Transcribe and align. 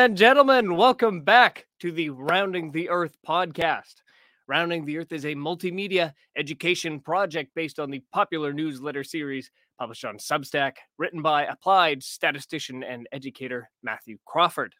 And 0.00 0.16
gentlemen, 0.16 0.76
welcome 0.76 1.20
back 1.20 1.66
to 1.80 1.92
the 1.92 2.08
Rounding 2.08 2.72
the 2.72 2.88
Earth 2.88 3.18
podcast. 3.28 3.96
Rounding 4.48 4.86
the 4.86 4.96
Earth 4.96 5.12
is 5.12 5.26
a 5.26 5.34
multimedia 5.34 6.14
education 6.38 7.00
project 7.00 7.50
based 7.54 7.78
on 7.78 7.90
the 7.90 8.02
popular 8.10 8.54
newsletter 8.54 9.04
series 9.04 9.50
published 9.78 10.06
on 10.06 10.16
Substack, 10.16 10.76
written 10.96 11.20
by 11.20 11.44
applied 11.44 12.02
statistician 12.02 12.82
and 12.82 13.08
educator 13.12 13.68
Mathew 13.82 14.16
Crawford. 14.24 14.74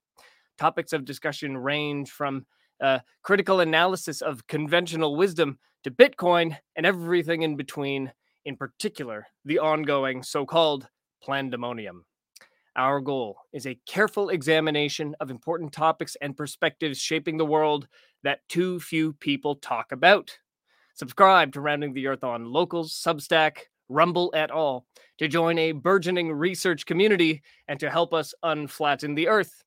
Topics 0.56 0.94
of 0.94 1.04
discussion 1.04 1.54
range 1.54 2.10
from 2.10 2.46
uh, 2.82 3.00
critical 3.22 3.60
analysis 3.60 4.22
of 4.22 4.46
conventional 4.46 5.16
wisdom 5.16 5.58
to 5.84 5.90
Bitcoin 5.90 6.56
and 6.76 6.86
everything 6.86 7.42
in 7.42 7.56
between, 7.56 8.10
in 8.46 8.56
particular, 8.56 9.26
the 9.44 9.58
ongoing 9.58 10.22
so 10.22 10.46
called 10.46 10.88
pandemonium. 11.26 12.06
Our 12.76 13.00
goal 13.00 13.36
is 13.52 13.66
a 13.66 13.78
careful 13.86 14.28
examination 14.28 15.16
of 15.20 15.30
important 15.30 15.72
topics 15.72 16.16
and 16.20 16.36
perspectives 16.36 17.00
shaping 17.00 17.36
the 17.36 17.44
world 17.44 17.88
that 18.22 18.48
too 18.48 18.78
few 18.78 19.12
people 19.14 19.56
talk 19.56 19.90
about. 19.90 20.36
Subscribe 20.94 21.52
to 21.52 21.60
Rounding 21.60 21.92
the 21.92 22.06
Earth 22.06 22.22
on 22.22 22.44
Locals, 22.44 22.92
Substack, 22.92 23.58
Rumble 23.88 24.30
at 24.36 24.52
all 24.52 24.86
to 25.18 25.26
join 25.26 25.58
a 25.58 25.72
burgeoning 25.72 26.32
research 26.32 26.86
community 26.86 27.42
and 27.66 27.80
to 27.80 27.90
help 27.90 28.14
us 28.14 28.32
unflatten 28.44 29.16
the 29.16 29.26
earth. 29.26 29.64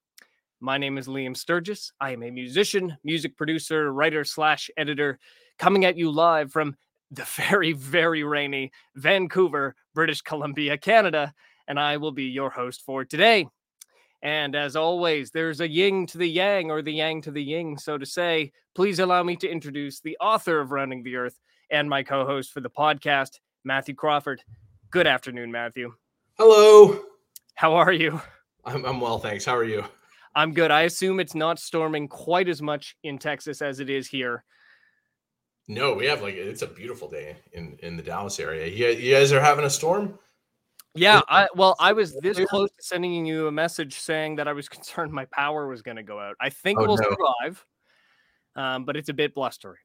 My 0.61 0.77
name 0.77 0.97
is 0.97 1.07
Liam 1.07 1.35
Sturgess. 1.35 1.91
I 1.99 2.11
am 2.11 2.23
a 2.23 2.31
musician, 2.31 2.97
music 3.03 3.35
producer, 3.35 3.91
writer 3.91 4.23
slash 4.23 4.69
editor, 4.77 5.19
coming 5.59 5.83
at 5.83 5.97
you 5.97 6.09
live 6.09 6.53
from 6.53 6.77
the 7.11 7.23
very, 7.35 7.73
very 7.73 8.23
rainy 8.23 8.71
Vancouver, 8.95 9.75
British 9.93 10.21
Columbia, 10.21 10.77
Canada 10.77 11.33
and 11.73 11.79
I 11.79 11.97
will 11.97 12.11
be 12.11 12.25
your 12.25 12.51
host 12.51 12.83
for 12.85 13.03
today. 13.03 13.47
And 14.21 14.55
as 14.55 14.75
always, 14.75 15.31
there's 15.31 15.59
a 15.59 15.67
yin 15.67 16.05
to 16.05 16.19
the 16.19 16.29
yang 16.29 16.69
or 16.69 16.83
the 16.83 16.93
yang 16.93 17.19
to 17.23 17.31
the 17.31 17.41
yin, 17.41 17.79
so 17.79 17.97
to 17.97 18.05
say. 18.05 18.51
Please 18.75 18.99
allow 18.99 19.23
me 19.23 19.35
to 19.37 19.49
introduce 19.49 19.99
the 19.99 20.15
author 20.21 20.59
of 20.59 20.69
Rounding 20.69 21.01
the 21.01 21.15
Earth 21.15 21.39
and 21.71 21.89
my 21.89 22.03
co 22.03 22.27
host 22.27 22.51
for 22.51 22.61
the 22.61 22.69
podcast, 22.69 23.39
Mathew 23.63 23.95
Crawford. 23.95 24.43
Good 24.91 25.07
afternoon, 25.07 25.51
Mathew. 25.51 25.95
Hello. 26.37 26.99
How 27.55 27.73
are 27.73 27.91
you? 27.91 28.21
I'm, 28.65 28.85
I'm 28.85 29.01
well, 29.01 29.17
thanks. 29.17 29.43
How 29.43 29.57
are 29.57 29.63
you? 29.63 29.83
I'm 30.35 30.53
good. 30.53 30.69
I 30.69 30.83
assume 30.83 31.19
it's 31.19 31.33
not 31.33 31.57
storming 31.57 32.07
quite 32.07 32.49
as 32.49 32.61
much 32.61 32.95
in 33.03 33.17
Texas 33.17 33.63
as 33.63 33.79
it 33.79 33.89
is 33.89 34.07
here. 34.07 34.43
No, 35.67 35.95
we 35.95 36.05
have 36.05 36.21
like 36.21 36.35
it's 36.35 36.61
a 36.61 36.67
beautiful 36.67 37.09
day 37.09 37.37
in 37.51 37.79
in 37.81 37.97
the 37.97 38.03
Dallas 38.03 38.39
area. 38.39 38.67
You, 38.67 38.89
you 38.89 39.15
guys 39.15 39.31
are 39.31 39.41
having 39.41 39.65
a 39.65 39.71
storm? 39.71 40.19
Yeah, 40.95 41.21
I 41.27 41.47
well, 41.55 41.75
I 41.79 41.93
was 41.93 42.15
this 42.21 42.39
close 42.49 42.69
to 42.69 42.83
sending 42.83 43.25
you 43.25 43.47
a 43.47 43.51
message 43.51 43.95
saying 43.99 44.35
that 44.35 44.47
I 44.47 44.53
was 44.53 44.69
concerned 44.69 45.11
my 45.11 45.25
power 45.25 45.67
was 45.67 45.81
going 45.81 45.97
to 45.97 46.03
go 46.03 46.19
out. 46.19 46.35
I 46.39 46.49
think 46.49 46.79
oh, 46.79 46.85
we'll 46.85 46.97
no. 46.97 47.09
survive, 47.09 47.65
um, 48.55 48.85
but 48.85 48.95
it's 48.95 49.09
a 49.09 49.13
bit 49.13 49.33
blustery. 49.33 49.79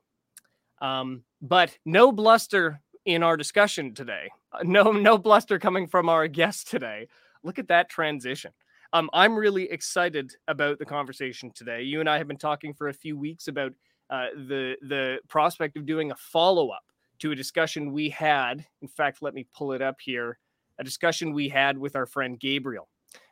Um, 0.81 1.25
but 1.41 1.77
no 1.85 2.13
bluster 2.13 2.81
in 3.05 3.23
our 3.23 3.37
discussion 3.37 3.95
today. 3.95 4.31
Uh, 4.53 4.61
no, 4.63 4.93
no 4.93 5.19
bluster 5.19 5.59
coming 5.59 5.87
from 5.87 6.09
our 6.09 6.29
guest 6.29 6.69
today. 6.69 7.09
Look 7.43 7.59
at 7.59 7.69
that 7.69 7.89
transition. 7.89 8.53
Um, 8.93 9.11
I'm 9.13 9.37
really 9.37 9.71
excited 9.71 10.33
about 10.47 10.79
the 10.79 10.87
conversation 10.87 11.51
today. 11.55 11.83
You 11.83 12.01
and 12.01 12.09
I 12.09 12.19
have 12.19 12.29
been 12.29 12.39
talking 12.39 12.75
for 12.75 12.89
a 12.89 12.95
few 12.95 13.19
weeks 13.19 13.49
about 13.49 13.73
uh, 14.11 14.29
the 14.35 14.77
the 14.83 15.19
prospect 15.29 15.77
of 15.77 15.87
doing 15.87 16.11
a 16.11 16.17
follow 16.17 16.69
up 16.71 16.85
to 17.21 17.33
a 17.33 17.37
discussion 17.37 17.93
we 17.93 18.09
had. 18.11 18.65
In 18.83 18.89
fact, 18.89 19.23
let 19.23 19.35
me 19.35 19.47
pull 19.55 19.73
it 19.73 19.83
up 19.83 19.97
here 20.01 20.39
a 20.79 20.85
discussion 20.85 21.33
we 21.33 21.49
had 21.49 21.79
with 21.79 21.97
our 21.97 22.07
friend 22.07 22.39
Gabriel 22.39 22.89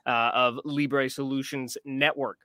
uh, 0.06 0.30
of 0.34 0.60
Libre 0.64 1.08
Solutions 1.08 1.76
Network. 1.84 2.38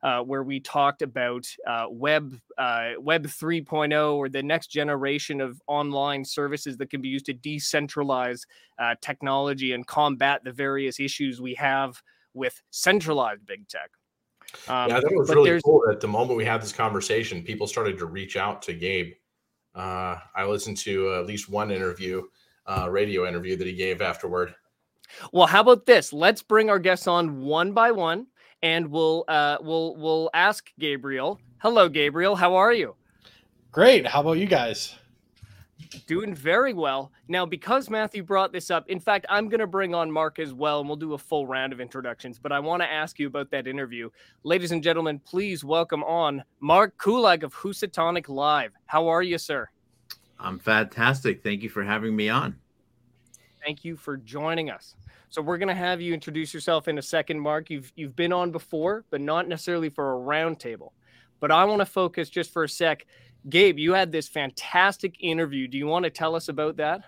Uh, 0.00 0.20
where 0.20 0.44
we 0.44 0.60
talked 0.60 1.02
about 1.02 1.44
uh, 1.66 1.86
web 1.90 2.32
uh, 2.56 2.90
web 3.00 3.26
3.0 3.26 4.14
or 4.14 4.28
the 4.28 4.40
next 4.40 4.68
generation 4.68 5.40
of 5.40 5.60
online 5.66 6.24
services 6.24 6.76
that 6.76 6.88
can 6.88 7.02
be 7.02 7.08
used 7.08 7.26
to 7.26 7.34
decentralize 7.34 8.42
uh, 8.78 8.94
technology 9.00 9.72
and 9.72 9.88
combat 9.88 10.40
the 10.44 10.52
various 10.52 11.00
issues 11.00 11.40
we 11.40 11.52
have 11.52 12.00
with 12.32 12.62
centralized 12.70 13.44
big 13.44 13.66
tech. 13.66 13.90
Um, 14.68 14.88
yeah, 14.88 14.98
I 14.98 15.00
think 15.00 15.12
it 15.12 15.18
was 15.18 15.30
really 15.30 15.60
cool 15.64 15.82
that 15.88 16.00
the 16.00 16.06
moment 16.06 16.36
we 16.36 16.44
had 16.44 16.62
this 16.62 16.72
conversation, 16.72 17.42
people 17.42 17.66
started 17.66 17.98
to 17.98 18.06
reach 18.06 18.36
out 18.36 18.62
to 18.62 18.74
Gabe. 18.74 19.14
Uh, 19.74 20.16
I 20.34 20.44
listened 20.44 20.76
to 20.78 21.14
at 21.14 21.26
least 21.26 21.48
one 21.48 21.72
interview 21.72 22.22
uh, 22.68 22.88
radio 22.90 23.26
interview 23.26 23.56
that 23.56 23.66
he 23.66 23.72
gave 23.72 24.00
afterward. 24.00 24.54
Well, 25.32 25.46
how 25.46 25.62
about 25.62 25.86
this? 25.86 26.12
Let's 26.12 26.42
bring 26.42 26.70
our 26.70 26.78
guests 26.78 27.06
on 27.06 27.40
one 27.40 27.72
by 27.72 27.90
one, 27.90 28.26
and 28.62 28.88
we'll 28.88 29.24
uh, 29.26 29.56
we'll 29.60 29.96
we'll 29.96 30.30
ask 30.34 30.70
Gabriel. 30.78 31.40
Hello, 31.58 31.88
Gabriel. 31.88 32.36
How 32.36 32.54
are 32.54 32.72
you? 32.72 32.94
Great. 33.72 34.06
How 34.06 34.20
about 34.20 34.38
you 34.38 34.46
guys? 34.46 34.94
Doing 36.06 36.34
very 36.34 36.74
well. 36.74 37.10
Now, 37.28 37.46
because 37.46 37.88
Mathew 37.88 38.22
brought 38.22 38.52
this 38.52 38.70
up, 38.70 38.88
in 38.90 39.00
fact, 39.00 39.24
I'm 39.30 39.48
going 39.48 39.60
to 39.60 39.66
bring 39.66 39.94
on 39.94 40.10
Mark 40.10 40.38
as 40.38 40.52
well, 40.52 40.80
and 40.80 40.88
we'll 40.88 40.96
do 40.96 41.14
a 41.14 41.18
full 41.18 41.46
round 41.46 41.72
of 41.72 41.80
introductions. 41.80 42.38
But 42.38 42.52
I 42.52 42.60
want 42.60 42.82
to 42.82 42.90
ask 42.90 43.18
you 43.18 43.26
about 43.26 43.50
that 43.52 43.66
interview. 43.66 44.10
Ladies 44.42 44.72
and 44.72 44.82
gentlemen, 44.82 45.18
please 45.20 45.64
welcome 45.64 46.04
on 46.04 46.44
Mark 46.60 46.98
Kulacz 46.98 47.42
of 47.42 47.54
Housatonic 47.54 48.28
Live. 48.28 48.72
How 48.86 49.08
are 49.08 49.22
you, 49.22 49.38
sir? 49.38 49.68
I'm 50.40 50.58
fantastic. 50.58 51.42
Thank 51.42 51.62
you 51.62 51.68
for 51.68 51.82
having 51.82 52.14
me 52.14 52.28
on. 52.28 52.56
Thank 53.64 53.84
you 53.84 53.96
for 53.96 54.16
joining 54.16 54.70
us. 54.70 54.94
So 55.30 55.42
we're 55.42 55.58
going 55.58 55.68
to 55.68 55.74
have 55.74 56.00
you 56.00 56.14
introduce 56.14 56.54
yourself 56.54 56.88
in 56.88 56.98
a 56.98 57.02
second, 57.02 57.40
Mark. 57.40 57.70
You've 57.70 57.92
you've 57.96 58.16
been 58.16 58.32
on 58.32 58.50
before, 58.50 59.04
but 59.10 59.20
not 59.20 59.48
necessarily 59.48 59.90
for 59.90 60.14
a 60.14 60.18
roundtable. 60.18 60.90
But 61.40 61.50
I 61.50 61.64
want 61.64 61.80
to 61.80 61.86
focus 61.86 62.30
just 62.30 62.52
for 62.52 62.64
a 62.64 62.68
sec. 62.68 63.06
Gabe, 63.48 63.78
you 63.78 63.92
had 63.92 64.10
this 64.10 64.28
fantastic 64.28 65.16
interview. 65.20 65.68
Do 65.68 65.78
you 65.78 65.86
want 65.86 66.04
to 66.04 66.10
tell 66.10 66.34
us 66.34 66.48
about 66.48 66.76
that? 66.76 67.02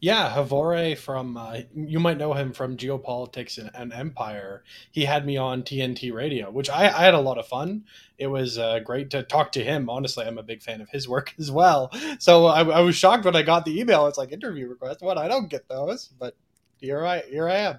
Yeah, 0.00 0.34
Hrvoje 0.34 0.98
from 0.98 1.36
uh, 1.36 1.60
you 1.74 1.98
might 1.98 2.18
know 2.18 2.34
him 2.34 2.52
from 2.52 2.76
Geopolitics 2.76 3.58
and, 3.58 3.70
and, 3.74 3.92
Empire. 3.92 4.64
He 4.90 5.04
had 5.04 5.24
me 5.24 5.36
on 5.36 5.62
TNT 5.62 6.12
Radio, 6.12 6.50
which 6.50 6.68
I, 6.68 6.84
I 6.86 7.04
had 7.04 7.14
a 7.14 7.20
lot 7.20 7.38
of 7.38 7.46
fun. 7.46 7.84
It 8.18 8.26
was 8.26 8.58
uh, 8.58 8.80
great 8.80 9.10
to 9.10 9.22
talk 9.22 9.52
to 9.52 9.64
him. 9.64 9.88
Honestly, 9.88 10.26
I'm 10.26 10.38
a 10.38 10.42
big 10.42 10.62
fan 10.62 10.80
of 10.80 10.90
his 10.90 11.08
work 11.08 11.34
as 11.38 11.50
well. 11.50 11.90
So 12.18 12.46
I, 12.46 12.62
I 12.64 12.80
was 12.80 12.96
shocked 12.96 13.24
when 13.24 13.36
I 13.36 13.42
got 13.42 13.64
the 13.64 13.80
email. 13.80 14.06
It's 14.06 14.18
like 14.18 14.32
interview 14.32 14.68
request. 14.68 15.00
What? 15.00 15.18
I 15.18 15.28
don't 15.28 15.48
get 15.48 15.68
those, 15.68 16.08
but 16.18 16.36
here 16.80 17.04
I 17.04 17.20
here 17.20 17.48
I 17.48 17.56
am. 17.56 17.78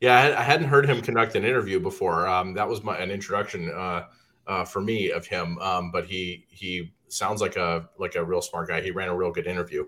Yeah, 0.00 0.36
I 0.38 0.42
hadn't 0.42 0.68
heard 0.68 0.88
him 0.88 1.02
conduct 1.02 1.34
an 1.34 1.44
interview 1.44 1.80
before. 1.80 2.26
Um, 2.26 2.54
that 2.54 2.68
was 2.68 2.82
my 2.82 2.96
an 2.98 3.10
introduction 3.10 3.70
uh, 3.70 4.04
uh, 4.46 4.64
for 4.64 4.80
me 4.80 5.10
of 5.10 5.26
him. 5.26 5.58
Um, 5.58 5.90
but 5.90 6.06
he 6.06 6.46
he 6.48 6.92
sounds 7.08 7.40
like 7.40 7.56
a 7.56 7.88
like 7.98 8.14
a 8.14 8.24
real 8.24 8.42
smart 8.42 8.68
guy. 8.68 8.80
He 8.80 8.90
ran 8.90 9.08
a 9.08 9.16
real 9.16 9.32
good 9.32 9.46
interview 9.46 9.86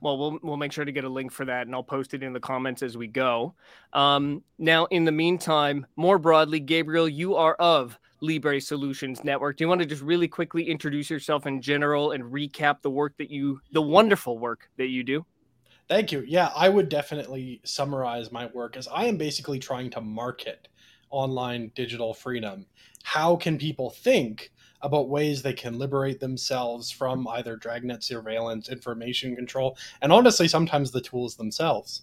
well, 0.00 0.18
we'll 0.18 0.38
we'll 0.42 0.56
make 0.56 0.72
sure 0.72 0.84
to 0.84 0.92
get 0.92 1.04
a 1.04 1.08
link 1.08 1.32
for 1.32 1.44
that, 1.44 1.66
and 1.66 1.74
I'll 1.74 1.82
post 1.82 2.14
it 2.14 2.22
in 2.22 2.32
the 2.32 2.40
comments 2.40 2.82
as 2.82 2.96
we 2.96 3.06
go. 3.06 3.54
Um, 3.92 4.42
now, 4.58 4.86
in 4.86 5.04
the 5.04 5.12
meantime, 5.12 5.86
more 5.96 6.18
broadly, 6.18 6.60
Gabriel, 6.60 7.08
you 7.08 7.36
are 7.36 7.54
of 7.54 7.98
Libre 8.20 8.60
Solutions 8.60 9.24
Network. 9.24 9.56
Do 9.56 9.64
you 9.64 9.68
want 9.68 9.80
to 9.80 9.86
just 9.86 10.02
really 10.02 10.28
quickly 10.28 10.68
introduce 10.68 11.10
yourself 11.10 11.46
in 11.46 11.62
general 11.62 12.12
and 12.12 12.24
recap 12.24 12.82
the 12.82 12.90
work 12.90 13.16
that 13.18 13.30
you, 13.30 13.60
the 13.72 13.82
wonderful 13.82 14.38
work 14.38 14.68
that 14.76 14.88
you 14.88 15.02
do? 15.02 15.24
Thank 15.88 16.12
you. 16.12 16.22
Yeah, 16.26 16.50
I 16.54 16.68
would 16.68 16.88
definitely 16.88 17.60
summarize 17.64 18.30
my 18.30 18.46
work 18.46 18.76
as 18.76 18.86
I 18.88 19.06
am 19.06 19.16
basically 19.16 19.58
trying 19.58 19.90
to 19.90 20.00
market 20.00 20.68
online 21.10 21.72
digital 21.74 22.14
freedom. 22.14 22.66
How 23.02 23.34
can 23.36 23.58
people 23.58 23.90
think 23.90 24.52
about 24.82 25.08
ways 25.08 25.42
they 25.42 25.52
can 25.52 25.78
liberate 25.78 26.20
themselves 26.20 26.90
from 26.90 27.26
either 27.28 27.56
dragnet 27.56 28.02
surveillance, 28.02 28.68
information 28.68 29.36
control, 29.36 29.76
and 30.02 30.12
honestly, 30.12 30.48
sometimes 30.48 30.90
the 30.90 31.00
tools 31.00 31.36
themselves. 31.36 32.02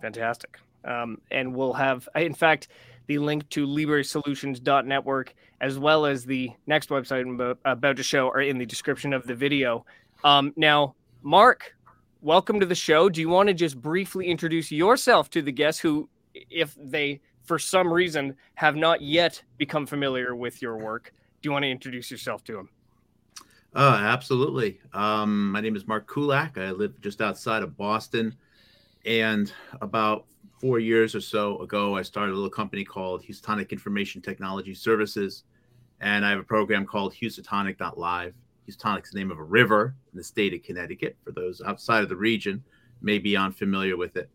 Fantastic. 0.00 0.58
Um, 0.84 1.20
and 1.30 1.54
we'll 1.54 1.74
have, 1.74 2.08
in 2.14 2.34
fact, 2.34 2.68
the 3.06 3.18
link 3.18 3.48
to 3.50 3.66
libresolutions.network 3.66 5.34
as 5.60 5.78
well 5.78 6.06
as 6.06 6.24
the 6.24 6.50
next 6.66 6.88
website 6.88 7.22
I'm 7.22 7.56
about 7.64 7.96
to 7.96 8.02
show 8.02 8.28
are 8.28 8.40
in 8.40 8.56
the 8.56 8.64
description 8.64 9.12
of 9.12 9.26
the 9.26 9.34
video. 9.34 9.84
Um, 10.24 10.52
now, 10.56 10.94
Mark, 11.22 11.74
welcome 12.22 12.60
to 12.60 12.66
the 12.66 12.74
show. 12.74 13.10
Do 13.10 13.20
you 13.20 13.28
want 13.28 13.48
to 13.48 13.54
just 13.54 13.80
briefly 13.80 14.26
introduce 14.28 14.72
yourself 14.72 15.28
to 15.30 15.42
the 15.42 15.52
guests 15.52 15.80
who, 15.80 16.08
if 16.34 16.74
they 16.78 17.20
for 17.50 17.58
some 17.58 17.92
reason 17.92 18.36
have 18.54 18.76
not 18.76 19.02
yet 19.02 19.42
become 19.58 19.84
familiar 19.84 20.36
with 20.36 20.62
your 20.62 20.76
work. 20.76 21.12
Do 21.42 21.48
you 21.48 21.50
want 21.50 21.64
to 21.64 21.68
introduce 21.68 22.08
yourself 22.08 22.44
to 22.44 22.52
them? 22.52 22.68
Uh, 23.74 23.98
absolutely. 24.00 24.78
Um, 24.92 25.50
my 25.50 25.60
name 25.60 25.74
is 25.74 25.84
Mark 25.84 26.08
Kulacz. 26.08 26.56
I 26.56 26.70
live 26.70 27.00
just 27.00 27.20
outside 27.20 27.64
of 27.64 27.76
Boston. 27.76 28.36
And 29.04 29.52
about 29.80 30.26
four 30.60 30.78
years 30.78 31.16
or 31.16 31.20
so 31.20 31.58
ago, 31.58 31.96
I 31.96 32.02
started 32.02 32.30
a 32.30 32.36
little 32.36 32.50
company 32.50 32.84
called 32.84 33.24
Housatonic 33.24 33.72
Information 33.72 34.22
Technology 34.22 34.72
Services. 34.72 35.42
And 36.00 36.24
I 36.24 36.30
have 36.30 36.38
a 36.38 36.44
program 36.44 36.86
called 36.86 37.14
Housatonic.live. 37.14 38.32
Housatonic's 38.68 39.10
the 39.10 39.18
name 39.18 39.32
of 39.32 39.40
a 39.40 39.42
river 39.42 39.96
in 40.12 40.16
the 40.16 40.22
state 40.22 40.54
of 40.54 40.62
Connecticut. 40.62 41.16
For 41.24 41.32
those 41.32 41.60
outside 41.62 42.04
of 42.04 42.08
the 42.08 42.14
region, 42.14 42.62
may 43.02 43.18
be 43.18 43.36
unfamiliar 43.36 43.96
with 43.96 44.16
it. 44.16 44.30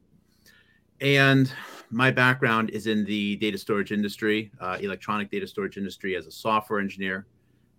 And 1.02 1.52
my 1.92 2.12
background 2.12 2.70
is 2.70 2.88
in 2.88 3.06
the 3.06 3.36
data 3.38 3.58
storage 3.58 3.92
industry, 3.92 4.52
uh, 4.60 4.78
electronic 4.80 5.30
data 5.30 5.48
storage 5.48 5.78
industry 5.78 6.16
as 6.16 6.26
a 6.26 6.32
software 6.32 6.80
engineer, 6.80 7.28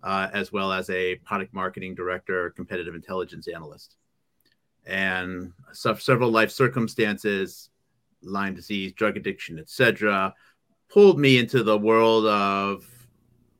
uh, 0.03 0.29
as 0.33 0.51
well 0.51 0.71
as 0.71 0.89
a 0.89 1.15
product 1.17 1.53
marketing 1.53 1.95
director, 1.95 2.51
competitive 2.51 2.95
intelligence 2.95 3.47
analyst. 3.47 3.95
And 4.85 5.51
so 5.73 5.95
several 5.95 6.31
life 6.31 6.51
circumstances, 6.51 7.69
Lyme 8.21 8.55
disease, 8.55 8.93
drug 8.93 9.17
addiction, 9.17 9.59
etc., 9.59 10.33
pulled 10.89 11.19
me 11.19 11.37
into 11.37 11.63
the 11.63 11.77
world 11.77 12.25
of 12.25 12.85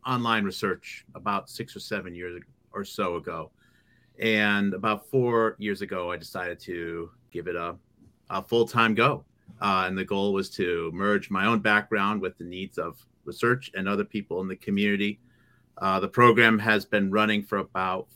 online 0.06 0.46
research 0.46 1.06
about 1.16 1.50
six 1.50 1.76
or 1.76 1.80
seven 1.82 2.16
years 2.16 2.42
or 2.72 2.86
so 2.86 3.18
ago. 3.18 3.52
And 4.20 4.74
about 4.74 5.10
four 5.10 5.56
years 5.60 5.82
ago, 5.82 6.12
I 6.12 6.18
decided 6.18 6.60
to 6.62 7.12
give 7.32 7.48
it 7.48 7.56
a, 7.56 7.76
a 8.30 8.42
full 8.42 8.66
time 8.66 8.96
go. 8.96 9.26
Uh, 9.62 9.86
and 9.88 9.98
the 9.98 10.06
goal 10.06 10.34
was 10.34 10.50
to 10.52 10.92
merge 10.94 11.30
my 11.30 11.46
own 11.46 11.60
background 11.60 12.22
with 12.22 12.38
the 12.38 12.44
needs 12.44 12.78
of 12.78 13.04
research 13.26 13.72
and 13.76 13.88
other 13.88 14.06
people 14.06 14.42
in 14.42 14.48
the 14.48 14.56
community. 14.56 15.20
Uh, 15.80 16.00
the 16.00 16.08
program 16.08 16.58
has 16.58 16.86
been 16.86 17.12
running 17.12 17.44
for 17.44 17.60
about 17.60 18.08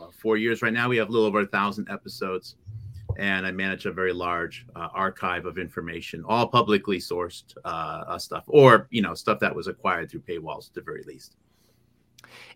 uh, 0.00 0.06
four 0.20 0.36
years 0.36 0.62
right 0.62 0.72
now. 0.72 0.88
We 0.88 0.96
have 0.96 1.08
a 1.08 1.12
little 1.12 1.26
over 1.26 1.40
a 1.40 1.46
thousand 1.46 1.88
episodes, 1.88 2.56
and 3.18 3.46
I 3.46 3.52
manage 3.52 3.86
a 3.86 3.92
very 3.92 4.12
large 4.12 4.66
uh, 4.74 4.88
archive 4.92 5.46
of 5.46 5.58
information, 5.58 6.24
all 6.26 6.48
publicly 6.48 6.98
sourced 6.98 7.54
uh, 7.64 8.04
uh, 8.08 8.18
stuff, 8.18 8.44
or 8.48 8.88
you 8.90 9.02
know 9.02 9.14
stuff 9.14 9.38
that 9.40 9.54
was 9.54 9.68
acquired 9.68 10.10
through 10.10 10.22
paywalls 10.22 10.68
at 10.68 10.74
the 10.74 10.82
very 10.82 11.04
least. 11.04 11.36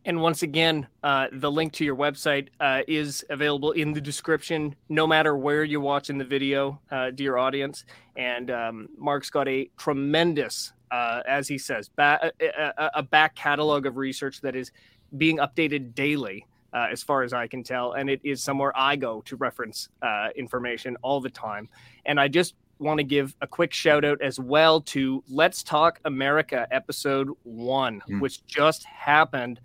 And 0.05 0.21
once 0.21 0.43
again, 0.43 0.87
uh, 1.03 1.29
the 1.33 1.51
link 1.51 1.73
to 1.75 1.85
your 1.85 1.97
website 1.97 2.49
uh, 2.61 2.83
is 2.89 3.25
available 3.31 3.73
in 3.73 3.93
the 3.93 4.01
description, 4.01 4.75
no 4.89 5.07
matter 5.07 5.37
where 5.37 5.65
you're 5.65 5.81
watching 5.81 6.19
the 6.19 6.25
video, 6.25 6.81
uh, 6.91 7.11
dear 7.11 7.37
audience. 7.37 7.85
And 8.17 8.51
um, 8.51 8.89
Mark's 8.97 9.31
got 9.31 9.49
a 9.49 9.71
tremendous, 9.79 10.73
uh, 10.91 11.23
as 11.27 11.49
he 11.49 11.59
says, 11.59 11.89
ba- 11.89 12.33
a, 12.41 12.91
a, 12.95 13.03
back 13.03 13.35
catalog 13.35 13.87
of 13.87 13.97
research 13.97 14.41
that 14.41 14.57
is 14.57 14.73
being 15.17 15.39
updated 15.39 15.95
daily. 15.95 16.47
Uh, 16.71 16.87
as 16.93 17.03
far 17.03 17.23
as 17.23 17.33
I 17.33 17.47
can 17.47 17.63
tell, 17.63 17.93
and 17.93 18.11
it 18.11 18.21
is 18.23 18.43
somewhere 18.43 18.73
I 18.77 18.95
go 18.95 19.23
to 19.23 19.37
reference 19.37 19.89
uh, 20.03 20.29
information 20.37 20.99
all 21.01 21.19
the 21.19 21.31
time. 21.31 21.67
And 22.05 22.21
I 22.21 22.29
just 22.29 22.57
want 22.79 22.99
to 22.99 23.05
give 23.05 23.35
a 23.41 23.47
quick 23.47 23.73
shout 23.73 24.05
out 24.05 24.21
as 24.23 24.39
well 24.39 24.81
to 24.83 25.23
Let's 25.29 25.63
Talk 25.63 26.01
America 26.05 26.67
episode 26.71 27.31
one, 27.43 28.03
mm. 28.09 28.21
which 28.21 28.47
just 28.47 28.85
happened 28.85 29.61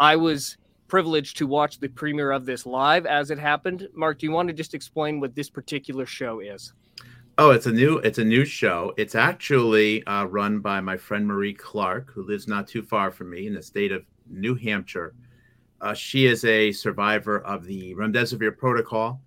I 0.00 0.16
was 0.16 0.56
privileged 0.86 1.36
to 1.38 1.46
watch 1.46 1.80
the 1.80 1.88
premiere 1.88 2.30
of 2.30 2.46
this 2.46 2.64
live 2.64 3.04
as 3.04 3.30
it 3.30 3.38
happened. 3.38 3.88
Mark, 3.94 4.18
do 4.18 4.26
you 4.26 4.32
want 4.32 4.48
to 4.48 4.54
just 4.54 4.74
explain 4.74 5.20
what 5.20 5.34
this 5.34 5.50
particular 5.50 6.06
show 6.06 6.40
is? 6.40 6.72
Oh, 7.36 7.50
it's 7.50 7.66
a 7.66 7.72
new 7.72 7.98
it's 7.98 8.18
a 8.18 8.24
new 8.24 8.44
show. 8.44 8.94
It's 8.96 9.14
actually 9.14 10.04
uh, 10.06 10.24
run 10.24 10.60
by 10.60 10.80
my 10.80 10.96
friend 10.96 11.26
Marie 11.26 11.54
Clark, 11.54 12.10
who 12.12 12.24
lives 12.24 12.48
not 12.48 12.66
too 12.66 12.82
far 12.82 13.10
from 13.10 13.30
me 13.30 13.46
in 13.46 13.54
the 13.54 13.62
state 13.62 13.92
of 13.92 14.04
New 14.28 14.54
Hampshire. 14.54 15.14
Uh, 15.80 15.94
she 15.94 16.26
is 16.26 16.44
a 16.44 16.72
survivor 16.72 17.38
of 17.40 17.64
the 17.64 17.94
remdesivir 17.94 18.56
protocol, 18.56 19.20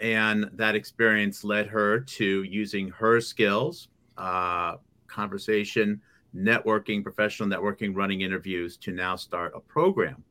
and 0.00 0.50
that 0.52 0.74
experience 0.74 1.44
led 1.44 1.66
her 1.66 2.00
to 2.00 2.42
using 2.42 2.88
her 2.90 3.20
skills, 3.20 3.88
uh, 4.18 4.76
conversation, 5.06 6.00
networking, 6.34 7.02
professional 7.02 7.48
networking, 7.48 7.94
running 7.94 8.20
interviews 8.20 8.76
to 8.76 8.92
now 8.92 9.16
start 9.16 9.52
a 9.54 9.60
program 9.60 10.22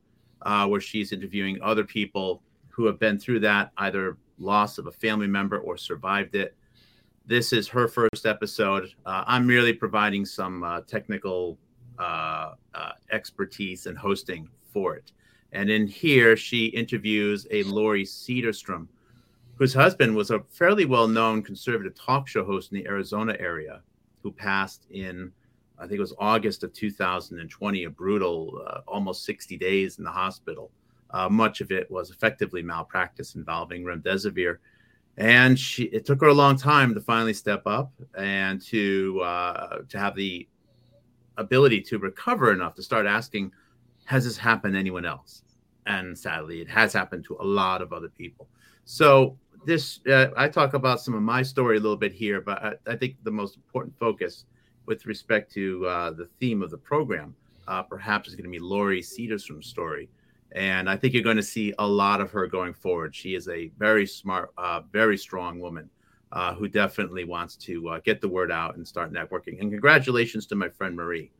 uh, 0.42 0.66
where 0.66 0.80
she's 0.80 1.12
interviewing 1.12 1.58
other 1.62 1.84
people 1.84 2.42
who 2.68 2.86
have 2.86 2.98
been 2.98 3.18
through 3.18 3.40
that, 3.40 3.72
either 3.78 4.16
loss 4.38 4.78
of 4.78 4.86
a 4.86 4.92
family 4.92 5.26
member 5.26 5.58
or 5.58 5.76
survived 5.76 6.34
it. 6.34 6.54
This 7.26 7.52
is 7.52 7.66
her 7.68 7.88
first 7.88 8.26
episode. 8.26 8.92
Uh, 9.04 9.24
I'm 9.26 9.46
merely 9.46 9.72
providing 9.72 10.24
some 10.24 10.62
uh, 10.62 10.82
technical 10.82 11.58
uh, 11.98 12.52
uh, 12.74 12.92
expertise 13.10 13.86
and 13.86 13.98
hosting 13.98 14.48
for 14.72 14.94
it. 14.94 15.12
And 15.52 15.70
in 15.70 15.86
here, 15.86 16.36
she 16.36 16.66
interviews 16.66 17.46
a 17.50 17.62
Lori 17.64 18.04
Cedarstrom, 18.04 18.88
whose 19.56 19.74
husband 19.74 20.14
was 20.14 20.30
a 20.30 20.40
fairly 20.50 20.84
well 20.84 21.08
known 21.08 21.42
conservative 21.42 21.94
talk 21.94 22.28
show 22.28 22.44
host 22.44 22.72
in 22.72 22.78
the 22.78 22.86
Arizona 22.86 23.36
area 23.38 23.82
who 24.22 24.30
passed 24.32 24.86
in 24.90 25.32
I 25.78 25.82
think 25.82 25.98
it 25.98 26.00
was 26.00 26.14
August 26.18 26.64
of 26.64 26.72
2020, 26.72 27.84
a 27.84 27.90
brutal, 27.90 28.62
uh, 28.66 28.80
almost 28.86 29.24
60 29.24 29.58
days 29.58 29.98
in 29.98 30.04
the 30.04 30.10
hospital. 30.10 30.70
Uh, 31.10 31.28
much 31.28 31.60
of 31.60 31.70
it 31.70 31.90
was 31.90 32.10
effectively 32.10 32.62
malpractice 32.62 33.34
involving 33.34 33.84
remdesivir. 33.84 34.58
And 35.18 35.58
she, 35.58 35.84
it 35.84 36.04
took 36.04 36.20
her 36.20 36.28
a 36.28 36.34
long 36.34 36.56
time 36.56 36.94
to 36.94 37.00
finally 37.00 37.34
step 37.34 37.62
up 37.66 37.92
and 38.16 38.60
to 38.66 39.20
uh, 39.20 39.78
to 39.88 39.98
have 39.98 40.14
the 40.14 40.46
ability 41.38 41.80
to 41.82 41.98
recover 41.98 42.52
enough 42.52 42.74
to 42.74 42.82
start 42.82 43.06
asking, 43.06 43.52
has 44.04 44.24
this 44.24 44.36
happened 44.36 44.74
to 44.74 44.78
anyone 44.78 45.06
else? 45.06 45.42
And 45.86 46.18
sadly, 46.18 46.60
it 46.60 46.68
has 46.68 46.92
happened 46.92 47.24
to 47.26 47.36
a 47.40 47.44
lot 47.44 47.80
of 47.80 47.92
other 47.92 48.08
people. 48.08 48.48
So 48.84 49.38
this, 49.66 50.00
uh, 50.06 50.28
I 50.36 50.48
talk 50.48 50.74
about 50.74 51.00
some 51.00 51.14
of 51.14 51.22
my 51.22 51.42
story 51.42 51.76
a 51.76 51.80
little 51.80 51.96
bit 51.96 52.12
here, 52.12 52.40
but 52.40 52.62
I, 52.62 52.92
I 52.92 52.96
think 52.96 53.16
the 53.24 53.30
most 53.30 53.56
important 53.56 53.98
focus 53.98 54.44
with 54.86 55.04
respect 55.04 55.52
to 55.54 55.84
uh, 55.86 56.10
the 56.12 56.28
theme 56.38 56.62
of 56.62 56.70
the 56.70 56.78
program, 56.78 57.34
uh, 57.66 57.82
perhaps 57.82 58.28
is 58.28 58.36
going 58.36 58.44
to 58.44 58.50
be 58.50 58.60
Lori 58.60 59.02
Cedarstrom's 59.02 59.66
story. 59.66 60.08
And 60.52 60.88
I 60.88 60.96
think 60.96 61.12
you're 61.12 61.24
going 61.24 61.36
to 61.36 61.42
see 61.42 61.74
a 61.80 61.86
lot 61.86 62.20
of 62.20 62.30
her 62.30 62.46
going 62.46 62.72
forward. 62.72 63.14
She 63.14 63.34
is 63.34 63.48
a 63.48 63.68
very 63.76 64.06
smart, 64.06 64.52
uh, 64.56 64.82
very 64.92 65.18
strong 65.18 65.58
woman 65.58 65.90
uh, 66.30 66.54
who 66.54 66.68
definitely 66.68 67.24
wants 67.24 67.56
to 67.56 68.00
get 68.04 68.20
the 68.20 68.28
word 68.28 68.52
out 68.52 68.76
and 68.76 68.86
start 68.86 69.12
networking. 69.12 69.60
And 69.60 69.70
congratulations 69.70 70.46
to 70.46 70.54
my 70.54 70.68
friend 70.68 70.94
Marie 70.94 71.32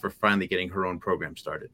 for 0.00 0.08
finally 0.08 0.46
getting 0.46 0.70
her 0.70 0.86
own 0.86 0.98
program 0.98 1.36
started. 1.36 1.70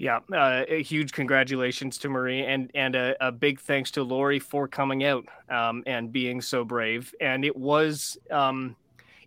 Yeah, 0.00 0.20
uh, 0.32 0.64
a 0.66 0.82
huge 0.82 1.12
congratulations 1.12 1.98
to 1.98 2.08
Marie 2.08 2.42
and 2.46 2.70
and 2.74 2.96
a, 2.96 3.14
a, 3.20 3.30
big 3.30 3.60
thanks 3.60 3.90
to 3.90 4.02
Lori 4.02 4.38
for 4.38 4.66
coming 4.66 5.04
out 5.04 5.26
um, 5.50 5.82
and 5.84 6.10
being 6.10 6.40
so 6.40 6.64
brave. 6.64 7.14
And 7.20 7.44
it 7.44 7.54
was 7.54 8.16
um, 8.30 8.76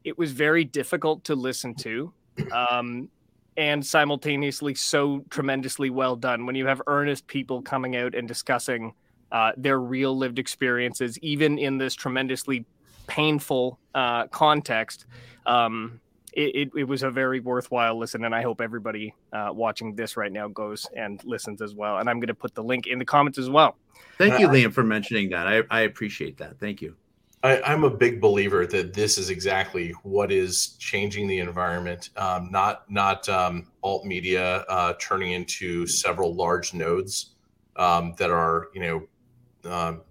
it 0.04 0.18
was 0.18 0.32
very 0.32 0.64
difficult 0.64 1.26
to 1.26 1.36
listen 1.36 1.76
to 1.76 2.12
um, 2.52 3.08
and 3.56 3.86
simultaneously 3.86 4.74
so 4.74 5.24
tremendously 5.30 5.92
well 5.92 6.16
done 6.16 6.48
when 6.48 6.56
you 6.56 6.66
have 6.66 6.82
earnest 6.88 7.28
people 7.28 7.62
coming 7.62 7.96
out 7.96 8.16
and 8.16 8.28
discussing 8.28 8.96
uh, 9.32 9.52
their 9.56 9.80
real 9.80 10.18
lived 10.18 10.40
experiences 10.40 11.20
even 11.20 11.60
in 11.60 11.78
this 11.78 11.94
tremendously 11.94 12.66
painful 13.06 13.78
uh, 13.94 14.26
context 14.28 15.06
um, 15.46 16.00
it, 16.36 16.56
it, 16.56 16.72
it, 16.76 16.84
was 16.84 17.04
a 17.04 17.10
very 17.10 17.40
worthwhile 17.40 17.98
listen 17.98 18.26
and 18.26 18.34
i 18.34 18.42
hope 18.42 18.62
everybody 18.62 19.14
uh, 19.34 19.50
watching 19.52 19.96
this 19.96 20.18
right 20.18 20.32
now 20.32 20.48
goes 20.48 20.88
and 20.96 21.24
listens 21.24 21.62
as 21.62 21.76
well 21.76 21.98
and 21.98 22.10
i'm 22.10 22.20
going 22.20 22.28
to 22.28 22.34
put 22.34 22.54
the 22.56 22.64
link 22.64 22.88
in 22.88 23.00
the 23.00 23.06
comments 23.06 23.38
as 23.38 23.50
well. 23.50 23.78
Thank 24.18 24.40
you 24.40 24.48
liam 24.48 24.72
for 24.72 24.84
mentioning 24.84 25.30
that. 25.32 25.48
I, 25.48 25.64
I 25.70 25.82
appreciate 25.82 26.38
that. 26.38 26.60
Thank 26.60 26.82
you. 26.82 26.96
I, 27.44 27.74
am 27.74 27.84
a 27.84 27.90
big 27.90 28.22
believer 28.22 28.66
that 28.68 28.94
this 28.94 29.18
is 29.18 29.30
exactly 29.30 29.90
what 30.04 30.32
is 30.32 30.78
changing 30.80 31.28
the 31.28 31.40
environment. 31.40 32.10
Um, 32.16 32.50
not 32.52 32.90
not 32.90 33.28
um, 33.28 33.68
alt 33.84 34.06
media 34.06 34.60
uh, 34.70 34.94
turning 35.00 35.34
into 35.34 35.86
several 35.86 36.34
large 36.34 36.74
nodes 36.74 37.36
um, 37.76 38.14
that 38.18 38.30
are 38.30 38.70
you 38.74 38.82
know 38.82 39.70
um, 39.70 40.02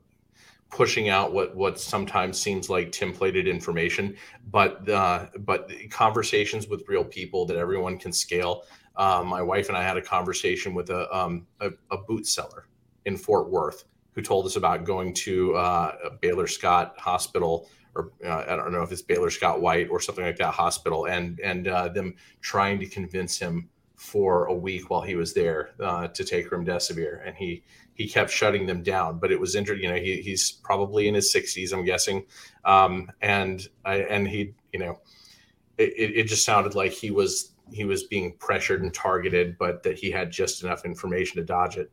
pushing 0.73 1.11
out 1.11 1.33
what 1.33 1.55
what 1.55 1.79
sometimes 1.79 2.41
seems 2.41 2.69
like 2.69 2.91
templated 2.91 3.47
information, 3.47 4.17
but 4.51 4.89
uh, 4.89 5.27
but 5.41 5.71
conversations 5.91 6.67
with 6.67 6.83
real 6.89 7.05
people 7.05 7.47
that 7.47 7.57
everyone 7.57 7.99
can 7.99 8.13
scale. 8.13 8.65
Um, 8.97 9.29
my 9.29 9.43
wife 9.43 9.69
and 9.69 9.77
I 9.77 9.83
had 9.83 9.97
a 9.97 10.03
conversation 10.03 10.75
with 10.75 10.91
a, 10.91 11.15
um, 11.17 11.47
a, 11.61 11.71
a 11.91 11.97
boot 11.97 12.27
seller 12.27 12.67
in 13.07 13.17
Fort 13.17 13.49
Worth 13.49 13.85
who 14.15 14.21
told 14.21 14.45
us 14.45 14.57
about 14.57 14.85
going 14.85 15.15
to 15.15 15.55
uh, 15.55 16.11
Baylor 16.21 16.47
Scott 16.47 16.95
Hospital, 16.99 17.71
or 17.95 18.13
uh, 18.25 18.45
I 18.49 18.57
don't 18.57 18.73
know 18.73 18.83
if 18.83 18.93
it's 18.93 19.01
Baylor 19.01 19.31
Scott 19.31 19.63
White 19.63 19.89
or 19.91 20.01
something 20.01 20.25
like 20.25 20.37
that 20.39 20.53
hospital, 20.55 21.07
and 21.07 21.39
and 21.41 21.69
uh, 21.69 21.89
them 21.89 22.15
trying 22.41 22.81
to 22.81 22.87
convince 22.87 23.39
him 23.39 23.69
for 24.03 24.47
a 24.47 24.55
week 24.55 24.91
while 24.91 25.01
he 25.01 25.15
was 25.15 25.33
there 25.33 25.71
uh, 25.81 26.09
to 26.09 26.25
take 26.25 26.51
remdesivir, 26.51 27.25
and 27.25 27.37
he 27.37 27.63
he 27.95 28.09
kept 28.09 28.31
shutting 28.31 28.67
them 28.67 28.83
down. 28.83 29.21
But 29.21 29.31
it 29.31 29.39
was 29.39 29.55
interesting, 29.55 29.85
you 29.85 29.95
know, 29.95 30.03
he, 30.03 30.21
he's 30.21 30.51
probably 30.51 31.07
in 31.07 31.15
his 31.15 31.33
60s, 31.33 31.73
I'm 31.73 31.85
guessing, 31.85 32.25
um, 32.65 33.11
and 33.21 33.67
I 33.85 33.99
and 33.99 34.27
he, 34.27 34.55
you 34.73 34.81
know, 34.81 34.99
it, 35.79 35.93
it 35.97 36.25
just 36.25 36.45
sounded 36.45 36.75
like 36.75 36.91
he 36.91 37.13
was 37.13 37.53
he 37.71 37.85
was 37.85 38.03
being 38.03 38.35
pressured 38.39 38.83
and 38.83 38.93
targeted, 38.93 39.57
but 39.57 39.85
that 39.85 39.97
he 39.97 40.11
had 40.11 40.33
just 40.33 40.65
enough 40.65 40.85
information 40.85 41.37
to 41.37 41.45
dodge 41.45 41.77
it. 41.77 41.91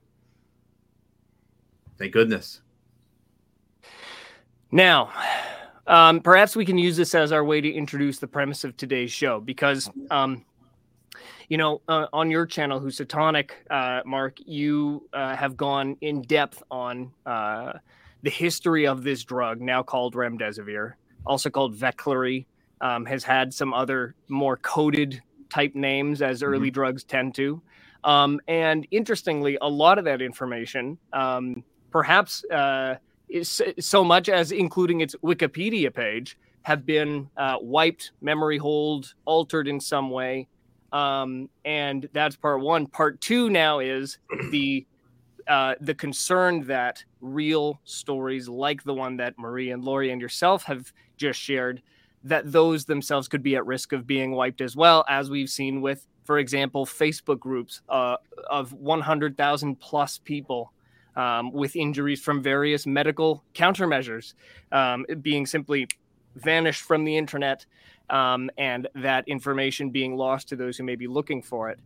Thank 2.00 2.14
goodness. 2.14 2.62
Now, 4.72 5.12
um, 5.86 6.22
perhaps 6.22 6.56
we 6.56 6.66
can 6.66 6.80
use 6.80 6.98
this 6.98 7.14
as 7.14 7.32
our 7.32 7.44
way 7.44 7.62
to 7.62 7.72
introduce 7.72 8.18
the 8.18 8.28
premise 8.28 8.64
of 8.64 8.76
today's 8.78 9.12
show 9.12 9.40
because, 9.40 9.90
um, 10.10 10.44
you 11.50 11.58
know, 11.58 11.82
uh, 11.88 12.06
on 12.14 12.30
your 12.30 12.46
channel, 12.46 12.80
who's 12.80 13.00
Housatonic, 13.00 13.52
uh, 13.72 14.02
Mark, 14.06 14.38
you 14.46 15.10
uh, 15.14 15.36
have 15.36 15.58
gone 15.58 15.98
in 16.00 16.22
depth 16.22 16.62
on 16.70 17.12
uh, 17.26 17.74
the 18.22 18.30
history 18.30 18.86
of 18.86 19.04
this 19.04 19.24
drug, 19.24 19.60
now 19.60 19.82
called 19.82 20.14
remdesivir, 20.14 20.94
also 21.26 21.50
called 21.50 21.76
Veklury, 21.76 22.46
um, 22.82 23.06
has 23.06 23.24
had 23.24 23.52
some 23.54 23.74
other 23.74 24.14
more 24.28 24.58
coded 24.58 25.22
type 25.50 25.74
names 25.74 26.22
as 26.22 26.44
early 26.44 26.68
mm-hmm. 26.68 26.76
drugs 26.76 27.04
tend 27.04 27.34
to. 27.36 27.62
Um, 28.04 28.40
and 28.48 28.88
interestingly, 28.92 29.58
a 29.60 29.68
lot 29.68 29.98
of 29.98 30.06
that 30.06 30.22
information, 30.22 31.00
um, 31.14 31.64
perhaps 31.90 32.46
uh, 32.46 32.96
is 33.28 33.62
so 33.80 34.04
much 34.04 34.30
as 34.30 34.52
including 34.52 35.02
its 35.02 35.16
Wikipedia 35.24 35.94
page, 35.94 36.38
have 36.62 36.86
been 36.86 37.30
uh, 37.36 37.58
wiped, 37.60 38.12
memory 38.22 38.58
hold, 38.58 39.16
altered 39.26 39.68
in 39.68 39.80
some 39.80 40.12
way. 40.12 40.48
Um, 40.92 41.50
and 41.66 42.10
that's 42.14 42.36
part 42.36 42.62
one. 42.62 42.88
Part 42.88 43.22
two 43.22 43.50
now 43.50 43.80
is 43.80 44.18
the 44.52 44.86
uh, 45.48 45.74
the 45.82 45.96
concern 45.96 46.64
that 46.68 47.04
real 47.22 47.80
stories 47.84 48.48
like 48.48 48.84
the 48.84 48.94
one 48.94 49.18
that 49.18 49.38
Marie 49.40 49.72
and 49.72 49.84
Lori 49.84 50.12
and 50.12 50.22
yourself 50.22 50.64
have 50.64 50.94
just 51.18 51.40
shared, 51.40 51.82
that 52.24 52.52
those 52.52 52.86
themselves 52.86 53.28
could 53.28 53.42
be 53.42 53.56
at 53.56 53.66
risk 53.66 53.92
of 53.92 54.06
being 54.06 54.32
wiped 54.32 54.62
as 54.62 54.76
well, 54.76 55.04
as 55.10 55.32
we've 55.32 55.50
seen 55.50 55.82
with, 55.82 56.06
for 56.24 56.38
example, 56.38 56.86
Facebook 56.86 57.40
groups 57.40 57.82
uh, 57.90 58.18
of 58.48 58.74
100,000 58.74 59.80
plus 59.80 60.20
people 60.20 60.72
um, 61.16 61.52
with 61.52 61.76
injuries 61.76 62.22
from 62.22 62.44
various 62.44 62.86
medical 62.86 63.44
countermeasures 63.56 64.36
um, 64.72 65.04
being 65.22 65.48
simply 65.48 65.88
vanished 66.36 66.84
from 66.84 67.04
the 67.04 67.18
internet 67.18 67.66
um, 68.10 68.50
and 68.58 68.88
that 68.96 69.28
information 69.28 69.90
being 69.90 70.16
lost 70.16 70.48
to 70.50 70.56
those 70.56 70.78
who 70.78 70.84
may 70.84 70.96
be 70.96 71.08
looking 71.08 71.42
for 71.42 71.70
it. 71.70 71.80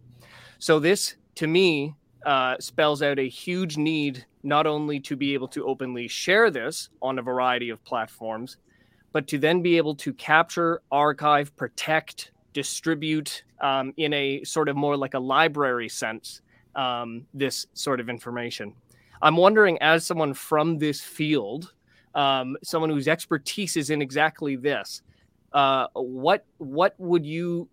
So, 0.59 0.79
this 0.79 1.15
to 1.35 1.47
me 1.47 1.95
uh, 2.25 2.55
spells 2.59 3.01
out 3.01 3.19
a 3.19 3.27
huge 3.27 3.77
need 3.77 4.25
not 4.43 4.67
only 4.67 4.99
to 4.99 5.15
be 5.15 5.33
able 5.33 5.47
to 5.49 5.65
openly 5.65 6.07
share 6.07 6.51
this 6.51 6.89
on 7.01 7.19
a 7.19 7.21
variety 7.21 7.69
of 7.69 7.83
platforms, 7.83 8.57
but 9.11 9.27
to 9.27 9.37
then 9.37 9.61
be 9.61 9.77
able 9.77 9.95
to 9.95 10.13
capture, 10.13 10.81
archive, 10.91 11.55
protect, 11.55 12.31
distribute 12.53 13.43
um, 13.61 13.93
in 13.97 14.13
a 14.13 14.43
sort 14.43 14.69
of 14.69 14.75
more 14.75 14.97
like 14.97 15.13
a 15.13 15.19
library 15.19 15.89
sense 15.89 16.41
um, 16.75 17.25
this 17.33 17.67
sort 17.73 17.99
of 17.99 18.09
information. 18.09 18.73
I'm 19.21 19.37
wondering, 19.37 19.77
as 19.81 20.05
someone 20.05 20.33
from 20.33 20.77
this 20.77 20.99
field, 21.01 21.73
um, 22.15 22.57
someone 22.63 22.89
whose 22.89 23.07
expertise 23.07 23.77
is 23.77 23.89
in 23.89 24.01
exactly 24.01 24.55
this, 24.55 25.01
uh, 25.53 25.87
what 25.93 26.45
what 26.57 26.95
would 26.97 27.25
you 27.25 27.69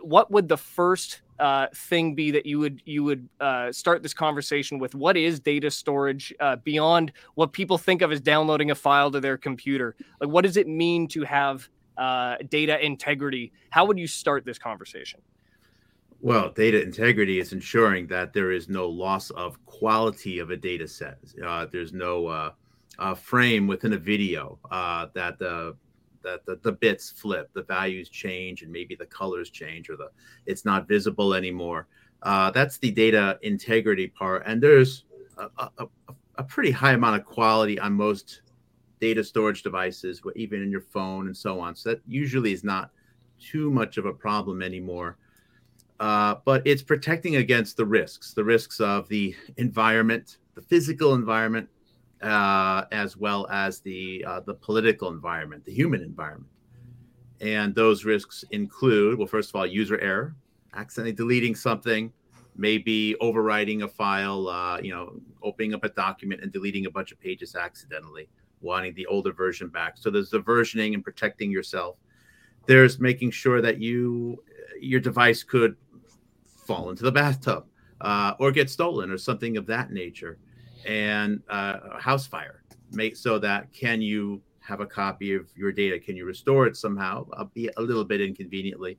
what 0.00 0.30
would 0.30 0.48
the 0.48 0.56
first 0.56 1.20
uh, 1.38 1.66
thing 1.74 2.14
be 2.14 2.30
that 2.30 2.46
you 2.46 2.58
would 2.58 2.82
you 2.84 3.04
would 3.04 3.28
uh, 3.40 3.70
start 3.70 4.02
this 4.02 4.14
conversation 4.14 4.78
with? 4.78 4.94
What 4.94 5.16
is 5.16 5.38
data 5.38 5.70
storage 5.70 6.34
uh, 6.40 6.56
beyond 6.56 7.12
what 7.34 7.52
people 7.52 7.78
think 7.78 8.02
of 8.02 8.10
as 8.10 8.20
downloading 8.20 8.70
a 8.70 8.74
file 8.74 9.10
to 9.10 9.20
their 9.20 9.36
computer? 9.36 9.94
Like, 10.20 10.30
what 10.30 10.42
does 10.42 10.56
it 10.56 10.66
mean 10.66 11.08
to 11.08 11.22
have 11.24 11.68
uh, 11.96 12.36
data 12.48 12.84
integrity? 12.84 13.52
How 13.70 13.84
would 13.84 13.98
you 13.98 14.06
start 14.06 14.44
this 14.44 14.58
conversation? 14.58 15.20
Well, 16.20 16.50
data 16.50 16.82
integrity 16.82 17.38
is 17.38 17.52
ensuring 17.52 18.06
that 18.08 18.32
there 18.32 18.50
is 18.50 18.68
no 18.68 18.88
loss 18.88 19.30
of 19.30 19.64
quality 19.66 20.38
of 20.38 20.50
a 20.50 20.56
data 20.56 20.88
set. 20.88 21.18
Uh, 21.44 21.66
there's 21.70 21.92
no 21.92 22.54
frame 23.16 23.66
within 23.66 23.92
a 23.92 23.98
video 23.98 24.58
that 24.70 25.38
the 25.38 25.76
that 26.26 26.44
the, 26.44 26.56
the 26.62 26.72
bits 26.72 27.10
flip, 27.10 27.48
the 27.54 27.62
values 27.62 28.10
change, 28.10 28.62
and 28.62 28.70
maybe 28.70 28.94
the 28.94 29.06
colors 29.06 29.48
change, 29.48 29.88
or 29.88 29.96
the 29.96 30.10
it's 30.44 30.64
not 30.64 30.86
visible 30.86 31.32
anymore. 31.32 31.86
Uh, 32.22 32.50
that's 32.50 32.78
the 32.78 32.90
data 32.90 33.38
integrity 33.42 34.08
part, 34.08 34.42
and 34.46 34.62
there's 34.62 35.04
a, 35.38 35.70
a, 35.78 35.86
a, 36.36 36.42
pretty 36.42 36.70
high 36.70 36.92
amount 36.92 37.14
of 37.14 37.24
quality 37.24 37.78
on 37.78 37.92
most 37.92 38.42
data 39.00 39.22
storage 39.22 39.62
devices, 39.62 40.20
even 40.34 40.62
in 40.62 40.70
your 40.70 40.80
phone 40.80 41.26
and 41.26 41.36
so 41.36 41.60
on. 41.60 41.76
So 41.76 41.90
that 41.90 42.00
usually 42.08 42.52
is 42.52 42.64
not 42.64 42.90
too 43.38 43.70
much 43.70 43.98
of 43.98 44.06
a 44.06 44.12
problem 44.12 44.62
anymore. 44.62 45.18
Uh, 46.00 46.36
but 46.44 46.62
it's 46.66 46.82
protecting 46.82 47.36
against 47.36 47.76
the 47.76 47.84
risks, 47.84 48.32
the 48.32 48.44
risks 48.44 48.80
of 48.80 49.08
the 49.08 49.34
environment, 49.56 50.38
the 50.54 50.62
physical 50.62 51.14
environment, 51.14 51.68
uh, 52.22 52.84
as 52.92 53.16
well 53.16 53.46
as 53.50 53.80
the 53.80 54.24
uh, 54.26 54.40
the 54.40 54.54
political 54.54 55.08
environment, 55.10 55.64
the 55.64 55.72
human 55.72 56.02
environment. 56.02 56.50
And 57.40 57.74
those 57.74 58.04
risks 58.04 58.44
include, 58.50 59.18
well, 59.18 59.26
first 59.26 59.50
of 59.50 59.56
all, 59.56 59.66
user 59.66 59.98
error, 60.00 60.34
accidentally 60.74 61.12
deleting 61.12 61.54
something, 61.54 62.10
maybe 62.56 63.14
overwriting 63.20 63.82
a 63.82 63.88
file, 63.88 64.48
uh, 64.48 64.80
you 64.80 64.90
know, 64.90 65.20
opening 65.42 65.74
up 65.74 65.84
a 65.84 65.90
document 65.90 66.40
and 66.42 66.50
deleting 66.50 66.86
a 66.86 66.90
bunch 66.90 67.12
of 67.12 67.20
pages 67.20 67.54
accidentally, 67.54 68.28
wanting 68.62 68.94
the 68.94 69.04
older 69.06 69.32
version 69.32 69.68
back. 69.68 69.98
So 69.98 70.10
there's 70.10 70.30
the 70.30 70.40
versioning 70.40 70.94
and 70.94 71.04
protecting 71.04 71.50
yourself. 71.50 71.96
There's 72.64 72.98
making 72.98 73.32
sure 73.32 73.60
that 73.60 73.78
you 73.78 74.42
your 74.80 75.00
device 75.00 75.42
could 75.42 75.76
fall 76.46 76.90
into 76.90 77.02
the 77.02 77.12
bathtub 77.12 77.66
uh, 78.00 78.34
or 78.38 78.50
get 78.50 78.68
stolen 78.70 79.10
or 79.10 79.18
something 79.18 79.56
of 79.56 79.66
that 79.66 79.90
nature 79.90 80.38
and 80.84 81.42
uh, 81.48 81.98
house 81.98 82.26
fire. 82.26 82.62
Make 82.92 83.16
so 83.16 83.38
that 83.38 83.72
can 83.72 84.00
you 84.00 84.40
have 84.60 84.80
a 84.80 84.86
copy 84.86 85.34
of 85.34 85.48
your 85.56 85.72
data? 85.72 85.98
Can 85.98 86.16
you 86.16 86.24
restore 86.24 86.66
it 86.66 86.76
somehow? 86.76 87.26
I'll 87.34 87.50
be 87.54 87.70
a 87.76 87.82
little 87.82 88.04
bit 88.04 88.20
inconveniently 88.20 88.98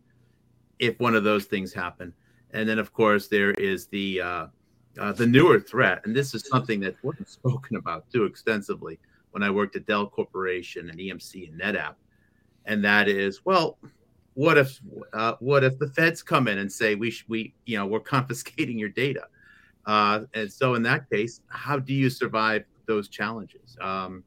if 0.80 1.00
one 1.00 1.16
of 1.16 1.24
those 1.24 1.46
things 1.46 1.74
happen. 1.74 2.14
And 2.52 2.68
then 2.68 2.80
of 2.80 2.94
course 2.94 3.28
there 3.28 3.52
is 3.52 3.88
the 3.88 4.22
uh, 4.22 4.48
uh, 5.00 5.12
the 5.12 5.28
newer 5.28 5.60
threat 5.60 6.02
and 6.06 6.16
this 6.16 6.34
is 6.34 6.48
something 6.48 6.80
that 6.80 6.96
wasn't 7.04 7.30
spoken 7.30 7.78
about 7.78 8.10
too 8.12 8.24
extensively 8.24 9.00
when 9.32 9.44
i 9.44 9.50
worked 9.50 9.76
at 9.76 9.86
dell 9.86 10.08
corporation 10.08 10.90
and 10.90 11.00
emc 11.00 11.48
and 11.48 11.60
netapp. 11.60 11.96
And 12.66 12.84
that 12.84 13.08
is 13.08 13.46
well 13.46 13.78
what 14.34 14.58
if 14.58 14.80
uh, 15.14 15.34
what 15.40 15.64
if 15.64 15.78
the 15.80 15.90
feds 15.90 16.24
come 16.24 16.48
in 16.48 16.60
and 16.60 16.72
say 16.72 16.96
we 16.96 17.12
sh- 17.12 17.26
we 17.28 17.54
you 17.66 17.78
know 17.78 17.86
we're 17.86 18.00
confiscating 18.16 18.80
your 18.80 18.90
data 18.90 19.28
uh, 19.88 20.26
and 20.34 20.52
so, 20.52 20.76
in 20.76 20.84
that 20.84 21.10
case, 21.10 21.42
how 21.48 21.80
do 21.80 21.94
you 21.94 22.10
survive 22.10 22.66
those 22.86 23.08
challenges? 23.08 23.78
Um, 23.82 24.24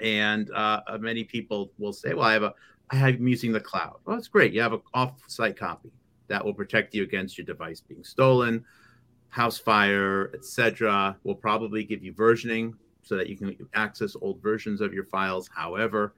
and 0.00 0.50
uh, 0.52 0.80
uh, 0.86 0.98
many 0.98 1.24
people 1.24 1.72
will 1.78 1.92
say, 1.92 2.14
"Well, 2.14 2.24
I 2.24 2.32
have 2.32 2.44
a, 2.44 2.54
I 2.90 2.96
have 2.96 3.20
using 3.20 3.52
the 3.52 3.60
cloud." 3.60 3.96
Well, 4.04 4.16
that's 4.16 4.28
great. 4.28 4.52
You 4.52 4.60
have 4.62 4.72
an 4.72 4.82
off-site 4.94 5.58
copy 5.58 5.90
that 6.28 6.44
will 6.44 6.54
protect 6.54 6.94
you 6.94 7.02
against 7.02 7.36
your 7.36 7.44
device 7.44 7.80
being 7.80 8.04
stolen, 8.04 8.64
house 9.30 9.58
fire, 9.58 10.30
etc. 10.32 11.16
Will 11.24 11.34
probably 11.34 11.82
give 11.82 12.04
you 12.04 12.12
versioning 12.12 12.74
so 13.02 13.16
that 13.16 13.28
you 13.28 13.36
can 13.36 13.56
access 13.74 14.14
old 14.20 14.40
versions 14.40 14.80
of 14.80 14.94
your 14.94 15.04
files. 15.04 15.50
However, 15.52 16.14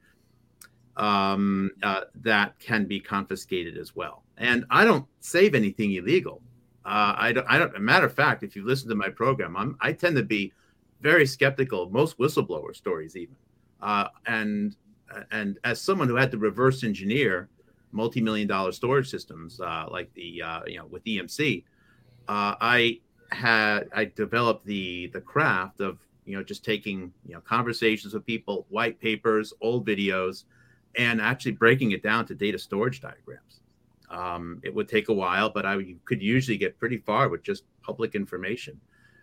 um, 0.97 1.71
uh, 1.81 2.01
that 2.21 2.59
can 2.59 2.85
be 2.85 2.99
confiscated 2.99 3.75
as 3.75 3.95
well. 3.95 4.23
And 4.37 4.65
I 4.69 4.85
don't 4.85 5.05
save 5.19 5.55
anything 5.55 5.93
illegal. 5.93 6.43
Uh, 6.89 7.13
I 7.17 7.31
don't. 7.31 7.45
I 7.47 7.59
don't. 7.59 7.79
matter 7.79 8.07
of 8.07 8.13
fact, 8.15 8.41
if 8.41 8.55
you 8.55 8.65
listen 8.65 8.89
to 8.89 8.95
my 8.95 9.09
program, 9.09 9.55
I'm. 9.55 9.77
I 9.79 9.93
tend 9.93 10.15
to 10.15 10.23
be 10.23 10.51
very 11.01 11.27
skeptical 11.27 11.83
of 11.83 11.91
most 11.91 12.17
whistleblower 12.17 12.75
stories, 12.75 13.15
even. 13.15 13.35
Uh, 13.79 14.07
and 14.25 14.75
and 15.31 15.59
as 15.63 15.79
someone 15.79 16.07
who 16.07 16.15
had 16.15 16.31
to 16.31 16.39
reverse 16.39 16.83
engineer 16.83 17.47
multi-million 17.91 18.47
dollar 18.47 18.71
storage 18.71 19.07
systems 19.07 19.59
uh, 19.59 19.85
like 19.91 20.11
the 20.15 20.41
uh, 20.41 20.61
you 20.65 20.79
know 20.79 20.87
with 20.87 21.03
EMC, 21.03 21.63
uh, 22.27 22.55
I 22.59 22.99
had 23.31 23.87
I 23.93 24.05
developed 24.05 24.65
the 24.65 25.11
the 25.13 25.21
craft 25.21 25.81
of 25.81 25.99
you 26.25 26.35
know 26.35 26.43
just 26.43 26.65
taking 26.65 27.13
you 27.23 27.35
know 27.35 27.41
conversations 27.41 28.15
with 28.15 28.25
people, 28.25 28.65
white 28.69 28.99
papers, 28.99 29.53
old 29.61 29.85
videos, 29.85 30.45
and 30.97 31.21
actually 31.21 31.51
breaking 31.51 31.91
it 31.91 32.01
down 32.01 32.25
to 32.25 32.33
data 32.33 32.57
storage 32.57 32.99
diagrams. 32.99 33.58
Um, 34.09 34.59
it 34.63 34.73
would 34.73 34.87
take 34.87 35.09
a 35.09 35.13
while, 35.13 35.49
but 35.49 35.65
I 35.65 35.77
could 36.05 36.21
usually 36.21 36.57
get 36.57 36.79
pretty 36.79 36.97
far 36.97 37.29
with 37.29 37.43
just 37.43 37.63
public 37.81 38.15
information. 38.15 38.79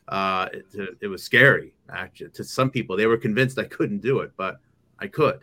Uh, 0.08 0.48
it, 0.52 0.98
it, 1.00 1.06
was 1.08 1.22
scary, 1.22 1.74
actually, 1.92 2.30
to 2.30 2.44
some 2.44 2.70
people. 2.70 2.96
They 2.96 3.06
were 3.06 3.16
convinced 3.16 3.58
I 3.58 3.64
couldn't 3.64 4.02
do 4.02 4.20
it, 4.20 4.30
but 4.36 4.60
I 5.00 5.08
could. 5.08 5.40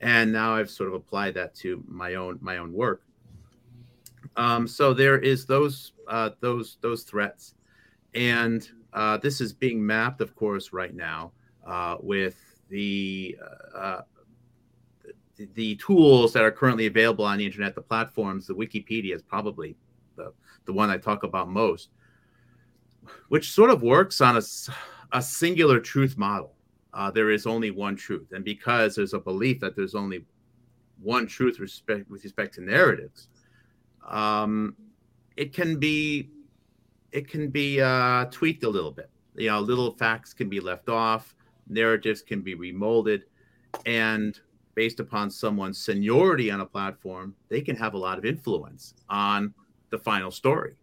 And 0.00 0.32
now 0.32 0.54
I've 0.54 0.70
sort 0.70 0.88
of 0.88 0.94
applied 0.94 1.34
that 1.34 1.54
to 1.56 1.82
my 1.88 2.14
own 2.14 2.38
my 2.40 2.58
own 2.58 2.72
work. 2.72 3.02
Um, 4.36 4.68
so 4.68 4.92
there 4.92 5.18
is 5.18 5.46
those 5.46 5.92
uh, 6.06 6.30
those 6.40 6.78
those 6.82 7.02
threats, 7.02 7.54
and 8.14 8.68
uh, 8.92 9.16
this 9.16 9.40
is 9.40 9.52
being 9.52 9.84
mapped, 9.84 10.20
of 10.20 10.36
course, 10.36 10.72
right 10.72 10.94
now 10.94 11.32
uh, 11.66 11.96
with 12.00 12.36
the 12.68 13.36
uh, 13.74 14.02
the 15.36 15.76
tools 15.76 16.32
that 16.32 16.42
are 16.42 16.50
currently 16.50 16.86
available 16.86 17.24
on 17.24 17.38
the 17.38 17.46
internet, 17.46 17.74
the 17.74 17.82
platforms, 17.82 18.46
the 18.46 18.54
Wikipedia 18.54 19.14
is 19.14 19.22
probably 19.22 19.76
the, 20.16 20.32
the 20.64 20.72
one 20.72 20.90
I 20.90 20.96
talk 20.96 21.22
about 21.22 21.48
most, 21.48 21.90
which 23.28 23.52
sort 23.52 23.70
of 23.70 23.82
works 23.82 24.20
on 24.20 24.36
a, 24.36 24.42
a 25.12 25.22
singular 25.22 25.80
truth 25.80 26.16
model. 26.16 26.54
Uh, 26.94 27.10
there 27.10 27.30
is 27.30 27.46
only 27.46 27.70
one 27.70 27.96
truth. 27.96 28.32
And 28.32 28.44
because 28.44 28.96
there's 28.96 29.12
a 29.12 29.18
belief 29.18 29.60
that 29.60 29.76
there's 29.76 29.94
only 29.94 30.24
one 31.02 31.26
truth 31.26 31.60
respect, 31.60 32.10
with 32.10 32.24
respect 32.24 32.54
to 32.54 32.62
narratives, 32.62 33.28
um, 34.08 34.74
it 35.36 35.52
can 35.52 35.78
be 35.78 36.30
it 37.12 37.28
can 37.28 37.50
be 37.50 37.80
uh, 37.80 38.26
tweaked 38.26 38.64
a 38.64 38.68
little 38.68 38.90
bit. 38.90 39.10
You 39.36 39.48
know, 39.48 39.60
little 39.60 39.92
facts 39.92 40.32
can 40.32 40.48
be 40.48 40.60
left 40.60 40.88
off, 40.88 41.34
narratives 41.68 42.22
can 42.22 42.40
be 42.40 42.54
remolded, 42.54 43.24
and 43.84 44.38
based 44.76 45.00
upon 45.00 45.30
someone's 45.30 45.78
seniority 45.78 46.50
on 46.50 46.60
a 46.60 46.66
platform, 46.66 47.34
they 47.48 47.60
can 47.60 47.74
have 47.74 47.94
a 47.94 47.98
lot 47.98 48.18
of 48.18 48.24
influence 48.24 48.94
on 49.08 49.52
the 49.90 49.98
final 49.98 50.30
story. 50.30 50.74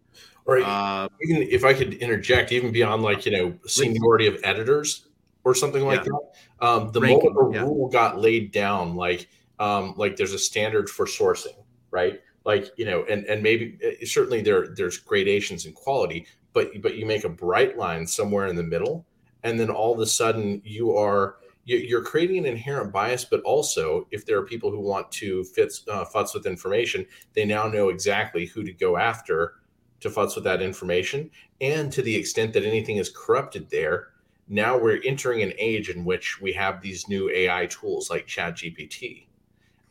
Or 0.46 0.60
uh, 0.60 1.08
even 1.22 1.44
if 1.44 1.64
I 1.64 1.74
could 1.74 1.94
interject, 1.94 2.52
even 2.52 2.74
beyond 2.74 3.02
like 3.02 3.26
you 3.26 3.32
know 3.32 3.54
seniority 3.66 4.28
of 4.28 4.38
editors 4.44 5.08
or 5.46 5.56
something 5.56 5.86
like 5.86 6.04
yeah. 6.04 6.12
that. 6.60 6.66
Um, 6.66 6.92
the 6.92 7.00
Ranking, 7.00 7.34
moment 7.34 7.56
a 7.56 7.60
yeah. 7.60 7.66
rule 7.66 7.88
got 7.88 8.20
laid 8.20 8.52
down, 8.52 8.96
like 8.96 9.30
um, 9.60 9.94
like 9.96 10.18
there's 10.18 10.34
a 10.34 10.40
standard 10.40 10.90
for 10.90 11.06
sourcing, 11.06 11.56
right? 11.92 12.20
Like 12.44 12.72
you 12.76 12.84
know, 12.84 13.06
and 13.10 13.24
and 13.26 13.42
maybe 13.42 13.78
eh, 13.82 14.06
certainly 14.06 14.42
there 14.42 14.68
there's 14.76 14.98
gradations 14.98 15.66
in 15.66 15.72
quality, 15.72 16.28
but 16.52 16.82
but 16.82 16.98
you 16.98 17.06
make 17.06 17.24
a 17.24 17.30
bright 17.30 17.78
line 17.78 18.06
somewhere 18.06 18.48
in 18.48 18.58
the 18.58 18.64
middle, 18.64 19.06
and 19.44 19.58
then 19.58 19.70
all 19.70 19.94
of 19.94 20.00
a 20.00 20.06
sudden 20.06 20.62
you 20.66 20.98
are 20.98 21.38
you're 21.66 22.04
creating 22.04 22.40
an 22.40 22.46
inherent 22.46 22.92
bias, 22.92 23.26
but 23.26 23.42
also 23.42 24.08
if 24.12 24.26
there 24.26 24.38
are 24.38 24.46
people 24.46 24.70
who 24.70 24.82
want 24.82 25.12
to 25.14 25.44
fit 25.46 25.74
uh, 25.90 26.06
futz 26.06 26.34
with 26.34 26.46
information, 26.46 27.06
they 27.34 27.46
now 27.46 27.68
know 27.68 27.90
exactly 27.90 28.46
who 28.46 28.64
to 28.64 28.74
go 28.74 28.98
after 28.98 29.56
to 30.02 30.10
futz 30.10 30.36
with 30.36 30.44
that 30.44 30.62
information. 30.62 31.30
And 31.62 31.92
to 31.94 32.02
the 32.02 32.16
extent 32.16 32.54
that 32.54 32.66
anything 32.66 32.98
is 32.98 33.10
corrupted 33.10 33.70
there, 33.70 34.10
now 34.50 34.78
we're 34.78 35.02
entering 35.06 35.42
an 35.42 35.54
age 35.58 35.90
in 35.90 36.04
which 36.04 36.42
we 36.42 36.52
have 36.54 36.82
these 36.82 37.08
new 37.08 37.30
AI 37.30 37.66
tools 37.68 38.10
like 38.10 38.28
ChatGPT, 38.28 39.28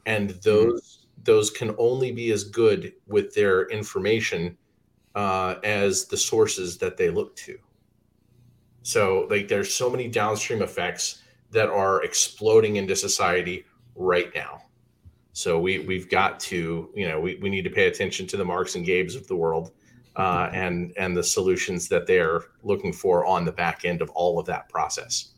and 0.05 0.29
mm-hmm. 0.29 0.39
those 0.43 0.83
mm-hmm. 0.83 1.23
those 1.25 1.51
can 1.51 1.75
only 1.79 2.13
be 2.13 2.31
as 2.33 2.45
good 2.45 2.93
with 3.07 3.35
their 3.35 3.67
information 3.71 4.59
uh, 5.15 5.57
as 5.65 6.07
the 6.07 6.17
sources 6.17 6.77
that 6.79 6.99
they 6.99 7.09
look 7.09 7.35
to. 7.37 7.59
So, 8.83 9.27
like, 9.31 9.49
there's 9.49 9.73
so 9.73 9.89
many 9.89 10.09
downstream 10.09 10.61
effects 10.61 11.22
that 11.53 11.69
are 11.69 12.03
exploding 12.03 12.77
into 12.77 12.97
society 12.97 13.65
right 13.95 14.35
now. 14.35 14.63
So 15.33 15.59
we 15.59 15.79
we've 15.81 16.11
got 16.11 16.41
to, 16.41 16.91
you 16.95 17.09
know, 17.09 17.21
we, 17.21 17.37
we 17.37 17.49
need 17.49 17.63
to 17.63 17.71
pay 17.71 17.87
attention 17.87 18.27
to 18.29 18.37
the 18.37 18.45
Marks 18.45 18.75
and 18.75 18.85
Gabes 18.85 19.15
of 19.15 19.27
the 19.29 19.37
world 19.37 19.73
uh, 20.17 20.51
and 20.53 20.93
and 20.97 21.17
the 21.17 21.23
solutions 21.23 21.89
that 21.89 22.07
they're 22.07 22.43
looking 22.63 22.93
for 22.93 23.25
on 23.25 23.45
the 23.45 23.53
back 23.53 23.85
end 23.85 24.03
of 24.03 24.11
all 24.11 24.39
of 24.39 24.47
that 24.47 24.69
process. 24.69 25.35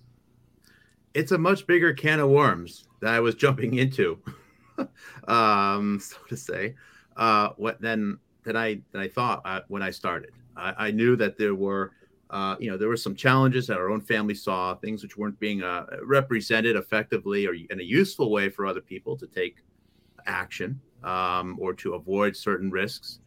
It's 1.13 1.31
a 1.31 1.39
much 1.39 1.67
bigger 1.67 1.93
can 1.93 2.19
of 2.19 2.31
worms 2.31 2.85
that 3.01 3.15
I 3.15 3.21
was 3.21 3.35
jumping 3.45 3.75
into, 3.75 4.19
um, 5.29 6.01
so 6.01 6.17
to 6.29 6.37
say. 6.37 6.75
Uh, 7.17 7.51
what 7.57 7.81
then 7.81 8.19
than 8.45 8.57
I 8.57 8.81
than 8.93 9.01
I 9.01 9.09
thought 9.09 9.43
uh, 9.45 9.61
when 9.69 9.83
I 9.83 9.91
started. 9.91 10.31
I, 10.57 10.75
I, 10.87 10.91
knew 10.93 11.17
that 11.17 11.37
there 11.37 11.55
were, 11.55 11.93
uh, 12.35 12.57
you 12.59 12.71
know, 12.71 12.77
there 12.77 12.89
were 12.89 12.97
some 12.97 13.15
challenges 13.15 13.67
that 13.69 13.79
our 13.79 13.91
own 13.91 14.01
family 14.01 14.35
saw, 14.35 14.75
things 14.75 15.03
which 15.03 15.17
weren't 15.17 15.39
being 15.39 15.63
uh, 15.63 15.87
represented 16.03 16.77
effectively 16.77 17.47
or 17.47 17.55
in 17.55 17.81
a 17.81 17.83
useful 17.83 18.31
way 18.31 18.49
for 18.49 18.67
other 18.67 18.81
people 18.81 19.17
to 19.17 19.27
take 19.27 19.59
action 20.27 20.81
um, 21.03 21.57
or 21.61 21.73
to 21.73 21.95
avoid 21.95 22.37
certain 22.37 22.71
risks 22.71 23.21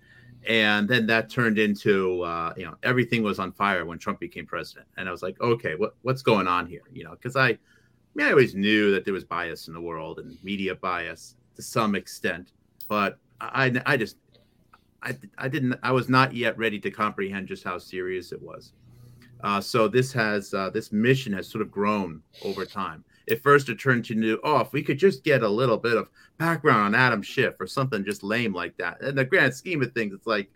and 0.47 0.87
then 0.87 1.05
that 1.07 1.29
turned 1.29 1.59
into 1.59 2.21
uh, 2.21 2.53
you 2.55 2.65
know 2.65 2.75
everything 2.83 3.21
was 3.21 3.37
on 3.37 3.51
fire 3.51 3.85
when 3.85 3.99
Trump 3.99 4.19
became 4.19 4.45
president, 4.45 4.87
and 4.97 5.07
I 5.07 5.11
was 5.11 5.21
like, 5.21 5.39
okay, 5.41 5.75
what 5.75 5.95
what's 6.01 6.21
going 6.21 6.47
on 6.47 6.65
here? 6.65 6.83
You 6.93 7.03
know, 7.03 7.11
because 7.11 7.35
I, 7.35 7.49
I, 7.49 7.57
mean, 8.15 8.27
I 8.27 8.31
always 8.31 8.55
knew 8.55 8.91
that 8.91 9.03
there 9.03 9.13
was 9.13 9.23
bias 9.23 9.67
in 9.67 9.73
the 9.73 9.81
world 9.81 10.19
and 10.19 10.37
media 10.43 10.75
bias 10.75 11.35
to 11.55 11.61
some 11.61 11.95
extent, 11.95 12.53
but 12.87 13.19
I 13.41 13.81
I 13.85 13.97
just 13.97 14.17
I 15.03 15.17
I 15.37 15.47
didn't 15.49 15.77
I 15.83 15.91
was 15.91 16.07
not 16.07 16.33
yet 16.33 16.57
ready 16.57 16.79
to 16.79 16.91
comprehend 16.91 17.47
just 17.47 17.63
how 17.63 17.77
serious 17.77 18.31
it 18.31 18.41
was. 18.41 18.73
Uh, 19.41 19.61
so 19.61 19.87
this 19.87 20.11
has 20.13 20.53
uh, 20.53 20.69
this 20.69 20.91
mission 20.91 21.33
has 21.33 21.47
sort 21.47 21.61
of 21.61 21.71
grown 21.71 22.21
over 22.43 22.65
time. 22.65 23.03
At 23.29 23.43
first, 23.43 23.69
it 23.69 23.79
turned 23.79 24.05
to 24.05 24.15
new. 24.15 24.39
oh, 24.43 24.59
if 24.59 24.71
we 24.71 24.81
could 24.81 24.97
just 24.97 25.23
get 25.23 25.43
a 25.43 25.49
little 25.49 25.77
bit 25.77 25.97
of 25.97 26.09
background 26.37 26.95
on 26.95 26.95
Adam 26.95 27.21
Schiff 27.21 27.55
or 27.59 27.67
something 27.67 28.05
just 28.05 28.23
lame 28.23 28.53
like 28.53 28.77
that. 28.77 29.01
In 29.01 29.15
the 29.15 29.25
grand 29.25 29.53
scheme 29.53 29.81
of 29.81 29.91
things, 29.91 30.13
it's 30.13 30.27
like, 30.27 30.49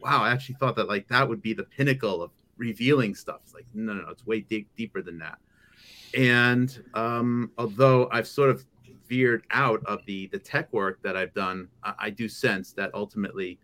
wow, 0.00 0.22
I 0.22 0.30
actually 0.30 0.56
thought 0.56 0.76
that 0.76 0.88
like 0.88 1.06
that 1.08 1.28
would 1.28 1.42
be 1.42 1.52
the 1.52 1.64
pinnacle 1.64 2.22
of 2.22 2.30
revealing 2.56 3.14
stuff. 3.14 3.40
It's 3.44 3.54
like, 3.54 3.66
no, 3.74 3.92
no, 3.92 4.08
it's 4.08 4.26
way 4.26 4.40
deep, 4.40 4.68
deeper 4.76 5.02
than 5.02 5.18
that. 5.18 5.38
And 6.16 6.82
um, 6.94 7.50
although 7.58 8.08
I've 8.10 8.26
sort 8.26 8.50
of 8.50 8.64
veered 9.06 9.44
out 9.50 9.84
of 9.84 10.00
the 10.06 10.28
the 10.28 10.38
tech 10.38 10.72
work 10.72 11.02
that 11.02 11.16
I've 11.16 11.34
done, 11.34 11.68
I, 11.82 11.94
I 11.98 12.10
do 12.10 12.28
sense 12.28 12.72
that 12.72 12.90
ultimately 12.94 13.58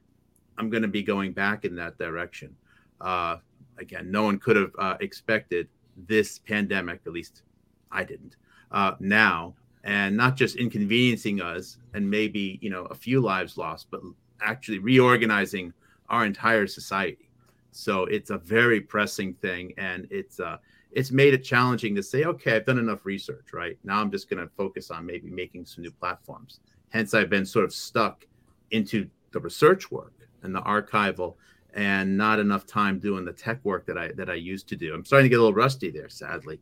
I'm 0.59 0.69
going 0.69 0.83
to 0.83 0.89
be 0.89 1.03
going 1.03 1.33
back 1.33 1.65
in 1.65 1.75
that 1.77 1.97
direction. 1.97 2.55
Uh, 3.01 3.39
again, 3.81 4.11
no 4.11 4.23
one 4.23 4.39
could 4.39 4.57
have 4.57 4.73
uh, 4.79 4.97
expected 5.01 5.69
this 6.07 6.39
pandemic, 6.39 7.01
at 7.07 7.13
least 7.13 7.43
I 7.91 8.05
didn't. 8.05 8.37
Uh, 8.71 8.95
now. 9.01 9.55
And 9.83 10.15
not 10.15 10.37
just 10.37 10.57
inconveniencing 10.57 11.41
us 11.41 11.79
and 11.95 12.09
maybe 12.09 12.59
you 12.61 12.69
know 12.69 12.85
a 12.91 12.95
few 12.95 13.19
lives 13.23 13.57
lost 13.57 13.87
but 13.91 14.03
actually 14.43 14.79
reorganizing 14.79 15.73
our 16.11 16.27
entire 16.27 16.67
society. 16.67 17.31
So 17.71 18.05
it's 18.05 18.29
a 18.29 18.37
very 18.37 18.83
pressing 18.83 19.33
thing 19.35 19.73
and 19.79 20.07
it's 20.11 20.39
uh 20.39 20.59
it's 20.93 21.11
made 21.11 21.33
it 21.33 21.45
challenging 21.45 21.95
to 21.95 22.03
say 22.03 22.25
okay 22.25 22.57
i've 22.57 22.67
done 22.67 22.79
enough 22.79 23.07
research 23.07 23.55
right? 23.55 23.79
Now 23.83 24.03
i'm 24.03 24.11
just 24.11 24.29
going 24.29 24.43
to 24.47 24.53
focus 24.55 24.91
on 24.91 25.07
maybe 25.07 25.31
making 25.31 25.65
some 25.65 25.81
new 25.81 25.93
platforms. 25.93 26.61
Hence 26.91 27.15
i've 27.15 27.31
been 27.31 27.47
sort 27.47 27.65
of 27.65 27.73
stuck 27.73 28.27
into 28.73 29.09
the 29.33 29.41
research 29.41 29.91
work 29.91 30.29
and 30.43 30.55
the 30.55 30.61
archival 30.61 31.37
and 31.75 32.17
not 32.17 32.39
enough 32.39 32.67
time 32.67 32.99
doing 32.99 33.25
the 33.25 33.33
tech 33.33 33.59
work 33.65 33.87
that 33.87 33.97
i 33.99 34.13
that 34.13 34.29
i 34.29 34.35
used 34.35 34.69
to 34.69 34.77
do 34.77 34.95
i'm 34.95 35.05
starting 35.05 35.25
to 35.25 35.29
get 35.29 35.39
a 35.39 35.43
little 35.43 35.55
rusty 35.55 35.91
there 35.91 36.09
sadly 36.09 36.61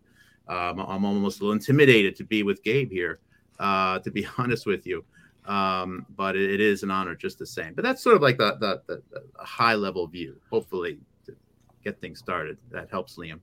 um, 0.49 0.81
I'm 0.81 1.05
almost 1.05 1.41
a 1.41 1.43
little 1.43 1.53
intimidated 1.53 2.17
to 2.17 2.25
be 2.25 2.43
with 2.43 2.63
Gabe 2.63 2.91
here, 2.91 3.21
uh, 3.59 3.99
to 4.01 4.11
be 4.11 4.27
honest 4.39 4.67
with 4.67 4.87
you. 4.87 5.05
Um, 5.45 6.07
but 6.17 6.37
it, 6.37 6.51
it 6.51 6.61
is 6.61 6.83
an 6.83 6.91
honor 6.91 7.15
just 7.15 7.39
the 7.39 7.47
same. 7.47 7.75
But 7.75 7.85
that's 7.85 8.03
sort 8.03 8.17
of 8.17 8.23
like 8.23 8.39
the, 8.39 8.57
the, 8.57 8.83
the, 8.87 9.03
the 9.13 9.45
high 9.45 9.75
level 9.75 10.07
view, 10.07 10.37
hopefully, 10.51 10.99
to 11.27 11.35
get 11.85 12.01
things 12.01 12.19
started. 12.19 12.59
That 12.71 12.91
helps, 12.91 13.17
Liam. 13.17 13.41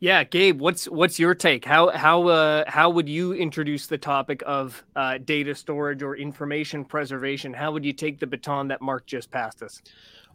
Yeah, 0.00 0.22
Gabe, 0.22 0.60
what's 0.60 0.88
what's 0.88 1.18
your 1.18 1.34
take? 1.34 1.64
How 1.64 1.88
how 1.90 2.28
uh, 2.28 2.64
how 2.68 2.88
would 2.90 3.08
you 3.08 3.32
introduce 3.32 3.88
the 3.88 3.98
topic 3.98 4.42
of 4.46 4.84
uh, 4.94 5.18
data 5.18 5.56
storage 5.56 6.02
or 6.02 6.14
information 6.14 6.84
preservation? 6.84 7.52
How 7.52 7.72
would 7.72 7.84
you 7.84 7.92
take 7.92 8.20
the 8.20 8.26
baton 8.26 8.68
that 8.68 8.80
Mark 8.80 9.06
just 9.06 9.32
passed 9.32 9.60
us? 9.60 9.82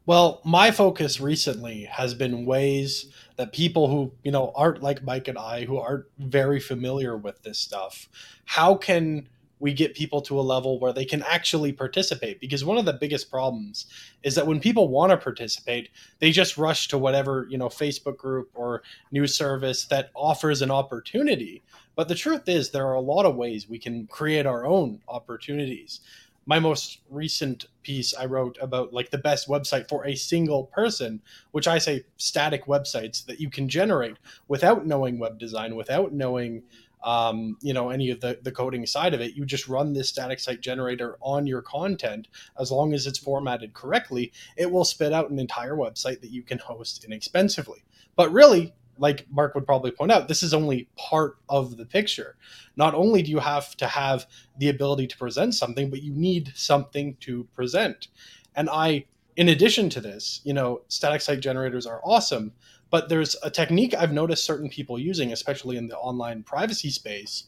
Well, 0.05 0.41
my 0.43 0.71
focus 0.71 1.21
recently 1.21 1.85
has 1.85 2.13
been 2.13 2.45
ways 2.45 3.05
that 3.37 3.53
people 3.53 3.87
who, 3.87 4.11
you 4.23 4.31
know, 4.31 4.51
aren't 4.53 4.83
like 4.83 5.01
Mike 5.01 5.29
and 5.29 5.37
I, 5.37 5.63
who 5.63 5.77
aren't 5.77 6.05
very 6.19 6.59
familiar 6.59 7.15
with 7.15 7.41
this 7.43 7.57
stuff, 7.57 8.09
how 8.43 8.75
can 8.75 9.29
we 9.61 9.71
get 9.71 9.95
people 9.95 10.21
to 10.23 10.37
a 10.37 10.41
level 10.41 10.77
where 10.77 10.91
they 10.91 11.05
can 11.05 11.23
actually 11.23 11.71
participate? 11.71 12.41
Because 12.41 12.65
one 12.65 12.77
of 12.77 12.83
the 12.83 12.91
biggest 12.91 13.31
problems 13.31 13.85
is 14.23 14.35
that 14.35 14.45
when 14.45 14.59
people 14.59 14.89
want 14.89 15.11
to 15.11 15.17
participate, 15.17 15.87
they 16.19 16.31
just 16.31 16.57
rush 16.57 16.89
to 16.89 16.97
whatever, 16.97 17.47
you 17.49 17.57
know, 17.57 17.69
Facebook 17.69 18.17
group 18.17 18.49
or 18.55 18.83
news 19.13 19.37
service 19.37 19.85
that 19.85 20.11
offers 20.15 20.61
an 20.61 20.69
opportunity. 20.69 21.63
But 21.95 22.09
the 22.09 22.15
truth 22.15 22.49
is, 22.49 22.71
there 22.71 22.87
are 22.87 22.95
a 22.95 22.99
lot 22.99 23.25
of 23.25 23.37
ways 23.37 23.69
we 23.69 23.79
can 23.79 24.07
create 24.07 24.45
our 24.45 24.65
own 24.65 24.99
opportunities 25.07 26.01
my 26.45 26.59
most 26.59 26.99
recent 27.09 27.65
piece 27.83 28.13
I 28.13 28.25
wrote 28.25 28.57
about 28.61 28.93
like 28.93 29.11
the 29.11 29.17
best 29.17 29.47
website 29.47 29.87
for 29.87 30.05
a 30.05 30.15
single 30.15 30.65
person, 30.65 31.21
which 31.51 31.67
I 31.67 31.77
say 31.77 32.05
static 32.17 32.65
websites 32.65 33.25
that 33.25 33.39
you 33.39 33.49
can 33.49 33.69
generate 33.69 34.17
without 34.47 34.85
knowing 34.85 35.19
web 35.19 35.39
design, 35.39 35.75
without 35.75 36.13
knowing 36.13 36.63
um, 37.03 37.57
you 37.61 37.73
know 37.73 37.89
any 37.89 38.09
of 38.11 38.21
the, 38.21 38.39
the 38.41 38.51
coding 38.51 38.85
side 38.85 39.13
of 39.13 39.21
it. 39.21 39.35
You 39.35 39.45
just 39.45 39.67
run 39.67 39.93
this 39.93 40.09
static 40.09 40.39
site 40.39 40.61
generator 40.61 41.17
on 41.21 41.47
your 41.47 41.61
content. 41.61 42.27
As 42.59 42.71
long 42.71 42.93
as 42.93 43.07
it's 43.07 43.19
formatted 43.19 43.73
correctly, 43.73 44.31
it 44.57 44.71
will 44.71 44.85
spit 44.85 45.13
out 45.13 45.29
an 45.29 45.39
entire 45.39 45.75
website 45.75 46.21
that 46.21 46.31
you 46.31 46.43
can 46.43 46.59
host 46.59 47.03
inexpensively. 47.03 47.83
But 48.15 48.31
really, 48.31 48.73
like 48.97 49.25
Mark 49.31 49.55
would 49.55 49.65
probably 49.65 49.91
point 49.91 50.11
out, 50.11 50.27
this 50.27 50.43
is 50.43 50.53
only 50.53 50.87
part 50.97 51.37
of 51.49 51.77
the 51.77 51.85
picture. 51.85 52.35
Not 52.75 52.93
only 52.93 53.21
do 53.21 53.31
you 53.31 53.39
have 53.39 53.75
to 53.77 53.87
have 53.87 54.27
the 54.57 54.69
ability 54.69 55.07
to 55.07 55.17
present 55.17 55.55
something, 55.55 55.89
but 55.89 56.03
you 56.03 56.13
need 56.13 56.51
something 56.55 57.15
to 57.21 57.45
present. 57.55 58.07
And 58.55 58.69
I, 58.69 59.05
in 59.35 59.49
addition 59.49 59.89
to 59.89 60.01
this, 60.01 60.41
you 60.43 60.53
know, 60.53 60.81
static 60.87 61.21
site 61.21 61.39
generators 61.39 61.85
are 61.85 62.01
awesome, 62.03 62.51
but 62.89 63.09
there's 63.09 63.35
a 63.41 63.49
technique 63.49 63.95
I've 63.95 64.13
noticed 64.13 64.45
certain 64.45 64.69
people 64.69 64.99
using, 64.99 65.33
especially 65.33 65.77
in 65.77 65.87
the 65.87 65.97
online 65.97 66.43
privacy 66.43 66.91
space, 66.91 67.45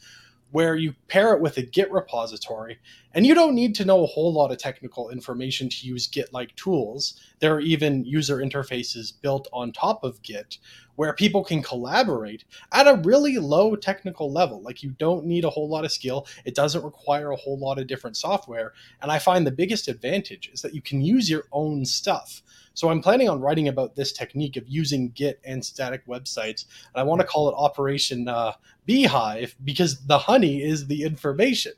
where 0.55 0.77
you 0.77 0.95
pair 1.09 1.33
it 1.33 1.41
with 1.41 1.57
a 1.57 1.61
Git 1.61 1.91
repository, 1.91 2.79
and 3.13 3.27
you 3.27 3.35
don't 3.35 3.53
need 3.53 3.75
to 3.75 3.83
know 3.83 4.01
a 4.05 4.07
whole 4.07 4.31
lot 4.31 4.53
of 4.53 4.57
technical 4.57 5.09
information 5.09 5.67
to 5.67 5.85
use 5.85 6.07
Git 6.07 6.31
like 6.31 6.55
tools. 6.55 7.19
There 7.39 7.53
are 7.53 7.59
even 7.59 8.05
user 8.05 8.37
interfaces 8.37 9.11
built 9.21 9.49
on 9.51 9.73
top 9.73 10.05
of 10.05 10.21
Git 10.21 10.59
where 10.95 11.11
people 11.11 11.43
can 11.43 11.61
collaborate 11.61 12.45
at 12.71 12.87
a 12.87 13.01
really 13.03 13.37
low 13.37 13.75
technical 13.75 14.31
level. 14.31 14.61
Like 14.61 14.81
you 14.81 14.91
don't 14.91 15.25
need 15.25 15.43
a 15.43 15.49
whole 15.49 15.67
lot 15.67 15.83
of 15.83 15.91
skill, 15.91 16.25
it 16.45 16.55
doesn't 16.55 16.85
require 16.85 17.31
a 17.31 17.35
whole 17.35 17.59
lot 17.59 17.77
of 17.77 17.87
different 17.87 18.15
software. 18.15 18.71
And 19.01 19.11
I 19.11 19.19
find 19.19 19.45
the 19.45 19.51
biggest 19.51 19.89
advantage 19.89 20.49
is 20.53 20.61
that 20.61 20.73
you 20.73 20.81
can 20.81 21.01
use 21.01 21.29
your 21.29 21.43
own 21.51 21.83
stuff. 21.83 22.41
So 22.75 22.89
I'm 22.89 23.01
planning 23.01 23.29
on 23.29 23.41
writing 23.41 23.69
about 23.69 23.95
this 23.95 24.11
technique 24.11 24.57
of 24.57 24.67
using 24.67 25.09
Git 25.11 25.39
and 25.43 25.65
static 25.65 26.05
websites, 26.05 26.65
and 26.93 27.01
I 27.01 27.03
want 27.03 27.21
to 27.21 27.27
call 27.27 27.49
it 27.49 27.55
Operation 27.57 28.27
uh, 28.27 28.51
Beehive 28.85 29.55
because 29.63 30.05
the 30.05 30.19
honey 30.19 30.61
is 30.61 30.85
the 30.85 31.03
information. 31.03 31.73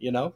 You 0.00 0.12
know. 0.12 0.34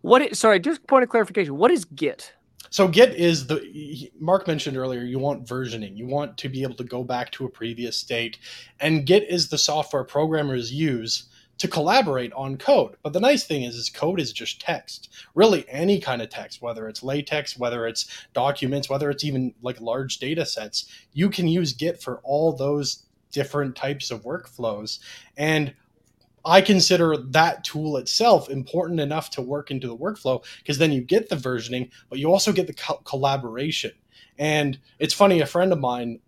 what? 0.00 0.22
Is, 0.22 0.38
sorry, 0.38 0.60
just 0.60 0.86
point 0.86 1.02
of 1.02 1.10
clarification. 1.10 1.56
What 1.56 1.70
is 1.70 1.84
Git? 1.84 2.32
So 2.70 2.88
Git 2.88 3.14
is 3.14 3.46
the 3.48 4.10
Mark 4.18 4.46
mentioned 4.46 4.76
earlier. 4.76 5.02
You 5.02 5.18
want 5.18 5.44
versioning. 5.44 5.96
You 5.96 6.06
want 6.06 6.38
to 6.38 6.48
be 6.48 6.62
able 6.62 6.76
to 6.76 6.84
go 6.84 7.04
back 7.04 7.30
to 7.32 7.44
a 7.44 7.50
previous 7.50 7.96
state, 7.96 8.38
and 8.80 9.04
Git 9.04 9.28
is 9.28 9.48
the 9.48 9.58
software 9.58 10.04
programmers 10.04 10.72
use 10.72 11.24
to 11.58 11.68
collaborate 11.68 12.32
on 12.32 12.56
code. 12.56 12.96
But 13.02 13.12
the 13.12 13.20
nice 13.20 13.44
thing 13.44 13.62
is, 13.62 13.76
is 13.76 13.88
code 13.88 14.20
is 14.20 14.32
just 14.32 14.60
text. 14.60 15.08
Really, 15.34 15.64
any 15.68 16.00
kind 16.00 16.20
of 16.22 16.28
text, 16.28 16.60
whether 16.60 16.88
it's 16.88 17.02
latex, 17.02 17.56
whether 17.56 17.86
it's 17.86 18.26
documents, 18.32 18.88
whether 18.88 19.10
it's 19.10 19.24
even 19.24 19.54
like 19.62 19.80
large 19.80 20.18
data 20.18 20.44
sets, 20.44 20.86
you 21.12 21.30
can 21.30 21.46
use 21.46 21.72
Git 21.72 22.02
for 22.02 22.20
all 22.24 22.52
those 22.52 23.04
different 23.30 23.76
types 23.76 24.10
of 24.10 24.24
workflows. 24.24 24.98
And 25.36 25.74
I 26.44 26.60
consider 26.60 27.16
that 27.16 27.64
tool 27.64 27.96
itself 27.96 28.50
important 28.50 29.00
enough 29.00 29.30
to 29.30 29.42
work 29.42 29.70
into 29.70 29.86
the 29.86 29.96
workflow 29.96 30.44
because 30.58 30.78
then 30.78 30.92
you 30.92 31.00
get 31.00 31.28
the 31.28 31.36
versioning, 31.36 31.90
but 32.08 32.18
you 32.18 32.30
also 32.30 32.52
get 32.52 32.66
the 32.66 32.74
co- 32.74 33.00
collaboration. 33.04 33.92
And 34.38 34.78
it's 34.98 35.14
funny, 35.14 35.40
a 35.40 35.46
friend 35.46 35.72
of 35.72 35.78
mine 35.78 36.20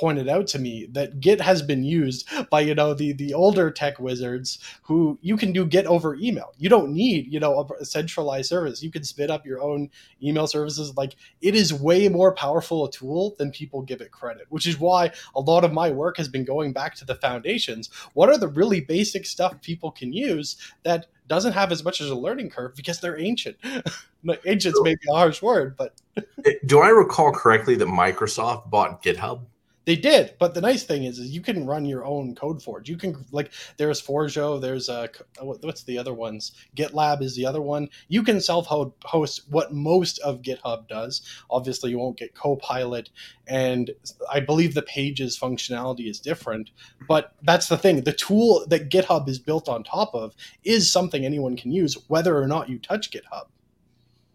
pointed 0.00 0.28
out 0.28 0.46
to 0.46 0.58
me 0.58 0.88
that 0.92 1.20
Git 1.20 1.42
has 1.42 1.60
been 1.60 1.84
used 1.84 2.26
by 2.48 2.60
you 2.60 2.74
know 2.74 2.94
the 2.94 3.12
the 3.12 3.34
older 3.34 3.70
tech 3.70 4.00
wizards 4.00 4.58
who 4.82 5.18
you 5.20 5.36
can 5.36 5.52
do 5.52 5.66
Git 5.66 5.84
over 5.84 6.14
email. 6.14 6.54
You 6.56 6.70
don't 6.70 6.92
need 6.92 7.30
you 7.30 7.38
know 7.38 7.68
a 7.78 7.84
centralized 7.84 8.48
service. 8.48 8.82
You 8.82 8.90
can 8.90 9.04
spin 9.04 9.30
up 9.30 9.44
your 9.44 9.60
own 9.60 9.90
email 10.22 10.46
services. 10.46 10.96
Like 10.96 11.16
it 11.42 11.54
is 11.54 11.74
way 11.74 12.08
more 12.08 12.34
powerful 12.34 12.86
a 12.86 12.90
tool 12.90 13.34
than 13.38 13.50
people 13.50 13.82
give 13.82 14.00
it 14.00 14.10
credit, 14.10 14.46
which 14.48 14.66
is 14.66 14.80
why 14.80 15.12
a 15.34 15.40
lot 15.40 15.64
of 15.64 15.72
my 15.72 15.90
work 15.90 16.16
has 16.16 16.28
been 16.28 16.44
going 16.44 16.72
back 16.72 16.94
to 16.96 17.04
the 17.04 17.14
foundations. 17.14 17.90
What 18.14 18.30
are 18.30 18.38
the 18.38 18.48
really 18.48 18.80
basic 18.80 19.26
stuff 19.26 19.60
people 19.60 19.90
can 19.90 20.14
use 20.14 20.56
that 20.82 21.06
doesn't 21.30 21.52
have 21.52 21.70
as 21.70 21.84
much 21.84 22.00
as 22.00 22.10
a 22.10 22.14
learning 22.14 22.50
curve 22.50 22.74
because 22.74 23.00
they're 23.00 23.18
ancient. 23.18 23.56
Ancient's 24.44 24.80
maybe 24.82 25.00
a 25.08 25.14
harsh 25.14 25.40
word, 25.40 25.76
but 25.76 25.94
do 26.66 26.80
I 26.80 26.88
recall 26.88 27.32
correctly 27.32 27.76
that 27.76 27.86
Microsoft 27.86 28.68
bought 28.68 29.02
GitHub? 29.02 29.42
They 29.86 29.96
did, 29.96 30.34
but 30.38 30.52
the 30.52 30.60
nice 30.60 30.84
thing 30.84 31.04
is, 31.04 31.18
is 31.18 31.30
you 31.30 31.40
can 31.40 31.66
run 31.66 31.86
your 31.86 32.04
own 32.04 32.34
code 32.34 32.62
forge. 32.62 32.88
You 32.88 32.98
can 32.98 33.24
like 33.32 33.50
there's 33.78 34.00
Forgejo, 34.00 34.60
there's 34.60 34.90
a 34.90 35.08
uh, 35.40 35.44
what's 35.44 35.84
the 35.84 35.96
other 35.96 36.12
ones? 36.12 36.52
GitLab 36.76 37.22
is 37.22 37.34
the 37.34 37.46
other 37.46 37.62
one. 37.62 37.88
You 38.08 38.22
can 38.22 38.42
self 38.42 38.66
host 38.66 39.42
what 39.48 39.72
most 39.72 40.18
of 40.18 40.42
GitHub 40.42 40.86
does. 40.86 41.22
Obviously, 41.48 41.90
you 41.90 41.98
won't 41.98 42.18
get 42.18 42.34
Copilot, 42.34 43.08
and 43.46 43.90
I 44.30 44.40
believe 44.40 44.74
the 44.74 44.82
pages 44.82 45.38
functionality 45.38 46.10
is 46.10 46.20
different. 46.20 46.70
But 47.08 47.32
that's 47.42 47.68
the 47.68 47.78
thing. 47.78 48.02
The 48.02 48.12
tool 48.12 48.66
that 48.68 48.90
GitHub 48.90 49.28
is 49.30 49.38
built 49.38 49.66
on 49.66 49.82
top 49.82 50.14
of 50.14 50.34
is 50.62 50.92
something 50.92 51.24
anyone 51.24 51.56
can 51.56 51.72
use, 51.72 51.96
whether 52.08 52.38
or 52.38 52.46
not 52.46 52.68
you 52.68 52.78
touch 52.78 53.10
GitHub 53.10 53.46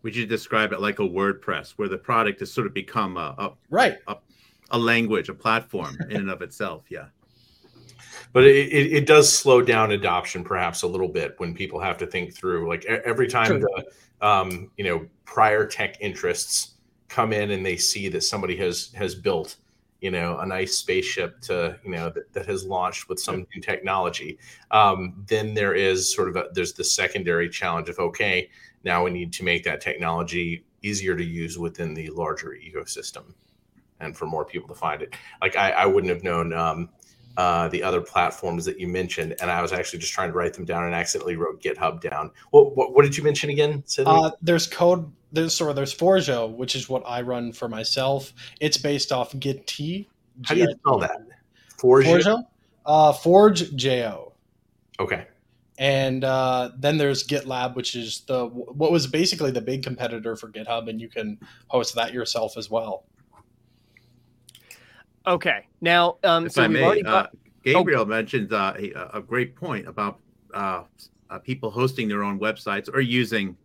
would 0.06 0.16
you 0.16 0.28
describe 0.28 0.72
it 0.72 0.80
like 0.80 1.00
a 1.00 1.02
WordPress, 1.02 1.72
where 1.78 1.90
the 1.90 1.98
product 1.98 2.40
has 2.40 2.54
sort 2.54 2.68
of 2.68 2.76
become 2.76 3.18
a, 3.18 3.34
a 3.40 3.52
right 3.72 3.98
a 4.08 4.16
a 4.72 4.78
language, 4.78 5.30
a 5.30 5.34
platform 5.34 5.98
in 6.10 6.18
and 6.18 6.30
of 6.30 6.42
itself. 6.42 6.86
Yeah. 6.90 7.06
But 8.34 8.44
it, 8.46 8.56
it, 8.56 8.94
it, 8.94 9.06
does 9.06 9.32
slow 9.32 9.62
down 9.62 9.92
adoption 9.92 10.44
perhaps 10.44 10.82
a 10.82 10.88
little 10.88 11.08
bit 11.08 11.36
when 11.38 11.54
people 11.54 11.80
have 11.80 11.98
to 12.00 12.08
think 12.08 12.34
through 12.34 12.68
like 12.68 12.84
every 12.86 13.28
time 13.28 13.48
sure. 13.48 13.60
the 13.60 14.28
um, 14.28 14.72
you 14.78 14.84
know 14.84 15.06
prior 15.24 15.66
tech 15.66 15.98
interests 16.02 16.74
come 17.08 17.32
in 17.32 17.52
and 17.52 17.66
they 17.66 17.78
see 17.78 18.10
that 18.10 18.22
somebody 18.22 18.58
has 18.58 18.92
has 18.94 19.16
built 19.16 19.58
you 20.02 20.12
know 20.12 20.38
a 20.40 20.46
nice 20.46 20.78
spaceship 20.78 21.40
to 21.42 21.80
you 21.84 21.92
know 21.92 22.10
that, 22.10 22.32
that 22.34 22.46
has 22.46 22.66
launched 22.66 23.08
with 23.08 23.20
some 23.20 23.48
new 23.56 23.62
technology 23.62 24.38
um, 24.72 25.24
then 25.28 25.54
there 25.54 25.74
is 25.74 26.14
sort 26.14 26.28
of 26.28 26.36
a, 26.36 26.48
there's 26.54 26.74
the 26.74 26.84
secondary 26.84 27.50
challenge 27.50 27.90
of 27.90 27.98
okay 28.00 28.50
now 28.84 29.04
we 29.04 29.12
need 29.12 29.32
to 29.32 29.44
make 29.44 29.64
that 29.64 29.82
technology 29.82 30.66
easier 30.82 31.16
to 31.16 31.24
use 31.24 31.58
within 31.58 31.94
the 31.94 32.10
larger 32.10 32.50
ecosystem 32.50 33.34
and 34.00 34.16
for 34.16 34.26
more 34.26 34.46
people 34.46 34.68
to 34.70 34.76
find 34.76 35.02
it. 35.02 35.16
Like 35.42 35.56
I, 35.56 35.72
I 35.72 35.86
wouldn't 35.86 36.12
have 36.12 36.24
known 36.24 36.54
um, 36.54 36.90
uh, 37.38 37.68
the 37.70 37.84
other 37.84 38.02
platforms 38.02 38.66
that 38.66 38.80
you 38.80 38.88
mentioned, 38.88 39.36
and 39.42 39.52
I 39.52 39.62
was 39.62 39.74
actually 39.74 40.00
just 40.00 40.14
trying 40.14 40.32
to 40.32 40.38
write 40.38 40.54
them 40.54 40.66
down 40.66 40.86
and 40.86 40.94
accidentally 40.94 41.36
wrote 41.36 41.62
GitHub 41.62 42.02
down. 42.02 42.32
What 42.52 42.76
what, 42.76 42.94
what 42.94 43.04
did 43.04 43.18
you 43.18 43.24
mention 43.24 43.50
again? 43.50 43.84
Uh, 44.06 44.32
there's 44.42 44.68
code. 44.68 45.12
There's 45.32 45.60
of 45.60 45.76
there's 45.76 45.94
Forgejo, 45.94 46.56
which 46.56 46.76
is 46.76 46.88
what 46.88 47.04
I 47.06 47.22
run 47.22 47.52
for 47.52 47.68
myself. 47.68 48.34
It's 48.62 48.78
based 48.78 49.12
off 49.12 49.34
Gitea. 49.34 50.08
How 50.46 50.56
do 50.56 50.62
you 50.62 50.72
spell 50.80 51.00
that? 51.00 51.20
Forgejo. 51.78 52.06
Forgejo? 52.06 52.44
Uh, 52.86 53.14
Forge 53.14 53.76
Jo. 53.76 54.34
Okay. 55.00 55.28
And 55.78 56.24
uh, 56.24 56.72
then 56.78 56.98
there's 56.98 57.28
GitLab, 57.28 57.76
which 57.76 57.96
is 57.96 58.22
the 58.28 58.46
what 58.46 58.94
was 58.94 59.08
basically 59.08 59.52
the 59.52 59.60
big 59.60 59.84
competitor 59.84 60.38
for 60.38 60.50
GitHub, 60.50 60.90
and 60.90 61.02
you 61.02 61.10
can 61.10 61.38
host 61.68 61.96
that 61.96 62.14
yourself 62.14 62.58
as 62.58 62.70
well. 62.70 63.04
Okay. 65.28 65.68
Now, 65.82 66.18
um, 66.24 66.46
if 66.46 66.54
so 66.54 66.64
I 66.64 66.68
may, 66.68 66.84
already 66.84 67.04
got... 67.04 67.28
uh, 67.28 67.30
Gabriel 67.64 68.04
oh. 68.04 68.06
mentioned 68.06 68.54
uh, 68.54 68.74
a, 68.78 69.18
a, 69.18 69.22
great 69.22 69.56
point 69.56 69.88
about 69.88 70.20
uh, 70.54 70.84
uh, 71.30 71.40
people 71.40 71.72
hosting 71.72 72.08
their 72.08 72.24
own 72.24 72.40
websites 72.40 72.90
or 72.94 73.02
using 73.02 73.58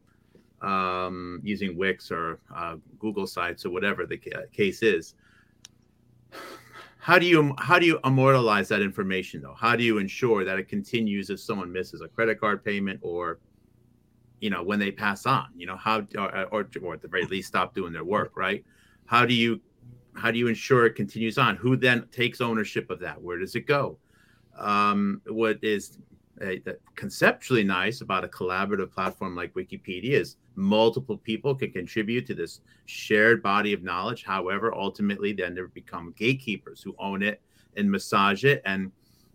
um, 0.63 1.41
using 1.43 1.77
Wix 1.77 2.11
or 2.11 2.41
uh, 2.55 2.77
Google 2.99 3.27
Sites 3.27 3.65
or 3.65 3.71
whatever 3.71 4.07
the 4.07 4.19
case 4.53 4.83
is. 4.83 5.15
How 6.99 7.19
do 7.19 7.25
you 7.25 7.55
how 7.59 7.79
do 7.79 7.87
you 7.87 7.99
immortalize 8.05 8.69
that 8.69 8.83
information 8.83 9.41
though? 9.41 9.55
How 9.55 9.75
do 9.75 9.83
you 9.83 9.99
ensure 9.99 10.45
that 10.45 10.59
it 10.59 10.69
continues 10.69 11.31
if 11.31 11.41
someone 11.41 11.73
misses 11.73 12.03
a 12.03 12.09
credit 12.09 12.39
card 12.39 12.63
payment 12.63 13.01
or 13.03 13.39
you 14.41 14.51
know 14.51 14.63
when 14.63 14.79
they 14.79 14.91
pass 14.91 15.25
on? 15.25 15.49
You 15.57 15.67
know 15.67 15.77
how 15.77 16.07
or, 16.17 16.47
or, 16.53 16.69
or 16.83 16.95
at 16.95 17.03
the 17.03 17.09
very 17.09 17.25
least 17.25 17.49
stop 17.49 17.75
doing 17.75 17.93
their 17.93 18.05
work, 18.05 18.33
right? 18.37 18.65
How 19.07 19.25
do 19.25 19.33
you 19.33 19.61
how 20.15 20.31
do 20.31 20.39
you 20.39 20.49
ensure 20.49 20.87
it 20.87 20.95
continues 20.95 21.39
on? 21.39 21.57
Who 21.57 21.77
then 21.77 22.07
takes 22.13 22.41
ownership 22.41 22.91
of 22.91 23.01
that? 23.01 23.21
Where 23.21 23.39
does 23.39 23.55
it 23.55 23.67
go? 23.67 23.99
Um, 24.59 25.23
what 25.27 25.59
is 25.63 25.99
uh, 26.45 26.73
conceptually 26.95 27.65
nice 27.65 28.01
about 28.01 28.25
a 28.25 28.29
collaborative 28.29 28.91
platform 28.91 29.37
like 29.37 29.55
Wikipedia 29.55 30.13
is 30.13 30.37
multiple 30.55 31.19
people 31.19 31.55
can 31.55 31.71
contribute 31.71 32.27
to 32.27 32.35
this 32.35 32.61
shared 32.87 33.43
body 33.43 33.73
of 33.73 33.83
knowledge. 33.83 34.25
However, 34.25 34.75
ultimately, 34.75 35.33
then 35.33 35.55
there 35.55 35.69
become 35.69 36.15
gatekeepers 36.17 36.83
who 36.83 36.95
own 36.99 37.23
it 37.23 37.41
and 37.77 37.91
massage 37.91 38.45
it, 38.45 38.63
and 38.65 38.91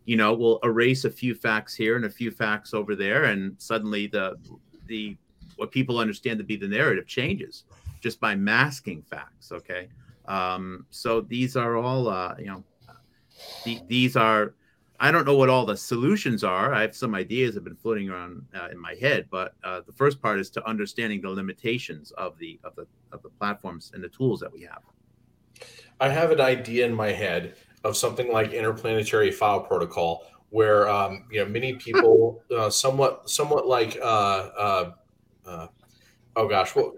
you 0.05 0.17
know 0.17 0.33
will 0.33 0.59
erase 0.63 1.05
a 1.05 1.09
few 1.09 1.35
facts 1.35 1.73
here 1.73 1.95
and 1.95 2.05
a 2.05 2.09
few 2.09 2.31
facts 2.31 2.73
over 2.73 2.95
there, 2.95 3.25
and 3.25 3.55
suddenly 3.57 4.07
the 4.07 4.37
the 4.87 5.15
what 5.57 5.71
people 5.71 5.99
understand 5.99 6.37
to 6.37 6.43
be 6.43 6.55
the 6.55 6.67
narrative 6.67 7.07
changes 7.07 7.63
just 8.01 8.19
by 8.19 8.35
masking 8.35 9.01
facts. 9.03 9.51
Okay. 9.51 9.89
Um, 10.27 10.85
so 10.89 11.21
these 11.21 11.55
are 11.55 11.77
all, 11.77 12.07
uh, 12.07 12.35
you 12.39 12.45
know, 12.45 12.63
the, 13.63 13.81
these 13.87 14.15
are. 14.15 14.55
I 14.97 15.11
don't 15.11 15.25
know 15.25 15.35
what 15.35 15.49
all 15.49 15.65
the 15.65 15.75
solutions 15.75 16.41
are. 16.45 16.73
I 16.73 16.81
have 16.81 16.95
some 16.95 17.13
ideas 17.13 17.53
have 17.55 17.65
been 17.65 17.75
floating 17.75 18.09
around 18.09 18.45
uh, 18.55 18.69
in 18.71 18.79
my 18.79 18.95
head, 18.95 19.27
but 19.29 19.53
uh, 19.61 19.81
the 19.85 19.91
first 19.91 20.21
part 20.21 20.39
is 20.39 20.49
to 20.51 20.65
understanding 20.65 21.21
the 21.21 21.29
limitations 21.29 22.11
of 22.11 22.37
the 22.39 22.57
of 22.63 22.77
the 22.77 22.87
of 23.11 23.21
the 23.21 23.29
platforms 23.29 23.91
and 23.93 24.01
the 24.01 24.07
tools 24.07 24.39
that 24.39 24.53
we 24.53 24.61
have. 24.61 24.81
I 25.99 26.09
have 26.09 26.31
an 26.31 26.41
idea 26.41 26.85
in 26.85 26.93
my 26.93 27.11
head 27.11 27.55
of 27.83 27.95
something 27.95 28.31
like 28.31 28.53
interplanetary 28.53 29.31
file 29.31 29.61
protocol, 29.61 30.25
where 30.49 30.89
um, 30.89 31.25
you 31.31 31.43
know 31.43 31.49
many 31.49 31.73
people, 31.73 32.43
uh, 32.57 32.69
somewhat 32.69 33.29
somewhat 33.29 33.67
like, 33.67 33.97
uh, 34.01 34.49
uh, 34.57 34.91
uh, 35.45 35.67
oh 36.35 36.47
gosh, 36.47 36.75
well, 36.75 36.93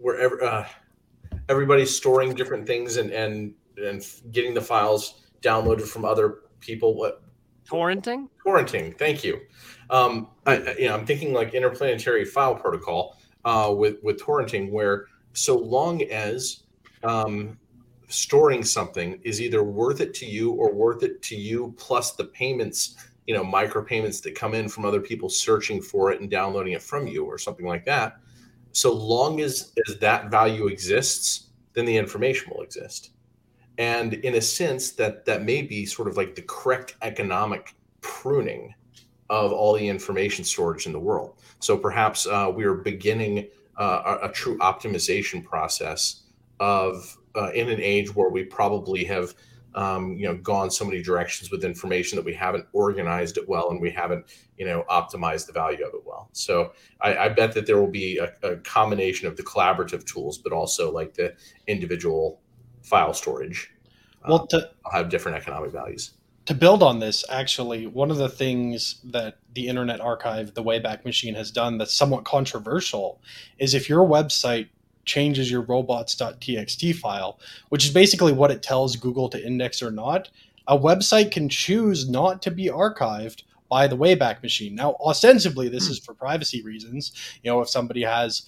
wherever 0.00 0.42
uh, 0.42 0.66
everybody's 1.52 1.94
storing 1.94 2.34
different 2.34 2.66
things 2.66 2.96
and 2.96 3.10
and 3.10 3.54
and 3.76 4.04
getting 4.30 4.54
the 4.54 4.60
files 4.60 5.22
downloaded 5.42 5.86
from 5.86 6.04
other 6.04 6.38
people. 6.60 6.94
What 6.96 7.22
torrenting? 7.68 8.28
Torrenting. 8.44 8.96
Thank 8.98 9.22
you. 9.22 9.40
Um, 9.90 10.28
I, 10.46 10.74
you 10.78 10.88
know, 10.88 10.94
I'm 10.94 11.04
thinking 11.04 11.34
like 11.34 11.54
interplanetary 11.54 12.24
file 12.24 12.54
protocol 12.54 13.18
uh, 13.44 13.72
with 13.76 13.96
with 14.02 14.20
torrenting, 14.20 14.70
where 14.70 15.06
so 15.34 15.58
long 15.58 16.02
as 16.04 16.62
um, 17.04 17.58
storing 18.08 18.64
something 18.64 19.20
is 19.22 19.40
either 19.40 19.62
worth 19.62 20.00
it 20.00 20.14
to 20.14 20.26
you 20.26 20.52
or 20.52 20.72
worth 20.72 21.02
it 21.02 21.20
to 21.22 21.36
you 21.36 21.74
plus 21.76 22.12
the 22.12 22.24
payments 22.24 22.96
you 23.26 23.34
know 23.34 23.42
micro 23.42 23.82
payments 23.82 24.20
that 24.20 24.34
come 24.34 24.52
in 24.52 24.68
from 24.68 24.84
other 24.84 25.00
people 25.00 25.30
searching 25.30 25.80
for 25.80 26.12
it 26.12 26.20
and 26.20 26.30
downloading 26.30 26.74
it 26.74 26.82
from 26.82 27.06
you 27.06 27.24
or 27.24 27.38
something 27.38 27.66
like 27.66 27.84
that 27.86 28.18
so 28.72 28.92
long 28.92 29.40
as, 29.40 29.72
as 29.86 29.98
that 29.98 30.30
value 30.30 30.66
exists, 30.66 31.48
then 31.74 31.84
the 31.84 31.96
information 31.96 32.52
will 32.54 32.62
exist. 32.62 33.10
And 33.78 34.14
in 34.14 34.34
a 34.34 34.40
sense, 34.40 34.92
that 34.92 35.24
that 35.24 35.42
may 35.42 35.62
be 35.62 35.86
sort 35.86 36.08
of 36.08 36.16
like 36.16 36.34
the 36.34 36.42
correct 36.42 36.96
economic 37.02 37.74
pruning 38.00 38.74
of 39.30 39.52
all 39.52 39.74
the 39.74 39.88
information 39.88 40.44
storage 40.44 40.86
in 40.86 40.92
the 40.92 40.98
world. 40.98 41.34
So 41.60 41.78
perhaps 41.78 42.26
uh, 42.26 42.52
we 42.54 42.64
are 42.64 42.74
beginning 42.74 43.48
uh, 43.78 44.18
a, 44.22 44.26
a, 44.26 44.32
true 44.32 44.58
optimization 44.58 45.42
process 45.42 46.24
of 46.60 47.16
uh, 47.34 47.50
in 47.52 47.70
an 47.70 47.80
age 47.80 48.14
where 48.14 48.28
we 48.28 48.44
probably 48.44 49.04
have 49.04 49.34
um, 49.74 50.16
you 50.16 50.26
know 50.26 50.36
gone 50.36 50.70
so 50.70 50.84
many 50.84 51.02
directions 51.02 51.50
with 51.50 51.64
information 51.64 52.16
that 52.16 52.24
we 52.24 52.34
haven't 52.34 52.66
organized 52.72 53.36
it 53.36 53.48
well 53.48 53.70
and 53.70 53.80
we 53.80 53.90
haven't 53.90 54.26
you 54.56 54.66
know 54.66 54.84
optimized 54.90 55.46
the 55.46 55.52
value 55.52 55.84
of 55.84 55.94
it 55.94 56.02
well. 56.04 56.28
So 56.32 56.72
i, 57.00 57.16
I 57.16 57.28
bet 57.28 57.52
that 57.52 57.66
there 57.66 57.78
will 57.78 57.90
be 57.90 58.18
a, 58.18 58.32
a, 58.42 58.56
combination 58.58 59.26
of 59.26 59.36
the 59.36 59.42
collaborative 59.42 60.04
tools 60.04 60.38
but 60.38 60.52
also 60.52 60.92
like 60.92 61.14
the 61.14 61.34
individual 61.66 62.40
file 62.82 63.14
storage. 63.14 63.72
Well 64.26 64.42
um, 64.42 64.46
to, 64.50 64.70
have 64.92 65.08
different 65.08 65.38
economic 65.38 65.72
values. 65.72 66.12
To 66.46 66.54
build 66.54 66.82
on 66.82 66.98
this 66.98 67.24
actually 67.30 67.86
one 67.86 68.10
of 68.10 68.16
the 68.16 68.28
things 68.28 69.00
that 69.04 69.38
the 69.54 69.68
internet 69.68 70.00
archive 70.00 70.54
the 70.54 70.62
wayback 70.62 71.04
machine 71.04 71.34
has 71.34 71.50
done 71.50 71.78
that's 71.78 71.94
somewhat 71.94 72.24
controversial 72.24 73.20
is 73.58 73.74
if 73.74 73.88
your 73.88 74.06
website 74.06 74.68
changes 75.04 75.50
your 75.50 75.62
robots.txt 75.62 76.94
file, 76.96 77.38
which 77.68 77.84
is 77.84 77.90
basically 77.90 78.32
what 78.32 78.50
it 78.50 78.62
tells 78.62 78.96
Google 78.96 79.28
to 79.30 79.44
index 79.44 79.82
or 79.82 79.90
not, 79.90 80.30
a 80.68 80.78
website 80.78 81.30
can 81.32 81.48
choose 81.48 82.08
not 82.08 82.42
to 82.42 82.50
be 82.50 82.66
archived 82.66 83.42
by 83.68 83.86
the 83.86 83.96
Wayback 83.96 84.42
Machine. 84.42 84.74
Now, 84.74 84.96
ostensibly, 85.00 85.68
this 85.68 85.88
is 85.88 85.98
for 85.98 86.14
privacy 86.14 86.62
reasons. 86.62 87.12
You 87.42 87.50
know, 87.50 87.60
if 87.62 87.68
somebody 87.68 88.02
has 88.02 88.42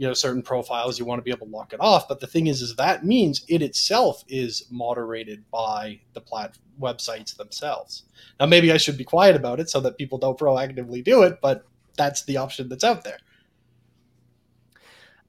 you 0.00 0.06
know 0.06 0.14
certain 0.14 0.40
profiles 0.40 0.98
you 0.98 1.04
want 1.04 1.18
to 1.18 1.22
be 1.22 1.30
able 1.30 1.46
to 1.46 1.52
lock 1.52 1.74
it 1.74 1.80
off 1.80 2.08
but 2.08 2.20
the 2.20 2.26
thing 2.26 2.46
is 2.46 2.62
is 2.62 2.74
that 2.76 3.04
means 3.04 3.44
it 3.48 3.60
itself 3.60 4.24
is 4.28 4.64
moderated 4.70 5.44
by 5.50 6.00
the 6.14 6.20
plat 6.20 6.56
websites 6.80 7.36
themselves 7.36 8.04
now 8.40 8.46
maybe 8.46 8.72
i 8.72 8.78
should 8.78 8.96
be 8.96 9.04
quiet 9.04 9.36
about 9.36 9.60
it 9.60 9.68
so 9.68 9.78
that 9.78 9.98
people 9.98 10.16
don't 10.16 10.38
proactively 10.38 11.04
do 11.04 11.22
it 11.22 11.38
but 11.42 11.66
that's 11.98 12.24
the 12.24 12.38
option 12.38 12.66
that's 12.68 12.82
out 12.84 13.04
there 13.04 13.18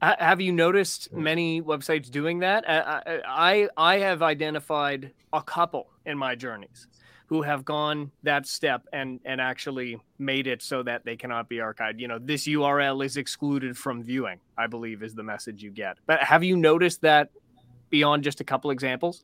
have 0.01 0.41
you 0.41 0.51
noticed 0.51 1.13
many 1.13 1.61
websites 1.61 2.09
doing 2.09 2.39
that? 2.39 2.67
I, 2.67 3.21
I, 3.27 3.69
I 3.77 3.99
have 3.99 4.21
identified 4.21 5.11
a 5.31 5.41
couple 5.41 5.87
in 6.05 6.17
my 6.17 6.35
journeys 6.35 6.87
who 7.27 7.41
have 7.43 7.63
gone 7.63 8.11
that 8.23 8.45
step 8.45 8.85
and 8.91 9.21
and 9.23 9.39
actually 9.39 9.97
made 10.19 10.47
it 10.47 10.61
so 10.61 10.83
that 10.83 11.05
they 11.05 11.15
cannot 11.15 11.47
be 11.47 11.57
archived. 11.57 11.97
You 11.97 12.09
know, 12.09 12.19
this 12.19 12.45
URL 12.45 13.05
is 13.05 13.15
excluded 13.15 13.77
from 13.77 14.03
viewing. 14.03 14.39
I 14.57 14.67
believe 14.67 15.01
is 15.01 15.15
the 15.15 15.23
message 15.23 15.63
you 15.63 15.71
get. 15.71 15.97
But 16.07 16.21
have 16.23 16.43
you 16.43 16.57
noticed 16.57 17.01
that 17.03 17.29
beyond 17.89 18.23
just 18.23 18.41
a 18.41 18.43
couple 18.43 18.69
examples? 18.71 19.23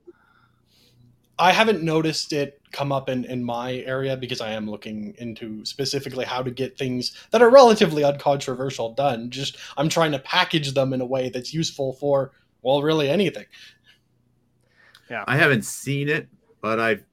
I 1.39 1.51
haven't 1.51 1.83
noticed 1.83 2.33
it 2.33 2.61
come 2.71 2.91
up 2.91 3.09
in, 3.09 3.25
in 3.25 3.43
my 3.43 3.75
area 3.85 4.17
because 4.17 4.41
I 4.41 4.51
am 4.51 4.69
looking 4.69 5.13
into 5.19 5.63
specifically 5.65 6.25
how 6.25 6.41
to 6.41 6.51
get 6.51 6.77
things 6.77 7.15
that 7.31 7.41
are 7.41 7.49
relatively 7.49 8.03
uncontroversial 8.03 8.93
done. 8.93 9.29
Just 9.29 9.57
I'm 9.77 9.89
trying 9.89 10.11
to 10.13 10.19
package 10.19 10.73
them 10.73 10.93
in 10.93 11.01
a 11.01 11.05
way 11.05 11.29
that's 11.29 11.53
useful 11.53 11.93
for 11.93 12.31
well, 12.61 12.81
really 12.81 13.09
anything. 13.09 13.45
Yeah, 15.09 15.23
I 15.27 15.37
haven't 15.37 15.63
seen 15.63 16.09
it, 16.09 16.27
but 16.61 16.79
I've 16.79 17.03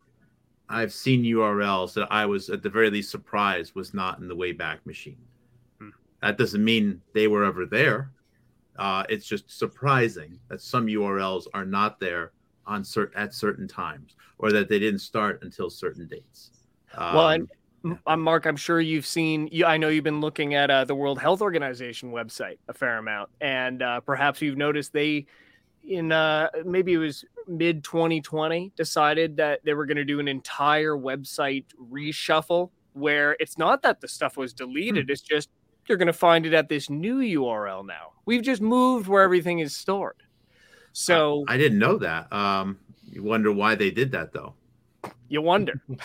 I've 0.69 0.93
seen 0.93 1.23
URLs 1.23 1.93
that 1.95 2.11
I 2.11 2.27
was 2.27 2.49
at 2.51 2.63
the 2.63 2.71
very 2.71 2.91
least 2.91 3.11
surprised 3.11 3.75
was 3.75 3.95
not 3.95 4.19
in 4.19 4.29
the 4.29 4.35
Wayback 4.35 4.79
Machine. 4.85 5.23
Hmm. 5.79 5.91
That 6.23 6.39
doesn't 6.39 6.65
mean 6.65 7.01
they 7.13 7.29
were 7.29 7.45
ever 7.45 7.67
there. 7.67 8.11
Uh, 8.77 9.05
it's 9.09 9.27
just 9.27 9.57
surprising 9.57 10.41
that 10.49 10.61
some 10.61 10.87
URLs 10.87 11.47
are 11.55 11.65
not 11.65 12.01
there 12.01 12.33
on 12.67 12.83
cert- 12.83 13.11
at 13.15 13.35
certain 13.35 13.69
times 13.69 14.17
or 14.39 14.53
that 14.53 14.69
they 14.69 14.79
didn't 14.79 15.01
start 15.01 15.43
until 15.43 15.71
certain 15.71 16.07
dates. 16.07 16.51
Um, 16.97 17.15
well, 17.15 17.29
and 17.31 17.49
I'm 18.07 18.21
Mark. 18.21 18.47
I'm 18.47 18.57
sure 18.57 18.81
you've 18.81 19.07
seen. 19.07 19.49
You, 19.53 19.67
I 19.67 19.77
know 19.77 19.89
you've 19.89 20.05
been 20.05 20.21
looking 20.21 20.55
at 20.55 20.71
uh, 20.71 20.85
the 20.85 20.95
World 20.95 21.19
Health 21.19 21.43
Organization 21.43 22.13
website 22.13 22.59
a 22.69 22.73
fair 22.73 22.99
amount, 22.99 23.31
and 23.41 23.83
uh, 23.83 24.01
perhaps 24.01 24.41
you've 24.41 24.57
noticed 24.57 24.93
they, 24.93 25.27
in 25.87 26.11
uh, 26.11 26.49
maybe 26.65 26.95
it 26.95 26.99
was 26.99 27.25
mid 27.47 27.85
2020, 27.85 28.73
decided 28.77 29.37
that 29.37 29.61
they 29.65 29.75
were 29.75 29.85
going 29.87 29.99
to 29.99 30.05
do 30.05 30.19
an 30.19 30.29
entire 30.29 30.97
website 30.97 31.67
reshuffle 31.91 32.71
where 32.95 33.37
it's 33.41 33.59
not 33.59 33.83
that 33.83 34.01
the 34.01 34.09
stuff 34.09 34.37
was 34.37 34.55
deleted; 34.55 35.07
hmm. 35.07 35.13
it's 35.13 35.21
just 35.21 35.51
you're 35.87 35.99
going 35.99 36.07
to 36.07 36.13
find 36.13 36.47
it 36.47 36.55
at 36.55 36.71
this 36.71 36.89
new 36.89 37.19
URL 37.19 37.85
now. 37.87 38.13
We've 38.25 38.43
just 38.43 38.63
moved 38.63 39.09
where 39.09 39.23
everything 39.23 39.59
is 39.59 39.77
stored. 39.77 40.23
So 40.95 41.45
I, 41.49 41.55
I 41.55 41.57
didn't 41.59 41.81
know 41.81 41.99
that. 41.99 42.33
Um, 42.33 42.79
you 43.11 43.23
wonder 43.23 43.53
why 43.53 43.75
they 43.75 43.91
did 43.91 44.13
that, 44.13 44.33
though. 44.33 44.55
You 45.29 45.43
wonder. 45.43 45.83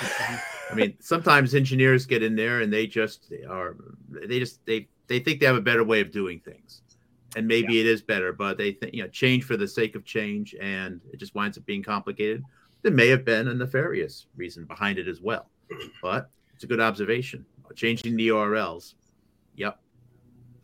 I 0.71 0.73
mean, 0.73 0.97
sometimes 0.99 1.53
engineers 1.53 2.05
get 2.05 2.23
in 2.23 2.35
there 2.35 2.61
and 2.61 2.73
they 2.73 2.87
just 2.87 3.29
they 3.29 3.43
are 3.43 3.75
they 4.09 4.39
just 4.39 4.65
they 4.65 4.87
they 5.07 5.19
think 5.19 5.39
they 5.39 5.45
have 5.45 5.55
a 5.55 5.61
better 5.61 5.83
way 5.83 6.01
of 6.01 6.11
doing 6.11 6.39
things, 6.39 6.81
and 7.35 7.47
maybe 7.47 7.75
yeah. 7.75 7.81
it 7.81 7.85
is 7.85 8.01
better, 8.01 8.33
but 8.33 8.57
they 8.57 8.71
think 8.73 8.93
you 8.93 9.03
know 9.03 9.09
change 9.09 9.43
for 9.43 9.57
the 9.57 9.67
sake 9.67 9.95
of 9.95 10.03
change, 10.05 10.55
and 10.59 10.99
it 11.13 11.17
just 11.17 11.35
winds 11.35 11.57
up 11.57 11.65
being 11.65 11.83
complicated. 11.83 12.43
There 12.81 12.91
may 12.91 13.09
have 13.09 13.25
been 13.25 13.47
a 13.47 13.53
nefarious 13.53 14.25
reason 14.35 14.65
behind 14.65 14.97
it 14.97 15.07
as 15.07 15.21
well, 15.21 15.49
but 16.01 16.29
it's 16.55 16.63
a 16.63 16.67
good 16.67 16.79
observation. 16.79 17.45
Changing 17.75 18.17
the 18.17 18.29
URLs. 18.29 18.95
Yep 19.55 19.79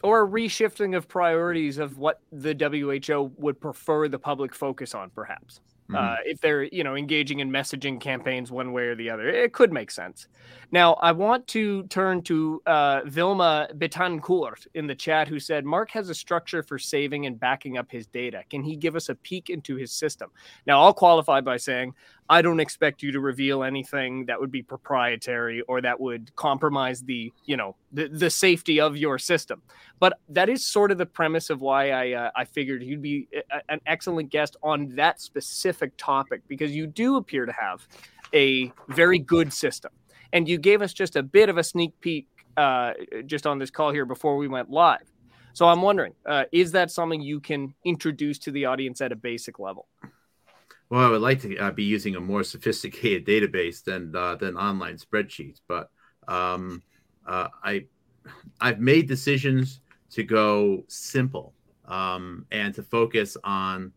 or 0.04 0.24
a 0.24 0.28
reshifting 0.28 0.96
of 0.96 1.08
priorities 1.08 1.78
of 1.78 1.98
what 1.98 2.22
the 2.32 2.54
WHO 2.54 3.32
would 3.38 3.60
prefer 3.60 4.08
the 4.08 4.20
public 4.20 4.54
focus 4.54 4.94
on, 4.94 5.10
perhaps. 5.10 5.62
Mm-hmm. 5.90 5.96
Uh, 5.96 6.16
if 6.26 6.42
they're 6.42 6.64
you 6.64 6.84
know 6.84 6.96
engaging 6.96 7.40
in 7.40 7.52
messaging 7.52 8.02
campaigns 8.02 8.52
one 8.52 8.74
way 8.74 8.88
or 8.88 8.96
the 8.96 9.08
other, 9.10 9.30
it 9.30 9.54
could 9.54 9.72
make 9.72 9.92
sense. 9.92 10.28
Now, 10.72 10.94
I 10.96 11.12
want 11.12 11.46
to 11.50 11.84
turn 11.84 12.24
to 12.24 12.62
uh, 12.66 13.02
Vilma 13.06 13.68
Betancourt 13.78 14.66
in 14.74 14.88
the 14.88 14.96
chat, 14.96 15.28
who 15.28 15.40
said 15.40 15.64
Mark 15.64 15.92
has 15.92 16.10
a 16.10 16.16
structure 16.16 16.64
for 16.64 16.80
saving 16.80 17.28
and 17.28 17.40
backing 17.40 17.78
up 17.78 17.92
his 17.92 18.08
data. 18.08 18.42
Can 18.50 18.64
he 18.64 18.76
give 18.76 18.96
us 18.96 19.10
a 19.10 19.16
peek 19.16 19.52
into 19.52 19.76
his 19.76 19.92
system? 19.92 20.32
Now, 20.66 20.82
I'll 20.82 20.94
qualify 20.94 21.42
by 21.42 21.58
saying 21.58 21.94
I 22.30 22.42
don't 22.42 22.60
expect 22.60 23.04
you 23.04 23.12
to 23.12 23.20
reveal 23.20 23.64
anything 23.64 24.26
that 24.26 24.40
would 24.40 24.52
be 24.52 24.64
proprietary 24.64 25.62
or 25.68 25.80
that 25.82 26.00
would 26.00 26.36
compromise 26.36 27.02
the, 27.04 27.32
you 27.46 27.56
know, 27.56 27.76
the, 27.94 28.08
the 28.08 28.30
safety 28.30 28.80
of 28.80 28.98
your 28.98 29.20
system. 29.20 29.62
But 30.00 30.20
that 30.30 30.50
is 30.50 30.66
sort 30.66 30.92
of 30.92 30.98
the 30.98 31.06
premise 31.06 31.52
of 31.52 31.62
why 31.62 31.92
I 31.92 32.12
uh, 32.14 32.32
I 32.36 32.46
figured 32.46 32.82
you'd 32.84 33.02
be 33.02 33.28
a, 33.52 33.62
an 33.70 33.80
excellent 33.86 34.32
guest 34.32 34.56
on 34.64 34.96
that 34.96 35.22
specific 35.22 35.94
topic 35.98 36.42
because 36.48 36.76
you 36.76 36.88
do 36.88 37.18
appear 37.18 37.46
to 37.46 37.54
have 37.54 37.88
a 38.34 38.72
very 38.90 39.20
good 39.20 39.54
system, 39.54 39.92
and 40.34 40.50
you 40.50 40.58
gave 40.58 40.82
us 40.82 40.94
just 40.94 41.16
a 41.16 41.24
bit 41.24 41.48
of 41.48 41.58
a 41.58 41.64
sneak 41.64 42.00
peek 42.02 42.28
uh, 42.58 42.94
just 43.28 43.46
on 43.46 43.60
this 43.60 43.70
call 43.70 43.92
here 43.92 44.06
before 44.06 44.36
we 44.38 44.48
went 44.48 44.70
live. 44.72 45.12
So 45.54 45.68
I'm 45.68 45.82
wondering, 45.82 46.14
uh, 46.26 46.46
is 46.52 46.72
that 46.74 46.92
something 46.92 47.22
you 47.22 47.40
can 47.40 47.74
introduce 47.86 48.40
to 48.40 48.52
the 48.52 48.66
audience 48.66 49.00
at 49.00 49.12
a 49.12 49.16
basic 49.16 49.58
level? 49.60 49.88
Well, 50.90 51.02
I 51.02 51.10
would 51.10 51.22
like 51.22 51.42
to 51.42 51.58
uh, 51.58 51.72
be 51.72 51.84
using 51.84 52.16
a 52.16 52.20
more 52.22 52.44
sophisticated 52.44 53.26
database 53.28 53.84
than 53.84 54.16
uh, 54.16 54.36
than 54.36 54.56
online 54.56 54.98
spreadsheets, 54.98 55.60
but 55.68 55.90
um, 56.28 56.82
uh, 57.26 57.48
I 57.64 57.86
I've 58.62 58.80
made 58.80 59.08
decisions 59.08 59.82
to 60.12 60.24
go 60.24 60.84
simple 60.88 61.54
um, 61.86 62.46
and 62.52 62.74
to 62.76 62.84
focus 62.84 63.36
on 63.44 63.92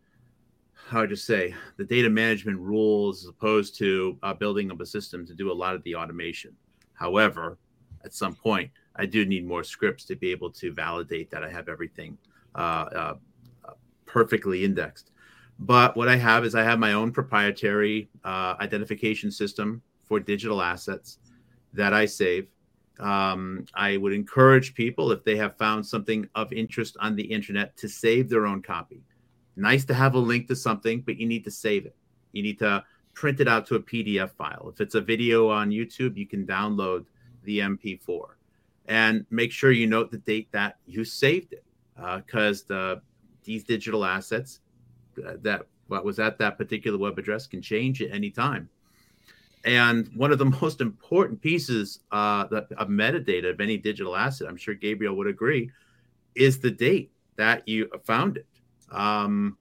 how 0.74 1.04
to 1.04 1.16
say 1.16 1.54
the 1.76 1.84
data 1.84 2.08
management 2.08 2.58
rules 2.58 3.24
as 3.24 3.28
opposed 3.28 3.76
to 3.78 4.18
uh, 4.22 4.32
building 4.32 4.70
up 4.70 4.80
a 4.80 4.86
system 4.86 5.26
to 5.26 5.34
do 5.34 5.52
a 5.52 5.52
lot 5.52 5.74
of 5.74 5.82
the 5.82 5.94
automation. 5.94 6.56
However, 6.94 7.58
at 8.04 8.14
some 8.14 8.34
point, 8.34 8.70
I 8.96 9.06
do 9.06 9.26
need 9.26 9.46
more 9.46 9.62
scripts 9.62 10.04
to 10.06 10.16
be 10.16 10.30
able 10.30 10.50
to 10.52 10.72
validate 10.72 11.30
that 11.30 11.44
I 11.44 11.50
have 11.50 11.68
everything 11.68 12.16
uh, 12.54 12.58
uh, 12.58 13.14
perfectly 14.06 14.64
indexed. 14.64 15.10
But 15.58 15.96
what 15.96 16.08
I 16.08 16.16
have 16.16 16.44
is 16.44 16.54
I 16.54 16.62
have 16.62 16.78
my 16.78 16.92
own 16.92 17.12
proprietary 17.12 18.08
uh, 18.24 18.54
identification 18.60 19.30
system 19.30 19.82
for 20.06 20.20
digital 20.20 20.62
assets 20.62 21.18
that 21.72 21.92
I 21.92 22.06
save. 22.06 22.48
Um, 23.00 23.66
I 23.74 23.96
would 23.96 24.12
encourage 24.12 24.74
people, 24.74 25.12
if 25.12 25.24
they 25.24 25.36
have 25.36 25.56
found 25.56 25.86
something 25.86 26.28
of 26.34 26.52
interest 26.52 26.96
on 27.00 27.16
the 27.16 27.22
internet, 27.22 27.76
to 27.76 27.88
save 27.88 28.28
their 28.28 28.46
own 28.46 28.62
copy. 28.62 29.02
Nice 29.56 29.84
to 29.86 29.94
have 29.94 30.14
a 30.14 30.18
link 30.18 30.46
to 30.48 30.56
something, 30.56 31.00
but 31.00 31.16
you 31.16 31.26
need 31.26 31.44
to 31.44 31.50
save 31.50 31.86
it. 31.86 31.96
You 32.32 32.42
need 32.42 32.58
to 32.60 32.84
print 33.14 33.40
it 33.40 33.48
out 33.48 33.66
to 33.66 33.74
a 33.74 33.80
PDF 33.80 34.30
file. 34.30 34.70
If 34.72 34.80
it's 34.80 34.94
a 34.94 35.00
video 35.00 35.48
on 35.48 35.70
YouTube, 35.70 36.16
you 36.16 36.26
can 36.26 36.46
download 36.46 37.06
the 37.42 37.60
MP4 37.60 38.20
and 38.86 39.26
make 39.30 39.52
sure 39.52 39.72
you 39.72 39.86
note 39.86 40.10
the 40.10 40.18
date 40.18 40.48
that 40.52 40.76
you 40.86 41.04
saved 41.04 41.52
it 41.52 41.64
because 41.96 42.62
uh, 42.62 42.66
the 42.68 43.02
these 43.44 43.64
digital 43.64 44.04
assets 44.04 44.60
that 45.42 45.66
what 45.88 46.04
was 46.04 46.18
at 46.18 46.38
that 46.38 46.58
particular 46.58 46.98
web 46.98 47.18
address 47.18 47.46
can 47.46 47.62
change 47.62 48.02
at 48.02 48.10
any 48.10 48.30
time. 48.30 48.68
And 49.64 50.08
one 50.14 50.32
of 50.32 50.38
the 50.38 50.44
most 50.62 50.80
important 50.80 51.40
pieces 51.40 52.00
uh, 52.12 52.46
of 52.50 52.88
metadata 52.88 53.50
of 53.50 53.60
any 53.60 53.76
digital 53.76 54.16
asset, 54.16 54.48
I'm 54.48 54.56
sure 54.56 54.74
Gabriel 54.74 55.16
would 55.16 55.26
agree, 55.26 55.70
is 56.34 56.60
the 56.60 56.70
date 56.70 57.10
that 57.36 57.66
you 57.66 57.90
found 58.04 58.38
it. 58.38 58.46
Um, 58.90 59.56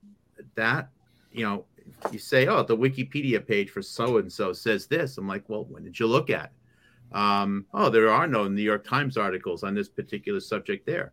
that, 0.54 0.88
you 1.32 1.44
know, 1.44 1.64
you 2.12 2.18
say, 2.18 2.46
oh, 2.46 2.62
the 2.62 2.76
Wikipedia 2.76 3.44
page 3.44 3.70
for 3.70 3.82
so 3.82 4.18
and 4.18 4.32
so 4.32 4.52
says 4.52 4.86
this. 4.86 5.18
I'm 5.18 5.26
like, 5.26 5.44
well, 5.48 5.64
when 5.64 5.84
did 5.84 5.98
you 5.98 6.06
look 6.06 6.30
at 6.30 6.46
it? 6.46 7.16
Um, 7.16 7.66
oh, 7.72 7.88
there 7.88 8.10
are 8.10 8.26
no 8.26 8.48
New 8.48 8.62
York 8.62 8.86
Times 8.86 9.16
articles 9.16 9.64
on 9.64 9.74
this 9.74 9.88
particular 9.88 10.40
subject 10.40 10.86
there. 10.86 11.12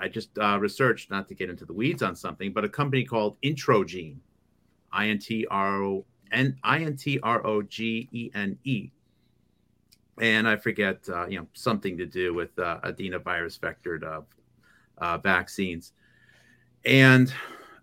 I 0.00 0.08
just 0.08 0.36
uh, 0.38 0.58
researched, 0.58 1.10
not 1.10 1.28
to 1.28 1.34
get 1.34 1.50
into 1.50 1.64
the 1.64 1.72
weeds 1.72 2.02
on 2.02 2.16
something, 2.16 2.52
but 2.52 2.64
a 2.64 2.68
company 2.68 3.04
called 3.04 3.36
Introgene, 3.42 4.16
I 4.92 5.08
N 5.08 5.18
T 5.18 5.46
R 5.50 5.82
O 5.82 6.04
N 6.32 6.56
I 6.64 6.80
N 6.80 6.96
T 6.96 7.20
R 7.22 7.46
O 7.46 7.62
G 7.62 8.08
E 8.10 8.30
N 8.34 8.58
E. 8.64 8.90
And 10.20 10.48
I 10.48 10.56
forget, 10.56 11.06
uh, 11.08 11.26
you 11.26 11.38
know, 11.38 11.46
something 11.54 11.96
to 11.98 12.06
do 12.06 12.34
with 12.34 12.58
uh, 12.58 12.80
adenovirus 12.84 13.58
vectored 13.58 14.04
uh, 14.04 14.22
uh, 14.98 15.18
vaccines. 15.18 15.92
And 16.84 17.32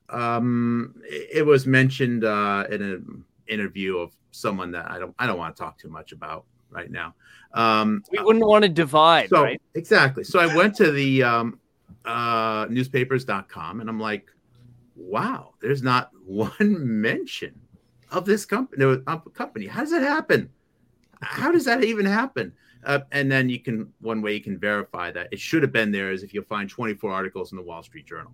um, 0.10 0.96
it, 1.04 1.40
it 1.40 1.46
was 1.46 1.66
mentioned 1.66 2.24
uh, 2.24 2.66
in 2.70 2.82
an 2.82 3.24
interview 3.48 3.98
of 3.98 4.12
someone 4.32 4.72
that 4.72 4.90
I 4.90 5.00
don't 5.00 5.16
I 5.20 5.28
don't 5.28 5.38
want 5.38 5.56
to 5.56 5.62
talk 5.62 5.78
too 5.78 5.90
much 5.90 6.12
about 6.12 6.46
right 6.70 6.92
now. 6.92 7.16
Um, 7.54 8.04
we 8.12 8.20
wouldn't 8.20 8.46
want 8.46 8.64
to 8.64 8.70
divide, 8.70 9.30
so, 9.30 9.44
right? 9.44 9.62
Exactly. 9.74 10.24
So 10.24 10.40
I 10.40 10.54
went 10.56 10.76
to 10.76 10.92
the 10.92 11.24
um, 11.24 11.60
uh, 12.08 12.66
newspapers.com 12.70 13.82
and 13.82 13.90
I'm 13.90 14.00
like, 14.00 14.32
wow, 14.96 15.54
there's 15.62 15.84
not 15.84 16.12
one 16.26 17.02
mention 17.02 17.60
of 18.12 18.26
this 18.26 18.46
company. 18.46 19.02
Of 19.06 19.34
company. 19.34 19.68
How 19.68 19.82
does 19.82 19.92
that 19.92 20.02
happen? 20.02 20.50
How 21.22 21.52
does 21.52 21.66
that 21.66 21.84
even 21.84 22.06
happen? 22.06 22.54
Uh, 22.86 23.00
and 23.12 23.30
then 23.32 23.50
you 23.50 23.60
can 23.60 23.92
one 24.00 24.22
way 24.22 24.34
you 24.34 24.42
can 24.42 24.58
verify 24.58 25.12
that 25.12 25.28
it 25.32 25.40
should 25.40 25.62
have 25.62 25.72
been 25.72 25.92
there 25.92 26.12
is 26.12 26.24
if 26.24 26.34
you 26.34 26.42
find 26.44 26.70
24 26.70 27.12
articles 27.12 27.52
in 27.52 27.58
the 27.58 27.64
Wall 27.64 27.84
Street 27.84 28.06
Journal. 28.06 28.32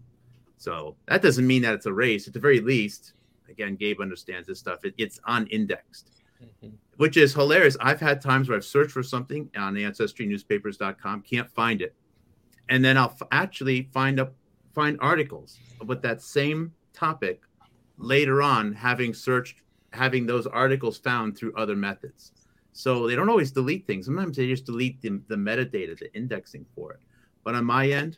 So 0.57 0.95
that 1.07 1.21
doesn't 1.21 1.47
mean 1.47 1.61
that 1.63 1.73
it's 1.73 1.87
a 1.87 1.93
race. 1.93 2.27
At 2.27 2.33
the 2.33 2.39
very 2.39 2.59
least, 2.59 3.13
again, 3.49 3.75
Gabe 3.75 3.99
understands 3.99 4.47
this 4.47 4.59
stuff. 4.59 4.85
It, 4.85 4.93
it's 4.97 5.19
unindexed, 5.27 6.11
mm-hmm. 6.41 6.75
which 6.97 7.17
is 7.17 7.33
hilarious. 7.33 7.75
I've 7.79 7.99
had 7.99 8.21
times 8.21 8.47
where 8.47 8.57
I've 8.57 8.65
searched 8.65 8.91
for 8.91 9.03
something 9.03 9.49
on 9.57 9.73
ancestrynewspapers.com, 9.75 11.21
can't 11.21 11.49
find 11.49 11.81
it, 11.81 11.95
and 12.69 12.83
then 12.83 12.97
I'll 12.97 13.15
f- 13.19 13.27
actually 13.31 13.89
find 13.93 14.19
up 14.19 14.33
find 14.73 14.97
articles 15.01 15.59
with 15.85 16.01
that 16.01 16.21
same 16.21 16.73
topic 16.93 17.41
later 17.97 18.41
on, 18.41 18.73
having 18.73 19.13
searched, 19.13 19.61
having 19.91 20.25
those 20.25 20.47
articles 20.47 20.97
found 20.97 21.37
through 21.37 21.53
other 21.55 21.75
methods. 21.75 22.31
So 22.71 23.07
they 23.07 23.15
don't 23.15 23.29
always 23.29 23.51
delete 23.51 23.85
things. 23.85 24.07
Sometimes 24.07 24.35
they 24.35 24.47
just 24.47 24.65
delete 24.65 24.99
the, 25.01 25.21
the 25.27 25.35
metadata, 25.35 25.97
the 25.97 26.11
indexing 26.15 26.65
for 26.75 26.91
it. 26.93 26.99
But 27.43 27.53
on 27.53 27.65
my 27.65 27.87
end, 27.89 28.17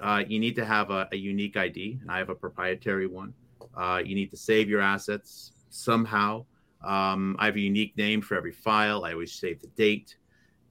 uh, 0.00 0.22
you 0.26 0.38
need 0.38 0.54
to 0.54 0.64
have 0.64 0.90
a, 0.90 1.08
a, 1.10 1.16
unique 1.16 1.56
ID, 1.56 1.98
and 2.00 2.10
I 2.10 2.18
have 2.18 2.28
a 2.28 2.34
proprietary 2.34 3.08
one. 3.08 3.34
Uh, 3.76 4.00
you 4.04 4.14
need 4.14 4.30
to 4.30 4.36
save 4.36 4.68
your 4.68 4.80
assets 4.80 5.52
somehow. 5.70 6.44
Um, 6.84 7.34
I 7.40 7.46
have 7.46 7.56
a 7.56 7.60
unique 7.60 7.96
name 7.96 8.20
for 8.20 8.36
every 8.36 8.52
file. 8.52 9.04
I 9.04 9.12
always 9.12 9.32
save 9.32 9.60
the 9.60 9.66
date. 9.68 10.16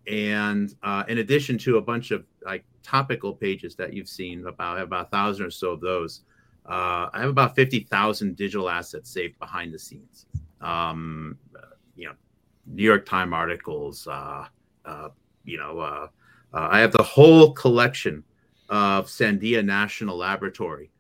And 0.08 0.74
uh, 0.84 1.04
in 1.10 1.18
addition 1.18 1.58
to 1.60 1.78
a 1.78 1.82
bunch 1.82 2.12
of 2.12 2.26
like 2.46 2.64
topical 2.88 3.34
pages 3.34 3.76
that 3.76 3.94
you've 3.94 4.08
seen, 4.08 4.46
about 4.48 4.80
about 4.80 5.08
a 5.08 5.10
thousand 5.10 5.46
or 5.46 5.52
so 5.52 5.72
of 5.72 5.82
those, 5.82 6.22
uh, 6.66 7.10
I 7.14 7.22
have 7.22 7.30
about 7.30 7.56
fifty 7.56 7.82
thousand 7.82 8.36
digital 8.36 8.70
assets 8.70 9.10
saved 9.10 9.38
behind 9.40 9.74
the 9.74 9.80
scenes. 9.80 10.26
Um, 10.62 11.38
you 11.96 12.08
know, 12.08 12.14
New 12.66 12.84
York 12.84 13.06
Times 13.06 13.34
articles. 13.34 14.08
Uh, 14.08 14.46
uh, 14.86 15.10
you 15.44 15.58
know, 15.58 16.10
I 16.54 16.80
have 16.80 16.92
the 16.92 17.04
whole 17.04 17.54
collection 17.54 18.24
of 18.70 19.08
Sandia 19.08 19.64
National 19.64 20.18
Laboratory 20.18 20.92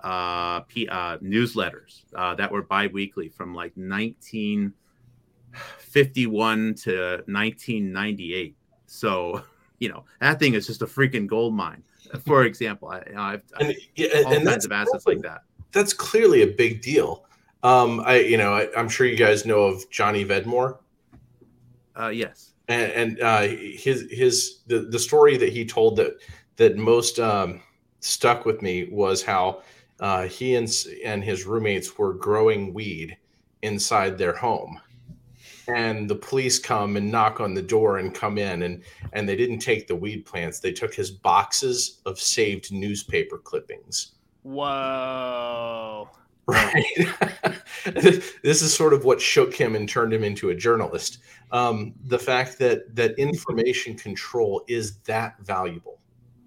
uh, 0.00 0.60
P, 0.60 0.88
uh, 0.88 1.18
newsletters 1.18 2.04
uh, 2.14 2.34
that 2.36 2.50
were 2.50 2.62
biweekly 2.62 3.28
from 3.28 3.54
like 3.54 3.72
1951 3.76 6.74
to 6.74 7.22
1998. 7.26 8.56
So, 8.86 9.44
you 9.78 9.88
know, 9.88 10.04
that 10.20 10.38
thing 10.38 10.54
is 10.54 10.66
just 10.66 10.82
a 10.82 10.86
freaking 10.86 11.26
gold 11.26 11.54
mine. 11.54 11.82
For 12.24 12.44
example, 12.44 12.88
I, 12.88 13.02
I've, 13.16 13.42
and, 13.60 13.74
yeah, 13.94 14.08
all 14.24 14.32
and 14.32 14.46
kinds 14.46 14.64
of 14.64 14.72
assets 14.72 15.06
like 15.06 15.20
that. 15.20 15.42
That's 15.72 15.92
clearly 15.92 16.42
a 16.42 16.46
big 16.46 16.80
deal. 16.80 17.24
Um, 17.62 18.00
I, 18.06 18.20
you 18.20 18.36
know, 18.36 18.54
I, 18.54 18.68
am 18.78 18.88
sure 18.88 19.06
you 19.06 19.16
guys 19.16 19.44
know 19.44 19.62
of 19.64 19.88
Johnny 19.90 20.24
Vedmore. 20.24 20.78
Uh, 21.98 22.08
yes. 22.08 22.52
And, 22.68 22.92
and 22.92 23.20
uh, 23.20 23.42
his 23.42 24.06
his 24.10 24.60
the, 24.66 24.80
the 24.80 24.98
story 24.98 25.36
that 25.36 25.52
he 25.52 25.64
told 25.64 25.96
that 25.96 26.18
that 26.56 26.76
most 26.76 27.18
um, 27.18 27.62
stuck 28.00 28.46
with 28.46 28.62
me 28.62 28.88
was 28.90 29.22
how 29.22 29.62
uh, 30.00 30.24
he 30.24 30.54
and, 30.54 30.70
and 31.04 31.24
his 31.24 31.44
roommates 31.44 31.98
were 31.98 32.14
growing 32.14 32.72
weed 32.72 33.16
inside 33.62 34.16
their 34.16 34.34
home 34.34 34.80
and 35.68 36.08
the 36.08 36.14
police 36.14 36.58
come 36.58 36.96
and 36.96 37.10
knock 37.10 37.40
on 37.40 37.54
the 37.54 37.62
door 37.62 37.98
and 37.98 38.14
come 38.14 38.38
in 38.38 38.62
and 38.62 38.82
and 39.12 39.28
they 39.28 39.36
didn't 39.36 39.60
take 39.60 39.86
the 39.86 39.96
weed 39.96 40.24
plants. 40.24 40.60
They 40.60 40.72
took 40.72 40.94
his 40.94 41.10
boxes 41.10 42.00
of 42.06 42.18
saved 42.18 42.72
newspaper 42.72 43.38
clippings. 43.38 44.12
Whoa. 44.42 46.10
Right. 46.48 46.82
This 48.42 48.62
is 48.62 48.74
sort 48.74 48.94
of 48.94 49.04
what 49.04 49.20
shook 49.20 49.54
him 49.54 49.74
and 49.74 49.86
turned 49.86 50.14
him 50.14 50.24
into 50.24 50.48
a 50.48 50.54
journalist. 50.54 51.18
Um, 51.52 51.92
the 52.06 52.18
fact 52.18 52.58
that 52.60 52.96
that 52.96 53.18
information 53.18 53.94
control 53.96 54.64
is 54.66 54.96
that 55.00 55.36
valuable 55.40 55.98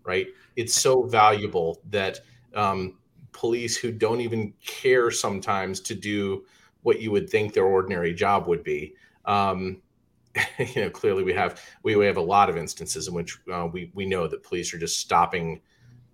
right? 0.04 0.28
It's 0.56 0.74
so 0.74 1.04
valuable 1.04 1.82
that 1.90 2.20
um, 2.54 2.98
police 3.32 3.78
who 3.78 3.92
don't 3.92 4.22
even 4.22 4.54
care 4.66 5.12
sometimes 5.12 5.80
to 5.82 5.96
do 5.96 6.46
what 6.84 7.00
you 7.02 7.12
would 7.12 7.30
think 7.30 7.54
their 7.54 7.66
ordinary 7.66 8.14
job 8.14 8.48
would 8.48 8.64
be. 8.64 8.96
Um, 9.26 9.82
you 10.60 10.82
know, 10.82 10.90
clearly 10.90 11.24
we 11.24 11.34
have 11.34 11.62
we, 11.84 11.96
we 11.96 12.06
have 12.06 12.18
a 12.18 12.22
lot 12.22 12.50
of 12.50 12.58
instances 12.58 13.08
in 13.08 13.14
which 13.14 13.38
uh, 13.52 13.68
we 13.72 13.92
we 13.94 14.06
know 14.06 14.28
that 14.28 14.44
police 14.44 14.74
are 14.74 14.78
just 14.78 15.00
stopping 15.00 15.62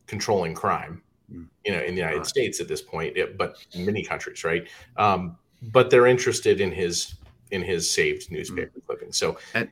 controlling 0.08 0.54
crime. 0.54 1.02
Hmm. 1.30 1.44
You 1.66 1.74
know, 1.74 1.82
in 1.82 1.94
the 1.96 2.02
United 2.02 2.26
States 2.26 2.60
at 2.60 2.68
this 2.68 2.82
point, 2.82 3.18
but 3.38 3.58
many 3.76 4.04
countries, 4.04 4.44
right? 4.44 4.68
Um, 4.96 5.38
but 5.62 5.90
they're 5.90 6.08
interested 6.08 6.62
in 6.62 6.72
his 6.72 7.16
in 7.52 7.62
his 7.62 7.90
saved 7.90 8.32
newspaper 8.32 8.70
mm-hmm. 8.70 8.86
clippings. 8.86 9.18
So, 9.18 9.38
and, 9.54 9.70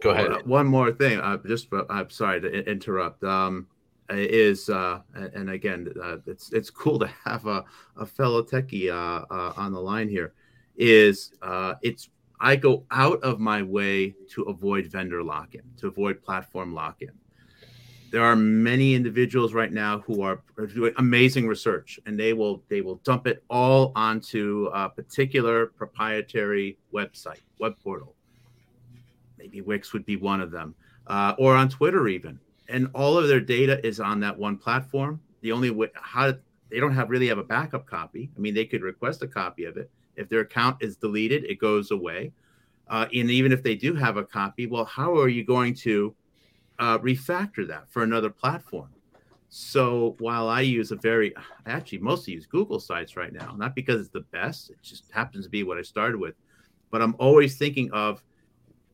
go 0.00 0.10
ahead. 0.10 0.46
One 0.46 0.66
more 0.66 0.92
thing, 0.92 1.18
uh, 1.18 1.38
just 1.46 1.68
I'm 1.90 2.10
sorry 2.10 2.40
to 2.40 2.70
interrupt. 2.70 3.24
Um, 3.24 3.66
is 4.10 4.70
uh, 4.70 5.00
and 5.14 5.50
again 5.50 5.92
uh, 6.02 6.16
it's 6.26 6.52
it's 6.52 6.70
cool 6.70 6.98
to 6.98 7.10
have 7.24 7.46
a, 7.46 7.64
a 7.96 8.06
fellow 8.06 8.42
techie 8.42 8.90
uh, 8.90 9.26
uh 9.30 9.52
on 9.56 9.72
the 9.72 9.80
line 9.80 10.08
here 10.08 10.32
is 10.78 11.32
uh, 11.42 11.74
it's 11.82 12.08
i 12.40 12.56
go 12.56 12.84
out 12.90 13.22
of 13.22 13.40
my 13.40 13.62
way 13.62 14.14
to 14.30 14.42
avoid 14.44 14.86
vendor 14.86 15.22
lock-in 15.22 15.62
to 15.76 15.88
avoid 15.88 16.22
platform 16.22 16.74
lock-in 16.74 17.10
there 18.10 18.22
are 18.22 18.36
many 18.36 18.94
individuals 18.94 19.52
right 19.52 19.72
now 19.72 19.98
who 20.00 20.22
are 20.22 20.40
doing 20.72 20.94
amazing 20.96 21.46
research 21.46 22.00
and 22.06 22.18
they 22.18 22.32
will 22.32 22.62
they 22.68 22.80
will 22.80 22.96
dump 23.04 23.26
it 23.26 23.42
all 23.50 23.92
onto 23.96 24.70
a 24.72 24.88
particular 24.88 25.66
proprietary 25.66 26.78
website 26.94 27.40
web 27.58 27.74
portal 27.82 28.14
maybe 29.36 29.60
wix 29.60 29.92
would 29.92 30.06
be 30.06 30.16
one 30.16 30.40
of 30.40 30.50
them 30.50 30.74
uh, 31.08 31.34
or 31.38 31.54
on 31.54 31.68
twitter 31.68 32.08
even 32.08 32.38
and 32.68 32.88
all 32.94 33.16
of 33.16 33.28
their 33.28 33.40
data 33.40 33.84
is 33.86 34.00
on 34.00 34.20
that 34.20 34.38
one 34.38 34.56
platform. 34.56 35.20
The 35.40 35.52
only 35.52 35.70
way 35.70 35.88
how 35.94 36.34
they 36.70 36.80
don't 36.80 36.94
have 36.94 37.10
really 37.10 37.28
have 37.28 37.38
a 37.38 37.44
backup 37.44 37.86
copy. 37.86 38.30
I 38.36 38.40
mean, 38.40 38.54
they 38.54 38.66
could 38.66 38.82
request 38.82 39.22
a 39.22 39.26
copy 39.26 39.64
of 39.64 39.76
it. 39.76 39.90
If 40.18 40.28
their 40.28 40.40
account 40.40 40.78
is 40.80 40.96
deleted, 40.96 41.44
it 41.44 41.58
goes 41.58 41.90
away. 41.90 42.32
Uh, 42.88 43.06
and 43.14 43.30
even 43.30 43.52
if 43.52 43.62
they 43.62 43.74
do 43.74 43.94
have 43.94 44.16
a 44.16 44.24
copy, 44.24 44.66
well, 44.66 44.84
how 44.84 45.16
are 45.16 45.28
you 45.28 45.44
going 45.44 45.74
to 45.74 46.14
uh, 46.78 46.98
refactor 46.98 47.66
that 47.68 47.90
for 47.90 48.02
another 48.02 48.30
platform? 48.30 48.90
So 49.50 50.16
while 50.18 50.48
I 50.48 50.60
use 50.60 50.90
a 50.90 50.96
very, 50.96 51.34
I 51.36 51.70
actually 51.70 51.98
mostly 51.98 52.34
use 52.34 52.46
Google 52.46 52.80
Sites 52.80 53.16
right 53.16 53.32
now, 53.32 53.54
not 53.56 53.74
because 53.74 54.00
it's 54.00 54.10
the 54.10 54.20
best, 54.20 54.70
it 54.70 54.76
just 54.82 55.10
happens 55.10 55.44
to 55.46 55.50
be 55.50 55.62
what 55.62 55.78
I 55.78 55.82
started 55.82 56.18
with, 56.18 56.34
but 56.90 57.00
I'm 57.00 57.16
always 57.18 57.56
thinking 57.56 57.90
of 57.92 58.22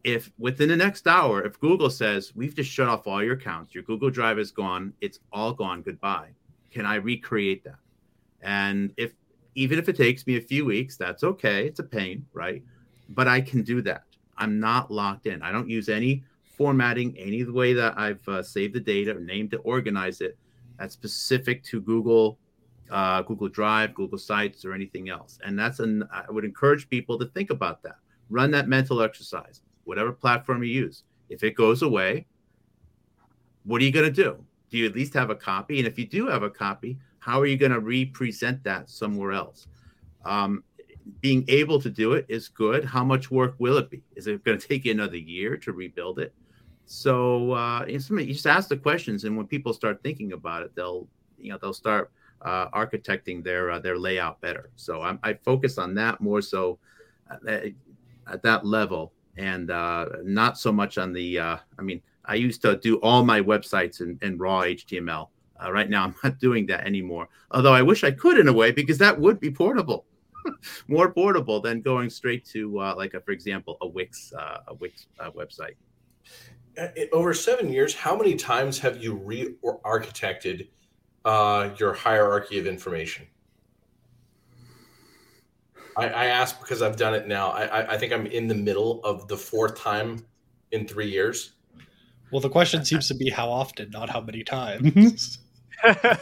if 0.05 0.31
within 0.39 0.69
the 0.69 0.77
next 0.77 1.09
hour, 1.09 1.43
if 1.43 1.59
Google 1.59 1.91
says, 1.91 2.33
we've 2.37 2.55
just 2.55 2.71
shut 2.71 2.89
off 2.89 3.07
all 3.07 3.23
your 3.23 3.35
accounts, 3.35 3.75
your 3.75 3.83
Google 3.85 4.11
Drive 4.11 4.39
is 4.39 4.53
gone, 4.53 4.93
it's 5.01 5.19
all 5.33 5.53
gone, 5.53 5.83
goodbye, 5.83 6.29
can 6.71 6.87
I 6.87 6.97
recreate 6.97 7.65
that? 7.65 7.79
And 8.43 8.93
if 8.97 9.15
even 9.55 9.79
if 9.79 9.89
it 9.89 9.97
takes 9.97 10.27
me 10.27 10.37
a 10.37 10.41
few 10.41 10.65
weeks, 10.65 10.97
that's 10.97 11.25
okay. 11.25 11.67
It's 11.67 11.81
a 11.81 11.85
pain, 11.85 12.27
right? 12.33 12.63
But 13.11 13.29
I 13.29 13.41
can 13.41 13.63
do 13.63 13.83
that. 13.83 14.05
I'm 14.37 14.59
not 14.59 14.91
locked 14.91 15.27
in. 15.27 15.43
I 15.43 15.53
don't 15.53 15.69
use 15.69 15.89
any 15.89 16.25
formatting, 16.57 17.17
any 17.19 17.41
of 17.41 17.49
the 17.49 17.53
way 17.53 17.73
that 17.73 17.97
I've 17.97 18.27
uh, 18.29 18.43
saved 18.43 18.75
the 18.75 18.81
data 18.81 19.17
or 19.17 19.21
named 19.21 19.55
it, 19.55 19.61
organized 19.65 20.23
it. 20.23 20.37
That's 20.79 20.95
specific 20.95 21.63
to 21.65 21.81
Google, 21.81 22.39
uh, 22.91 23.23
Google 23.23 23.49
Drive, 23.49 23.95
Google 23.95 24.19
Sites, 24.19 24.65
or 24.65 24.73
anything 24.73 25.09
else. 25.09 25.39
And 25.45 25.59
that's 25.59 25.79
an. 25.79 26.05
I 26.13 26.31
would 26.31 26.45
encourage 26.45 26.91
people 26.91 27.19
to 27.19 27.27
think 27.27 27.51
about 27.51 27.83
that. 27.85 27.97
Run 28.29 28.51
that 28.53 28.69
mental 28.69 29.03
exercise 29.03 29.61
whatever 29.85 30.13
platform 30.13 30.63
you 30.63 30.71
use. 30.71 31.05
If 31.29 31.43
it 31.43 31.55
goes 31.55 31.83
away, 31.83 32.27
what 33.65 33.81
are 33.81 33.85
you 33.85 33.93
going 33.93 34.07
to 34.07 34.23
do? 34.23 34.45
Do 34.71 34.79
you 34.79 34.87
at 34.87 34.95
least 34.95 35.15
have 35.15 35.31
a 35.31 35.35
copy? 35.35 35.79
And 35.79 35.87
if 35.87 35.99
you 35.99 36.07
do 36.07 36.27
have 36.27 36.43
a 36.43 36.51
copy, 36.51 36.99
how 37.25 37.41
are 37.41 37.47
you 37.47 37.57
going 37.57 37.73
to 37.73 37.81
represent 37.81 38.63
that 38.65 38.91
somewhere 38.91 39.33
else? 39.33 39.67
Um, 40.27 40.63
being 41.23 41.43
able 41.49 41.81
to 41.81 41.89
do 41.89 42.13
it 42.13 42.27
is 42.29 42.49
good. 42.49 42.85
How 42.85 43.03
much 43.03 43.31
work 43.31 43.55
will 43.59 43.79
it 43.79 43.89
be? 43.89 44.03
Is 44.15 44.27
it 44.27 44.45
going 44.45 44.59
to 44.61 44.69
take 44.69 44.85
you 44.85 44.93
another 44.93 45.17
year 45.17 45.57
to 45.59 45.73
rebuild 45.73 46.19
it? 46.19 46.35
So 46.85 47.53
uh, 47.53 47.87
you 47.87 47.99
just 47.99 48.47
ask 48.47 48.69
the 48.69 48.77
questions, 48.77 49.25
and 49.25 49.35
when 49.39 49.47
people 49.47 49.73
start 49.73 50.03
thinking 50.03 50.35
about 50.35 50.65
it, 50.65 50.75
they'll 50.75 51.09
you 51.39 51.51
know 51.51 51.59
they'll 51.59 51.73
start 51.73 52.13
uh, 52.43 52.69
architecting 52.71 53.43
their 53.43 53.71
uh, 53.71 53.79
their 53.79 53.97
layout 53.97 54.39
better. 54.43 54.69
So 54.77 55.01
I'm, 55.01 55.19
I 55.23 55.33
focus 55.33 55.79
on 55.79 55.95
that 55.95 56.21
more 56.21 56.43
so 56.43 56.79
at, 57.49 57.73
at 58.31 58.43
that 58.43 58.67
level, 58.67 59.15
and 59.39 59.71
uh, 59.71 60.09
not 60.25 60.59
so 60.59 60.71
much 60.71 60.99
on 60.99 61.15
the. 61.15 61.39
Uh, 61.39 61.57
I 61.79 61.83
mean, 61.83 62.03
I 62.27 62.35
used 62.35 62.61
to 62.63 62.77
do 62.77 62.97
all 62.97 63.25
my 63.25 63.41
websites 63.41 64.03
in, 64.03 64.19
in 64.21 64.37
raw 64.37 64.61
HTML. 64.61 65.29
Uh, 65.63 65.73
right 65.73 65.89
now, 65.89 66.05
I'm 66.05 66.15
not 66.23 66.39
doing 66.39 66.67
that 66.67 66.87
anymore. 66.87 67.29
Although 67.51 67.75
I 67.75 67.83
wish 67.83 68.05
I 68.05 68.11
could 68.11 68.39
in 68.39 68.49
a 68.49 68.53
way 68.53 68.71
because 68.71 68.99
that 68.99 69.19
would 69.19 69.41
be 69.41 69.51
portable, 69.51 70.07
more 70.89 71.13
portable 71.13 71.61
than 71.61 71.81
going 71.81 72.11
straight 72.11 72.45
to 72.47 72.81
uh, 72.81 72.95
like 72.97 73.15
a, 73.15 73.21
for 73.21 73.33
example, 73.33 73.77
a 73.81 73.87
Wix 73.87 74.33
a 74.33 74.75
Wix 74.75 75.07
website. 75.37 75.77
Over 77.13 77.35
seven 77.35 77.73
years, 77.73 77.95
how 77.95 78.17
many 78.17 78.35
times 78.35 78.81
have 78.81 79.03
you 79.03 79.15
re-architected? 79.15 80.69
uh, 81.25 81.71
your 81.79 81.93
hierarchy 81.93 82.59
of 82.59 82.67
information? 82.67 83.27
I, 85.97 86.09
I 86.09 86.25
ask 86.27 86.61
because 86.61 86.83
I've 86.83 86.97
done 86.97 87.15
it 87.15 87.27
now. 87.29 87.51
I, 87.51 87.95
I 87.95 87.99
think 87.99 88.13
I'm 88.13 88.27
in 88.27 88.49
the 88.49 88.55
middle 88.55 89.01
of 89.05 89.29
the 89.29 89.37
fourth 89.37 89.77
time 89.77 90.25
in 90.73 90.87
three 90.87 91.09
years. 91.09 91.53
Well, 92.33 92.41
the 92.41 92.51
question 92.51 92.85
seems 92.85 93.07
to 93.09 93.15
be 93.15 93.31
how 93.31 93.49
often, 93.49 93.91
not 93.91 94.11
how 94.11 94.21
many 94.21 94.43
times. 94.43 95.39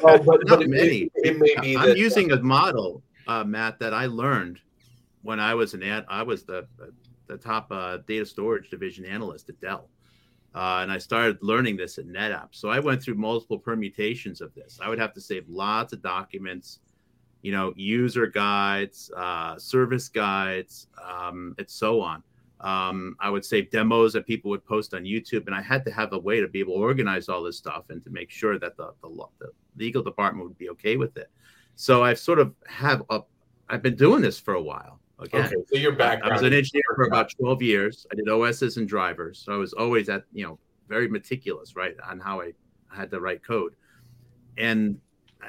well, 0.03 0.19
but, 0.19 0.47
not 0.47 0.61
but 0.61 0.69
many. 0.69 1.03
It, 1.03 1.13
it, 1.15 1.39
may 1.39 1.55
be. 1.61 1.77
I'm 1.77 1.91
that, 1.91 1.99
using 1.99 2.33
a 2.33 2.43
model, 2.43 3.03
uh, 3.27 3.45
Matt, 3.45 3.79
that 3.81 3.95
I 3.95 4.07
learned 4.07 4.61
when 5.23 5.41
I 5.41 5.55
was 5.55 5.75
an 5.75 5.83
ad. 5.83 6.05
I 6.09 6.23
was 6.23 6.45
the 6.45 6.67
the 7.27 7.37
top 7.37 7.69
uh, 7.71 7.99
data 8.07 8.27
storage 8.27 8.71
division 8.71 9.05
analyst 9.05 9.49
at 9.49 9.61
Dell. 9.61 9.89
Uh, 10.55 10.81
and 10.83 10.93
I 10.93 10.99
started 10.99 11.39
learning 11.41 11.79
this 11.79 11.97
at 11.97 12.07
NetApp. 12.07 12.49
So 12.51 12.69
I 12.69 12.79
went 12.79 13.03
through 13.03 13.15
multiple 13.15 13.59
permutations 13.59 14.43
of 14.43 14.55
this. 14.55 14.79
I 14.83 14.89
would 14.89 14.99
have 14.99 15.15
to 15.15 15.21
save 15.21 15.49
lots 15.49 15.95
of 15.95 16.03
documents, 16.03 16.81
you 17.41 17.53
know, 17.53 17.73
user 17.75 18.27
guides, 18.27 19.11
uh, 19.17 19.59
service 19.59 20.11
guides, 20.11 20.89
um, 21.03 21.55
and 21.57 21.71
so 21.71 22.03
on. 22.03 22.23
Um, 22.63 23.17
I 23.19 23.29
would 23.29 23.45
save 23.45 23.71
demos 23.71 24.13
that 24.13 24.27
people 24.27 24.51
would 24.51 24.65
post 24.65 24.95
on 24.95 25.03
YouTube, 25.03 25.47
and 25.47 25.55
I 25.55 25.61
had 25.61 25.85
to 25.85 25.91
have 25.91 26.13
a 26.13 26.19
way 26.19 26.41
to 26.41 26.49
be 26.49 26.61
able 26.61 26.75
to 26.75 26.81
organize 26.81 27.29
all 27.29 27.43
this 27.43 27.59
stuff 27.59 27.85
and 27.91 28.03
to 28.05 28.11
make 28.11 28.31
sure 28.31 28.59
that 28.59 28.77
the, 28.77 28.93
the, 29.03 29.09
the 29.41 29.49
legal 29.77 30.03
department 30.03 30.47
would 30.49 30.59
be 30.59 30.71
okay 30.71 30.97
with 30.97 31.17
it. 31.17 31.31
So 31.75 32.05
I've 32.05 32.19
sort 32.19 32.39
of 32.39 32.55
have 32.67 33.03
a, 33.11 33.21
I've 33.69 33.83
been 33.83 33.97
doing 33.97 34.23
this 34.23 34.39
for 34.39 34.55
a 34.55 34.63
while. 34.63 35.01
Okay. 35.21 35.39
okay. 35.39 35.55
So 35.67 35.79
your 35.79 35.93
background. 35.93 36.33
I 36.33 36.37
was 36.37 36.43
an 36.43 36.53
engineer 36.53 36.83
for 36.95 37.05
about 37.05 37.31
12 37.31 37.63
years. 37.63 38.07
I 38.13 38.15
did 38.15 38.29
OSs 38.29 38.77
and 38.77 38.89
drivers. 38.89 39.43
So 39.45 39.53
I 39.53 39.57
was 39.57 39.73
always 39.73 40.09
at, 40.09 40.25
you 40.33 40.45
know, 40.45 40.59
very 40.89 41.09
meticulous, 41.09 41.75
right, 41.77 41.95
on 42.09 42.21
how 42.21 42.41
I, 42.41 42.53
had 42.95 43.11
to 43.11 43.21
write 43.21 43.43
code. 43.43 43.75
And 44.59 45.01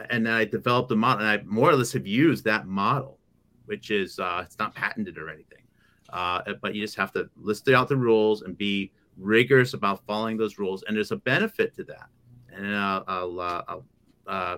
and 0.09 0.29
I 0.29 0.45
developed 0.45 0.91
a 0.91 0.95
model, 0.95 1.27
and 1.27 1.41
I 1.41 1.43
more 1.43 1.69
or 1.69 1.75
less 1.75 1.91
have 1.91 2.07
used 2.07 2.45
that 2.45 2.67
model, 2.67 3.19
which 3.65 3.91
is 3.91 4.17
uh, 4.17 4.43
it's 4.45 4.57
not 4.57 4.73
patented 4.73 5.17
or 5.17 5.29
anything, 5.29 5.62
uh, 6.13 6.41
but 6.61 6.75
you 6.75 6.81
just 6.81 6.95
have 6.95 7.11
to 7.11 7.29
list 7.35 7.67
out 7.69 7.89
the 7.89 7.97
rules 7.97 8.43
and 8.43 8.57
be 8.57 8.91
rigorous 9.17 9.73
about 9.73 10.05
following 10.05 10.37
those 10.37 10.59
rules. 10.59 10.83
And 10.87 10.95
there's 10.95 11.11
a 11.11 11.17
benefit 11.17 11.75
to 11.75 11.83
that. 11.85 12.07
And 12.55 12.73
uh, 12.73 13.03
I'll, 13.07 13.39
uh, 13.39 13.63
I'll 13.67 13.85
uh, 14.27 14.57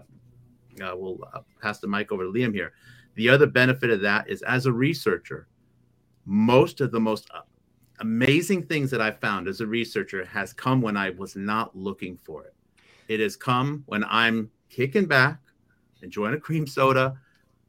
uh, 0.84 0.92
we'll 0.96 1.18
pass 1.62 1.80
the 1.80 1.88
mic 1.88 2.12
over 2.12 2.24
to 2.24 2.30
Liam 2.30 2.54
here. 2.54 2.74
The 3.16 3.30
other 3.30 3.48
benefit 3.48 3.90
of 3.90 4.02
that 4.02 4.30
is 4.30 4.42
as 4.42 4.66
a 4.66 4.74
researcher, 4.74 5.48
most 6.26 6.82
of 6.82 6.92
the 6.92 7.00
most 7.00 7.30
uh, 7.34 7.42
amazing 8.02 8.66
things 8.66 8.92
that 8.92 9.00
I 9.00 9.12
found 9.12 9.48
as 9.48 9.62
a 9.62 9.68
researcher 9.68 10.26
has 10.26 10.52
come 10.52 10.82
when 10.82 10.98
I 10.98 11.12
was 11.12 11.38
not 11.38 11.76
looking 11.76 12.18
for 12.18 12.44
it. 12.44 12.54
It 13.08 13.22
has 13.22 13.38
come 13.38 13.84
when 13.86 14.04
I'm 14.04 14.52
kicking 14.70 15.06
back, 15.06 15.40
enjoying 16.02 16.34
a 16.34 16.40
cream 16.40 16.68
soda, 16.68 17.18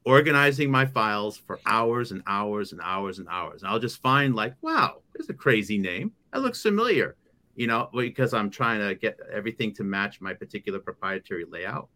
organizing 0.07 0.71
my 0.71 0.85
files 0.85 1.35
for 1.35 1.59
hours 1.65 2.13
and 2.13 2.23
hours 2.27 2.71
and 2.71 2.79
hours 2.81 3.19
and 3.19 3.27
hours. 3.27 3.61
And 3.61 3.69
I'll 3.69 3.77
just 3.77 4.01
find 4.01 4.33
like, 4.33 4.53
wow, 4.61 5.01
there's 5.13 5.29
a 5.29 5.33
crazy 5.33 5.77
name. 5.77 6.13
That 6.31 6.41
looks 6.41 6.61
familiar, 6.61 7.17
you 7.55 7.67
know, 7.67 7.89
because 7.93 8.33
I'm 8.33 8.49
trying 8.49 8.79
to 8.87 8.95
get 8.95 9.19
everything 9.29 9.73
to 9.75 9.83
match 9.83 10.21
my 10.21 10.33
particular 10.33 10.79
proprietary 10.79 11.43
layout 11.43 11.89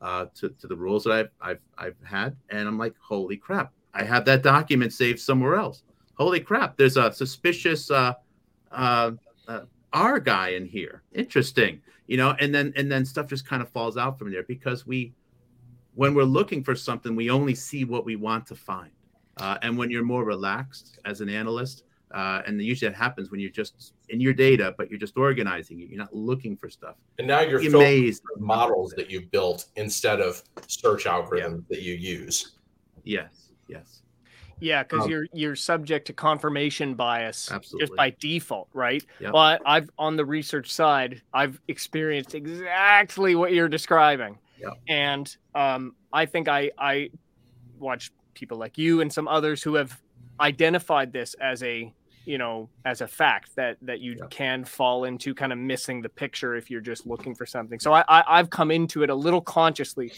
uh, 0.00 0.26
to, 0.36 0.50
to 0.50 0.68
the 0.68 0.76
rules 0.76 1.02
that 1.02 1.12
I've, 1.12 1.30
I've, 1.40 1.60
I've 1.76 2.08
had. 2.08 2.36
And 2.48 2.68
I'm 2.68 2.78
like, 2.78 2.94
holy 3.00 3.36
crap, 3.36 3.72
I 3.92 4.04
have 4.04 4.24
that 4.26 4.44
document 4.44 4.92
saved 4.92 5.18
somewhere 5.18 5.56
else. 5.56 5.82
Holy 6.14 6.38
crap, 6.38 6.76
there's 6.76 6.96
a 6.96 7.12
suspicious 7.12 7.90
uh, 7.90 8.14
uh, 8.70 9.12
uh, 9.48 9.62
R 9.92 10.20
guy 10.20 10.50
in 10.50 10.64
here. 10.64 11.02
Interesting, 11.12 11.80
you 12.06 12.16
know, 12.18 12.36
and 12.38 12.54
then 12.54 12.72
and 12.76 12.90
then 12.90 13.04
stuff 13.04 13.26
just 13.26 13.46
kind 13.46 13.62
of 13.62 13.68
falls 13.70 13.96
out 13.96 14.16
from 14.16 14.30
there 14.30 14.44
because 14.44 14.86
we, 14.86 15.12
when 15.98 16.14
we're 16.14 16.22
looking 16.22 16.62
for 16.62 16.76
something, 16.76 17.16
we 17.16 17.28
only 17.28 17.56
see 17.56 17.84
what 17.84 18.04
we 18.04 18.14
want 18.14 18.46
to 18.46 18.54
find. 18.54 18.92
Uh, 19.38 19.58
and 19.62 19.76
when 19.76 19.90
you're 19.90 20.04
more 20.04 20.22
relaxed 20.22 21.00
as 21.04 21.20
an 21.20 21.28
analyst, 21.28 21.82
uh, 22.12 22.40
and 22.46 22.62
usually 22.62 22.88
that 22.88 22.96
happens 22.96 23.32
when 23.32 23.40
you're 23.40 23.50
just 23.50 23.94
in 24.08 24.20
your 24.20 24.32
data, 24.32 24.72
but 24.78 24.88
you're 24.90 25.00
just 25.00 25.16
organizing 25.16 25.80
it. 25.80 25.88
You're 25.88 25.98
not 25.98 26.14
looking 26.14 26.56
for 26.56 26.70
stuff. 26.70 26.94
And 27.18 27.26
now 27.26 27.40
you're 27.40 27.66
amazed 27.66 28.22
models 28.36 28.94
that 28.96 29.10
you've 29.10 29.28
built 29.32 29.66
instead 29.74 30.20
of 30.20 30.40
search 30.68 31.02
algorithms 31.02 31.64
yeah. 31.68 31.76
that 31.76 31.82
you 31.82 31.94
use. 31.94 32.52
Yes. 33.02 33.50
Yes. 33.66 34.02
Yeah, 34.60 34.84
because 34.84 35.06
um, 35.06 35.10
you're 35.10 35.26
you're 35.32 35.56
subject 35.56 36.06
to 36.06 36.12
confirmation 36.12 36.94
bias 36.94 37.50
absolutely. 37.50 37.86
just 37.86 37.96
by 37.96 38.10
default, 38.20 38.68
right? 38.72 39.04
Yep. 39.18 39.32
But 39.32 39.62
I've 39.66 39.90
on 39.98 40.14
the 40.14 40.24
research 40.24 40.70
side, 40.72 41.22
I've 41.34 41.60
experienced 41.66 42.36
exactly 42.36 43.34
what 43.34 43.52
you're 43.52 43.68
describing, 43.68 44.38
yep. 44.60 44.74
and 44.88 45.36
um, 45.54 45.94
I 46.12 46.26
think 46.26 46.48
I 46.48 46.70
I 46.78 47.10
watch 47.78 48.12
people 48.34 48.58
like 48.58 48.78
you 48.78 49.00
and 49.00 49.12
some 49.12 49.28
others 49.28 49.62
who 49.62 49.74
have 49.74 50.00
identified 50.40 51.12
this 51.12 51.34
as 51.40 51.62
a 51.62 51.92
you 52.24 52.38
know 52.38 52.68
as 52.84 53.00
a 53.00 53.08
fact 53.08 53.56
that 53.56 53.76
that 53.82 54.00
you 54.00 54.14
yeah. 54.18 54.26
can 54.30 54.64
fall 54.64 55.04
into 55.04 55.34
kind 55.34 55.52
of 55.52 55.58
missing 55.58 56.02
the 56.02 56.08
picture 56.08 56.54
if 56.54 56.70
you're 56.70 56.80
just 56.80 57.06
looking 57.06 57.34
for 57.34 57.46
something 57.46 57.80
so 57.80 57.92
I, 57.92 58.04
I 58.06 58.22
i've 58.38 58.50
come 58.50 58.70
into 58.70 59.02
it 59.02 59.10
a 59.10 59.14
little 59.14 59.40
consciously 59.40 60.12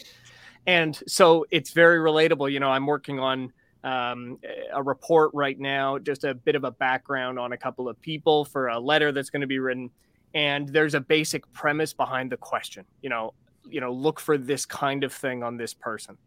and 0.67 1.01
so 1.07 1.45
it's 1.51 1.71
very 1.71 1.97
relatable 1.97 2.51
you 2.51 2.59
know 2.59 2.69
i'm 2.69 2.85
working 2.85 3.19
on 3.19 3.51
um, 3.83 4.37
a 4.71 4.83
report 4.83 5.31
right 5.33 5.59
now 5.59 5.97
just 5.97 6.23
a 6.23 6.35
bit 6.35 6.55
of 6.55 6.65
a 6.65 6.71
background 6.71 7.39
on 7.39 7.53
a 7.53 7.57
couple 7.57 7.89
of 7.89 7.99
people 7.99 8.45
for 8.45 8.67
a 8.67 8.79
letter 8.79 9.11
that's 9.11 9.31
going 9.31 9.41
to 9.41 9.47
be 9.47 9.57
written 9.57 9.89
and 10.35 10.69
there's 10.69 10.93
a 10.93 11.01
basic 11.01 11.51
premise 11.51 11.93
behind 11.93 12.31
the 12.31 12.37
question 12.37 12.85
you 13.01 13.09
know 13.09 13.33
you 13.69 13.81
know 13.81 13.91
look 13.91 14.19
for 14.19 14.37
this 14.37 14.65
kind 14.65 15.03
of 15.03 15.13
thing 15.13 15.43
on 15.43 15.57
this 15.57 15.73
person 15.73 16.17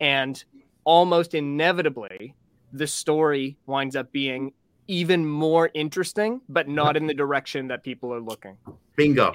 and 0.00 0.44
almost 0.84 1.34
inevitably 1.34 2.34
the 2.72 2.86
story 2.86 3.56
winds 3.66 3.96
up 3.96 4.10
being 4.12 4.52
even 4.88 5.26
more 5.26 5.70
interesting, 5.74 6.40
but 6.48 6.66
not 6.66 6.96
in 6.96 7.06
the 7.06 7.14
direction 7.14 7.68
that 7.68 7.84
people 7.84 8.12
are 8.12 8.20
looking. 8.20 8.56
Bingo. 8.96 9.32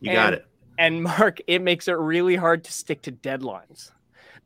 You 0.00 0.10
and, 0.10 0.16
got 0.16 0.34
it. 0.34 0.46
And 0.76 1.02
Mark, 1.02 1.38
it 1.46 1.62
makes 1.62 1.88
it 1.88 1.92
really 1.92 2.36
hard 2.36 2.64
to 2.64 2.72
stick 2.72 3.02
to 3.02 3.12
deadlines. 3.12 3.92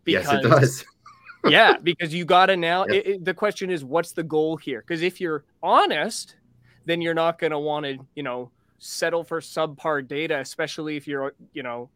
Because, 0.05 0.32
yes, 0.32 0.44
it 0.44 0.48
does. 0.48 0.84
yeah, 1.48 1.76
because 1.82 2.12
you 2.14 2.24
got 2.24 2.46
to 2.46 2.57
now. 2.57 2.84
It, 2.84 3.07
it, 3.07 3.24
the 3.24 3.34
question 3.34 3.70
is, 3.70 3.84
what's 3.84 4.12
the 4.12 4.22
goal 4.22 4.57
here? 4.57 4.84
Because 4.86 5.03
if 5.03 5.20
you're 5.20 5.44
honest, 5.62 6.36
then 6.84 7.00
you're 7.00 7.14
not 7.14 7.38
going 7.38 7.53
to 7.53 7.59
want 7.59 7.86
to, 7.86 7.98
you 8.14 8.22
know, 8.22 8.50
settle 8.78 9.24
for 9.24 9.40
subpar 9.40 10.07
data, 10.07 10.38
especially 10.38 10.96
if 10.96 11.07
you're, 11.07 11.34
you 11.55 11.62
know, 11.62 11.88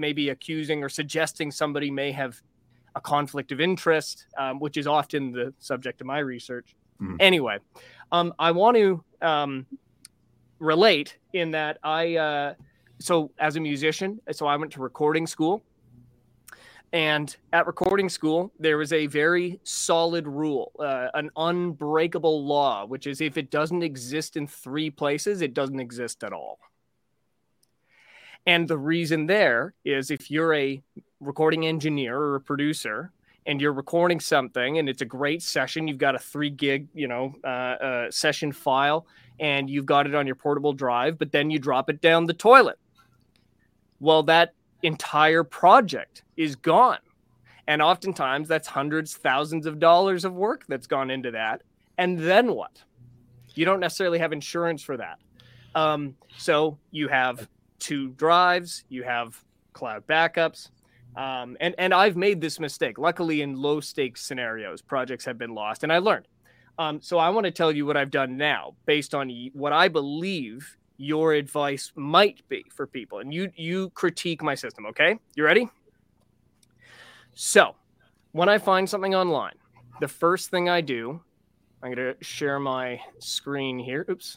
maybe 0.00 0.30
accusing 0.30 0.82
or 0.82 0.88
suggesting 0.88 1.50
somebody 1.50 1.90
may 1.90 2.10
have 2.12 2.40
a 2.96 3.00
conflict 3.00 3.52
of 3.52 3.60
interest, 3.60 4.26
um, 4.36 4.58
which 4.58 4.76
is 4.76 4.86
often 4.86 5.30
the 5.30 5.54
subject 5.58 6.00
of 6.00 6.06
my 6.06 6.18
research. 6.18 6.74
Mm. 7.00 7.16
Anyway, 7.20 7.58
um, 8.10 8.34
I 8.38 8.50
want 8.50 8.76
to 8.76 9.04
um, 9.22 9.66
relate 10.58 11.18
in 11.32 11.52
that 11.52 11.78
I, 11.84 12.16
uh, 12.16 12.54
so 12.98 13.30
as 13.38 13.56
a 13.56 13.60
musician, 13.60 14.20
so 14.32 14.46
I 14.46 14.56
went 14.56 14.72
to 14.72 14.80
recording 14.80 15.26
school. 15.26 15.62
And 16.92 17.36
at 17.52 17.68
recording 17.68 18.08
school, 18.08 18.52
there 18.58 18.76
was 18.76 18.92
a 18.92 19.06
very 19.06 19.60
solid 19.62 20.26
rule, 20.26 20.72
uh, 20.80 21.06
an 21.14 21.30
unbreakable 21.36 22.44
law, 22.44 22.84
which 22.84 23.06
is 23.06 23.20
if 23.20 23.36
it 23.38 23.48
doesn't 23.52 23.84
exist 23.84 24.36
in 24.36 24.48
three 24.48 24.90
places, 24.90 25.40
it 25.40 25.54
doesn't 25.54 25.78
exist 25.78 26.24
at 26.24 26.32
all. 26.32 26.58
And 28.46 28.66
the 28.66 28.78
reason 28.78 29.26
there 29.26 29.74
is 29.84 30.10
if 30.10 30.30
you're 30.30 30.54
a 30.54 30.82
recording 31.20 31.66
engineer 31.66 32.16
or 32.16 32.36
a 32.36 32.40
producer 32.40 33.12
and 33.46 33.60
you're 33.60 33.72
recording 33.72 34.20
something 34.20 34.78
and 34.78 34.88
it's 34.88 35.02
a 35.02 35.06
great 35.06 35.42
session 35.42 35.86
you've 35.86 35.98
got 35.98 36.14
a 36.14 36.18
three 36.18 36.50
gig 36.50 36.88
you 36.94 37.08
know 37.08 37.34
uh, 37.44 37.46
uh, 37.46 38.10
session 38.10 38.52
file 38.52 39.06
and 39.38 39.68
you've 39.68 39.86
got 39.86 40.06
it 40.06 40.14
on 40.14 40.26
your 40.26 40.36
portable 40.36 40.72
drive 40.72 41.18
but 41.18 41.32
then 41.32 41.50
you 41.50 41.58
drop 41.58 41.90
it 41.90 42.00
down 42.00 42.24
the 42.26 42.34
toilet. 42.34 42.78
Well 43.98 44.22
that 44.24 44.54
entire 44.82 45.44
project 45.44 46.22
is 46.36 46.56
gone. 46.56 46.98
And 47.66 47.82
oftentimes 47.82 48.48
that's 48.48 48.66
hundreds 48.66 49.14
thousands 49.14 49.66
of 49.66 49.78
dollars 49.78 50.24
of 50.24 50.34
work 50.34 50.64
that's 50.68 50.86
gone 50.86 51.10
into 51.10 51.30
that. 51.32 51.62
And 51.98 52.18
then 52.18 52.54
what? 52.54 52.82
You 53.54 53.64
don't 53.64 53.80
necessarily 53.80 54.18
have 54.18 54.32
insurance 54.32 54.82
for 54.82 54.96
that. 54.96 55.18
Um, 55.74 56.16
so 56.36 56.78
you 56.90 57.08
have 57.08 57.48
two 57.80 58.10
drives, 58.10 58.84
you 58.88 59.02
have 59.02 59.42
cloud 59.72 60.06
backups. 60.06 60.70
Um, 61.16 61.56
and, 61.60 61.74
and 61.78 61.92
I've 61.92 62.16
made 62.16 62.40
this 62.40 62.60
mistake. 62.60 62.96
Luckily, 62.96 63.42
in 63.42 63.56
low 63.56 63.80
stakes 63.80 64.22
scenarios, 64.22 64.80
projects 64.80 65.24
have 65.24 65.38
been 65.38 65.54
lost, 65.54 65.82
and 65.82 65.92
I 65.92 65.98
learned. 65.98 66.28
Um, 66.78 67.00
so 67.02 67.18
I 67.18 67.28
want 67.30 67.44
to 67.44 67.50
tell 67.50 67.72
you 67.72 67.84
what 67.84 67.96
I've 67.96 68.10
done 68.10 68.36
now 68.36 68.74
based 68.86 69.14
on 69.14 69.28
what 69.52 69.72
I 69.72 69.88
believe 69.88 70.76
your 70.96 71.32
advice 71.32 71.92
might 71.96 72.46
be 72.48 72.64
for 72.70 72.86
people. 72.86 73.18
And 73.18 73.34
you 73.34 73.50
you 73.56 73.90
critique 73.90 74.42
my 74.42 74.54
system, 74.54 74.86
okay? 74.86 75.18
You 75.34 75.44
ready? 75.44 75.68
So 77.34 77.74
when 78.32 78.48
I 78.48 78.58
find 78.58 78.88
something 78.88 79.14
online, 79.14 79.54
the 80.00 80.08
first 80.08 80.50
thing 80.50 80.68
I 80.68 80.80
do, 80.80 81.20
I'm 81.82 81.92
going 81.92 82.14
to 82.14 82.24
share 82.24 82.60
my 82.60 83.00
screen 83.18 83.78
here. 83.78 84.06
Oops. 84.08 84.36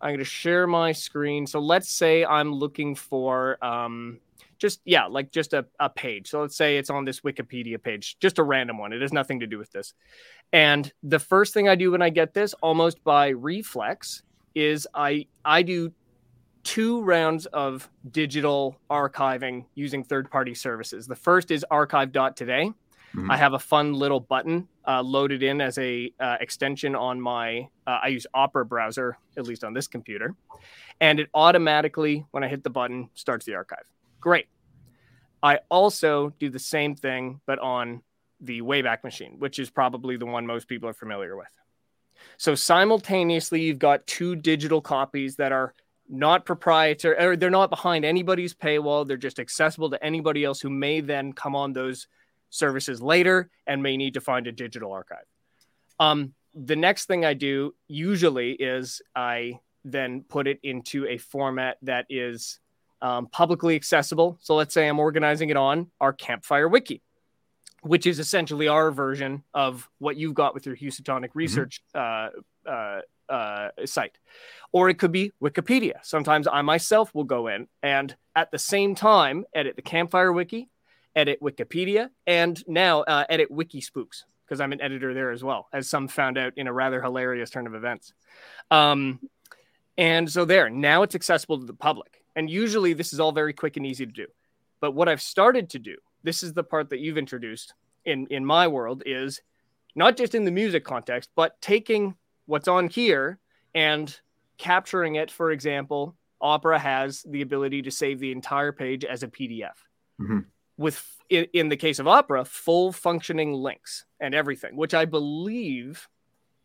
I'm 0.00 0.10
going 0.10 0.18
to 0.18 0.24
share 0.24 0.66
my 0.66 0.92
screen. 0.92 1.46
So 1.46 1.60
let's 1.60 1.90
say 1.90 2.24
I'm 2.24 2.52
looking 2.52 2.94
for 2.94 3.62
um, 3.64 4.18
just, 4.58 4.80
yeah, 4.84 5.06
like 5.06 5.30
just 5.30 5.52
a, 5.52 5.66
a 5.78 5.90
page. 5.90 6.28
So 6.28 6.40
let's 6.40 6.56
say 6.56 6.78
it's 6.78 6.90
on 6.90 7.04
this 7.04 7.20
Wikipedia 7.20 7.82
page, 7.82 8.18
just 8.18 8.38
a 8.38 8.42
random 8.42 8.78
one. 8.78 8.92
It 8.92 9.02
has 9.02 9.12
nothing 9.12 9.40
to 9.40 9.46
do 9.46 9.58
with 9.58 9.72
this. 9.72 9.94
And 10.52 10.92
the 11.02 11.18
first 11.18 11.54
thing 11.54 11.68
I 11.68 11.74
do 11.74 11.92
when 11.92 12.02
I 12.02 12.10
get 12.10 12.34
this, 12.34 12.54
almost 12.62 13.02
by 13.04 13.28
reflex, 13.28 14.22
is 14.54 14.86
I 14.94 15.26
I 15.44 15.62
do 15.62 15.92
two 16.62 17.02
rounds 17.02 17.46
of 17.46 17.88
digital 18.10 18.76
archiving 18.90 19.64
using 19.74 20.04
third-party 20.04 20.54
services. 20.54 21.06
The 21.06 21.16
first 21.16 21.50
is 21.50 21.64
archive.today. 21.70 22.72
Mm-hmm. 23.14 23.30
I 23.30 23.36
have 23.36 23.54
a 23.54 23.58
fun 23.58 23.94
little 23.94 24.20
button 24.20 24.68
uh, 24.86 25.02
loaded 25.02 25.42
in 25.42 25.60
as 25.60 25.78
a 25.78 26.12
uh, 26.20 26.36
extension 26.40 26.94
on 26.94 27.20
my. 27.20 27.68
Uh, 27.86 27.98
I 28.02 28.08
use 28.08 28.26
Opera 28.34 28.64
browser, 28.64 29.18
at 29.36 29.46
least 29.46 29.64
on 29.64 29.74
this 29.74 29.88
computer, 29.88 30.34
and 31.00 31.18
it 31.18 31.28
automatically, 31.34 32.24
when 32.30 32.44
I 32.44 32.48
hit 32.48 32.62
the 32.62 32.70
button, 32.70 33.10
starts 33.14 33.46
the 33.46 33.54
archive. 33.54 33.84
Great. 34.20 34.46
I 35.42 35.60
also 35.70 36.34
do 36.38 36.50
the 36.50 36.58
same 36.58 36.94
thing, 36.94 37.40
but 37.46 37.58
on 37.58 38.02
the 38.40 38.62
Wayback 38.62 39.02
Machine, 39.04 39.36
which 39.38 39.58
is 39.58 39.70
probably 39.70 40.16
the 40.16 40.26
one 40.26 40.46
most 40.46 40.68
people 40.68 40.88
are 40.88 40.94
familiar 40.94 41.36
with. 41.36 41.48
So 42.36 42.54
simultaneously, 42.54 43.62
you've 43.62 43.78
got 43.78 44.06
two 44.06 44.36
digital 44.36 44.80
copies 44.80 45.36
that 45.36 45.52
are 45.52 45.74
not 46.08 46.44
proprietary, 46.44 47.16
or 47.18 47.36
they're 47.36 47.50
not 47.50 47.70
behind 47.70 48.04
anybody's 48.04 48.54
paywall. 48.54 49.06
They're 49.06 49.16
just 49.16 49.38
accessible 49.38 49.90
to 49.90 50.04
anybody 50.04 50.44
else 50.44 50.60
who 50.60 50.70
may 50.70 51.00
then 51.00 51.32
come 51.32 51.54
on 51.54 51.72
those 51.72 52.06
services 52.50 53.00
later 53.00 53.50
and 53.66 53.82
may 53.82 53.96
need 53.96 54.14
to 54.14 54.20
find 54.20 54.46
a 54.46 54.52
digital 54.52 54.92
archive. 54.92 55.24
Um, 55.98 56.34
the 56.54 56.76
next 56.76 57.06
thing 57.06 57.24
I 57.24 57.34
do 57.34 57.74
usually 57.88 58.52
is 58.52 59.00
I 59.14 59.60
then 59.84 60.24
put 60.28 60.46
it 60.46 60.58
into 60.62 61.06
a 61.06 61.16
format 61.16 61.78
that 61.82 62.06
is 62.10 62.58
um, 63.02 63.26
publicly 63.28 63.76
accessible. 63.76 64.38
So 64.40 64.54
let's 64.54 64.74
say 64.74 64.88
I'm 64.88 64.98
organizing 64.98 65.50
it 65.50 65.56
on 65.56 65.90
our 66.00 66.12
Campfire 66.12 66.68
Wiki, 66.68 67.02
which 67.82 68.06
is 68.06 68.18
essentially 68.18 68.68
our 68.68 68.90
version 68.90 69.42
of 69.54 69.88
what 69.98 70.16
you've 70.16 70.34
got 70.34 70.54
with 70.54 70.66
your 70.66 70.76
Housatonic 70.76 71.30
mm-hmm. 71.30 71.38
research 71.38 71.82
mm-hmm. 71.94 72.40
uh, 72.68 72.70
uh, 72.70 73.00
uh, 73.32 73.68
site. 73.86 74.18
Or 74.72 74.88
it 74.90 74.98
could 74.98 75.12
be 75.12 75.32
Wikipedia. 75.42 75.94
Sometimes 76.02 76.46
I 76.46 76.62
myself 76.62 77.14
will 77.14 77.24
go 77.24 77.46
in 77.46 77.68
and 77.82 78.14
at 78.34 78.50
the 78.50 78.58
same 78.58 78.94
time 78.94 79.44
edit 79.54 79.76
the 79.76 79.82
Campfire 79.82 80.32
Wiki 80.32 80.68
edit 81.16 81.40
Wikipedia, 81.40 82.10
and 82.26 82.62
now 82.66 83.00
uh, 83.02 83.24
edit 83.28 83.50
Wikispooks 83.50 84.24
because 84.50 84.60
I'm 84.60 84.72
an 84.72 84.80
editor 84.80 85.14
there 85.14 85.30
as 85.30 85.44
well, 85.44 85.68
as 85.72 85.88
some 85.88 86.08
found 86.08 86.36
out 86.36 86.54
in 86.56 86.66
a 86.66 86.72
rather 86.72 87.00
hilarious 87.00 87.50
turn 87.50 87.68
of 87.68 87.74
events. 87.76 88.12
Um, 88.72 89.20
and 89.96 90.28
so 90.28 90.44
there, 90.44 90.68
now 90.68 91.04
it's 91.04 91.14
accessible 91.14 91.60
to 91.60 91.66
the 91.66 91.72
public. 91.72 92.24
And 92.34 92.50
usually 92.50 92.92
this 92.92 93.12
is 93.12 93.20
all 93.20 93.30
very 93.30 93.52
quick 93.52 93.76
and 93.76 93.86
easy 93.86 94.06
to 94.06 94.12
do. 94.12 94.26
But 94.80 94.90
what 94.92 95.08
I've 95.08 95.22
started 95.22 95.70
to 95.70 95.78
do, 95.78 95.96
this 96.24 96.42
is 96.42 96.52
the 96.52 96.64
part 96.64 96.90
that 96.90 96.98
you've 96.98 97.16
introduced 97.16 97.74
in, 98.04 98.26
in 98.28 98.44
my 98.44 98.66
world, 98.66 99.04
is 99.06 99.40
not 99.94 100.16
just 100.16 100.34
in 100.34 100.44
the 100.44 100.50
music 100.50 100.84
context, 100.84 101.30
but 101.36 101.60
taking 101.60 102.16
what's 102.46 102.66
on 102.66 102.88
here 102.88 103.38
and 103.72 104.18
capturing 104.58 105.14
it. 105.14 105.30
For 105.30 105.52
example, 105.52 106.16
Opera 106.40 106.80
has 106.80 107.22
the 107.28 107.42
ability 107.42 107.82
to 107.82 107.92
save 107.92 108.18
the 108.18 108.32
entire 108.32 108.72
page 108.72 109.04
as 109.04 109.22
a 109.22 109.28
PDF. 109.28 109.76
Mm-hmm 110.20 110.40
with 110.80 111.04
in, 111.28 111.46
in 111.52 111.68
the 111.68 111.76
case 111.76 111.98
of 111.98 112.08
opera 112.08 112.44
full 112.44 112.90
functioning 112.90 113.52
links 113.52 114.04
and 114.20 114.34
everything 114.34 114.76
which 114.76 114.94
i 114.94 115.04
believe 115.04 116.08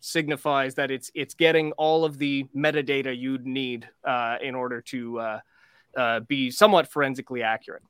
signifies 0.06 0.76
that 0.76 0.92
it's 0.92 1.10
it's 1.16 1.34
getting 1.34 1.72
all 1.74 2.06
of 2.06 2.18
the 2.20 2.46
metadata 2.56 3.18
you'd 3.18 3.46
need 3.46 3.90
uh, 4.04 4.38
in 4.42 4.54
order 4.54 4.80
to 4.80 5.20
uh, 5.20 5.40
uh, 5.98 6.20
be 6.22 6.52
somewhat 6.52 6.88
forensically 6.88 7.42
accurate. 7.42 7.82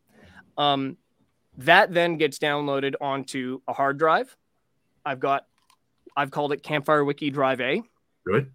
Um, 0.58 0.98
that 1.58 1.94
then 1.94 2.18
gets 2.18 2.40
downloaded 2.40 2.96
onto 3.02 3.60
a 3.68 3.74
hard 3.74 3.98
drive. 3.98 4.36
I've 5.06 5.20
got 5.20 5.46
i've 6.18 6.32
called 6.32 6.54
it 6.54 6.64
campfire 6.64 7.04
wiki 7.04 7.30
drive 7.30 7.60
a. 7.60 7.84
Good. 8.26 8.52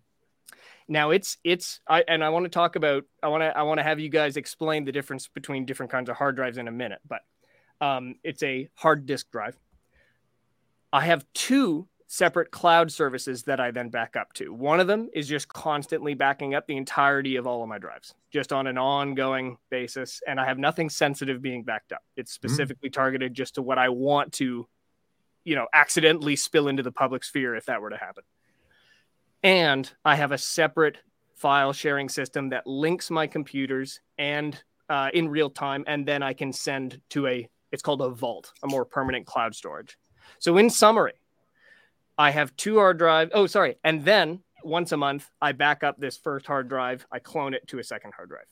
Now 0.89 1.11
it's 1.11 1.37
it's 1.45 1.81
I 1.87 2.03
and 2.09 2.25
I 2.25 2.31
want 2.31 2.45
to 2.45 2.51
talk 2.51 2.77
about 2.77 3.05
I 3.23 3.29
want 3.29 3.43
to 3.43 3.57
I 3.57 3.62
want 3.62 3.79
to 3.79 3.85
have 3.85 4.01
you 4.01 4.09
guys 4.09 4.39
explain 4.39 4.85
the 4.85 4.93
difference 4.93 5.29
between 5.29 5.66
different 5.66 5.93
kinds 5.93 6.09
of 6.09 6.16
hard 6.16 6.35
drives 6.35 6.57
in 6.57 6.66
a 6.66 6.73
minute. 6.73 7.01
But 7.07 7.21
um, 7.81 8.16
it's 8.22 8.43
a 8.43 8.68
hard 8.74 9.07
disk 9.07 9.31
drive. 9.31 9.57
I 10.93 11.03
have 11.03 11.24
two 11.35 11.87
separate 12.07 12.51
cloud 12.51 12.91
services 12.91 13.45
that 13.45 13.61
I 13.61 13.70
then 13.70 13.89
back 13.89 14.16
up 14.16 14.33
to. 14.33 14.53
One 14.53 14.81
of 14.81 14.89
them 14.89 15.09
is 15.12 15.28
just 15.28 15.47
constantly 15.47 16.14
backing 16.14 16.55
up 16.55 16.66
the 16.66 16.76
entirety 16.76 17.37
of 17.37 17.47
all 17.47 17.62
of 17.62 17.68
my 17.68 17.78
drives, 17.78 18.14
just 18.33 18.53
on 18.53 18.66
an 18.66 18.76
ongoing 18.76 19.57
basis. 19.70 20.20
And 20.26 20.41
I 20.41 20.47
have 20.47 20.59
nothing 20.59 20.91
sensitive 20.91 21.41
being 21.41 21.62
backed 21.62 21.93
up. 21.93 22.03
It's 22.16 22.33
mm-hmm. 22.33 22.49
specifically 22.49 22.89
mm-hmm. 22.89 23.01
targeted 23.01 23.35
just 23.35 23.55
to 23.55 23.62
what 23.62 23.78
I 23.78 23.91
want 23.91 24.33
to, 24.35 24.66
you 25.45 25.55
know, 25.55 25.68
accidentally 25.72 26.35
spill 26.35 26.66
into 26.66 26.83
the 26.83 26.91
public 26.91 27.22
sphere 27.22 27.55
if 27.55 27.66
that 27.66 27.81
were 27.81 27.91
to 27.91 27.97
happen. 27.97 28.24
And 29.45 29.89
I 30.05 30.16
have 30.16 30.33
a 30.33 30.39
separate 30.39 30.99
file 31.37 31.72
sharing 31.72 32.09
system 32.09 32.49
that 32.49 32.66
links 32.66 33.09
my 33.09 33.28
computers 33.28 34.01
and 34.18 34.61
uh, 34.89 35.11
in 35.14 35.28
real 35.28 35.49
time, 35.49 35.85
and 35.87 36.05
then 36.05 36.24
I 36.24 36.33
can 36.33 36.53
send 36.53 37.01
to 37.11 37.28
a 37.28 37.49
it's 37.73 37.83
called 37.83 38.03
a 38.03 38.11
vault, 38.11 38.53
a 38.62 38.66
more 38.66 38.85
permanent 38.85 39.27
cloud 39.27 39.55
storage. 39.55 39.99
So, 40.39 40.57
in 40.57 40.71
summary, 40.71 41.14
I 42.18 42.31
have 42.31 42.55
two 42.57 42.77
hard 42.77 42.99
drives. 42.99 43.31
Oh, 43.35 43.47
sorry. 43.47 43.77
And 43.85 44.05
then 44.05 44.41
once 44.62 44.93
a 44.93 44.97
month, 44.97 45.31
I 45.41 45.53
back 45.53 45.83
up 45.83 45.99
this 45.99 46.16
first 46.16 46.47
hard 46.47 46.68
drive, 46.68 47.07
I 47.11 47.18
clone 47.18 47.55
it 47.55 47.66
to 47.68 47.79
a 47.79 47.85
second 47.85 48.12
hard 48.14 48.29
drive. 48.29 48.47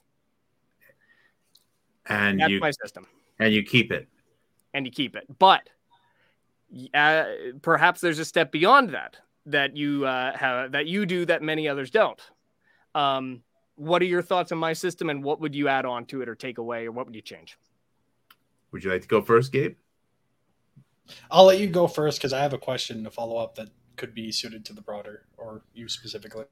And 2.07 2.41
that's 2.41 2.51
you, 2.51 2.61
my 2.61 2.71
system. 2.71 3.07
And 3.39 3.53
you 3.53 3.63
keep 3.63 3.93
it. 3.93 4.09
And 4.73 4.87
you 4.87 4.93
keep 4.93 5.17
it. 5.17 5.25
But 5.39 5.69
uh, 6.95 7.25
perhaps 7.63 8.01
there's 8.01 8.19
a 8.19 8.25
step 8.25 8.53
beyond 8.53 8.91
that 8.91 9.17
that 9.47 9.77
you 9.77 10.05
uh, 10.05 10.37
have 10.37 10.73
that 10.73 10.87
you 10.87 11.07
do 11.07 11.25
that 11.25 11.43
many 11.43 11.69
others 11.69 11.91
don't. 11.91 12.21
Um, 12.95 13.43
what 13.77 14.03
are 14.03 14.07
your 14.07 14.23
thoughts 14.23 14.53
on 14.53 14.59
my 14.59 14.73
system, 14.73 15.09
and 15.09 15.23
what 15.23 15.41
would 15.41 15.55
you 15.55 15.69
add 15.69 15.87
on 15.87 16.05
to 16.07 16.21
it, 16.21 16.29
or 16.29 16.35
take 16.35 16.59
away, 16.59 16.87
or 16.87 16.93
what 16.93 17.07
would 17.07 17.15
you 17.15 17.23
change? 17.23 17.57
Would 18.73 18.85
you 18.85 18.91
like 18.91 19.03
to 19.03 19.09
go 19.09 19.23
first, 19.23 19.53
Gabe? 19.53 19.77
I'll 21.31 21.45
let 21.45 21.59
you 21.59 21.69
go 21.69 21.87
first 21.87 22.19
because 22.19 22.33
I 22.33 22.41
have 22.41 22.53
a 22.53 22.59
question 22.59 23.05
to 23.05 23.11
follow 23.11 23.37
up 23.37 23.55
that 23.55 23.69
could 23.97 24.15
be 24.15 24.31
suited 24.31 24.65
to 24.67 24.73
the 24.73 24.83
broader 24.83 25.27
or 25.37 25.63
you 25.75 25.89
specifically. 25.89 26.45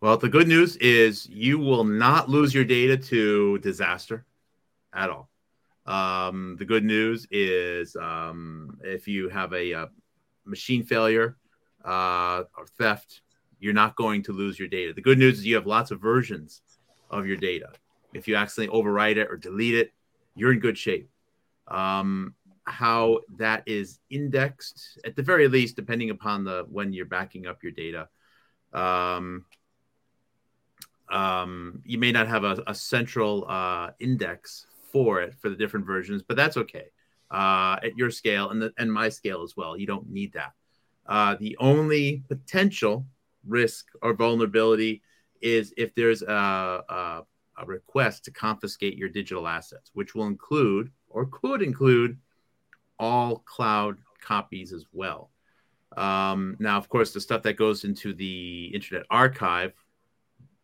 Well, 0.00 0.16
the 0.16 0.28
good 0.28 0.48
news 0.48 0.76
is 0.76 1.26
you 1.28 1.58
will 1.58 1.84
not 1.84 2.28
lose 2.28 2.54
your 2.54 2.64
data 2.64 2.96
to 2.96 3.58
disaster 3.58 4.26
at 4.92 5.10
all. 5.10 5.30
Um, 5.86 6.56
the 6.58 6.64
good 6.64 6.84
news 6.84 7.26
is 7.30 7.96
um, 7.96 8.78
if 8.82 9.06
you 9.06 9.28
have 9.28 9.52
a, 9.52 9.72
a 9.72 9.88
machine 10.44 10.82
failure 10.82 11.36
uh, 11.84 12.44
or 12.56 12.66
theft, 12.78 13.22
you're 13.60 13.74
not 13.74 13.96
going 13.96 14.22
to 14.24 14.32
lose 14.32 14.58
your 14.58 14.68
data. 14.68 14.92
The 14.92 15.02
good 15.02 15.18
news 15.18 15.38
is 15.38 15.46
you 15.46 15.54
have 15.54 15.66
lots 15.66 15.90
of 15.90 16.00
versions 16.00 16.62
of 17.10 17.26
your 17.26 17.36
data. 17.36 17.70
If 18.12 18.28
you 18.28 18.36
accidentally 18.36 18.78
overwrite 18.78 19.16
it 19.16 19.28
or 19.30 19.36
delete 19.36 19.74
it, 19.74 19.92
you're 20.34 20.52
in 20.52 20.60
good 20.60 20.78
shape. 20.78 21.08
Um, 21.68 22.34
how 22.64 23.20
that 23.36 23.62
is 23.66 23.98
indexed, 24.10 24.98
at 25.04 25.16
the 25.16 25.22
very 25.22 25.48
least, 25.48 25.76
depending 25.76 26.10
upon 26.10 26.44
the 26.44 26.66
when 26.70 26.92
you're 26.92 27.06
backing 27.06 27.46
up 27.46 27.62
your 27.62 27.72
data. 27.72 28.08
Um, 28.72 29.44
um, 31.10 31.82
you 31.84 31.98
may 31.98 32.10
not 32.10 32.26
have 32.28 32.44
a, 32.44 32.62
a 32.66 32.74
central 32.74 33.46
uh, 33.48 33.90
index 34.00 34.66
for 34.90 35.20
it 35.20 35.34
for 35.34 35.50
the 35.50 35.56
different 35.56 35.86
versions, 35.86 36.22
but 36.22 36.36
that's 36.36 36.56
okay 36.56 36.86
uh, 37.30 37.76
at 37.82 37.96
your 37.96 38.10
scale 38.10 38.50
and 38.50 38.62
the, 38.62 38.72
and 38.78 38.92
my 38.92 39.08
scale 39.08 39.42
as 39.42 39.56
well. 39.56 39.76
You 39.76 39.86
don't 39.86 40.08
need 40.08 40.32
that. 40.32 40.52
Uh, 41.06 41.36
the 41.38 41.56
only 41.58 42.22
potential 42.28 43.06
risk 43.46 43.86
or 44.00 44.14
vulnerability 44.14 45.02
is 45.42 45.74
if 45.76 45.94
there's 45.94 46.22
a, 46.22 46.32
a 46.88 47.22
a 47.58 47.66
request 47.66 48.24
to 48.24 48.30
confiscate 48.30 48.96
your 48.96 49.08
digital 49.08 49.46
assets, 49.46 49.90
which 49.94 50.14
will 50.14 50.26
include 50.26 50.90
or 51.08 51.26
could 51.26 51.62
include 51.62 52.18
all 52.98 53.38
cloud 53.38 53.98
copies 54.20 54.72
as 54.72 54.84
well. 54.92 55.30
Um, 55.96 56.56
now, 56.58 56.76
of 56.76 56.88
course, 56.88 57.12
the 57.12 57.20
stuff 57.20 57.42
that 57.42 57.54
goes 57.54 57.84
into 57.84 58.14
the 58.14 58.70
Internet 58.74 59.04
Archive 59.10 59.72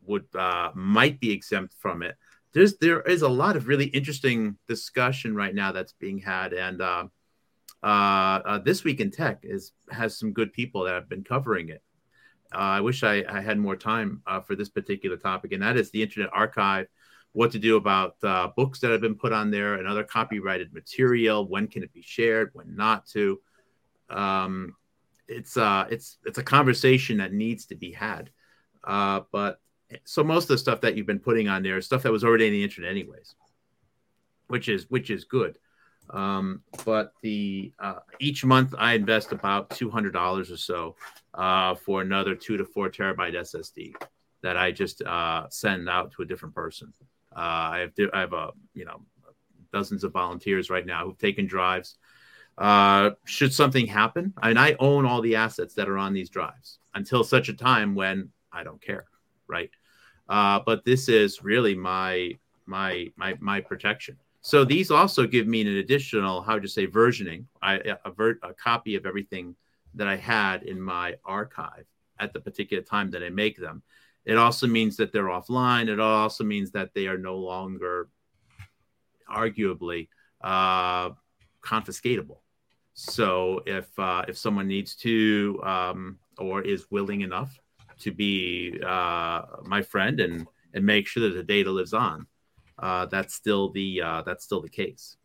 would 0.07 0.27
uh, 0.35 0.71
might 0.75 1.21
be 1.21 1.31
exempt 1.31 1.75
from 1.79 2.03
it. 2.03 2.17
There's 2.53 2.77
there 2.79 3.03
is 3.03 3.23
a 3.23 3.29
lot 3.29 3.57
of 3.57 3.69
really 3.69 3.87
interesting 3.87 4.57
discussion 4.67 5.37
right 5.37 5.55
now 5.55 5.71
that's 5.71 5.93
being 5.93 6.19
had, 6.19 6.53
and 6.53 6.83
uh, 6.83 7.05
uh, 7.83 7.87
uh 7.87 8.59
this 8.59 8.83
week 8.83 9.01
in 9.01 9.11
tech 9.11 9.41
is 9.45 9.73
has 9.91 10.19
some 10.19 10.33
good 10.33 10.53
people 10.53 10.85
that 10.85 10.95
have 10.95 11.09
been 11.09 11.23
covering 11.23 11.69
it. 11.69 11.83
Uh, 12.53 12.59
I 12.59 12.81
wish 12.81 13.03
I, 13.03 13.25
I, 13.29 13.41
had 13.41 13.59
more 13.59 13.77
time 13.77 14.23
uh, 14.27 14.41
for 14.41 14.57
this 14.57 14.69
particular 14.69 15.17
topic, 15.17 15.53
and 15.53 15.63
that 15.63 15.77
is 15.77 15.91
the 15.91 16.03
Internet 16.03 16.31
Archive. 16.33 16.89
What 17.33 17.53
to 17.53 17.61
do 17.61 17.77
about 17.77 18.19
books 18.57 18.81
that 18.81 18.91
have 18.91 19.01
been 19.01 19.15
put 19.15 19.33
on 19.33 19.53
there 19.53 19.75
and 19.75 19.87
other 19.87 20.03
copyrighted 20.03 20.75
material? 20.75 21.47
When 21.47 21.69
can 21.69 21.85
it 21.85 21.93
be 21.93 22.03
shared? 22.03 22.51
When 22.55 22.75
not 22.75 23.07
to? 23.11 23.41
Um, 24.09 24.75
it's 25.31 25.57
uh 25.57 25.87
it's 25.89 26.19
it's 26.27 26.39
a 26.39 26.43
conversation 26.43 27.19
that 27.19 27.33
needs 27.33 27.67
to 27.67 27.77
be 27.77 27.93
had. 27.93 28.31
Uh, 28.83 29.21
but 29.33 29.61
so 30.05 30.25
most 30.25 30.45
of 30.45 30.49
the 30.49 30.59
stuff 30.59 30.81
that 30.83 30.97
you've 30.97 31.07
been 31.07 31.21
putting 31.21 31.49
on 31.49 31.63
there 31.63 31.79
is 31.79 31.87
stuff 31.87 32.03
that 32.03 32.13
was 32.13 32.25
already 32.25 32.47
in 32.47 32.53
the 32.53 32.63
internet 32.63 32.91
anyways, 32.91 33.35
which 34.49 34.69
is 34.69 34.91
which 34.91 35.11
is 35.11 35.25
good. 35.25 35.57
Um, 36.13 36.63
but 36.85 37.13
the 37.23 37.73
uh, 37.79 38.01
each 38.19 38.45
month 38.45 38.75
I 38.77 38.95
invest 38.95 39.33
about 39.33 39.71
two 39.71 39.91
hundred 39.91 40.13
dollars 40.13 40.51
or 40.51 40.57
so 40.57 40.97
uh, 41.35 41.75
for 41.75 42.03
another 42.03 42.35
two 42.35 42.57
to 42.57 42.65
four 42.65 42.91
terabyte 42.91 43.35
SSD 43.35 43.95
that 44.43 44.57
I 44.57 44.73
just 44.73 45.03
uh, 45.03 45.47
send 45.51 45.89
out 45.89 46.13
to 46.13 46.23
a 46.23 46.25
different 46.25 46.55
person. 46.55 46.93
Uh, 47.35 47.39
I 47.39 47.79
have 47.79 48.11
I 48.13 48.21
have 48.21 48.33
a 48.33 48.51
you 48.75 48.85
know 48.85 49.03
dozens 49.73 50.03
of 50.03 50.13
volunteers 50.13 50.69
right 50.69 50.85
now 50.85 51.05
who've 51.05 51.19
taken 51.19 51.47
drives 51.47 51.97
uh, 52.61 53.11
should 53.25 53.55
something 53.55 53.87
happen, 53.87 54.35
I 54.43 54.51
and 54.51 54.59
I 54.59 54.77
own 54.79 55.07
all 55.07 55.23
the 55.23 55.37
assets 55.37 55.75
that 55.75 55.89
are 55.89 55.97
on 55.97 56.13
these 56.13 56.29
drives 56.29 56.79
until 56.95 57.25
such 57.25 57.49
a 57.49 57.55
time 57.55 57.95
when 57.95 58.31
I 58.53 58.65
don't 58.65 58.83
care, 58.83 59.07
right? 59.47 59.71
Uh, 60.29 60.61
but 60.65 60.85
this 60.85 61.09
is 61.09 61.43
really 61.43 61.75
my 61.75 62.33
my 62.67 63.09
my 63.17 63.37
my 63.41 63.61
protection. 63.63 64.19
So 64.43 64.65
these 64.65 64.91
also 64.91 65.27
give 65.27 65.47
me 65.47 65.61
an 65.61 65.69
additional, 65.69 66.41
how 66.41 66.59
to 66.59 66.69
say, 66.69 66.87
versioning, 66.87 67.45
I, 67.61 67.97
a, 68.05 68.11
ver- 68.11 68.39
a 68.43 68.55
copy 68.55 68.97
of 68.97 69.05
everything 69.05 69.55
that 69.95 70.07
I 70.07 70.17
had 70.17 70.63
in 70.63 70.81
my 70.81 71.17
archive 71.25 71.85
at 72.19 72.33
the 72.33 72.41
particular 72.41 72.83
time 72.83 73.11
that 73.11 73.23
I 73.23 73.29
make 73.29 73.59
them. 73.59 73.83
It 74.25 74.37
also 74.37 74.67
means 74.67 74.97
that 74.97 75.13
they're 75.13 75.25
offline. 75.25 75.89
It 75.89 76.01
also 76.01 76.45
means 76.45 76.71
that 76.73 76.91
they 76.95 77.07
are 77.07 77.19
no 77.19 77.37
longer, 77.37 78.09
arguably, 79.31 80.09
uh, 80.43 81.11
confiscatable. 81.63 82.39
So 82.95 83.63
if 83.67 83.87
uh, 83.99 84.25
if 84.29 84.37
someone 84.37 84.69
needs 84.69 84.95
to 84.97 85.61
um, 85.65 86.19
or 86.39 86.63
is 86.63 86.91
willing 86.91 87.23
enough 87.23 87.59
to 88.01 88.11
be 88.11 88.79
uh, 88.85 89.43
my 89.65 89.83
friend 89.83 90.21
and 90.21 90.47
and 90.75 90.85
make 90.85 91.07
sure 91.07 91.29
that 91.29 91.35
the 91.35 91.43
data 91.43 91.71
lives 91.71 91.95
on, 91.95 92.27
uh, 92.81 93.07
that's 93.07 93.35
still 93.35 93.71
the 93.71 94.03
uh, 94.03 94.23
that's 94.23 94.45
still 94.45 94.61
the 94.61 94.69
case. 94.69 95.17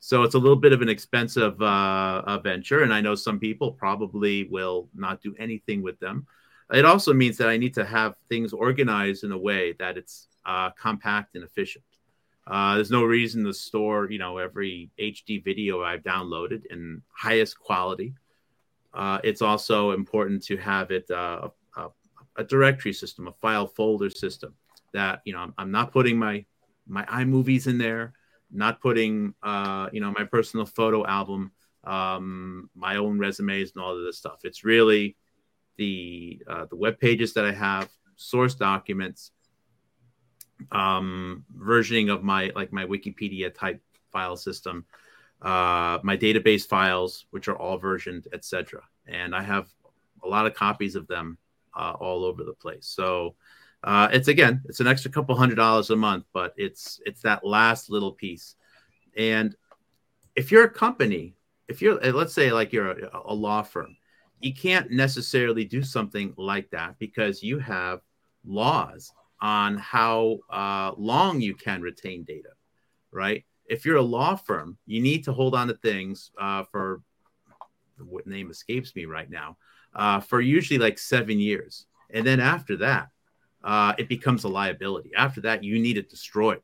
So 0.00 0.22
it's 0.22 0.34
a 0.34 0.38
little 0.38 0.56
bit 0.56 0.72
of 0.74 0.82
an 0.82 0.88
expensive 0.90 1.60
uh, 1.62 2.38
venture, 2.40 2.82
and 2.82 2.92
I 2.92 3.00
know 3.00 3.14
some 3.14 3.38
people 3.38 3.72
probably 3.72 4.44
will 4.44 4.88
not 4.94 5.22
do 5.22 5.34
anything 5.38 5.82
with 5.82 5.98
them. 5.98 6.26
It 6.72 6.84
also 6.84 7.14
means 7.14 7.38
that 7.38 7.48
I 7.48 7.56
need 7.56 7.74
to 7.74 7.84
have 7.84 8.14
things 8.28 8.52
organized 8.52 9.24
in 9.24 9.32
a 9.32 9.38
way 9.38 9.72
that 9.78 9.96
it's 9.96 10.28
uh, 10.44 10.70
compact 10.70 11.36
and 11.36 11.44
efficient. 11.44 11.84
Uh, 12.46 12.74
there's 12.74 12.90
no 12.90 13.04
reason 13.04 13.44
to 13.44 13.54
store, 13.54 14.10
you 14.10 14.18
know, 14.18 14.38
every 14.38 14.90
HD 14.98 15.42
video 15.42 15.82
I've 15.82 16.02
downloaded 16.02 16.66
in 16.66 17.00
highest 17.10 17.58
quality. 17.58 18.14
Uh, 18.92 19.18
it's 19.24 19.42
also 19.42 19.92
important 19.92 20.42
to 20.44 20.56
have 20.58 20.90
it 20.90 21.10
uh, 21.10 21.48
a, 21.76 21.88
a, 22.36 22.44
directory 22.44 22.92
system, 22.92 23.26
a 23.26 23.32
file 23.32 23.66
folder 23.66 24.10
system 24.10 24.54
that 24.92 25.20
you 25.24 25.32
know 25.32 25.40
I'm, 25.40 25.54
I'm, 25.58 25.70
not 25.72 25.90
putting 25.90 26.16
my 26.16 26.44
my 26.86 27.04
iMovies 27.04 27.66
in 27.66 27.78
there, 27.78 28.14
not 28.50 28.80
putting 28.80 29.34
uh, 29.42 29.88
you 29.92 30.00
know 30.00 30.12
my 30.12 30.24
personal 30.24 30.66
photo 30.66 31.06
album, 31.06 31.52
um, 31.84 32.70
my 32.74 32.96
own 32.96 33.18
resumes 33.18 33.72
and 33.74 33.82
all 33.82 33.96
of 33.96 34.04
this 34.04 34.18
stuff. 34.18 34.40
It's 34.44 34.64
really 34.64 35.16
the 35.76 36.42
uh, 36.48 36.66
the 36.66 36.76
web 36.76 36.98
pages 36.98 37.34
that 37.34 37.44
I 37.44 37.52
have, 37.52 37.90
source 38.16 38.54
documents, 38.54 39.32
um, 40.72 41.44
versioning 41.56 42.12
of 42.12 42.22
my 42.22 42.52
like 42.54 42.72
my 42.72 42.84
Wikipedia 42.84 43.52
type 43.54 43.80
file 44.12 44.36
system, 44.36 44.84
uh, 45.42 45.98
my 46.02 46.16
database 46.16 46.66
files, 46.66 47.26
which 47.30 47.48
are 47.48 47.56
all 47.56 47.78
versioned, 47.78 48.28
etc. 48.32 48.82
And 49.06 49.34
I 49.34 49.42
have 49.42 49.68
a 50.22 50.28
lot 50.28 50.46
of 50.46 50.54
copies 50.54 50.94
of 50.94 51.06
them 51.06 51.38
uh, 51.74 51.94
all 51.98 52.24
over 52.24 52.44
the 52.44 52.54
place. 52.54 52.86
So 52.86 53.34
uh, 53.84 54.08
it's 54.12 54.28
again, 54.28 54.62
it's 54.64 54.80
an 54.80 54.86
extra 54.86 55.10
couple 55.10 55.36
hundred 55.36 55.56
dollars 55.56 55.90
a 55.90 55.96
month, 55.96 56.24
but 56.32 56.54
it's 56.56 57.00
it's 57.04 57.20
that 57.20 57.44
last 57.44 57.90
little 57.90 58.12
piece. 58.12 58.56
And 59.16 59.54
if 60.34 60.50
you're 60.50 60.64
a 60.64 60.70
company, 60.70 61.36
if 61.68 61.82
you're 61.82 62.00
let's 62.12 62.32
say 62.32 62.50
like 62.50 62.72
you're 62.72 62.92
a, 62.92 63.20
a 63.26 63.34
law 63.34 63.62
firm, 63.62 63.94
you 64.40 64.54
can't 64.54 64.90
necessarily 64.90 65.66
do 65.66 65.82
something 65.82 66.32
like 66.38 66.70
that 66.70 66.98
because 66.98 67.42
you 67.42 67.58
have 67.58 68.00
laws 68.46 69.12
on 69.40 69.76
how 69.76 70.38
uh, 70.50 70.92
long 70.96 71.42
you 71.42 71.54
can 71.54 71.82
retain 71.82 72.24
data, 72.24 72.50
right? 73.12 73.44
If 73.66 73.84
you're 73.84 73.96
a 73.96 74.02
law 74.02 74.34
firm, 74.34 74.78
you 74.86 75.02
need 75.02 75.24
to 75.24 75.32
hold 75.32 75.54
on 75.54 75.68
to 75.68 75.74
things 75.74 76.30
uh, 76.40 76.64
for 76.72 77.02
what 77.98 78.26
name 78.26 78.50
escapes 78.50 78.96
me 78.96 79.04
right 79.04 79.28
now, 79.28 79.58
uh, 79.94 80.20
for 80.20 80.40
usually 80.40 80.78
like 80.78 80.98
seven 80.98 81.38
years. 81.38 81.86
And 82.10 82.26
then 82.26 82.40
after 82.40 82.78
that, 82.78 83.08
uh, 83.64 83.94
it 83.98 84.08
becomes 84.08 84.44
a 84.44 84.48
liability. 84.48 85.10
After 85.16 85.40
that, 85.40 85.64
you 85.64 85.80
need 85.80 85.96
it 85.96 86.10
destroyed 86.10 86.60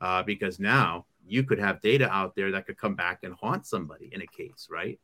uh, 0.00 0.22
because 0.22 0.60
now 0.60 1.06
you 1.26 1.42
could 1.42 1.58
have 1.58 1.80
data 1.80 2.08
out 2.10 2.36
there 2.36 2.52
that 2.52 2.66
could 2.66 2.76
come 2.76 2.94
back 2.94 3.20
and 3.22 3.34
haunt 3.34 3.66
somebody 3.66 4.10
in 4.12 4.22
a 4.22 4.26
case, 4.26 4.68
right? 4.70 5.00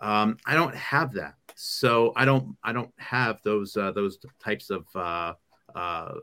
Um, 0.00 0.38
I 0.46 0.54
don't 0.54 0.74
have 0.74 1.12
that, 1.14 1.34
so 1.56 2.12
I 2.16 2.24
don't 2.24 2.56
I 2.62 2.72
don't 2.72 2.92
have 2.98 3.40
those 3.42 3.76
uh, 3.76 3.92
those 3.92 4.18
types 4.42 4.70
of 4.70 4.86
uh, 4.94 5.34
uh, 5.74 6.14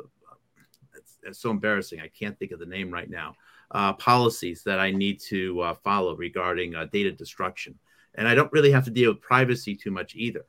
it's 1.23 1.39
so 1.39 1.49
embarrassing. 1.51 1.99
I 1.99 2.07
can't 2.07 2.37
think 2.39 2.51
of 2.51 2.59
the 2.59 2.65
name 2.65 2.91
right 2.91 3.09
now. 3.09 3.35
Uh, 3.71 3.93
policies 3.93 4.63
that 4.63 4.79
I 4.79 4.91
need 4.91 5.19
to 5.21 5.59
uh, 5.59 5.73
follow 5.83 6.15
regarding 6.15 6.75
uh, 6.75 6.85
data 6.85 7.11
destruction, 7.11 7.77
and 8.15 8.27
I 8.27 8.35
don't 8.35 8.51
really 8.53 8.71
have 8.71 8.85
to 8.85 8.91
deal 8.91 9.11
with 9.11 9.21
privacy 9.21 9.75
too 9.75 9.91
much 9.91 10.15
either. 10.15 10.45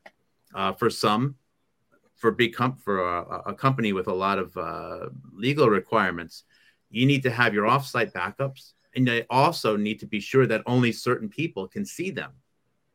Uh, 0.54 0.72
for 0.72 0.88
some, 0.88 1.34
for 2.16 2.30
big 2.30 2.54
comp 2.54 2.80
for 2.80 3.00
a, 3.00 3.42
a, 3.46 3.54
company 3.54 3.92
with 3.92 4.08
a 4.08 4.12
lot 4.12 4.38
of 4.38 4.56
uh, 4.56 5.06
legal 5.32 5.68
requirements, 5.68 6.44
you 6.90 7.06
need 7.06 7.22
to 7.22 7.30
have 7.30 7.52
your 7.52 7.66
offsite 7.66 8.12
backups, 8.12 8.72
and 8.94 9.06
they 9.06 9.26
also 9.28 9.76
need 9.76 10.00
to 10.00 10.06
be 10.06 10.20
sure 10.20 10.46
that 10.46 10.62
only 10.66 10.92
certain 10.92 11.28
people 11.28 11.68
can 11.68 11.84
see 11.84 12.10
them, 12.10 12.32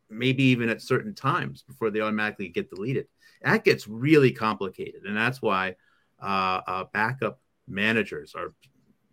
maybe 0.09 0.43
even 0.43 0.69
at 0.69 0.82
certain 0.82 1.13
times 1.13 1.63
before 1.63 1.91
they 1.91 2.01
automatically 2.01 2.49
get 2.49 2.69
deleted. 2.69 3.07
That 3.43 3.63
gets 3.63 3.88
really 3.88 4.32
complicated, 4.32 5.03
and 5.05 5.15
that's 5.15 5.41
why 5.41 5.76
uh, 6.19 6.86
backup 6.93 7.39
managers 7.67 8.34
are 8.36 8.53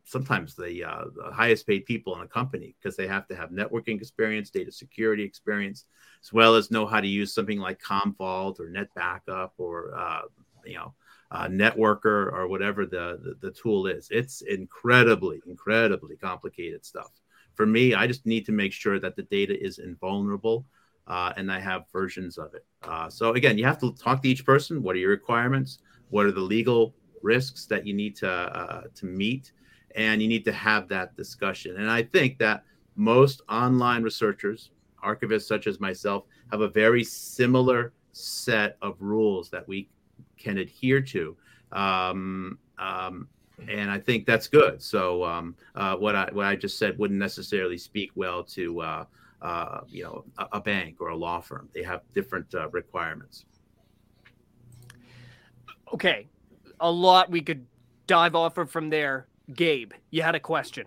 sometimes 0.09 0.55
the, 0.55 0.83
uh, 0.83 1.05
the 1.15 1.31
highest 1.31 1.67
paid 1.67 1.85
people 1.85 2.17
in 2.17 2.23
a 2.23 2.29
company 2.29 2.75
because 2.81 2.97
they 2.97 3.07
have 3.07 3.29
to 3.29 3.37
have 3.37 3.51
networking 3.51 4.01
experience, 4.01 4.49
data 4.49 4.73
security 4.73 5.23
experience, 5.23 5.85
as 6.23 6.33
well 6.33 6.55
as 6.55 6.71
know 6.71 6.87
how 6.87 6.99
to 6.99 7.07
use 7.07 7.35
something 7.35 7.59
like 7.59 7.79
Commvault 7.81 8.59
or 8.59 8.71
NetBackup 8.71 9.51
or 9.59 9.95
uh, 9.95 10.23
you 10.65 10.77
know 10.77 10.95
uh, 11.31 11.47
Networker 11.47 12.33
or 12.33 12.49
whatever 12.49 12.87
the, 12.87 13.21
the, 13.23 13.49
the 13.49 13.51
tool 13.51 13.87
is. 13.87 14.09
It's 14.11 14.41
incredibly, 14.41 15.43
incredibly 15.47 16.17
complicated 16.17 16.87
stuff. 16.87 17.11
For 17.55 17.67
me, 17.67 17.95
I 17.95 18.07
just 18.07 18.25
need 18.25 18.47
to 18.47 18.53
make 18.53 18.73
sure 18.73 18.99
that 18.99 19.15
the 19.15 19.25
data 19.25 19.63
is 19.63 19.79
invulnerable. 19.79 20.65
Uh, 21.07 21.33
and 21.39 21.51
I 21.51 21.59
have 21.59 21.85
versions 21.91 22.37
of 22.37 22.55
it. 22.55 22.67
Uh, 22.83 23.09
so 23.09 23.33
again, 23.33 23.57
you 23.57 23.65
have 23.65 23.81
to 23.81 23.95
talk 23.95 24.23
to 24.23 24.29
each 24.29 24.45
person. 24.45 24.83
What 24.83 24.95
are 24.95 24.99
your 24.99 25.11
requirements? 25.11 25.79
What 26.11 26.27
are 26.27 26.33
the 26.33 26.41
legal 26.41 26.95
risks 27.23 27.67
that 27.67 27.87
you 27.87 27.95
need 27.95 28.15
to 28.17 28.31
uh, 28.31 28.83
to 28.95 29.07
meet, 29.07 29.53
and 29.95 30.21
you 30.23 30.29
need 30.29 30.45
to 30.45 30.53
have 30.53 30.89
that 30.89 31.17
discussion. 31.17 31.77
And 31.77 31.91
I 31.91 32.03
think 32.03 32.39
that 32.39 32.65
most 32.97 33.43
online 33.49 34.03
researchers, 34.03 34.71
archivists 35.05 35.47
such 35.47 35.67
as 35.67 35.81
myself, 35.81 36.25
have 36.51 36.61
a 36.61 36.69
very 36.69 37.05
similar 37.05 37.93
set 38.13 38.77
of 38.83 38.97
rules 39.01 39.51
that 39.51 39.67
we 39.69 39.89
can 40.37 40.59
adhere 40.59 41.01
to. 41.01 41.37
Um, 41.73 42.59
um, 42.79 43.29
and 43.69 43.91
I 43.91 43.99
think 43.99 44.27
that's 44.27 44.47
good. 44.47 44.83
So 44.83 45.25
um, 45.25 45.57
uh, 45.75 45.97
what 45.97 46.15
I 46.15 46.29
what 46.33 46.47
I 46.47 46.57
just 46.57 46.79
said 46.79 46.99
wouldn't 46.99 47.19
necessarily 47.19 47.79
speak 47.79 48.13
well 48.15 48.45
to 48.45 48.81
uh, 48.81 49.05
uh, 49.43 49.81
you 49.89 50.05
know 50.05 50.25
a, 50.39 50.47
a, 50.53 50.61
bank 50.61 51.01
or 51.01 51.09
a 51.09 51.17
law 51.17 51.41
firm. 51.41 51.69
They 51.75 51.83
have 51.83 52.03
different 52.15 52.55
uh, 52.55 52.69
requirements. 52.71 53.47
Okay, 55.93 56.29
a 56.81 56.91
lot 56.91 57.31
we 57.31 57.41
could 57.41 57.67
dive 58.07 58.35
off 58.35 58.59
of 58.59 58.71
from 58.71 58.91
there. 58.91 59.28
Gabe, 59.55 59.93
you 60.11 60.23
had 60.23 60.35
a 60.35 60.41
question. 60.41 60.87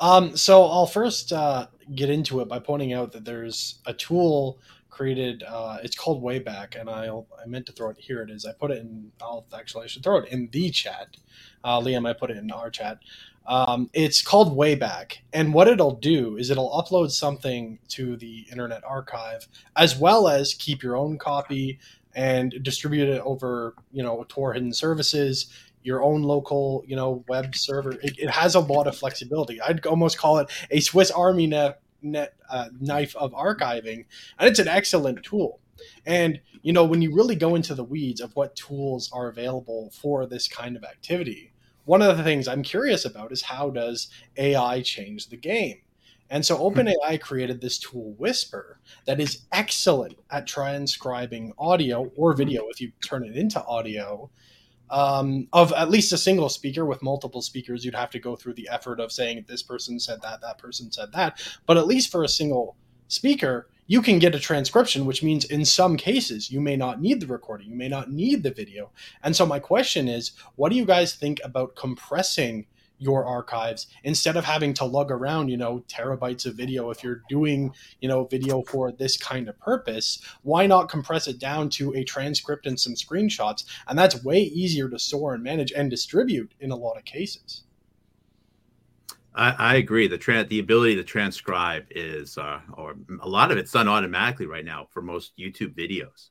Um, 0.00 0.36
so 0.36 0.64
I'll 0.64 0.86
first 0.86 1.32
uh, 1.32 1.66
get 1.94 2.10
into 2.10 2.40
it 2.40 2.48
by 2.48 2.58
pointing 2.58 2.92
out 2.92 3.12
that 3.12 3.24
there's 3.24 3.80
a 3.86 3.92
tool 3.92 4.58
created. 4.90 5.42
Uh, 5.42 5.78
it's 5.82 5.96
called 5.96 6.22
Wayback, 6.22 6.80
and 6.80 6.88
I 6.88 7.08
I 7.08 7.46
meant 7.46 7.66
to 7.66 7.72
throw 7.72 7.90
it. 7.90 7.96
Here 7.98 8.22
it 8.22 8.30
is. 8.30 8.44
I 8.44 8.52
put 8.52 8.70
it 8.70 8.78
in. 8.78 9.10
I'll 9.20 9.46
actually 9.56 9.84
I 9.84 9.86
should 9.88 10.02
throw 10.02 10.18
it 10.18 10.28
in 10.28 10.48
the 10.52 10.70
chat. 10.70 11.16
Uh, 11.64 11.80
Liam, 11.80 12.08
I 12.08 12.12
put 12.12 12.30
it 12.30 12.36
in 12.36 12.50
our 12.50 12.70
chat. 12.70 12.98
Um, 13.46 13.88
it's 13.94 14.20
called 14.20 14.56
Wayback, 14.56 15.18
and 15.32 15.54
what 15.54 15.68
it'll 15.68 15.96
do 15.96 16.36
is 16.36 16.50
it'll 16.50 16.70
upload 16.70 17.10
something 17.10 17.78
to 17.88 18.16
the 18.16 18.46
Internet 18.50 18.84
Archive, 18.84 19.48
as 19.74 19.96
well 19.96 20.28
as 20.28 20.52
keep 20.52 20.82
your 20.82 20.96
own 20.96 21.16
copy 21.16 21.78
and 22.14 22.62
distribute 22.62 23.08
it 23.08 23.22
over, 23.22 23.74
you 23.92 24.02
know, 24.02 24.24
Tor 24.28 24.52
hidden 24.52 24.72
services, 24.72 25.50
your 25.82 26.02
own 26.02 26.22
local, 26.22 26.84
you 26.86 26.96
know, 26.96 27.24
web 27.28 27.54
server. 27.54 27.92
It, 27.92 28.18
it 28.18 28.30
has 28.30 28.54
a 28.54 28.60
lot 28.60 28.86
of 28.86 28.96
flexibility. 28.96 29.60
I'd 29.60 29.86
almost 29.86 30.18
call 30.18 30.38
it 30.38 30.50
a 30.70 30.80
Swiss 30.80 31.10
Army 31.10 31.46
net, 31.46 31.80
net 32.02 32.34
uh, 32.50 32.68
knife 32.80 33.14
of 33.16 33.32
archiving, 33.32 34.04
and 34.38 34.48
it's 34.48 34.58
an 34.58 34.68
excellent 34.68 35.22
tool. 35.22 35.60
And 36.04 36.40
you 36.62 36.72
know, 36.72 36.84
when 36.84 37.02
you 37.02 37.14
really 37.14 37.36
go 37.36 37.54
into 37.54 37.74
the 37.74 37.84
weeds 37.84 38.20
of 38.20 38.34
what 38.34 38.56
tools 38.56 39.10
are 39.12 39.28
available 39.28 39.90
for 39.90 40.26
this 40.26 40.48
kind 40.48 40.76
of 40.76 40.84
activity, 40.84 41.52
one 41.84 42.02
of 42.02 42.16
the 42.16 42.24
things 42.24 42.48
I'm 42.48 42.62
curious 42.62 43.04
about 43.04 43.32
is 43.32 43.42
how 43.42 43.70
does 43.70 44.08
AI 44.36 44.82
change 44.82 45.28
the 45.28 45.36
game? 45.36 45.80
And 46.30 46.44
so 46.44 46.58
OpenAI 46.58 47.20
created 47.20 47.60
this 47.60 47.78
tool 47.78 48.14
Whisper 48.18 48.80
that 49.06 49.20
is 49.20 49.46
excellent 49.50 50.18
at 50.30 50.46
transcribing 50.46 51.54
audio 51.58 52.12
or 52.16 52.34
video 52.34 52.66
if 52.68 52.80
you 52.80 52.92
turn 53.00 53.24
it 53.24 53.36
into 53.36 53.64
audio 53.64 54.30
um, 54.90 55.48
of 55.52 55.72
at 55.72 55.90
least 55.90 56.12
a 56.12 56.18
single 56.18 56.48
speaker 56.48 56.84
with 56.84 57.02
multiple 57.02 57.42
speakers. 57.42 57.84
You'd 57.84 57.94
have 57.94 58.10
to 58.10 58.18
go 58.18 58.36
through 58.36 58.54
the 58.54 58.68
effort 58.70 59.00
of 59.00 59.12
saying 59.12 59.44
this 59.46 59.62
person 59.62 59.98
said 60.00 60.20
that, 60.22 60.40
that 60.40 60.58
person 60.58 60.90
said 60.90 61.12
that. 61.12 61.40
But 61.66 61.76
at 61.76 61.86
least 61.86 62.10
for 62.10 62.24
a 62.24 62.28
single 62.28 62.76
speaker, 63.08 63.68
you 63.86 64.02
can 64.02 64.18
get 64.18 64.34
a 64.34 64.38
transcription, 64.38 65.06
which 65.06 65.22
means 65.22 65.46
in 65.46 65.64
some 65.64 65.96
cases 65.96 66.50
you 66.50 66.60
may 66.60 66.76
not 66.76 67.00
need 67.00 67.20
the 67.20 67.26
recording, 67.26 67.70
you 67.70 67.76
may 67.76 67.88
not 67.88 68.10
need 68.10 68.42
the 68.42 68.50
video. 68.50 68.90
And 69.22 69.34
so 69.34 69.46
my 69.46 69.58
question 69.58 70.08
is, 70.08 70.32
what 70.56 70.70
do 70.70 70.76
you 70.76 70.84
guys 70.84 71.14
think 71.14 71.40
about 71.42 71.74
compressing 71.74 72.66
your 72.98 73.24
archives 73.24 73.86
instead 74.04 74.36
of 74.36 74.44
having 74.44 74.74
to 74.74 74.84
lug 74.84 75.10
around, 75.10 75.48
you 75.48 75.56
know, 75.56 75.82
terabytes 75.88 76.46
of 76.46 76.54
video 76.54 76.90
if 76.90 77.02
you're 77.02 77.22
doing, 77.28 77.72
you 78.00 78.08
know, 78.08 78.24
video 78.24 78.62
for 78.62 78.92
this 78.92 79.16
kind 79.16 79.48
of 79.48 79.58
purpose, 79.58 80.20
why 80.42 80.66
not 80.66 80.88
compress 80.88 81.28
it 81.28 81.38
down 81.38 81.68
to 81.70 81.94
a 81.94 82.04
transcript 82.04 82.66
and 82.66 82.78
some 82.78 82.94
screenshots? 82.94 83.64
And 83.86 83.98
that's 83.98 84.22
way 84.24 84.40
easier 84.40 84.88
to 84.88 84.98
store 84.98 85.34
and 85.34 85.42
manage 85.42 85.72
and 85.72 85.90
distribute 85.90 86.52
in 86.60 86.70
a 86.70 86.76
lot 86.76 86.96
of 86.96 87.04
cases. 87.04 87.62
I, 89.34 89.50
I 89.50 89.74
agree. 89.76 90.08
The 90.08 90.18
tra- 90.18 90.44
the 90.44 90.58
ability 90.58 90.96
to 90.96 91.04
transcribe 91.04 91.86
is, 91.90 92.36
uh, 92.36 92.60
or 92.74 92.96
a 93.20 93.28
lot 93.28 93.52
of 93.52 93.58
it's 93.58 93.70
done 93.70 93.86
automatically 93.86 94.46
right 94.46 94.64
now 94.64 94.88
for 94.90 95.00
most 95.00 95.32
YouTube 95.38 95.74
videos. 95.74 96.30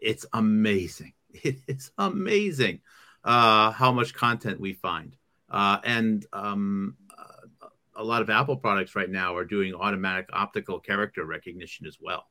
It's 0.00 0.26
amazing. 0.32 1.12
It 1.44 1.60
is 1.66 1.90
amazing 1.96 2.80
uh, 3.24 3.70
how 3.70 3.90
much 3.90 4.12
content 4.12 4.60
we 4.60 4.74
find, 4.74 5.16
uh, 5.52 5.78
and 5.84 6.26
um, 6.32 6.96
uh, 7.16 7.68
a 7.96 8.02
lot 8.04 8.22
of 8.22 8.30
Apple 8.30 8.56
products 8.56 8.96
right 8.96 9.10
now 9.10 9.36
are 9.36 9.44
doing 9.44 9.74
automatic 9.74 10.28
optical 10.32 10.80
character 10.80 11.24
recognition 11.24 11.86
as 11.86 11.98
well. 12.00 12.26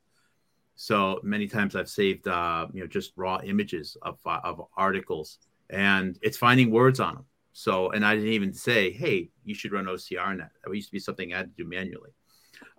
So 0.76 1.20
many 1.24 1.48
times 1.48 1.76
I've 1.76 1.90
saved, 1.90 2.28
uh, 2.28 2.68
you 2.74 2.82
know, 2.82 2.88
just 2.88 3.14
raw 3.16 3.40
images 3.44 3.96
of 4.02 4.20
of 4.26 4.62
articles, 4.76 5.38
and 5.70 6.18
it's 6.22 6.38
finding 6.38 6.72
words 6.72 7.00
on 7.00 7.16
them 7.16 7.26
so, 7.54 7.92
and 7.92 8.06
I 8.06 8.16
didn't 8.16 8.32
even 8.32 8.54
say, 8.54 8.92
hey, 8.92 9.30
you 9.44 9.54
should 9.54 9.72
run 9.72 9.86
OCR 9.86 10.38
net. 10.38 10.52
That 10.64 10.74
used 10.74 10.88
to 10.88 10.94
be 10.94 11.00
something 11.00 11.34
I 11.34 11.38
had 11.38 11.56
to 11.56 11.64
do 11.64 11.70
manually. 11.70 12.12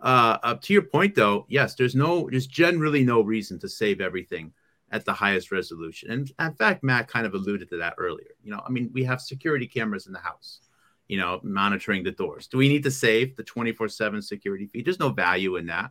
Uh, 0.00 0.38
uh, 0.42 0.54
to 0.62 0.72
your 0.72 0.82
point, 0.82 1.14
though, 1.14 1.46
yes, 1.48 1.74
there's 1.74 1.94
no, 1.94 2.28
there's 2.30 2.46
generally 2.46 3.04
no 3.04 3.20
reason 3.20 3.58
to 3.60 3.68
save 3.68 4.00
everything 4.00 4.52
at 4.92 5.06
the 5.06 5.12
highest 5.12 5.50
resolution. 5.50 6.10
And 6.10 6.30
in 6.38 6.54
fact, 6.54 6.84
Matt 6.84 7.08
kind 7.08 7.26
of 7.26 7.34
alluded 7.34 7.70
to 7.70 7.78
that 7.78 7.94
earlier. 7.96 8.36
You 8.44 8.52
know, 8.52 8.62
I 8.64 8.70
mean, 8.70 8.90
we 8.92 9.02
have 9.04 9.20
security 9.20 9.66
cameras 9.66 10.06
in 10.06 10.12
the 10.12 10.18
house, 10.18 10.60
you 11.08 11.18
know, 11.18 11.40
monitoring 11.42 12.04
the 12.04 12.12
doors. 12.12 12.46
Do 12.46 12.58
we 12.58 12.68
need 12.68 12.82
to 12.84 12.90
save 12.90 13.34
the 13.34 13.42
24 13.42 13.88
7 13.88 14.20
security 14.20 14.66
feed? 14.66 14.84
There's 14.84 15.00
no 15.00 15.08
value 15.08 15.56
in 15.56 15.66
that. 15.66 15.90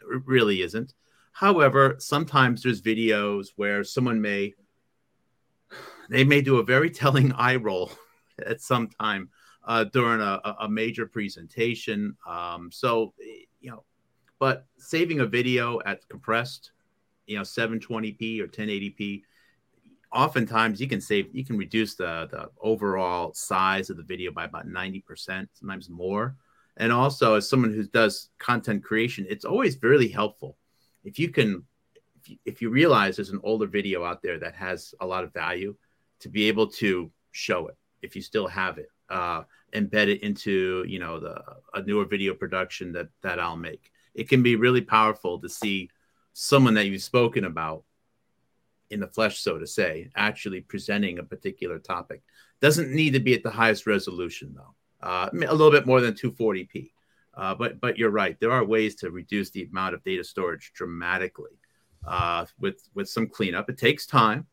It 0.00 0.22
really 0.24 0.62
isn't. 0.62 0.94
However, 1.32 1.96
sometimes 1.98 2.62
there's 2.62 2.80
videos 2.80 3.48
where 3.56 3.84
someone 3.84 4.20
may 4.20 4.54
they 6.08 6.24
may 6.24 6.40
do 6.40 6.58
a 6.58 6.64
very 6.64 6.90
telling 6.90 7.32
eye 7.36 7.56
roll 7.56 7.92
at 8.46 8.60
some 8.60 8.88
time 8.88 9.28
uh, 9.64 9.84
during 9.84 10.20
a, 10.20 10.40
a, 10.60 10.68
major 10.68 11.06
presentation. 11.06 12.16
Um, 12.28 12.70
so, 12.70 13.14
you 13.60 13.70
know, 13.70 13.82
but 14.38 14.66
saving 14.76 15.20
a 15.20 15.26
video 15.26 15.80
at 15.86 16.06
compressed, 16.08 16.72
you 17.26 17.36
know, 17.36 17.42
720p 17.42 18.40
or 18.40 18.46
1080p, 18.46 19.22
oftentimes 20.12 20.80
you 20.80 20.88
can 20.88 21.00
save, 21.00 21.34
you 21.34 21.44
can 21.44 21.56
reduce 21.56 21.94
the, 21.94 22.28
the 22.30 22.50
overall 22.60 23.32
size 23.34 23.90
of 23.90 23.96
the 23.96 24.02
video 24.02 24.30
by 24.30 24.44
about 24.44 24.68
90%, 24.68 25.48
sometimes 25.52 25.90
more. 25.90 26.36
And 26.76 26.92
also, 26.92 27.34
as 27.34 27.48
someone 27.48 27.72
who 27.72 27.84
does 27.84 28.30
content 28.38 28.84
creation, 28.84 29.26
it's 29.28 29.44
always 29.44 29.80
really 29.82 30.08
helpful 30.08 30.56
if 31.04 31.18
you 31.18 31.28
can, 31.30 31.62
if 32.20 32.28
you, 32.28 32.36
if 32.44 32.62
you 32.62 32.70
realize 32.70 33.16
there's 33.16 33.30
an 33.30 33.40
older 33.44 33.66
video 33.66 34.04
out 34.04 34.22
there 34.22 34.38
that 34.38 34.54
has 34.54 34.94
a 35.00 35.06
lot 35.06 35.24
of 35.24 35.32
value 35.32 35.74
to 36.20 36.28
be 36.28 36.48
able 36.48 36.66
to 36.66 37.10
show 37.32 37.68
it 37.68 37.76
if 38.00 38.16
you 38.16 38.22
still 38.22 38.46
have 38.46 38.78
it 38.78 38.88
uh, 39.10 39.42
embed 39.74 40.08
it 40.08 40.22
into 40.22 40.84
you 40.86 40.98
know 40.98 41.20
the 41.20 41.40
a 41.74 41.82
newer 41.82 42.04
video 42.04 42.32
production 42.32 42.92
that 42.92 43.08
that 43.22 43.40
i'll 43.40 43.56
make 43.56 43.90
it 44.14 44.28
can 44.28 44.42
be 44.42 44.56
really 44.56 44.80
powerful 44.80 45.40
to 45.40 45.48
see 45.48 45.90
someone 46.34 46.74
that 46.74 46.86
you've 46.86 47.02
spoken 47.02 47.44
about 47.44 47.84
in 48.90 49.00
the 49.00 49.06
flesh 49.06 49.38
so 49.38 49.58
to 49.58 49.66
say 49.66 50.10
actually 50.14 50.60
presenting 50.60 51.18
a 51.18 51.22
particular 51.22 51.78
topic 51.78 52.22
doesn't 52.60 52.92
need 52.92 53.14
to 53.14 53.20
be 53.20 53.34
at 53.34 53.42
the 53.42 53.50
highest 53.50 53.86
resolution 53.86 54.54
though 54.54 54.74
uh, 55.02 55.30
a 55.32 55.54
little 55.54 55.70
bit 55.70 55.86
more 55.86 56.02
than 56.02 56.12
240p 56.12 56.90
uh, 57.34 57.54
but 57.54 57.80
but 57.80 57.96
you're 57.96 58.10
right 58.10 58.38
there 58.40 58.52
are 58.52 58.64
ways 58.64 58.94
to 58.94 59.10
reduce 59.10 59.50
the 59.50 59.64
amount 59.64 59.94
of 59.94 60.04
data 60.04 60.22
storage 60.22 60.72
dramatically 60.74 61.58
uh, 62.06 62.44
with 62.60 62.86
with 62.94 63.08
some 63.08 63.26
cleanup 63.26 63.70
it 63.70 63.78
takes 63.78 64.06
time 64.06 64.46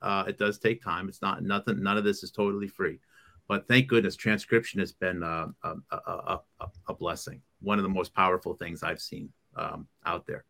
uh, 0.00 0.24
it 0.26 0.38
does 0.38 0.58
take 0.58 0.82
time. 0.82 1.08
It's 1.08 1.22
not 1.22 1.42
nothing. 1.42 1.82
None 1.82 1.98
of 1.98 2.04
this 2.04 2.22
is 2.22 2.30
totally 2.30 2.68
free, 2.68 3.00
but 3.48 3.66
thank 3.66 3.88
goodness 3.88 4.16
transcription 4.16 4.80
has 4.80 4.92
been 4.92 5.22
uh, 5.22 5.48
a, 5.62 5.74
a, 5.90 6.40
a, 6.60 6.66
a, 6.88 6.94
blessing. 6.94 7.42
One 7.60 7.78
of 7.78 7.82
the 7.82 7.88
most 7.88 8.14
powerful 8.14 8.54
things 8.54 8.82
I've 8.82 9.00
seen 9.00 9.30
um, 9.56 9.88
out 10.06 10.26
there. 10.26 10.44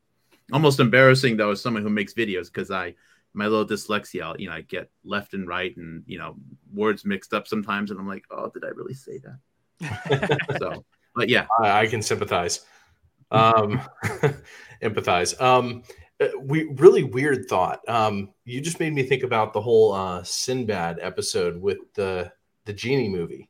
Almost 0.52 0.80
embarrassing 0.80 1.36
though, 1.36 1.50
as 1.50 1.60
someone 1.60 1.82
who 1.82 1.90
makes 1.90 2.14
videos, 2.14 2.46
because 2.46 2.70
I 2.70 2.94
my 3.34 3.46
little 3.46 3.66
dyslexia, 3.66 4.38
you 4.38 4.48
know, 4.48 4.54
I 4.54 4.62
get 4.62 4.90
left 5.04 5.34
and 5.34 5.46
right, 5.46 5.76
and 5.76 6.02
you 6.06 6.18
know, 6.18 6.36
words 6.72 7.04
mixed 7.04 7.34
up 7.34 7.46
sometimes, 7.46 7.90
and 7.90 8.00
I'm 8.00 8.08
like, 8.08 8.24
oh, 8.30 8.50
did 8.50 8.64
I 8.64 8.68
really 8.68 8.94
say 8.94 9.18
that? 9.18 10.58
so, 10.60 10.84
but 11.14 11.28
yeah, 11.28 11.46
I, 11.60 11.82
I 11.82 11.86
can 11.86 12.02
sympathize, 12.02 12.64
um, 13.30 13.80
empathize. 14.82 15.40
Um, 15.40 15.82
uh, 16.20 16.28
we 16.40 16.64
really 16.76 17.04
weird 17.04 17.46
thought. 17.46 17.80
Um, 17.88 18.30
you 18.44 18.60
just 18.60 18.80
made 18.80 18.92
me 18.92 19.02
think 19.02 19.22
about 19.22 19.52
the 19.52 19.60
whole 19.60 19.92
uh, 19.92 20.22
Sinbad 20.24 20.98
episode 21.00 21.60
with 21.60 21.78
the 21.94 22.32
the 22.64 22.72
genie 22.72 23.08
movie 23.08 23.48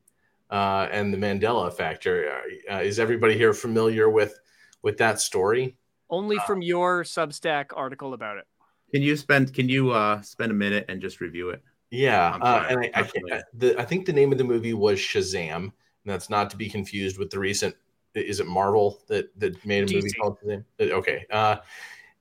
uh, 0.51 0.89
and 0.91 1.13
the 1.13 1.19
Mandela 1.19 1.73
factor. 1.73 2.31
Uh, 2.71 2.75
uh 2.75 2.81
is 2.81 2.99
everybody 2.99 3.37
here 3.37 3.55
familiar 3.55 4.11
with 4.11 4.39
with 4.83 4.99
that 4.99 5.21
story? 5.21 5.77
Only 6.11 6.39
uh, 6.39 6.43
from 6.43 6.63
your 6.63 7.05
Substack 7.05 7.67
article 7.75 8.15
about 8.15 8.39
it. 8.39 8.45
Can 8.93 9.03
you 9.03 9.17
spend 9.17 9.53
Can 9.55 9.69
you 9.69 9.91
uh, 9.91 10.23
spend 10.23 10.51
a 10.51 10.55
minute 10.55 10.87
and 10.89 11.01
just 11.01 11.21
review 11.21 11.51
it? 11.51 11.63
Yeah, 11.91 12.35
and 12.35 12.91
I, 12.95 13.01
I, 13.01 13.43
the, 13.55 13.79
I 13.79 13.85
think 13.85 14.05
the 14.05 14.13
name 14.13 14.31
of 14.31 14.37
the 14.37 14.45
movie 14.45 14.75
was 14.75 14.99
Shazam. 14.99 15.55
And 15.55 15.73
that's 16.05 16.29
not 16.29 16.51
to 16.51 16.57
be 16.57 16.69
confused 16.69 17.19
with 17.19 17.31
the 17.31 17.39
recent. 17.39 17.75
Is 18.15 18.41
it 18.41 18.47
Marvel 18.47 19.01
that 19.09 19.39
that 19.39 19.65
made 19.65 19.85
a 19.85 19.87
DC. 19.87 19.95
movie 19.95 20.11
called 20.13 20.39
Shazam? 20.45 20.65
Okay. 20.81 21.25
Uh, 21.31 21.57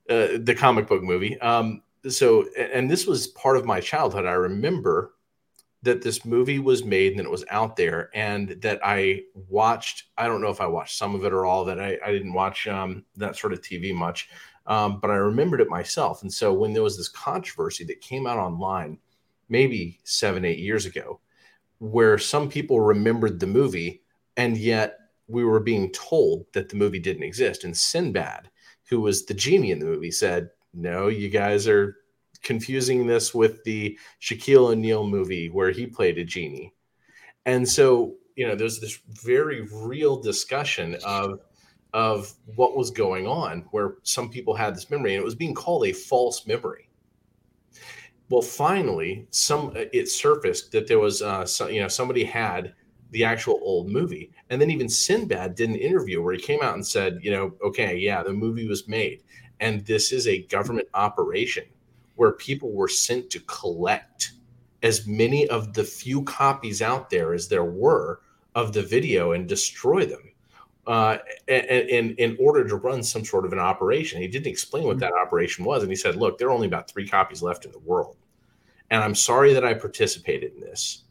the 0.07 0.55
comic 0.57 0.87
book 0.87 1.03
movie. 1.03 1.39
Um, 1.41 1.81
so, 2.07 2.45
and 2.57 2.89
this 2.89 3.05
was 3.05 3.27
part 3.27 3.57
of 3.57 3.65
my 3.65 3.81
childhood. 3.81 4.25
I 4.25 4.33
remember 4.33 5.13
that 5.83 6.01
this 6.01 6.25
movie 6.25 6.59
was 6.59 6.83
made 6.83 7.11
and 7.11 7.19
that 7.19 7.25
it 7.25 7.31
was 7.31 7.45
out 7.49 7.75
there, 7.75 8.09
and 8.13 8.49
that 8.61 8.79
I 8.83 9.21
watched. 9.33 10.05
I 10.17 10.27
don't 10.27 10.41
know 10.41 10.49
if 10.49 10.61
I 10.61 10.67
watched 10.67 10.97
some 10.97 11.15
of 11.15 11.23
it 11.23 11.33
or 11.33 11.45
all. 11.45 11.65
That 11.65 11.79
I, 11.79 11.97
I 12.05 12.11
didn't 12.11 12.33
watch 12.33 12.67
um, 12.67 13.05
that 13.15 13.35
sort 13.35 13.53
of 13.53 13.61
TV 13.61 13.93
much, 13.93 14.29
um, 14.65 14.99
but 14.99 15.11
I 15.11 15.15
remembered 15.15 15.61
it 15.61 15.69
myself. 15.69 16.21
And 16.21 16.33
so, 16.33 16.53
when 16.53 16.73
there 16.73 16.83
was 16.83 16.97
this 16.97 17.09
controversy 17.09 17.83
that 17.85 18.01
came 18.01 18.27
out 18.27 18.39
online, 18.39 18.97
maybe 19.49 19.99
seven, 20.03 20.45
eight 20.45 20.59
years 20.59 20.85
ago, 20.85 21.19
where 21.79 22.17
some 22.17 22.49
people 22.49 22.81
remembered 22.81 23.39
the 23.39 23.47
movie, 23.47 24.01
and 24.35 24.57
yet 24.57 24.97
we 25.27 25.43
were 25.43 25.59
being 25.59 25.91
told 25.91 26.45
that 26.53 26.69
the 26.69 26.75
movie 26.75 26.99
didn't 26.99 27.23
exist. 27.23 27.63
And 27.63 27.75
Sinbad 27.75 28.49
who 28.89 29.01
was 29.01 29.25
the 29.25 29.33
genie 29.33 29.71
in 29.71 29.79
the 29.79 29.85
movie, 29.85 30.11
said, 30.11 30.49
No, 30.73 31.07
you 31.07 31.29
guys 31.29 31.67
are 31.67 31.97
confusing 32.43 33.07
this 33.07 33.33
with 33.33 33.63
the 33.63 33.97
Shaquille 34.21 34.71
O'Neal 34.71 35.05
movie 35.05 35.49
where 35.49 35.71
he 35.71 35.85
played 35.85 36.17
a 36.17 36.23
genie. 36.23 36.73
And 37.45 37.67
so, 37.67 38.15
you 38.35 38.47
know, 38.47 38.55
there's 38.55 38.79
this 38.79 38.99
very 39.23 39.67
real 39.71 40.21
discussion 40.21 40.97
of 41.05 41.39
of 41.93 42.33
what 42.55 42.75
was 42.75 42.91
going 42.91 43.25
on, 43.25 43.65
where 43.71 43.95
some 44.03 44.29
people 44.29 44.53
had 44.53 44.75
this 44.75 44.91
memory, 44.91 45.15
and 45.15 45.21
it 45.21 45.25
was 45.25 45.35
being 45.35 45.55
called 45.55 45.85
a 45.85 45.93
false 45.93 46.45
memory. 46.45 46.89
Well, 48.29 48.41
finally, 48.41 49.25
some 49.31 49.71
it 49.75 50.09
surfaced 50.09 50.71
that 50.73 50.85
there 50.87 50.99
was, 50.99 51.21
uh, 51.21 51.45
so, 51.45 51.67
you 51.67 51.81
know, 51.81 51.87
somebody 51.87 52.25
had 52.25 52.73
the 53.11 53.23
actual 53.23 53.59
old 53.63 53.89
movie, 53.89 54.31
and 54.49 54.61
then 54.61 54.69
even 54.69 54.89
Sinbad 54.89 55.55
did 55.55 55.69
an 55.69 55.75
interview 55.75 56.21
where 56.21 56.33
he 56.33 56.39
came 56.41 56.61
out 56.61 56.73
and 56.73 56.85
said, 56.85 57.19
you 57.21 57.31
know, 57.31 57.53
okay, 57.63 57.95
yeah, 57.95 58.21
the 58.21 58.33
movie 58.33 58.67
was 58.67 58.87
made, 58.89 59.23
and 59.61 59.85
this 59.85 60.11
is 60.11 60.27
a 60.27 60.43
government 60.43 60.89
operation 60.93 61.63
where 62.17 62.33
people 62.33 62.71
were 62.71 62.87
sent 62.87 63.29
to 63.29 63.39
collect 63.41 64.33
as 64.83 65.07
many 65.07 65.47
of 65.47 65.73
the 65.73 65.83
few 65.83 66.23
copies 66.23 66.81
out 66.81 67.09
there 67.09 67.33
as 67.33 67.47
there 67.47 67.65
were 67.65 68.21
of 68.55 68.73
the 68.73 68.83
video 68.83 69.31
and 69.31 69.47
destroy 69.47 70.05
them 70.05 70.31
uh, 70.87 71.17
in, 71.47 72.15
in 72.15 72.37
order 72.39 72.67
to 72.67 72.75
run 72.75 73.03
some 73.03 73.23
sort 73.23 73.45
of 73.45 73.53
an 73.53 73.59
operation. 73.59 74.21
He 74.21 74.27
didn't 74.27 74.47
explain 74.47 74.85
what 74.85 74.99
that 74.99 75.13
operation 75.13 75.65
was. 75.65 75.83
And 75.83 75.91
he 75.91 75.95
said, 75.95 76.15
look, 76.15 76.37
there 76.37 76.47
are 76.47 76.53
only 76.53 76.67
about 76.67 76.89
three 76.89 77.07
copies 77.07 77.41
left 77.41 77.65
in 77.65 77.71
the 77.71 77.79
world. 77.79 78.17
And 78.89 79.03
I'm 79.03 79.15
sorry 79.15 79.53
that 79.53 79.65
I 79.65 79.73
participated 79.73 80.53
in 80.53 80.61
this. 80.61 81.03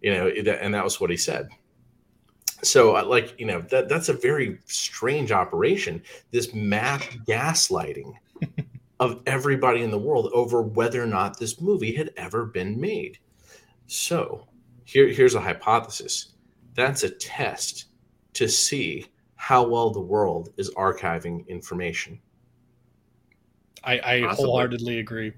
You 0.00 0.14
know, 0.14 0.28
and 0.28 0.72
that 0.72 0.84
was 0.84 1.00
what 1.00 1.10
he 1.10 1.16
said. 1.16 1.50
So, 2.62 2.96
uh, 2.96 3.04
like, 3.04 3.34
you 3.38 3.46
know, 3.46 3.60
that, 3.62 3.88
that's 3.88 4.08
a 4.08 4.14
very 4.14 4.58
strange 4.66 5.32
operation. 5.32 6.02
This 6.30 6.54
mass 6.54 7.02
gaslighting 7.26 8.12
of 9.00 9.22
everybody 9.26 9.82
in 9.82 9.90
the 9.90 9.98
world 9.98 10.30
over 10.32 10.62
whether 10.62 11.02
or 11.02 11.06
not 11.06 11.38
this 11.38 11.60
movie 11.60 11.96
had 11.96 12.12
ever 12.16 12.44
been 12.44 12.80
made. 12.80 13.18
So, 13.86 14.46
here, 14.84 15.08
here's 15.08 15.34
a 15.34 15.40
hypothesis 15.40 16.34
that's 16.74 17.02
a 17.02 17.10
test 17.10 17.86
to 18.34 18.48
see 18.48 19.06
how 19.34 19.66
well 19.66 19.90
the 19.90 20.00
world 20.00 20.50
is 20.56 20.70
archiving 20.74 21.46
information. 21.48 22.20
I, 23.82 24.00
I 24.00 24.20
wholeheartedly 24.34 24.98
agree. 24.98 25.32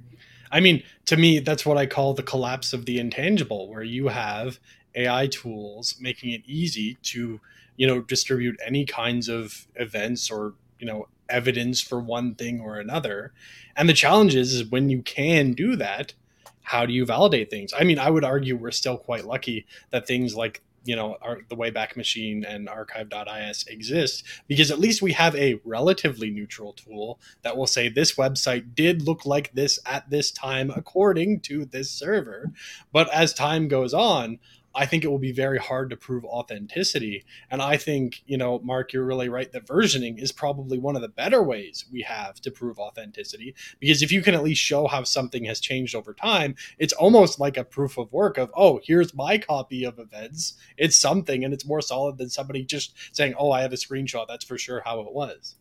I 0.50 0.60
mean, 0.60 0.82
to 1.06 1.16
me, 1.16 1.38
that's 1.38 1.64
what 1.64 1.78
I 1.78 1.86
call 1.86 2.14
the 2.14 2.22
collapse 2.22 2.72
of 2.72 2.84
the 2.84 2.98
intangible, 2.98 3.68
where 3.68 3.82
you 3.82 4.08
have 4.08 4.58
AI 4.94 5.28
tools 5.28 5.96
making 6.00 6.32
it 6.32 6.42
easy 6.44 6.98
to, 7.02 7.40
you 7.76 7.86
know, 7.86 8.02
distribute 8.02 8.60
any 8.64 8.84
kinds 8.84 9.28
of 9.28 9.66
events 9.76 10.30
or, 10.30 10.54
you 10.78 10.86
know, 10.86 11.06
evidence 11.32 11.80
for 11.80 11.98
one 11.98 12.34
thing 12.34 12.60
or 12.60 12.78
another. 12.78 13.32
And 13.76 13.88
the 13.88 13.94
challenge 13.94 14.34
is, 14.34 14.54
is 14.54 14.64
when 14.70 14.90
you 14.90 15.02
can 15.02 15.52
do 15.52 15.76
that, 15.76 16.14
how 16.62 16.86
do 16.86 16.92
you 16.92 17.04
validate 17.04 17.50
things? 17.50 17.72
I 17.76 17.84
mean, 17.84 17.98
I 17.98 18.10
would 18.10 18.24
argue 18.24 18.56
we're 18.56 18.70
still 18.70 18.96
quite 18.96 19.24
lucky 19.24 19.66
that 19.90 20.06
things 20.06 20.36
like 20.36 20.62
you 20.84 20.96
know 20.96 21.16
our, 21.22 21.40
the 21.48 21.56
wayback 21.56 21.96
machine 21.96 22.44
and 22.44 22.68
archive.is 22.68 23.64
exist 23.68 24.24
because 24.48 24.70
at 24.70 24.78
least 24.78 25.02
we 25.02 25.12
have 25.12 25.34
a 25.36 25.60
relatively 25.64 26.30
neutral 26.30 26.72
tool 26.72 27.20
that 27.42 27.56
will 27.56 27.66
say 27.66 27.88
this 27.88 28.16
website 28.16 28.74
did 28.74 29.02
look 29.02 29.24
like 29.24 29.52
this 29.52 29.78
at 29.86 30.08
this 30.10 30.30
time 30.30 30.72
according 30.74 31.40
to 31.40 31.64
this 31.66 31.90
server 31.90 32.50
but 32.92 33.08
as 33.12 33.32
time 33.32 33.68
goes 33.68 33.94
on 33.94 34.38
I 34.74 34.86
think 34.86 35.04
it 35.04 35.08
will 35.08 35.18
be 35.18 35.32
very 35.32 35.58
hard 35.58 35.90
to 35.90 35.96
prove 35.96 36.24
authenticity. 36.24 37.24
And 37.50 37.60
I 37.60 37.76
think, 37.76 38.22
you 38.26 38.36
know, 38.36 38.58
Mark, 38.60 38.92
you're 38.92 39.04
really 39.04 39.28
right 39.28 39.50
that 39.52 39.66
versioning 39.66 40.20
is 40.20 40.32
probably 40.32 40.78
one 40.78 40.96
of 40.96 41.02
the 41.02 41.08
better 41.08 41.42
ways 41.42 41.84
we 41.92 42.02
have 42.02 42.40
to 42.40 42.50
prove 42.50 42.78
authenticity. 42.78 43.54
Because 43.80 44.02
if 44.02 44.10
you 44.10 44.22
can 44.22 44.34
at 44.34 44.42
least 44.42 44.62
show 44.62 44.86
how 44.86 45.04
something 45.04 45.44
has 45.44 45.60
changed 45.60 45.94
over 45.94 46.14
time, 46.14 46.54
it's 46.78 46.92
almost 46.94 47.38
like 47.38 47.56
a 47.56 47.64
proof 47.64 47.98
of 47.98 48.12
work 48.12 48.38
of, 48.38 48.50
oh, 48.56 48.80
here's 48.82 49.14
my 49.14 49.38
copy 49.38 49.84
of 49.84 49.98
events. 49.98 50.54
It's 50.76 50.96
something 50.96 51.44
and 51.44 51.52
it's 51.52 51.66
more 51.66 51.82
solid 51.82 52.16
than 52.18 52.30
somebody 52.30 52.64
just 52.64 52.94
saying, 53.12 53.34
oh, 53.38 53.50
I 53.50 53.62
have 53.62 53.72
a 53.72 53.76
screenshot. 53.76 54.26
That's 54.26 54.44
for 54.44 54.58
sure 54.58 54.82
how 54.84 55.00
it 55.00 55.12
was. 55.12 55.56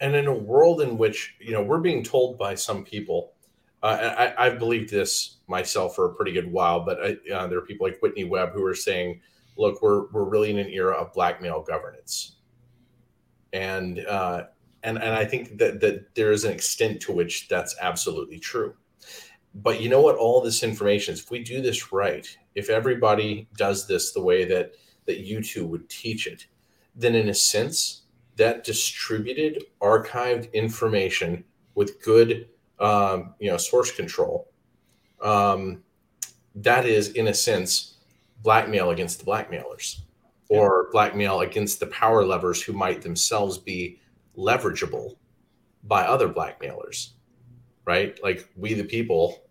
And 0.00 0.14
in 0.14 0.26
a 0.26 0.34
world 0.34 0.80
in 0.80 0.98
which, 0.98 1.34
you 1.40 1.52
know, 1.52 1.62
we're 1.62 1.78
being 1.78 2.02
told 2.02 2.38
by 2.38 2.54
some 2.54 2.84
people 2.84 3.32
uh, 3.82 4.32
I, 4.38 4.44
have 4.44 4.58
believed 4.58 4.90
this 4.90 5.36
myself 5.46 5.94
for 5.94 6.06
a 6.06 6.14
pretty 6.14 6.32
good 6.32 6.50
while, 6.50 6.80
but 6.80 6.98
I, 7.00 7.32
uh, 7.32 7.46
there 7.46 7.58
are 7.58 7.66
people 7.66 7.86
like 7.86 8.00
Whitney 8.00 8.24
Webb 8.24 8.52
who 8.52 8.64
are 8.64 8.74
saying, 8.74 9.20
"Look, 9.56 9.82
we're 9.82 10.06
we're 10.08 10.24
really 10.24 10.50
in 10.50 10.58
an 10.58 10.70
era 10.70 10.94
of 10.94 11.12
blackmail 11.12 11.62
governance," 11.62 12.36
and 13.52 14.00
uh, 14.00 14.44
and 14.82 14.96
and 14.96 15.14
I 15.14 15.24
think 15.24 15.58
that 15.58 15.80
that 15.80 16.14
there 16.14 16.32
is 16.32 16.44
an 16.44 16.52
extent 16.52 17.00
to 17.02 17.12
which 17.12 17.48
that's 17.48 17.76
absolutely 17.80 18.38
true. 18.38 18.74
But 19.54 19.80
you 19.80 19.88
know 19.88 20.00
what? 20.00 20.16
All 20.16 20.40
this 20.40 20.62
information 20.62 21.14
is. 21.14 21.20
If 21.20 21.30
we 21.30 21.42
do 21.42 21.60
this 21.60 21.92
right, 21.92 22.26
if 22.54 22.70
everybody 22.70 23.48
does 23.56 23.86
this 23.86 24.12
the 24.12 24.22
way 24.22 24.44
that 24.46 24.72
that 25.04 25.20
you 25.20 25.42
two 25.42 25.66
would 25.66 25.88
teach 25.88 26.26
it, 26.26 26.46
then 26.94 27.14
in 27.14 27.28
a 27.28 27.34
sense, 27.34 28.02
that 28.36 28.64
distributed, 28.64 29.64
archived 29.80 30.52
information 30.52 31.44
with 31.74 32.02
good 32.02 32.48
um, 32.78 33.34
you 33.38 33.50
know, 33.50 33.56
source 33.56 33.90
control, 33.90 34.50
um, 35.22 35.82
that 36.54 36.86
is, 36.86 37.10
in 37.10 37.28
a 37.28 37.34
sense, 37.34 37.96
blackmail 38.42 38.90
against 38.90 39.18
the 39.18 39.24
blackmailers 39.24 40.02
or 40.48 40.88
blackmail 40.92 41.40
against 41.40 41.80
the 41.80 41.86
power 41.86 42.24
levers 42.24 42.62
who 42.62 42.72
might 42.72 43.02
themselves 43.02 43.58
be 43.58 44.00
leverageable 44.36 45.16
by 45.84 46.02
other 46.02 46.28
blackmailers, 46.28 47.14
right? 47.84 48.18
Like 48.22 48.48
we, 48.56 48.74
the 48.74 48.84
people, 48.84 49.42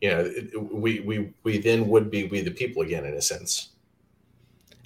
you 0.00 0.10
know, 0.10 0.30
we, 0.72 1.00
we, 1.00 1.34
we 1.42 1.58
then 1.58 1.88
would 1.88 2.10
be 2.10 2.24
we, 2.24 2.40
the 2.40 2.50
people 2.50 2.82
again, 2.82 3.04
in 3.04 3.14
a 3.14 3.22
sense. 3.22 3.70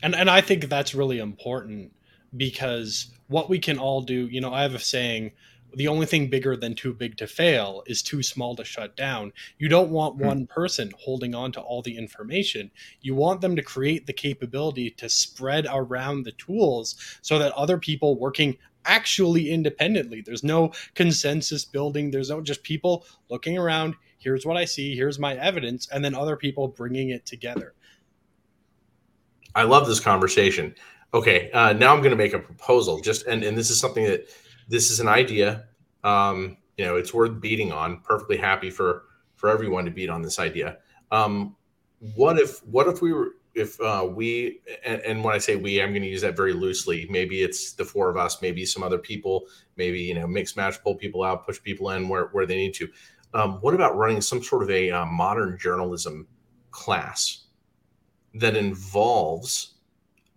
And, 0.02 0.14
and 0.14 0.30
I 0.30 0.40
think 0.40 0.68
that's 0.68 0.94
really 0.94 1.18
important 1.18 1.92
because 2.36 3.08
what 3.28 3.48
we 3.48 3.58
can 3.58 3.78
all 3.78 4.00
do, 4.00 4.26
you 4.28 4.40
know, 4.40 4.52
I 4.52 4.62
have 4.62 4.74
a 4.74 4.78
saying, 4.78 5.32
the 5.74 5.88
only 5.88 6.06
thing 6.06 6.28
bigger 6.28 6.56
than 6.56 6.74
too 6.74 6.92
big 6.94 7.16
to 7.18 7.26
fail 7.26 7.82
is 7.86 8.02
too 8.02 8.22
small 8.22 8.56
to 8.56 8.64
shut 8.64 8.96
down. 8.96 9.32
You 9.58 9.68
don't 9.68 9.90
want 9.90 10.16
hmm. 10.16 10.26
one 10.26 10.46
person 10.46 10.92
holding 10.98 11.34
on 11.34 11.52
to 11.52 11.60
all 11.60 11.82
the 11.82 11.96
information. 11.96 12.70
You 13.00 13.14
want 13.14 13.40
them 13.40 13.56
to 13.56 13.62
create 13.62 14.06
the 14.06 14.12
capability 14.12 14.90
to 14.90 15.08
spread 15.08 15.66
around 15.70 16.24
the 16.24 16.32
tools 16.32 16.96
so 17.22 17.38
that 17.38 17.52
other 17.52 17.78
people 17.78 18.18
working 18.18 18.56
actually 18.84 19.50
independently, 19.50 20.22
there's 20.22 20.42
no 20.42 20.72
consensus 20.94 21.64
building, 21.64 22.10
there's 22.10 22.30
no 22.30 22.40
just 22.40 22.62
people 22.62 23.04
looking 23.28 23.58
around, 23.58 23.94
here's 24.18 24.46
what 24.46 24.56
I 24.56 24.64
see, 24.64 24.96
here's 24.96 25.18
my 25.18 25.34
evidence, 25.36 25.88
and 25.90 26.02
then 26.02 26.14
other 26.14 26.36
people 26.36 26.68
bringing 26.68 27.10
it 27.10 27.26
together. 27.26 27.74
I 29.54 29.64
love 29.64 29.86
this 29.86 30.00
conversation. 30.00 30.74
Okay, 31.12 31.50
uh, 31.52 31.72
now 31.72 31.94
I'm 31.94 32.00
going 32.00 32.10
to 32.10 32.16
make 32.16 32.34
a 32.34 32.38
proposal. 32.38 33.00
Just 33.00 33.26
and, 33.26 33.42
and 33.42 33.56
this 33.56 33.70
is 33.70 33.80
something 33.80 34.04
that 34.04 34.28
this 34.68 34.90
is 34.90 35.00
an 35.00 35.08
idea. 35.08 35.66
Um, 36.04 36.58
you 36.76 36.84
know, 36.84 36.96
it's 36.96 37.12
worth 37.12 37.40
beating 37.40 37.72
on. 37.72 38.00
Perfectly 38.00 38.36
happy 38.36 38.70
for 38.70 39.04
for 39.34 39.48
everyone 39.48 39.84
to 39.84 39.90
beat 39.90 40.10
on 40.10 40.22
this 40.22 40.38
idea. 40.38 40.78
Um, 41.10 41.56
what 42.14 42.38
if 42.38 42.64
what 42.66 42.86
if 42.86 43.02
we 43.02 43.12
were 43.12 43.32
if 43.54 43.80
uh, 43.80 44.06
we 44.08 44.60
and, 44.84 45.00
and, 45.02 45.24
when 45.24 45.34
I 45.34 45.38
say 45.38 45.56
we, 45.56 45.82
I'm 45.82 45.90
going 45.90 46.02
to 46.02 46.08
use 46.08 46.20
that 46.22 46.36
very 46.36 46.52
loosely. 46.52 47.06
Maybe 47.10 47.42
it's 47.42 47.72
the 47.72 47.84
four 47.84 48.08
of 48.08 48.16
us, 48.16 48.40
maybe 48.40 48.64
some 48.64 48.82
other 48.82 48.98
people, 48.98 49.46
maybe 49.76 50.00
you 50.00 50.14
know 50.14 50.26
mix 50.26 50.56
match, 50.56 50.82
pull 50.82 50.94
people 50.94 51.24
out, 51.24 51.44
push 51.44 51.60
people 51.60 51.90
in 51.90 52.08
where 52.08 52.26
where 52.28 52.46
they 52.46 52.56
need 52.56 52.74
to. 52.74 52.88
Um, 53.34 53.54
what 53.60 53.74
about 53.74 53.96
running 53.96 54.20
some 54.20 54.42
sort 54.42 54.62
of 54.62 54.70
a 54.70 54.90
uh, 54.90 55.06
modern 55.06 55.58
journalism 55.58 56.26
class 56.70 57.46
that 58.34 58.56
involves 58.56 59.74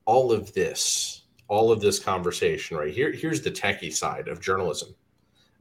all 0.06 0.32
of 0.32 0.54
this 0.54 1.21
all 1.52 1.70
of 1.70 1.82
this 1.82 2.00
conversation 2.00 2.78
right 2.78 2.94
here. 2.94 3.12
Here's 3.12 3.42
the 3.42 3.52
techie 3.52 3.94
side 3.94 4.30
of 4.30 4.40
journalism. 4.40 4.96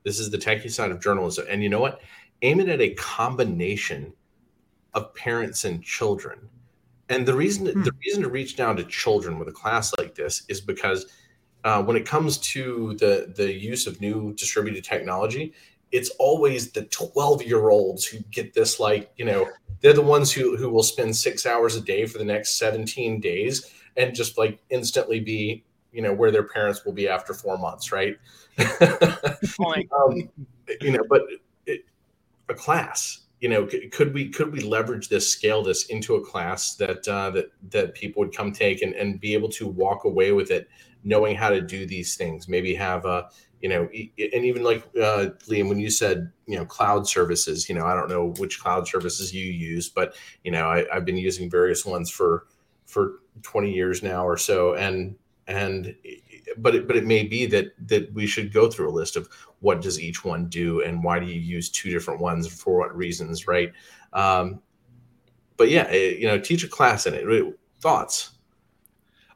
This 0.04 0.20
is 0.20 0.30
the 0.30 0.38
techie 0.38 0.70
side 0.70 0.92
of 0.92 1.00
journalism. 1.02 1.46
And 1.50 1.64
you 1.64 1.68
know 1.68 1.80
what? 1.80 2.00
Aim 2.42 2.60
it 2.60 2.68
at 2.68 2.80
a 2.80 2.94
combination 2.94 4.12
of 4.94 5.12
parents 5.16 5.64
and 5.64 5.82
children. 5.82 6.48
And 7.08 7.26
the 7.26 7.34
reason 7.34 7.66
hmm. 7.66 7.82
the 7.82 7.92
reason 8.06 8.22
to 8.22 8.28
reach 8.28 8.54
down 8.54 8.76
to 8.76 8.84
children 8.84 9.36
with 9.36 9.48
a 9.48 9.52
class 9.52 9.92
like 9.98 10.14
this 10.14 10.44
is 10.48 10.60
because 10.60 11.06
uh, 11.64 11.82
when 11.82 11.96
it 11.96 12.06
comes 12.06 12.38
to 12.38 12.94
the 13.00 13.32
the 13.36 13.52
use 13.52 13.88
of 13.88 14.00
new 14.00 14.32
distributed 14.34 14.84
technology, 14.84 15.52
it's 15.90 16.10
always 16.20 16.70
the 16.70 16.84
12 16.84 17.42
year 17.42 17.68
olds 17.68 18.06
who 18.06 18.20
get 18.30 18.54
this 18.54 18.78
like 18.78 19.10
you 19.16 19.24
know 19.24 19.48
they're 19.80 19.92
the 19.92 20.00
ones 20.00 20.30
who 20.30 20.56
who 20.56 20.70
will 20.70 20.84
spend 20.84 21.16
six 21.16 21.46
hours 21.46 21.74
a 21.74 21.80
day 21.80 22.06
for 22.06 22.18
the 22.18 22.24
next 22.24 22.58
17 22.58 23.18
days 23.18 23.72
and 23.96 24.14
just 24.14 24.38
like 24.38 24.60
instantly 24.70 25.18
be 25.18 25.64
you 25.92 26.02
know 26.02 26.12
where 26.12 26.30
their 26.30 26.44
parents 26.44 26.84
will 26.84 26.92
be 26.92 27.08
after 27.08 27.34
four 27.34 27.58
months 27.58 27.92
right? 27.92 28.16
Um, 29.60 30.30
you 30.80 30.92
know 30.92 31.04
but 31.08 31.22
it, 31.66 31.84
a 32.48 32.54
class 32.54 33.20
you 33.40 33.48
know 33.48 33.66
could 33.90 34.12
we 34.14 34.28
could 34.28 34.52
we 34.52 34.60
leverage 34.60 35.08
this 35.08 35.28
scale 35.28 35.62
this 35.62 35.86
into 35.86 36.14
a 36.14 36.24
class 36.24 36.76
that 36.76 37.06
uh, 37.08 37.30
that 37.30 37.46
that 37.70 37.94
people 37.94 38.20
would 38.20 38.34
come 38.34 38.52
take 38.52 38.82
and, 38.82 38.94
and 38.94 39.20
be 39.20 39.34
able 39.34 39.48
to 39.48 39.66
walk 39.66 40.04
away 40.04 40.32
with 40.32 40.50
it 40.50 40.68
knowing 41.02 41.34
how 41.34 41.48
to 41.48 41.60
do 41.60 41.86
these 41.86 42.16
things 42.16 42.48
maybe 42.48 42.74
have 42.74 43.06
a 43.06 43.28
you 43.60 43.68
know 43.68 43.88
and 44.32 44.44
even 44.44 44.62
like 44.62 44.84
uh, 44.96 45.28
liam 45.48 45.68
when 45.68 45.78
you 45.78 45.90
said 45.90 46.30
you 46.46 46.56
know 46.56 46.64
cloud 46.64 47.08
services 47.08 47.68
you 47.68 47.74
know 47.74 47.86
i 47.86 47.94
don't 47.94 48.08
know 48.08 48.32
which 48.38 48.60
cloud 48.60 48.86
services 48.86 49.34
you 49.34 49.44
use 49.44 49.88
but 49.88 50.14
you 50.44 50.50
know 50.50 50.66
I, 50.66 50.84
i've 50.94 51.04
been 51.04 51.16
using 51.16 51.50
various 51.50 51.84
ones 51.84 52.10
for 52.10 52.46
for 52.86 53.20
20 53.42 53.72
years 53.72 54.02
now 54.02 54.26
or 54.26 54.36
so 54.36 54.74
and 54.74 55.14
and 55.46 55.94
but 56.58 56.74
it, 56.74 56.86
but 56.86 56.96
it 56.96 57.06
may 57.06 57.24
be 57.24 57.46
that 57.46 57.72
that 57.88 58.12
we 58.12 58.26
should 58.26 58.52
go 58.52 58.70
through 58.70 58.90
a 58.90 58.92
list 58.92 59.16
of 59.16 59.28
what 59.60 59.80
does 59.80 60.00
each 60.00 60.24
one 60.24 60.46
do 60.46 60.82
and 60.82 61.02
why 61.02 61.18
do 61.18 61.26
you 61.26 61.40
use 61.40 61.68
two 61.68 61.90
different 61.90 62.20
ones 62.20 62.46
for 62.46 62.78
what 62.78 62.96
reasons, 62.96 63.46
right? 63.46 63.72
Um, 64.12 64.60
but 65.56 65.68
yeah, 65.68 65.88
it, 65.90 66.18
you 66.18 66.26
know, 66.26 66.38
teach 66.38 66.64
a 66.64 66.68
class 66.68 67.06
in 67.06 67.14
it. 67.14 67.54
Thoughts? 67.80 68.30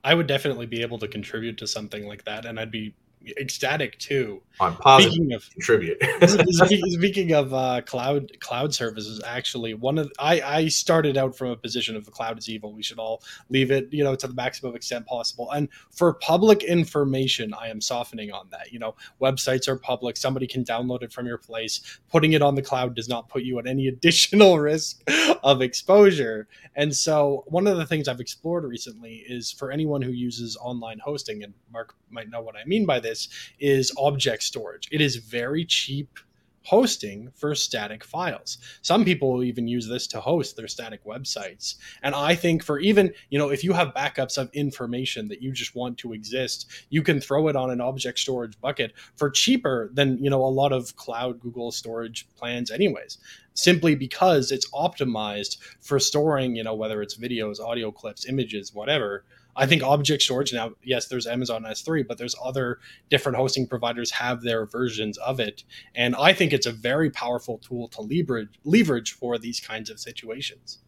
I 0.03 0.15
would 0.15 0.27
definitely 0.27 0.67
be 0.67 0.83
able 0.83 0.99
to 0.99 1.09
contribute 1.09 1.57
to 1.59 1.67
something 1.67 2.07
like 2.07 2.25
that, 2.25 2.45
and 2.45 2.61
I'd 2.61 2.71
be 2.71 2.95
ecstatic 3.37 3.99
too. 3.99 4.43
On 4.61 4.77
positive 4.77 5.13
speaking 5.13 5.33
of 5.33 5.51
contribute. 5.51 5.99
speaking 6.93 7.33
of 7.33 7.53
uh, 7.53 7.81
cloud 7.83 8.31
cloud 8.41 8.75
services, 8.75 9.21
actually, 9.27 9.75
one 9.75 9.99
of 9.99 10.13
I 10.19 10.41
I 10.41 10.69
started 10.69 11.17
out 11.17 11.37
from 11.37 11.49
a 11.49 11.57
position 11.57 11.97
of 11.97 12.05
the 12.05 12.11
cloud 12.11 12.39
is 12.39 12.49
evil. 12.49 12.73
We 12.73 12.83
should 12.83 12.99
all 12.99 13.23
leave 13.49 13.71
it, 13.71 13.93
you 13.93 14.05
know, 14.05 14.15
to 14.15 14.27
the 14.27 14.35
maximum 14.35 14.77
extent 14.77 15.07
possible. 15.07 15.51
And 15.51 15.69
for 15.91 16.15
public 16.15 16.63
information, 16.63 17.55
I 17.55 17.69
am 17.69 17.81
softening 17.81 18.33
on 18.33 18.49
that. 18.51 18.73
You 18.73 18.79
know, 18.79 18.95
websites 19.21 19.69
are 19.69 19.77
public. 19.77 20.17
Somebody 20.17 20.47
can 20.47 20.65
download 20.65 21.03
it 21.03 21.13
from 21.13 21.27
your 21.27 21.39
place. 21.39 21.99
Putting 22.11 22.33
it 22.33 22.43
on 22.43 22.55
the 22.55 22.63
cloud 22.63 22.95
does 22.95 23.09
not 23.09 23.29
put 23.29 23.43
you 23.43 23.59
at 23.59 23.67
any 23.67 23.89
additional 23.95 24.59
risk 24.59 25.03
of 25.43 25.63
exposure. 25.63 26.49
And 26.77 26.95
so, 26.95 27.45
one 27.47 27.67
of 27.67 27.77
the 27.77 27.87
things 27.87 28.09
I've 28.09 28.21
explored 28.21 28.65
recently 28.65 29.25
is 29.27 29.51
for 29.51 29.71
anyone 29.71 30.03
who 30.03 30.11
uses 30.11 30.57
online 30.57 30.99
hosting, 30.99 31.43
and 31.43 31.55
Mark 31.73 31.95
might 32.15 32.31
know 32.31 32.41
what 32.41 32.57
I 32.57 32.65
mean 32.65 32.87
by 32.87 33.01
this, 33.01 33.29
is 33.61 33.93
object 33.99 34.43
storage. 34.43 34.89
It 34.91 35.03
is 35.03 35.17
very 35.17 35.67
cheap 35.67 36.19
hosting 36.65 37.31
for 37.35 37.55
static 37.55 38.03
files. 38.03 38.59
Some 38.81 39.05
people 39.05 39.45
even 39.45 39.69
use 39.69 39.87
this 39.87 40.07
to 40.09 40.21
host 40.21 40.57
their 40.57 40.67
static 40.67 41.05
websites. 41.05 41.75
And 42.03 42.15
I 42.15 42.35
think 42.35 42.65
for 42.65 42.79
even, 42.81 43.13
you 43.29 43.39
know, 43.39 43.51
if 43.51 43.63
you 43.63 43.75
have 43.75 43.93
backups 43.95 44.39
of 44.39 44.51
information 44.55 45.29
that 45.29 45.43
you 45.43 45.53
just 45.53 45.77
want 45.77 45.99
to 45.99 46.15
exist, 46.15 46.87
you 46.89 47.03
can 47.03 47.21
throw 47.21 47.49
it 47.49 47.57
on 47.57 47.71
an 47.71 47.83
object 47.83 48.19
storage 48.19 48.59
bucket 48.61 48.95
for 49.17 49.31
cheaper 49.31 49.91
than, 49.93 50.17
you 50.25 50.31
know, 50.31 50.43
a 50.43 50.49
lot 50.49 50.73
of 50.73 50.97
cloud 50.97 51.39
Google 51.39 51.71
storage 51.71 52.27
plans 52.35 52.71
anyways. 52.71 53.19
Simply 53.53 53.95
because 53.95 54.51
it's 54.51 54.69
optimized 54.71 55.59
for 55.81 56.01
storing, 56.01 56.57
you 56.57 56.65
know, 56.65 56.75
whether 56.75 57.03
it's 57.03 57.17
videos, 57.17 57.61
audio 57.61 57.93
clips, 57.93 58.27
images, 58.27 58.73
whatever, 58.75 59.25
I 59.57 59.67
think 59.67 59.83
object 59.83 60.23
storage 60.23 60.53
now, 60.53 60.73
yes, 60.83 61.09
there's 61.09 61.27
Amazon 61.27 61.65
S3, 61.65 62.07
but 62.07 62.19
there's 62.19 62.35
other 62.43 62.81
different 63.11 63.37
hosting 63.37 63.67
providers 63.67 64.11
have 64.13 64.43
their 64.43 64.67
versions 64.67 65.19
of 65.19 65.41
it. 65.41 65.65
And 65.95 66.17
I 66.17 66.33
think 66.33 66.53
it's 66.53 66.67
a 66.67 66.73
very 66.73 67.11
powerful 67.11 67.59
tool 67.59 67.89
to 67.89 68.03
leverage 68.03 68.49
leverage 68.65 69.13
for 69.13 69.39
these 69.39 69.61
kinds 69.61 69.91
of 69.91 70.01
situations. 70.01 70.79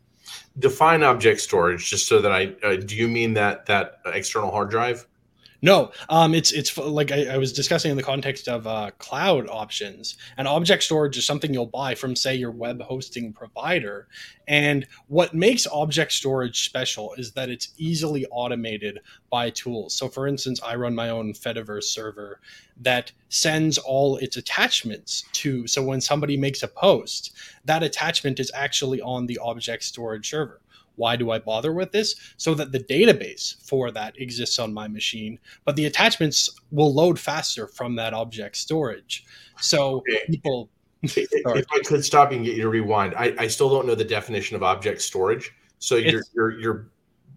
Define 0.59 1.03
object 1.03 1.41
storage, 1.41 1.89
just 1.89 2.09
so 2.09 2.21
that 2.21 2.33
I 2.33 2.55
uh, 2.64 2.77
do 2.77 2.97
you 2.97 3.07
mean 3.07 3.35
that 3.35 3.67
that 3.67 4.01
external 4.07 4.51
hard 4.51 4.71
drive? 4.71 5.07
No, 5.63 5.91
um, 6.09 6.35
it's 6.35 6.53
it's 6.53 6.77
like 6.77 7.11
I, 7.13 7.27
I, 7.27 7.37
was 7.39 7.53
discussing 7.53 7.91
in 7.91 7.97
the 7.97 8.03
context 8.03 8.47
of 8.49 8.67
uh, 8.67 8.91
cloud 8.99 9.49
options 9.49 10.17
and 10.37 10.47
object 10.47 10.83
storage 10.83 11.17
is 11.17 11.27
something 11.27 11.53
you'll 11.53 11.67
buy 11.67 11.95
from 11.95 12.15
say 12.15 12.35
your 12.35 12.51
web 12.51 12.83
hosting 12.83 13.33
provider. 13.33 14.09
And 14.49 14.87
what 15.09 15.35
makes 15.35 15.67
object 15.67 16.13
storage 16.13 16.67
special 16.67 17.15
is 17.15 17.33
that 17.33 17.49
it's 17.49 17.71
easily 17.79 18.27
automated 18.31 19.01
by 19.31 19.51
tools. 19.51 19.95
So, 19.95 20.09
for 20.09 20.27
instance, 20.29 20.61
I 20.63 20.77
run 20.77 20.95
my 20.95 21.11
own 21.11 21.33
Fediverse 21.33 21.85
server 21.85 22.41
that 22.83 23.11
sends 23.29 23.79
all 23.79 24.19
its 24.19 24.37
attachments 24.37 25.25
to. 25.33 25.67
So 25.67 25.83
when 25.83 26.01
somebody 26.01 26.37
makes 26.37 26.63
a 26.63 26.69
post, 26.69 27.33
that 27.65 27.83
attachment 27.83 28.39
is 28.39 28.51
actually 28.55 29.01
on 29.01 29.27
the 29.27 29.39
object 29.39 29.85
storage 29.85 30.29
server. 30.31 30.61
Why 30.97 31.16
do 31.16 31.30
I 31.30 31.38
bother 31.38 31.72
with 31.72 31.92
this? 31.92 32.14
So 32.36 32.55
that 32.55 32.72
the 32.72 32.80
database 32.80 33.62
for 33.66 33.90
that 33.92 34.18
exists 34.20 34.59
on 34.59 34.72
my 34.72 34.88
machine, 34.88 35.38
but 35.64 35.76
the 35.76 35.86
attachments 35.86 36.51
will 36.70 36.92
load 36.92 37.18
faster 37.18 37.66
from 37.66 37.94
that 37.97 38.14
object 38.14 38.57
storage. 38.57 39.24
So 39.61 39.99
okay. 39.99 40.20
people. 40.28 40.68
if 41.03 41.66
I 41.72 41.78
could 41.80 42.05
stop 42.05 42.32
you 42.32 42.38
and 42.38 42.47
get 42.47 42.57
you 42.57 42.62
to 42.62 42.68
rewind, 42.68 43.14
I, 43.16 43.34
I 43.38 43.47
still 43.47 43.68
don't 43.68 43.86
know 43.86 43.94
the 43.94 44.05
definition 44.05 44.57
of 44.57 44.62
object 44.62 45.03
storage. 45.03 45.55
So 45.78 45.97
you're 45.97 46.20
it's, 46.20 46.30
you're 46.34 46.59
you're 46.59 46.86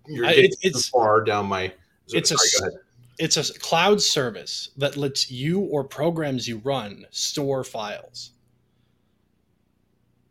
you're 0.08 0.26
getting 0.26 0.52
it's, 0.62 0.90
too 0.90 0.98
far 0.98 1.22
down 1.24 1.46
my. 1.46 1.74
It's 2.08 2.30
sorry, 2.30 2.74
a 2.74 2.78
it's 3.20 3.38
a 3.38 3.60
cloud 3.60 4.02
service 4.02 4.70
that 4.78 4.98
lets 4.98 5.30
you 5.30 5.60
or 5.60 5.84
programs 5.84 6.48
you 6.48 6.60
run 6.60 7.06
store 7.12 7.64
files 7.64 8.32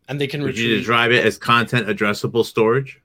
and 0.09 0.21
they 0.21 0.27
can 0.27 0.41
Would 0.43 0.49
retrieve. 0.49 0.71
you 0.71 0.77
describe 0.79 1.13
it 1.13 1.25
as 1.25 1.39
content 1.39 1.87
addressable 1.87 2.45
storage? 2.45 3.01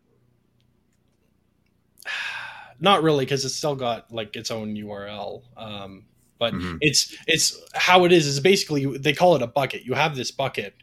Not 2.84 3.02
really 3.02 3.26
because 3.26 3.46
it's 3.46 3.56
still 3.56 3.76
got 3.76 4.14
like 4.14 4.36
its 4.36 4.52
own 4.52 4.76
URL. 4.76 5.42
Um, 5.58 6.04
but 6.38 6.54
mm-hmm. 6.54 6.78
it's 6.82 7.16
it's 7.26 7.58
how 7.74 8.04
it 8.04 8.12
is 8.12 8.28
is 8.28 8.40
basically 8.42 8.86
they 8.98 9.14
call 9.14 9.36
it 9.36 9.42
a 9.42 9.48
bucket. 9.48 9.86
You 9.86 9.94
have 9.94 10.16
this 10.16 10.30
bucket 10.30 10.76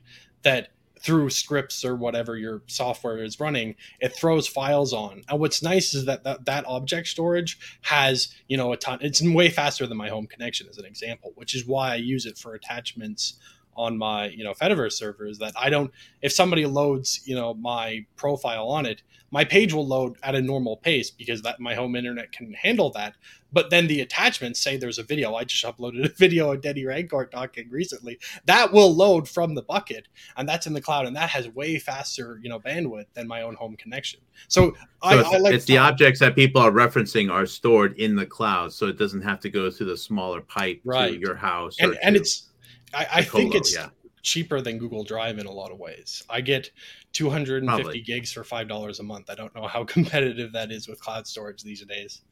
that 0.43 0.71
through 0.99 1.31
scripts 1.31 1.85
or 1.85 1.95
whatever 1.97 2.37
your 2.37 2.63
software 2.67 3.23
is 3.23 3.41
running, 3.41 3.75
it 4.01 4.15
throws 4.15 4.47
files 4.47 4.93
on. 4.93 5.23
And 5.29 5.41
what's 5.41 5.63
nice 5.63 5.95
is 5.95 6.05
that 6.07 6.25
that, 6.25 6.45
that 6.45 6.65
object 6.67 7.09
storage 7.09 7.59
has, 7.83 8.35
you 8.49 8.57
know, 8.57 8.73
a 8.73 8.77
ton. 8.77 8.99
It's 9.01 9.23
way 9.23 9.49
faster 9.49 9.87
than 9.87 9.97
my 9.97 10.11
home 10.11 10.27
connection, 10.27 10.69
as 10.69 10.77
an 10.77 10.85
example, 10.85 11.33
which 11.37 11.55
is 11.55 11.67
why 11.67 11.93
I 11.93 11.97
use 11.97 12.27
it 12.27 12.37
for 12.37 12.55
attachments 12.55 13.39
on 13.81 13.99
my, 13.99 14.28
you 14.28 14.45
know, 14.45 14.53
Fediverse 14.53 14.93
servers. 14.93 15.39
That 15.39 15.55
I 15.57 15.70
don't, 15.70 15.91
if 16.22 16.33
somebody 16.33 16.66
loads, 16.66 17.20
you 17.24 17.35
know, 17.35 17.55
my 17.55 18.07
profile 18.16 18.68
on 18.68 18.87
it, 18.87 19.03
my 19.31 19.45
page 19.45 19.72
will 19.72 19.87
load 19.87 20.16
at 20.22 20.35
a 20.35 20.41
normal 20.41 20.76
pace 20.76 21.11
because 21.11 21.43
that 21.43 21.61
my 21.61 21.74
home 21.74 21.95
internet 21.95 22.33
can 22.33 22.53
handle 22.53 22.91
that. 22.91 23.14
But 23.53 23.70
then 23.70 23.87
the 23.87 24.01
attachments 24.01 24.61
say 24.61 24.76
there's 24.76 24.99
a 24.99 25.03
video. 25.03 25.35
I 25.35 25.45
just 25.45 25.64
uploaded 25.64 26.05
a 26.05 26.09
video 26.16 26.53
of 26.53 26.62
Denny 26.62 26.85
Rancourt 26.85 27.31
talking 27.31 27.68
recently. 27.70 28.18
That 28.47 28.72
will 28.72 28.95
load 28.95 29.28
from 29.28 29.55
the 29.55 29.62
bucket, 29.62 30.09
and 30.37 30.49
that's 30.49 30.66
in 30.66 30.72
the 30.72 30.81
cloud, 30.81 31.07
and 31.07 31.16
that 31.16 31.31
has 31.31 31.49
way 31.49 31.78
faster, 31.78 32.39
you 32.43 32.49
know, 32.49 32.61
bandwidth 32.61 33.07
than 33.14 33.26
my 33.26 33.43
own 33.43 33.55
home 33.55 33.76
connection. 33.76 34.20
So, 34.49 34.70
so 34.70 34.76
I, 35.03 35.18
it's, 35.18 35.28
I 35.28 35.39
like 35.39 35.55
it's 35.55 35.64
the 35.64 35.78
objects 35.78 36.20
that 36.20 36.37
people 36.37 36.61
are 36.61 36.70
referencing 36.70 37.31
are 37.31 37.47
stored 37.47 37.99
in 37.99 38.16
the 38.16 38.26
cloud, 38.26 38.72
so 38.72 38.87
it 38.87 38.99
doesn't 38.99 39.22
have 39.22 39.41
to 39.41 39.51
go 39.51 39.70
through 39.70 39.87
the 39.87 39.97
smaller 39.97 40.41
pipe 40.41 40.81
right. 40.85 41.12
to 41.12 41.18
your 41.18 41.35
house. 41.35 41.76
And, 41.81 41.99
and 42.03 42.16
it's 42.16 42.50
I, 42.95 43.07
I 43.14 43.22
think 43.22 43.55
it's 43.55 43.74
yeah. 43.74 43.88
cheaper 44.22 44.61
than 44.61 44.78
Google 44.78 45.05
Drive 45.05 45.38
in 45.38 45.47
a 45.47 45.51
lot 45.51 45.70
of 45.70 45.78
ways. 45.78 46.22
I 46.28 46.41
get 46.41 46.70
250 47.12 47.66
Probably. 47.66 48.01
gigs 48.01 48.32
for 48.32 48.45
five 48.45 48.68
dollars 48.68 49.01
a 49.01 49.03
month. 49.03 49.30
I 49.30 49.34
don't 49.34 49.55
know 49.55 49.66
how 49.66 49.84
competitive 49.97 50.53
that 50.53 50.70
is 50.70 50.88
with 50.88 51.01
cloud 51.01 51.26
storage 51.26 51.62
these 51.62 51.84
days. 51.84 52.22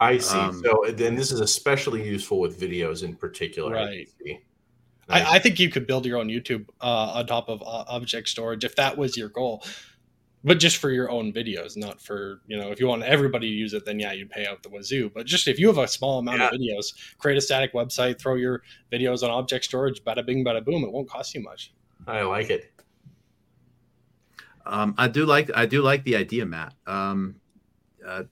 I 0.00 0.18
see. 0.18 0.38
Um, 0.38 0.62
so, 0.62 0.84
then 0.92 1.14
this 1.14 1.32
is 1.32 1.40
especially 1.40 2.06
useful 2.06 2.38
with 2.38 2.60
videos 2.60 3.02
in 3.02 3.16
particular. 3.16 3.72
Right. 3.72 4.08
I, 5.08 5.22
I, 5.22 5.34
I 5.34 5.38
think 5.38 5.58
you 5.58 5.70
could 5.70 5.86
build 5.86 6.04
your 6.04 6.18
own 6.18 6.28
YouTube 6.28 6.66
uh, 6.82 7.12
on 7.14 7.26
top 7.26 7.48
of 7.48 7.62
uh, 7.62 7.84
object 7.88 8.28
storage 8.28 8.64
if 8.64 8.76
that 8.76 8.98
was 8.98 9.16
your 9.16 9.28
goal 9.30 9.64
but 10.46 10.60
just 10.60 10.76
for 10.76 10.90
your 10.90 11.10
own 11.10 11.32
videos, 11.32 11.76
not 11.76 12.00
for 12.00 12.40
you 12.46 12.56
know 12.56 12.70
if 12.70 12.78
you 12.78 12.86
want 12.86 13.02
everybody 13.02 13.48
to 13.48 13.54
use 13.54 13.74
it, 13.74 13.84
then 13.84 13.98
yeah, 13.98 14.12
you'd 14.12 14.30
pay 14.30 14.46
out 14.46 14.62
the 14.62 14.68
wazoo. 14.68 15.10
But 15.12 15.26
just 15.26 15.48
if 15.48 15.58
you 15.58 15.66
have 15.66 15.78
a 15.78 15.88
small 15.88 16.20
amount 16.20 16.38
yeah. 16.38 16.46
of 16.46 16.52
videos, 16.52 16.94
create 17.18 17.36
a 17.36 17.40
static 17.40 17.74
website, 17.74 18.20
throw 18.20 18.36
your 18.36 18.62
videos 18.92 19.24
on 19.24 19.30
object 19.30 19.64
storage, 19.64 20.04
bada 20.04 20.24
bing, 20.24 20.44
bada 20.44 20.64
boom. 20.64 20.84
It 20.84 20.92
won't 20.92 21.10
cost 21.10 21.34
you 21.34 21.42
much. 21.42 21.74
I 22.06 22.22
like 22.22 22.50
it. 22.50 22.72
Um, 24.64 24.94
I 24.96 25.08
do 25.08 25.26
like 25.26 25.50
I 25.52 25.66
do 25.66 25.82
like 25.82 26.04
the 26.04 26.14
idea, 26.14 26.46
Matt. 26.46 26.74
Um, 26.86 27.34
uh, 28.06 28.22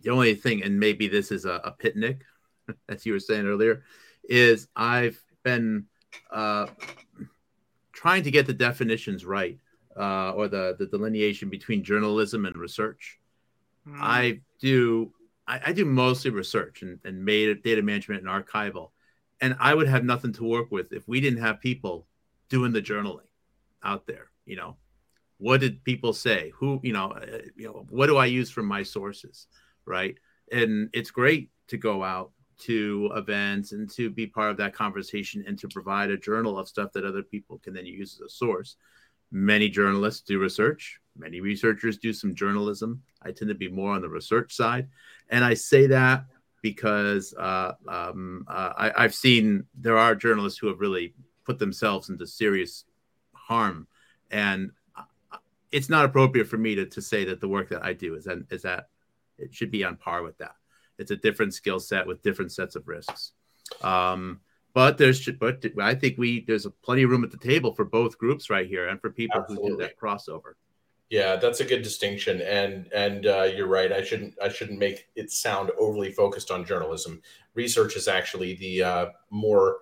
the 0.00 0.08
only 0.08 0.34
thing, 0.34 0.62
and 0.62 0.80
maybe 0.80 1.06
this 1.06 1.30
is 1.30 1.44
a, 1.44 1.60
a 1.64 1.72
pitnik, 1.78 2.22
as 2.88 3.04
you 3.04 3.12
were 3.12 3.20
saying 3.20 3.46
earlier, 3.46 3.84
is 4.24 4.68
I've 4.74 5.22
been 5.42 5.84
uh, 6.30 6.68
trying 7.92 8.22
to 8.22 8.30
get 8.30 8.46
the 8.46 8.54
definitions 8.54 9.26
right 9.26 9.58
uh, 9.96 10.32
or 10.32 10.48
the, 10.48 10.76
the 10.78 10.86
delineation 10.86 11.48
between 11.48 11.84
journalism 11.84 12.46
and 12.46 12.56
research. 12.56 13.18
Mm. 13.86 13.98
I 14.00 14.40
do 14.60 15.12
I, 15.46 15.60
I, 15.66 15.72
do 15.72 15.84
mostly 15.84 16.30
research 16.30 16.82
and, 16.82 17.00
and 17.04 17.26
metadata 17.26 17.82
management 17.82 18.26
and 18.26 18.30
archival. 18.30 18.90
And 19.40 19.56
I 19.58 19.74
would 19.74 19.88
have 19.88 20.04
nothing 20.04 20.32
to 20.34 20.44
work 20.44 20.70
with 20.70 20.92
if 20.92 21.06
we 21.08 21.20
didn't 21.20 21.40
have 21.40 21.60
people 21.60 22.06
doing 22.48 22.72
the 22.72 22.80
journaling 22.80 23.26
out 23.82 24.06
there. 24.06 24.30
You 24.46 24.56
know, 24.56 24.76
what 25.38 25.60
did 25.60 25.82
people 25.82 26.12
say? 26.12 26.52
Who, 26.56 26.80
you 26.84 26.92
know, 26.92 27.10
uh, 27.10 27.38
you 27.56 27.66
know, 27.66 27.86
what 27.90 28.06
do 28.06 28.16
I 28.16 28.26
use 28.26 28.50
for 28.50 28.62
my 28.62 28.84
sources? 28.84 29.48
Right. 29.84 30.16
And 30.52 30.90
it's 30.92 31.10
great 31.10 31.50
to 31.68 31.76
go 31.76 32.04
out 32.04 32.30
to 32.60 33.10
events 33.16 33.72
and 33.72 33.90
to 33.90 34.08
be 34.10 34.26
part 34.26 34.50
of 34.50 34.56
that 34.58 34.74
conversation 34.74 35.42
and 35.46 35.58
to 35.58 35.68
provide 35.68 36.10
a 36.10 36.16
journal 36.16 36.58
of 36.58 36.68
stuff 36.68 36.92
that 36.92 37.04
other 37.04 37.22
people 37.22 37.58
can 37.58 37.74
then 37.74 37.86
use 37.86 38.14
as 38.14 38.20
a 38.20 38.28
source. 38.28 38.76
Many 39.32 39.70
journalists 39.70 40.20
do 40.20 40.38
research. 40.38 41.00
Many 41.16 41.40
researchers 41.40 41.96
do 41.96 42.12
some 42.12 42.34
journalism. 42.34 43.02
I 43.22 43.32
tend 43.32 43.48
to 43.48 43.54
be 43.54 43.68
more 43.68 43.92
on 43.92 44.02
the 44.02 44.08
research 44.08 44.54
side. 44.54 44.88
And 45.30 45.42
I 45.42 45.54
say 45.54 45.86
that 45.86 46.26
because 46.60 47.34
uh, 47.34 47.72
um, 47.88 48.44
uh, 48.46 48.72
I, 48.76 48.92
I've 49.04 49.14
seen 49.14 49.64
there 49.74 49.96
are 49.96 50.14
journalists 50.14 50.58
who 50.58 50.68
have 50.68 50.80
really 50.80 51.14
put 51.44 51.58
themselves 51.58 52.10
into 52.10 52.26
serious 52.26 52.84
harm. 53.32 53.88
And 54.30 54.70
uh, 54.94 55.38
it's 55.70 55.88
not 55.88 56.04
appropriate 56.04 56.46
for 56.46 56.58
me 56.58 56.74
to, 56.74 56.86
to 56.86 57.00
say 57.00 57.24
that 57.24 57.40
the 57.40 57.48
work 57.48 57.70
that 57.70 57.84
I 57.84 57.94
do 57.94 58.14
is 58.14 58.24
that, 58.24 58.38
is 58.50 58.62
that 58.62 58.88
it 59.38 59.54
should 59.54 59.70
be 59.70 59.82
on 59.82 59.96
par 59.96 60.22
with 60.22 60.36
that. 60.38 60.54
it's 60.98 61.10
a 61.10 61.16
different 61.16 61.54
skill 61.54 61.80
set 61.80 62.06
with 62.06 62.22
different 62.22 62.52
sets 62.52 62.76
of 62.76 62.86
risks. 62.86 63.32
Um, 63.82 64.40
but 64.74 64.98
there's 64.98 65.28
but 65.40 65.64
I 65.80 65.94
think 65.94 66.18
we 66.18 66.44
there's 66.44 66.66
plenty 66.82 67.02
of 67.02 67.10
room 67.10 67.24
at 67.24 67.30
the 67.30 67.36
table 67.36 67.74
for 67.74 67.84
both 67.84 68.18
groups 68.18 68.50
right 68.50 68.66
here, 68.66 68.88
and 68.88 69.00
for 69.00 69.10
people 69.10 69.40
Absolutely. 69.40 69.70
who 69.70 69.76
do 69.76 69.82
that 69.82 69.98
crossover. 69.98 70.54
Yeah, 71.10 71.36
that's 71.36 71.60
a 71.60 71.64
good 71.64 71.82
distinction, 71.82 72.40
and 72.40 72.90
and 72.94 73.26
uh, 73.26 73.42
you're 73.42 73.66
right. 73.66 73.92
I 73.92 74.02
shouldn't 74.02 74.34
I 74.42 74.48
shouldn't 74.48 74.78
make 74.78 75.08
it 75.14 75.30
sound 75.30 75.70
overly 75.78 76.10
focused 76.10 76.50
on 76.50 76.64
journalism. 76.64 77.20
Research 77.54 77.96
is 77.96 78.08
actually 78.08 78.54
the 78.54 78.82
uh, 78.82 79.06
more 79.28 79.76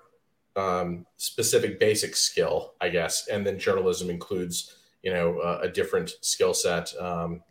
um, 0.57 1.07
specific 1.19 1.79
basic 1.79 2.17
skill, 2.17 2.75
I 2.81 2.89
guess, 2.89 3.29
and 3.29 3.47
then 3.47 3.61
journalism 3.61 4.11
includes 4.11 4.75
you 5.05 5.13
know 5.13 5.39
uh, 5.39 5.61
a 5.63 5.69
different 5.69 6.11
skill 6.21 6.53
set 6.53 6.93
um, 7.01 7.43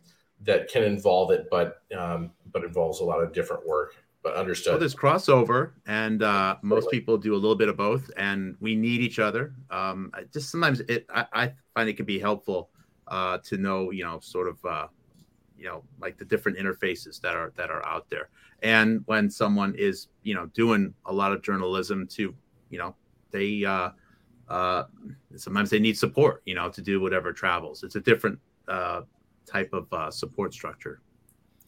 that 0.42 0.68
can 0.68 0.82
involve 0.82 1.30
it, 1.30 1.48
but 1.50 1.82
um, 1.98 2.32
but 2.52 2.64
involves 2.64 3.00
a 3.00 3.04
lot 3.04 3.22
of 3.22 3.32
different 3.32 3.66
work. 3.66 3.94
But 4.22 4.34
understood. 4.34 4.72
Well, 4.72 4.80
there's 4.80 4.94
crossover, 4.94 5.72
and 5.86 6.22
uh, 6.22 6.56
most 6.62 6.90
people 6.90 7.16
do 7.16 7.34
a 7.34 7.36
little 7.36 7.56
bit 7.56 7.70
of 7.70 7.76
both, 7.78 8.10
and 8.18 8.54
we 8.60 8.76
need 8.76 9.00
each 9.00 9.18
other. 9.18 9.54
Um, 9.70 10.12
just 10.30 10.50
sometimes 10.50 10.80
it, 10.80 11.06
I, 11.08 11.24
I 11.32 11.52
find 11.74 11.88
it 11.88 11.94
can 11.94 12.04
be 12.04 12.18
helpful 12.18 12.68
uh, 13.08 13.38
to 13.38 13.56
know, 13.56 13.90
you 13.90 14.04
know, 14.04 14.20
sort 14.20 14.48
of, 14.48 14.62
uh, 14.64 14.88
you 15.56 15.64
know, 15.64 15.82
like 16.00 16.18
the 16.18 16.26
different 16.26 16.58
interfaces 16.58 17.18
that 17.22 17.34
are 17.34 17.52
that 17.56 17.70
are 17.70 17.84
out 17.86 18.10
there. 18.10 18.28
And 18.62 19.00
when 19.06 19.30
someone 19.30 19.74
is, 19.74 20.08
you 20.22 20.34
know, 20.34 20.46
doing 20.52 20.92
a 21.06 21.12
lot 21.12 21.32
of 21.32 21.40
journalism, 21.40 22.06
to, 22.08 22.34
you 22.68 22.78
know, 22.78 22.94
they 23.30 23.64
uh, 23.64 23.90
uh, 24.48 24.84
sometimes 25.36 25.70
they 25.70 25.78
need 25.78 25.96
support, 25.96 26.42
you 26.44 26.54
know, 26.54 26.68
to 26.68 26.82
do 26.82 27.00
whatever 27.00 27.32
travels. 27.32 27.84
It's 27.84 27.96
a 27.96 28.00
different 28.00 28.38
uh, 28.68 29.02
type 29.46 29.72
of 29.72 29.90
uh, 29.92 30.10
support 30.10 30.52
structure. 30.52 31.00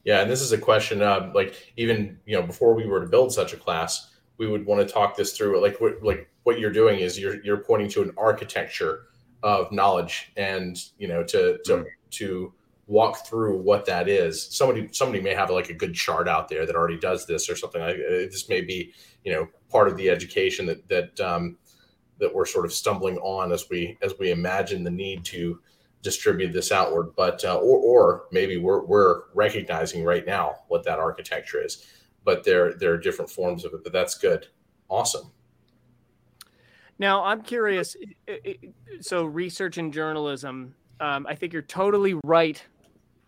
Yeah, 0.04 0.20
and 0.20 0.30
this 0.30 0.40
is 0.40 0.52
a 0.52 0.58
question 0.58 1.02
um, 1.02 1.32
like 1.32 1.72
even 1.76 2.18
you 2.26 2.36
know 2.36 2.46
before 2.46 2.74
we 2.74 2.86
were 2.86 3.00
to 3.00 3.06
build 3.06 3.32
such 3.32 3.52
a 3.52 3.56
class, 3.56 4.10
we 4.36 4.48
would 4.48 4.66
want 4.66 4.86
to 4.86 4.92
talk 4.92 5.16
this 5.16 5.36
through. 5.36 5.60
Like 5.60 5.80
what 5.80 6.02
like 6.02 6.28
what 6.42 6.58
you're 6.58 6.72
doing 6.72 6.98
is 7.00 7.18
you're 7.18 7.42
you're 7.44 7.58
pointing 7.58 7.88
to 7.90 8.02
an 8.02 8.12
architecture 8.16 9.04
of 9.42 9.70
knowledge, 9.70 10.32
and 10.36 10.76
you 10.98 11.08
know 11.08 11.22
to 11.24 11.58
to 11.64 11.72
mm. 11.72 11.84
to 12.10 12.52
walk 12.88 13.26
through 13.26 13.58
what 13.58 13.86
that 13.86 14.08
is. 14.08 14.42
Somebody 14.42 14.88
somebody 14.90 15.22
may 15.22 15.34
have 15.34 15.50
like 15.50 15.70
a 15.70 15.74
good 15.74 15.94
chart 15.94 16.28
out 16.28 16.48
there 16.48 16.66
that 16.66 16.74
already 16.74 16.98
does 16.98 17.26
this 17.26 17.48
or 17.48 17.56
something 17.56 17.80
like 17.80 17.96
this. 17.96 18.48
May 18.48 18.60
be 18.60 18.92
you 19.24 19.32
know 19.32 19.48
part 19.70 19.86
of 19.86 19.96
the 19.96 20.10
education 20.10 20.66
that 20.66 20.88
that 20.88 21.20
um, 21.20 21.58
that 22.18 22.34
we're 22.34 22.46
sort 22.46 22.64
of 22.64 22.72
stumbling 22.72 23.18
on 23.18 23.52
as 23.52 23.68
we 23.70 23.98
as 24.02 24.14
we 24.18 24.32
imagine 24.32 24.82
the 24.82 24.90
need 24.90 25.24
to 25.26 25.60
distribute 26.02 26.52
this 26.52 26.72
outward, 26.72 27.14
but 27.16 27.44
uh, 27.44 27.56
or 27.56 27.78
or 27.78 28.24
maybe 28.32 28.56
we're 28.56 28.84
we're 28.84 29.22
recognizing 29.34 30.04
right 30.04 30.26
now 30.26 30.56
what 30.68 30.84
that 30.84 30.98
architecture 30.98 31.64
is, 31.64 31.86
but 32.24 32.44
there 32.44 32.74
there 32.74 32.92
are 32.92 32.98
different 32.98 33.30
forms 33.30 33.64
of 33.64 33.72
it. 33.72 33.84
But 33.84 33.92
that's 33.92 34.16
good, 34.18 34.48
awesome. 34.88 35.30
Now 36.98 37.24
I'm 37.24 37.42
curious. 37.42 37.96
So 39.00 39.24
research 39.24 39.78
and 39.78 39.92
journalism, 39.92 40.74
um, 41.00 41.26
I 41.28 41.34
think 41.34 41.52
you're 41.52 41.62
totally 41.62 42.14
right. 42.24 42.62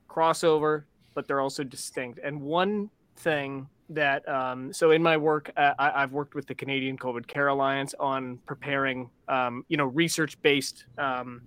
Crossover, 0.09 0.85
but 1.15 1.27
they're 1.27 1.41
also 1.41 1.65
distinct. 1.65 2.21
And 2.23 2.41
one 2.41 2.89
thing 3.17 3.69
that 3.91 4.27
um, 4.29 4.73
so 4.73 4.93
in 4.93 5.03
my 5.03 5.17
work 5.17 5.51
uh, 5.57 5.75
I, 5.79 6.01
have 6.01 6.13
worked 6.13 6.35
with 6.35 6.47
the 6.47 6.55
canadian 6.55 6.97
covid 6.97 7.27
care 7.27 7.49
alliance 7.49 7.95
on 8.01 8.39
preparing 8.47 9.11
um, 9.29 9.65
you 9.69 9.77
know 9.77 9.85
research 9.85 10.41
based 10.41 10.87
um, 10.99 11.43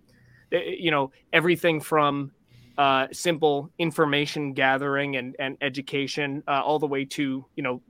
you 0.51 0.91
know 0.91 1.11
everything 1.33 1.79
from 1.79 2.31
uh, 2.77 3.07
simple 3.11 3.71
information 3.79 4.53
gathering 4.53 5.15
and, 5.15 5.35
and 5.39 5.57
education 5.61 6.43
uh, 6.47 6.61
all 6.63 6.77
the 6.77 6.87
way 6.87 7.03
to 7.03 7.43
you 7.55 7.63
know 7.63 7.81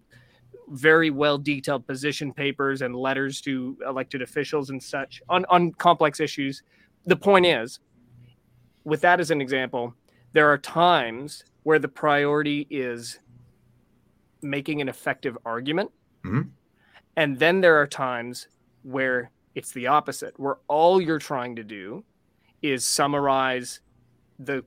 very 0.69 1.09
well 1.09 1.37
detailed 1.37 1.85
position 1.85 2.33
papers 2.33 2.81
and 2.81 2.95
letters 2.95 3.41
to 3.41 3.77
elected 3.85 4.21
officials 4.21 4.69
and 4.69 4.81
such 4.81 5.21
on, 5.29 5.45
on 5.49 5.71
complex 5.73 6.19
issues 6.19 6.63
the 7.05 7.15
point 7.15 7.45
is 7.45 7.79
with 8.83 9.01
that 9.01 9.19
as 9.19 9.31
an 9.31 9.41
example 9.41 9.93
there 10.33 10.49
are 10.51 10.57
times 10.57 11.43
where 11.63 11.79
the 11.79 11.87
priority 11.87 12.67
is 12.69 13.19
making 14.41 14.81
an 14.81 14.89
effective 14.89 15.37
argument 15.45 15.89
mm-hmm. 16.25 16.41
and 17.15 17.39
then 17.39 17.61
there 17.61 17.79
are 17.79 17.87
times 17.87 18.47
where 18.83 19.31
it's 19.55 19.71
the 19.71 19.87
opposite 19.87 20.37
where 20.39 20.57
all 20.67 21.01
you're 21.01 21.19
trying 21.19 21.55
to 21.55 21.63
do 21.63 22.03
is 22.71 22.85
summarize 22.85 23.81
the 24.39 24.63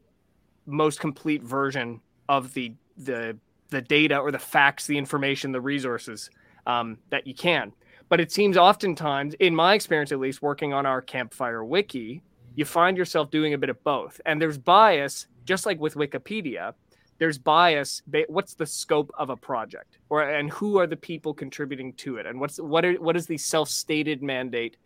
most 0.67 1.01
complete 1.01 1.43
version 1.43 2.01
of 2.29 2.53
the 2.55 2.75
the 2.97 3.37
the 3.69 3.81
data 3.81 4.19
or 4.19 4.31
the 4.31 4.39
facts, 4.39 4.87
the 4.87 4.99
information, 4.99 5.53
the 5.53 5.61
resources 5.61 6.31
um, 6.67 6.99
that 7.11 7.27
you 7.27 7.35
can. 7.35 7.73
But 8.09 8.21
it 8.21 8.33
seems 8.33 8.57
oftentimes, 8.57 9.35
in 9.35 9.55
my 9.55 9.75
experience 9.75 10.11
at 10.11 10.19
least, 10.19 10.43
working 10.43 10.73
on 10.73 10.85
our 10.85 11.01
campfire 11.01 11.65
wiki, 11.65 12.23
you 12.57 12.65
find 12.65 12.97
yourself 12.97 13.31
doing 13.31 13.55
a 13.55 13.59
bit 13.59 13.71
of 13.71 13.83
both. 13.85 14.21
And 14.27 14.43
there's 14.43 14.59
bias, 14.59 15.29
just 15.45 15.67
like 15.67 15.79
with 15.79 15.95
Wikipedia. 15.95 16.75
There's 17.19 17.39
bias. 17.39 18.03
What's 18.29 18.55
the 18.55 18.67
scope 18.67 19.11
of 19.19 19.31
a 19.31 19.37
project, 19.37 19.99
or 20.09 20.23
and 20.23 20.51
who 20.51 20.79
are 20.79 20.87
the 20.87 20.97
people 20.97 21.35
contributing 21.35 21.93
to 21.95 22.17
it, 22.17 22.27
and 22.27 22.41
what's 22.41 22.59
what 22.59 22.85
are 22.85 22.95
what 22.95 23.15
is 23.15 23.27
the 23.27 23.39
self-stated 23.39 24.23
mandate 24.23 24.79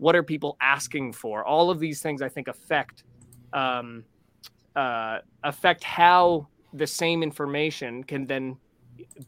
what 0.00 0.16
are 0.16 0.22
people 0.22 0.56
asking 0.62 1.12
for? 1.12 1.44
All 1.44 1.70
of 1.70 1.78
these 1.78 2.00
things 2.00 2.22
i 2.22 2.28
think 2.28 2.48
affect 2.48 3.04
um, 3.52 4.04
uh, 4.74 5.18
affect 5.44 5.84
how 5.84 6.48
the 6.72 6.86
same 6.86 7.22
information 7.22 8.02
can 8.04 8.26
then 8.26 8.56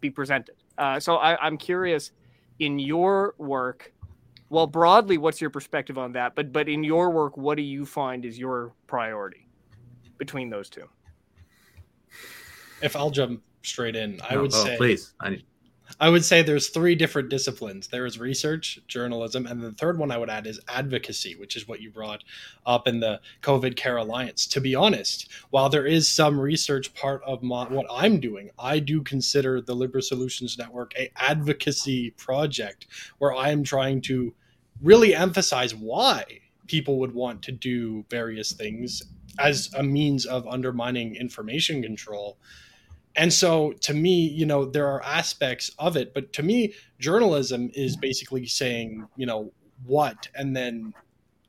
be 0.00 0.10
presented. 0.10 0.54
Uh, 0.78 0.98
so 0.98 1.16
I, 1.16 1.36
i'm 1.44 1.58
curious 1.58 2.12
in 2.58 2.78
your 2.78 3.34
work 3.38 3.92
well 4.48 4.66
broadly 4.66 5.18
what's 5.18 5.40
your 5.40 5.50
perspective 5.50 5.98
on 5.98 6.12
that? 6.12 6.34
But 6.34 6.52
but 6.52 6.68
in 6.68 6.82
your 6.82 7.10
work 7.10 7.36
what 7.36 7.56
do 7.56 7.62
you 7.62 7.84
find 7.84 8.24
is 8.24 8.38
your 8.38 8.72
priority 8.86 9.48
between 10.16 10.48
those 10.48 10.70
two? 10.70 10.88
If 12.82 12.96
i'll 12.96 13.10
jump 13.10 13.42
straight 13.62 13.94
in 13.94 14.20
i 14.28 14.36
would 14.36 14.52
oh, 14.54 14.64
say 14.64 14.76
please. 14.76 15.14
I, 15.20 15.38
I 16.00 16.08
would 16.08 16.24
say 16.24 16.42
there's 16.42 16.68
three 16.68 16.94
different 16.94 17.28
disciplines. 17.28 17.88
There 17.88 18.06
is 18.06 18.18
research, 18.18 18.80
journalism, 18.88 19.46
and 19.46 19.62
the 19.62 19.72
third 19.72 19.98
one 19.98 20.10
I 20.10 20.18
would 20.18 20.30
add 20.30 20.46
is 20.46 20.60
advocacy, 20.68 21.36
which 21.36 21.56
is 21.56 21.68
what 21.68 21.80
you 21.80 21.90
brought 21.90 22.24
up 22.66 22.88
in 22.88 23.00
the 23.00 23.20
COVID 23.42 23.76
Care 23.76 23.96
Alliance. 23.96 24.46
To 24.48 24.60
be 24.60 24.74
honest, 24.74 25.30
while 25.50 25.68
there 25.68 25.86
is 25.86 26.08
some 26.08 26.38
research 26.38 26.94
part 26.94 27.22
of 27.24 27.42
my, 27.42 27.64
what 27.64 27.86
I'm 27.90 28.20
doing, 28.20 28.50
I 28.58 28.78
do 28.78 29.02
consider 29.02 29.60
the 29.60 29.74
Libre 29.74 30.02
Solutions 30.02 30.58
Network 30.58 30.92
a 30.96 31.10
advocacy 31.16 32.10
project 32.10 32.86
where 33.18 33.34
I 33.34 33.50
am 33.50 33.64
trying 33.64 34.00
to 34.02 34.34
really 34.82 35.14
emphasize 35.14 35.74
why 35.74 36.24
people 36.66 36.98
would 36.98 37.14
want 37.14 37.42
to 37.42 37.52
do 37.52 38.04
various 38.08 38.52
things 38.52 39.02
as 39.38 39.72
a 39.74 39.82
means 39.82 40.26
of 40.26 40.46
undermining 40.46 41.16
information 41.16 41.82
control 41.82 42.38
and 43.16 43.32
so 43.32 43.72
to 43.80 43.94
me 43.94 44.26
you 44.26 44.46
know 44.46 44.64
there 44.64 44.88
are 44.88 45.02
aspects 45.02 45.70
of 45.78 45.96
it 45.96 46.14
but 46.14 46.32
to 46.32 46.42
me 46.42 46.72
journalism 46.98 47.70
is 47.74 47.96
basically 47.96 48.46
saying 48.46 49.06
you 49.16 49.26
know 49.26 49.52
what 49.84 50.28
and 50.34 50.56
then 50.56 50.92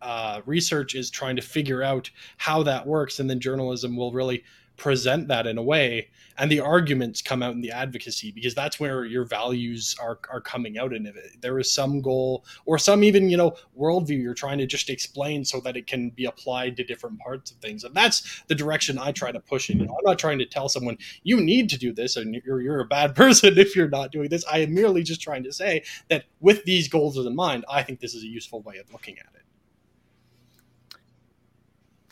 uh, 0.02 0.42
research 0.46 0.96
is 0.96 1.10
trying 1.10 1.38
to 1.38 1.42
figure 1.42 1.82
out 1.82 2.10
how 2.38 2.62
that 2.62 2.86
works 2.86 3.20
and 3.20 3.30
then 3.30 3.40
journalism 3.40 3.96
will 3.96 4.12
really 4.12 4.44
present 4.78 5.28
that 5.28 5.48
in 5.48 5.58
a 5.58 5.64
way 5.64 6.08
and 6.38 6.52
the 6.52 6.60
arguments 6.60 7.22
come 7.22 7.44
out 7.44 7.54
in 7.54 7.62
the 7.62 7.72
advocacy 7.72 8.32
because 8.32 8.56
that's 8.56 8.80
where 8.80 9.06
your 9.06 9.26
values 9.26 9.96
are, 10.02 10.20
are 10.32 10.42
coming 10.42 10.78
out 10.78 10.94
in 10.94 11.06
it. 11.06 11.16
There 11.42 11.60
is 11.60 11.72
some 11.72 12.02
goal 12.02 12.46
or 12.66 12.78
some 12.78 13.04
even 13.04 13.30
you 13.30 13.38
know 13.38 13.56
worldview 13.78 14.22
you're 14.22 14.34
trying 14.34 14.58
to 14.58 14.66
just 14.66 14.90
explain 14.90 15.46
so 15.46 15.60
that 15.62 15.78
it 15.78 15.88
can 15.88 16.10
be 16.10 16.26
applied 16.26 16.78
to 16.78 16.84
different 16.84 17.20
parts 17.20 17.52
of 17.52 17.58
things. 17.58 17.84
And 17.84 17.94
that's 17.94 18.44
the 18.48 18.56
direction 18.56 18.98
i 18.98 19.12
try 19.12 19.32
to 19.32 19.40
push 19.40 19.70
in. 19.70 19.80
You 19.80 19.86
know, 19.86 19.94
i'm 19.98 20.06
not 20.06 20.20
trying 20.20 20.40
to 20.40 20.46
tell 20.46 20.70
someone 20.70 20.98
you 21.24 21.40
need 21.40 21.70
to 21.70 21.78
do 21.78 21.94
this 21.94 22.16
and 22.16 22.36
you're, 22.46 22.62
you're 22.62 22.80
a 22.80 22.86
bad 22.86 23.16
person 23.24 23.58
if 23.58 23.76
you're 23.76 23.90
not 23.90 24.12
doing 24.12 24.30
this. 24.30 24.46
I 24.52 24.60
am 24.60 24.74
merely 24.74 25.04
just 25.04 25.22
trying 25.22 25.44
to 25.44 25.54
say 25.54 25.84
that 26.10 26.26
with 26.40 26.64
these 26.66 26.88
goals 26.88 27.18
in 27.18 27.36
mind 27.36 27.66
i 27.70 27.84
think 27.84 28.00
this 28.00 28.14
is 28.14 28.24
a 28.24 28.28
useful 28.28 28.62
way 28.62 28.78
of 28.78 28.92
looking 28.92 29.18
at 29.18 29.28
it 29.36 29.43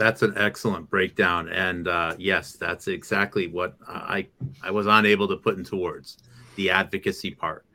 that's 0.01 0.23
an 0.23 0.33
excellent 0.35 0.89
breakdown, 0.89 1.47
and 1.49 1.87
uh, 1.87 2.15
yes, 2.17 2.53
that's 2.53 2.87
exactly 2.87 3.45
what 3.45 3.75
I 3.87 4.27
I 4.63 4.71
was 4.71 4.87
unable 4.87 5.27
to 5.27 5.37
put 5.37 5.57
into 5.59 5.75
words. 5.75 6.17
The 6.55 6.71
advocacy 6.71 7.31
part. 7.31 7.65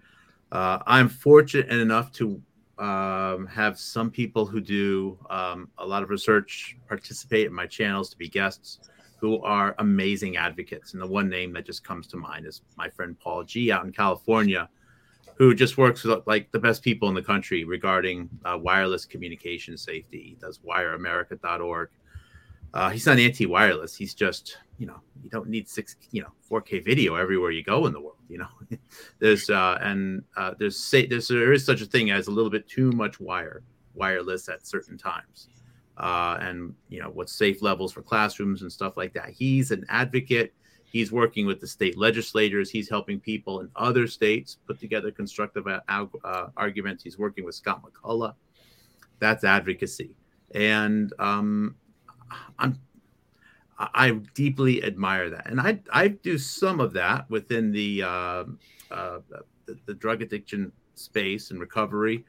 Uh, 0.51 0.81
I'm 0.86 1.09
fortunate 1.09 1.70
enough 1.70 2.11
to 2.15 2.43
um, 2.78 3.47
have 3.47 3.78
some 3.78 4.11
people 4.11 4.44
who 4.44 4.61
do 4.61 5.16
um, 5.31 5.69
a 5.78 5.86
lot 5.86 6.03
of 6.03 6.11
research 6.11 6.77
participate 6.89 7.47
in 7.47 7.53
my 7.53 7.66
channels 7.66 8.11
to 8.11 8.19
be 8.19 8.28
guests 8.28 8.81
who 9.19 9.40
are 9.43 9.77
amazing 9.78 10.36
advocates. 10.36 10.93
And 10.93 11.01
the 11.01 11.07
one 11.07 11.28
name 11.28 11.53
that 11.53 11.65
just 11.65 11.85
comes 11.85 12.09
to 12.09 12.16
mind 12.16 12.44
is 12.44 12.62
my 12.77 12.90
friend 12.90 13.16
Paul 13.19 13.44
G 13.44 13.70
out 13.70 13.85
in 13.85 13.93
California, 13.93 14.69
who 15.36 15.55
just 15.55 15.78
works 15.78 16.03
with 16.03 16.27
like 16.27 16.51
the 16.51 16.59
best 16.59 16.82
people 16.82 17.09
in 17.09 17.15
the 17.15 17.23
country 17.23 17.62
regarding 17.62 18.28
uh, 18.44 18.59
wireless 18.61 19.05
communication 19.05 19.78
safety. 19.78 20.23
He 20.31 20.35
does 20.40 20.59
wireamerica.org 20.59 21.89
Uh, 22.74 22.90
he's 22.90 23.06
not 23.06 23.18
anti-wireless. 23.18 23.97
He's 23.97 24.14
just 24.14 24.59
you 24.78 24.86
know 24.86 25.01
you 25.22 25.30
don't 25.30 25.48
need 25.48 25.68
six 25.68 25.97
you 26.10 26.22
know 26.22 26.32
4K 26.51 26.84
video 26.84 27.14
everywhere 27.14 27.51
you 27.51 27.62
go 27.62 27.86
in 27.86 27.93
the 27.93 28.01
world. 28.01 28.16
You 28.28 28.38
know, 28.38 28.48
there's 29.18 29.51
uh, 29.51 29.78
and 29.80 30.22
uh, 30.36 30.55
there's 30.59 30.78
say 30.78 31.06
there's 31.06 31.28
there 31.28 31.52
is 31.52 31.64
such 31.64 31.80
a 31.80 31.86
thing 31.86 32.10
as 32.10 32.26
a 32.26 32.30
little 32.30 32.51
bit 32.51 32.68
too 32.68 32.93
much 32.93 33.20
wire 33.20 33.62
wireless 33.94 34.48
at 34.48 34.66
certain 34.66 34.97
times. 34.97 35.48
Uh, 35.97 36.36
and 36.43 36.74
you 36.90 37.01
know 37.01 37.09
what's 37.09 37.32
safe 37.32 37.62
levels 37.62 37.93
for 37.93 38.02
classrooms 38.02 38.62
and 38.62 38.70
stuff 38.70 38.97
like 38.97 39.14
that. 39.14 39.30
He's 39.30 39.70
an 39.70 39.84
advocate. 39.88 40.52
He's 40.84 41.10
working 41.10 41.47
with 41.47 41.60
the 41.60 41.66
state 41.66 41.97
legislators. 41.97 42.70
He's 42.70 42.88
helping 42.88 43.18
people 43.18 43.60
in 43.60 43.70
other 43.76 44.06
states 44.06 44.59
put 44.66 44.78
together 44.78 45.10
constructive 45.10 45.66
uh, 45.66 45.80
uh 45.88 46.48
arguments. 46.56 47.02
He's 47.02 47.18
working 47.18 47.44
with 47.44 47.55
Scott 47.55 47.82
McCullough. 47.82 48.34
That's 49.18 49.43
advocacy, 49.44 50.10
and 50.55 51.12
um, 51.18 51.74
I'm 52.59 52.78
I 53.78 54.11
deeply 54.35 54.82
admire 54.85 55.28
that, 55.31 55.51
and 55.51 55.61
I 55.61 55.81
I 55.93 56.09
do 56.09 56.39
some 56.39 56.81
of 56.81 56.93
that 56.94 57.28
within 57.28 57.73
the 57.73 58.03
uh, 58.03 58.44
uh, 58.90 59.19
the, 59.66 59.78
the, 59.85 59.94
drug 59.94 60.23
addiction 60.23 60.73
space 60.94 61.51
and 61.51 61.61
recovery, 61.61 62.24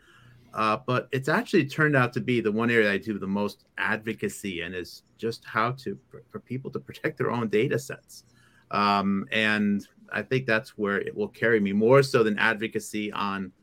uh, 0.54 0.78
but 0.86 1.08
it's 1.12 1.30
actually 1.30 1.66
turned 1.66 1.96
out 1.96 2.12
to 2.14 2.20
be 2.20 2.42
the 2.42 2.52
one 2.52 2.70
area 2.70 2.92
I 2.92 2.98
do 2.98 3.18
the 3.18 3.28
most 3.28 3.64
advocacy 3.78 4.62
in 4.62 4.74
is 4.74 5.04
just 5.18 5.46
how 5.46 5.72
to 5.84 5.98
for 6.30 6.40
people 6.40 6.70
to 6.72 6.80
protect 6.80 7.18
their 7.18 7.32
own 7.32 7.48
data 7.48 7.80
sets, 7.80 8.26
um, 8.72 9.26
and 9.32 9.88
I 10.12 10.24
think 10.24 10.48
that's 10.48 10.78
where 10.78 11.00
it 11.00 11.16
will 11.16 11.30
carry 11.30 11.62
me 11.62 11.72
more 11.72 12.04
so 12.04 12.24
than 12.24 12.38
advocacy 12.40 13.12
on 13.14 13.54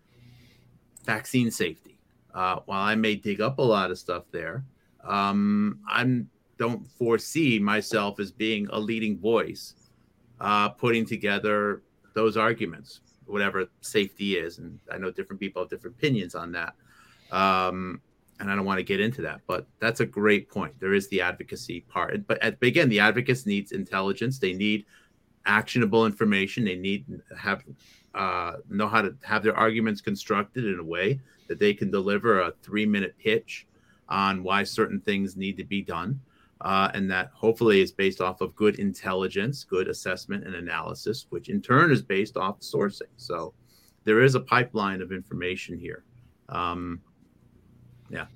vaccine 1.05 1.51
safety. 1.51 1.99
Uh, 2.33 2.61
while 2.65 2.83
I 2.83 2.95
may 2.95 3.15
dig 3.15 3.41
up 3.41 3.59
a 3.59 3.63
lot 3.63 3.91
of 3.91 3.99
stuff 3.99 4.25
there, 4.33 4.65
um, 5.07 5.81
I'm 5.89 6.29
don't 6.57 6.87
foresee 6.87 7.59
myself 7.59 8.21
as 8.21 8.31
being 8.31 8.69
a 8.71 8.79
leading 8.79 9.19
voice, 9.19 9.75
uh, 10.41 10.69
putting 10.69 11.05
together 11.05 11.83
those 12.15 12.37
arguments, 12.37 13.01
whatever 13.27 13.67
safety 13.81 14.37
is. 14.37 14.59
And 14.59 14.79
I 14.91 14.99
know 14.99 15.11
different 15.11 15.41
people 15.41 15.63
have 15.63 15.71
different 15.71 15.97
opinions 15.97 16.35
on 16.35 16.53
that. 16.53 16.75
Um, 17.33 18.01
and 18.41 18.51
I 18.51 18.57
don't 18.57 18.65
want 18.65 18.79
to 18.79 18.85
get 18.85 19.01
into 19.01 19.23
that, 19.23 19.41
but 19.47 19.67
that's 19.81 20.01
a 20.01 20.07
great 20.07 20.49
point. 20.49 20.79
There 20.81 20.95
is 20.95 21.09
the 21.09 21.21
advocacy 21.21 21.81
part, 21.81 22.27
but, 22.27 22.43
at, 22.43 22.59
but 22.59 22.67
again, 22.67 22.89
the 22.89 23.01
advocates 23.01 23.47
needs 23.47 23.73
intelligence. 23.73 24.39
They 24.39 24.53
need 24.53 24.87
actionable 25.47 26.05
information. 26.07 26.65
They 26.65 26.77
need 26.77 27.05
have 27.37 27.63
uh, 28.15 28.55
know 28.69 28.89
how 28.89 29.03
to 29.03 29.15
have 29.23 29.43
their 29.43 29.57
arguments 29.57 30.01
constructed 30.01 30.65
in 30.65 30.79
a 30.79 30.85
way 30.85 31.21
that 31.49 31.59
they 31.59 31.75
can 31.75 31.91
deliver 31.91 32.41
a 32.41 32.53
three 32.63 32.87
minute 32.87 33.15
pitch 33.19 33.67
on 34.09 34.43
why 34.43 34.63
certain 34.63 35.01
things 35.01 35.37
need 35.37 35.57
to 35.57 35.65
be 35.65 35.83
done 35.83 36.21
uh, 36.61 36.91
and 36.95 37.11
that 37.11 37.31
hopefully 37.35 37.81
is 37.81 37.93
based 37.93 38.21
off 38.21 38.41
of 38.41 38.55
good 38.57 38.79
intelligence, 38.79 39.65
good 39.65 39.87
assessment 39.89 40.47
and 40.47 40.55
analysis, 40.55 41.27
which 41.29 41.49
in 41.49 41.61
turn 41.61 41.91
is 41.91 42.03
based 42.03 42.37
off 42.37 42.61
sourcing. 42.61 43.03
So 43.17 43.53
there 44.05 44.23
is 44.23 44.35
a 44.35 44.41
pipeline 44.41 45.03
of 45.03 45.13
information 45.13 45.79
here. 45.79 46.05
Um, 46.49 47.01
yeah, 48.11 48.27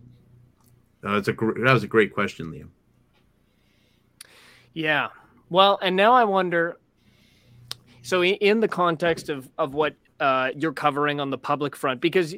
uh, 1.05 1.15
that's 1.15 1.29
a 1.29 1.33
gr- 1.33 1.65
that 1.65 1.73
was 1.73 1.85
a 1.85 1.89
great 1.89 2.13
question, 2.13 2.51
Liam. 2.53 2.69
Yeah, 4.75 5.09
well, 5.51 5.79
and 5.83 5.95
now 5.97 6.13
I 6.13 6.25
wonder. 6.25 6.79
So, 8.03 8.25
in 8.25 8.61
the 8.61 8.69
context 8.69 9.29
of 9.29 9.51
of 9.59 9.75
what 9.75 9.95
uh, 10.21 10.51
you're 10.57 10.73
covering 10.73 11.21
on 11.21 11.29
the 11.29 11.37
public 11.37 11.77
front, 11.77 12.01
because 12.01 12.35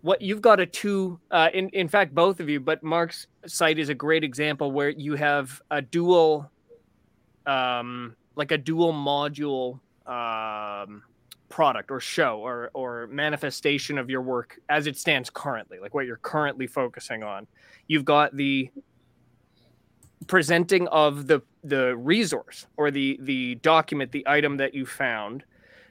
what 0.00 0.22
you've 0.22 0.42
got 0.42 0.60
a 0.60 0.66
two 0.66 1.18
uh, 1.30 1.48
in 1.52 1.68
in 1.70 1.88
fact 1.88 2.14
both 2.14 2.40
of 2.40 2.48
you 2.48 2.60
but 2.60 2.82
mark's 2.82 3.26
site 3.46 3.78
is 3.78 3.88
a 3.88 3.94
great 3.94 4.24
example 4.24 4.70
where 4.70 4.90
you 4.90 5.14
have 5.14 5.60
a 5.70 5.82
dual 5.82 6.50
um 7.46 8.14
like 8.36 8.52
a 8.52 8.58
dual 8.58 8.92
module 8.92 9.80
um 10.06 11.02
product 11.48 11.90
or 11.90 12.00
show 12.00 12.38
or 12.38 12.70
or 12.74 13.06
manifestation 13.08 13.98
of 13.98 14.10
your 14.10 14.22
work 14.22 14.58
as 14.68 14.86
it 14.86 14.96
stands 14.96 15.30
currently 15.30 15.78
like 15.78 15.94
what 15.94 16.06
you're 16.06 16.18
currently 16.18 16.66
focusing 16.66 17.22
on. 17.22 17.46
You've 17.86 18.04
got 18.04 18.36
the 18.36 18.70
presenting 20.26 20.86
of 20.88 21.26
the 21.26 21.40
the 21.64 21.96
resource 21.96 22.66
or 22.76 22.90
the 22.90 23.18
the 23.22 23.56
document 23.56 24.12
the 24.12 24.24
item 24.26 24.56
that 24.58 24.74
you 24.74 24.84
found 24.84 25.44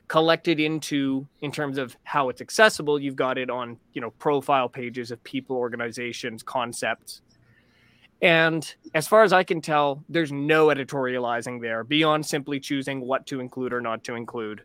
collected 0.08 0.60
into 0.60 1.28
in 1.42 1.52
terms 1.52 1.78
of 1.78 1.98
how 2.04 2.30
it's 2.30 2.40
accessible 2.40 3.00
you've 3.00 3.16
got 3.16 3.38
it 3.38 3.50
on 3.50 3.78
you 3.94 4.02
know 4.02 4.12
profile 4.12 4.70
pages 4.70 5.12
of 5.12 5.24
people 5.24 5.56
organizations 5.56 6.44
concepts. 6.44 7.22
And 8.22 8.76
as 8.96 9.08
far 9.08 9.24
as 9.24 9.34
i 9.34 9.44
can 9.44 9.62
tell 9.62 10.04
there's 10.10 10.32
no 10.32 10.68
editorializing 10.68 11.62
there 11.62 11.84
beyond 11.84 12.26
simply 12.26 12.60
choosing 12.60 13.02
what 13.02 13.28
to 13.28 13.40
include 13.40 13.74
or 13.74 13.82
not 13.82 14.04
to 14.06 14.16
include. 14.16 14.64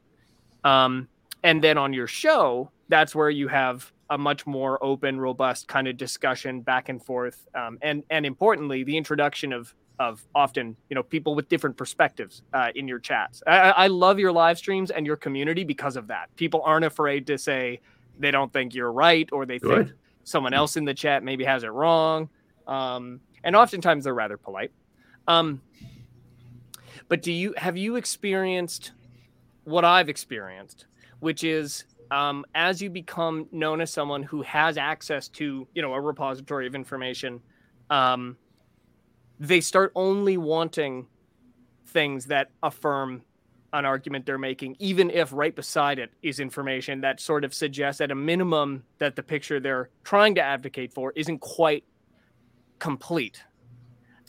Um, 0.65 1.09
and 1.43 1.63
then 1.63 1.77
on 1.77 1.93
your 1.93 2.07
show 2.07 2.71
that's 2.89 3.15
where 3.15 3.31
you 3.31 3.49
have 3.49 3.91
a 4.11 4.19
much 4.19 4.47
more 4.47 4.83
open 4.85 5.19
robust 5.19 5.67
kind 5.67 5.89
of 5.89 5.97
discussion 5.97 6.61
back 6.61 6.91
and 6.91 7.03
forth. 7.03 7.47
Um, 7.55 7.79
and 7.83 8.05
and 8.11 8.25
importantly 8.25 8.85
the 8.85 8.97
introduction 8.97 9.53
of 9.53 9.75
of 10.03 10.27
often 10.35 10.77
you 10.89 10.97
know 10.97 11.03
people 11.03 11.35
with 11.35 11.49
different 11.49 11.77
perspectives 11.77 12.43
uh, 12.53 12.71
in 12.75 12.89
your 12.89 12.99
chats. 12.99 13.43
I, 13.47 13.71
I, 13.71 13.87
love 13.87 14.19
your 14.19 14.33
live 14.33 14.59
streams 14.59 14.91
and 14.91 15.07
your 15.07 15.17
community 15.17 15.63
because 15.63 15.97
of 15.97 16.09
that. 16.09 16.35
People 16.35 16.61
aren't 16.65 16.85
afraid 16.85 17.27
to 17.29 17.39
say 17.39 17.81
they 18.19 18.33
don't 18.33 18.53
think 18.53 18.75
you're 18.75 18.93
right 18.93 19.29
or 19.31 19.47
they 19.47 19.59
Good. 19.59 19.87
think 19.87 19.99
someone 20.25 20.55
else 20.55 20.77
in 20.77 20.85
the 20.85 20.95
chat 20.95 21.23
maybe 21.23 21.45
has 21.45 21.63
it 21.63 21.69
wrong, 21.69 22.29
um, 22.67 23.21
and 23.45 23.55
oftentimes 23.55 24.05
they're 24.05 24.15
rather 24.15 24.37
polite. 24.37 24.73
Um, 25.29 25.63
but 27.09 27.23
do 27.23 27.33
you 27.33 27.55
have 27.57 27.77
you 27.77 27.95
experienced 27.95 28.93
what 29.65 29.85
I've 29.85 30.09
experienced, 30.09 30.87
which 31.21 31.45
is 31.45 31.85
um, 32.11 32.45
as 32.57 32.83
you 32.83 32.91
become 32.91 33.47
known 33.53 33.81
as 33.81 33.93
someone 33.93 34.25
who 34.25 34.43
has 34.43 34.77
access 34.77 35.29
to 35.29 35.69
you 35.75 35.83
know 35.83 35.95
a 35.95 36.01
repository 36.01 36.67
of 36.67 36.75
information 36.75 37.41
um, 37.89 38.37
they 39.43 39.61
start 39.61 39.91
only 39.97 40.37
wanting 40.37 41.05
things 41.87 42.27
that 42.27 42.51
affirm 42.63 43.23
an 43.73 43.85
argument 43.85 44.25
they're 44.25 44.39
making, 44.39 44.77
even 44.79 45.11
if 45.11 45.33
right 45.33 45.57
beside 45.57 45.99
it 45.99 46.13
is 46.23 46.39
information 46.39 47.01
that 47.01 47.19
sort 47.21 47.45
of 47.45 47.53
suggests 47.53 48.01
at 48.01 48.13
a 48.13 48.15
minimum 48.15 48.85
that 48.99 49.17
the 49.17 49.23
picture 49.23 49.59
they're 49.59 49.91
trying 50.05 50.37
to 50.37 50.41
advocate 50.41 50.93
for 50.93 51.13
isn't 51.17 51.41
quite 51.41 51.83
complete. 52.79 53.43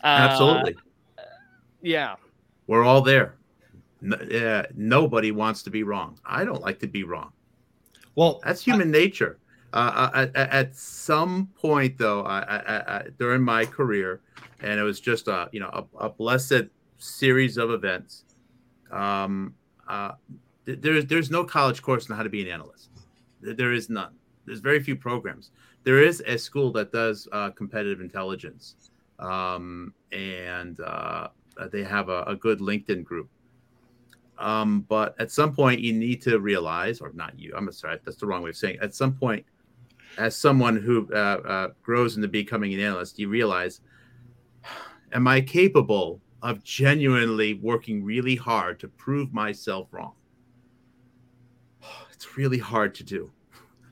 Absolutely. 0.03 0.76
Uh, 1.15 1.22
yeah. 1.84 2.15
We're 2.65 2.84
all 2.84 3.02
there. 3.02 3.35
No, 4.02 4.18
yeah, 4.27 4.65
nobody 4.73 5.31
wants 5.31 5.61
to 5.64 5.69
be 5.69 5.84
wrong. 5.84 6.18
I 6.26 6.44
don't 6.44 6.61
like 6.61 6.80
to 6.80 6.88
be 6.88 7.03
wrong. 7.03 7.31
Well, 8.15 8.41
that's 8.44 8.64
human 8.64 8.88
I, 8.88 8.91
nature. 8.91 9.38
Uh, 9.73 10.09
uh 10.13 10.27
at, 10.35 10.75
some 10.75 11.47
point, 11.59 11.97
though, 11.97 12.23
I, 12.25 13.07
during 13.17 13.41
my 13.41 13.65
career, 13.65 14.21
and 14.61 14.79
it 14.79 14.83
was 14.83 14.99
just 14.99 15.27
a 15.27 15.49
you 15.51 15.59
know 15.59 15.69
a, 15.99 16.05
a 16.05 16.09
blessed 16.09 16.69
series 16.97 17.57
of 17.57 17.71
events. 17.71 18.25
Um, 18.91 19.55
uh, 19.87 20.11
th- 20.65 20.79
there's 20.79 21.05
there's 21.05 21.31
no 21.31 21.43
college 21.43 21.81
course 21.81 22.09
on 22.09 22.15
how 22.15 22.23
to 22.23 22.29
be 22.29 22.41
an 22.41 22.47
analyst. 22.47 22.89
There 23.41 23.73
is 23.73 23.89
none. 23.89 24.13
There's 24.45 24.59
very 24.59 24.81
few 24.81 24.95
programs. 24.95 25.51
There 25.83 26.01
is 26.01 26.21
a 26.25 26.37
school 26.37 26.71
that 26.73 26.91
does 26.91 27.27
uh, 27.31 27.49
competitive 27.51 27.99
intelligence, 27.99 28.75
um, 29.19 29.93
and 30.11 30.79
uh, 30.79 31.27
they 31.71 31.83
have 31.83 32.09
a, 32.09 32.23
a, 32.23 32.35
good 32.35 32.59
LinkedIn 32.59 33.03
group. 33.03 33.29
Um, 34.37 34.81
but 34.87 35.15
at 35.19 35.31
some 35.31 35.53
point, 35.53 35.81
you 35.81 35.93
need 35.93 36.21
to 36.23 36.39
realize, 36.39 37.01
or 37.01 37.11
not 37.13 37.37
you. 37.37 37.53
I'm 37.55 37.69
sorry, 37.71 37.99
that's 38.03 38.17
the 38.17 38.25
wrong 38.25 38.43
way 38.43 38.51
of 38.51 38.57
saying. 38.57 38.75
It. 38.75 38.81
At 38.81 38.95
some 38.95 39.13
point, 39.13 39.45
as 40.18 40.35
someone 40.35 40.77
who 40.77 41.10
uh, 41.14 41.15
uh, 41.18 41.68
grows 41.81 42.15
into 42.15 42.27
becoming 42.27 42.73
an 42.73 42.80
analyst, 42.80 43.19
you 43.19 43.30
realize 43.30 43.81
am 45.11 45.27
I 45.27 45.41
capable 45.41 46.22
of 46.41 46.64
genuinely 46.64 47.53
working 47.56 48.03
really 48.03 48.35
hard 48.35 48.80
to 48.81 48.88
prove 48.88 49.34
myself 49.34 49.88
wrong? 49.91 50.14
It's 52.11 52.38
really 52.38 52.57
hard 52.57 52.95
to 52.95 53.03
do. 53.03 53.31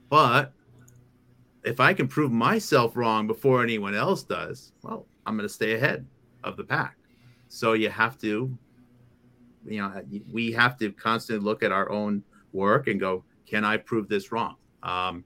But 0.09 0.53
if 1.63 1.79
I 1.79 1.93
can 1.93 2.07
prove 2.07 2.31
myself 2.31 2.95
wrong 2.95 3.27
before 3.27 3.63
anyone 3.63 3.95
else 3.95 4.23
does, 4.23 4.73
well, 4.81 5.05
I'm 5.25 5.37
going 5.37 5.47
to 5.47 5.53
stay 5.53 5.73
ahead 5.73 6.05
of 6.43 6.57
the 6.57 6.63
pack. 6.63 6.97
So 7.47 7.73
you 7.73 7.89
have 7.89 8.17
to, 8.19 8.57
you 9.65 9.81
know, 9.81 10.01
we 10.31 10.51
have 10.53 10.77
to 10.79 10.91
constantly 10.91 11.43
look 11.45 11.63
at 11.63 11.71
our 11.71 11.89
own 11.91 12.23
work 12.53 12.87
and 12.87 12.99
go, 12.99 13.23
can 13.45 13.63
I 13.63 13.77
prove 13.77 14.07
this 14.07 14.31
wrong? 14.31 14.55
Um, 14.83 15.23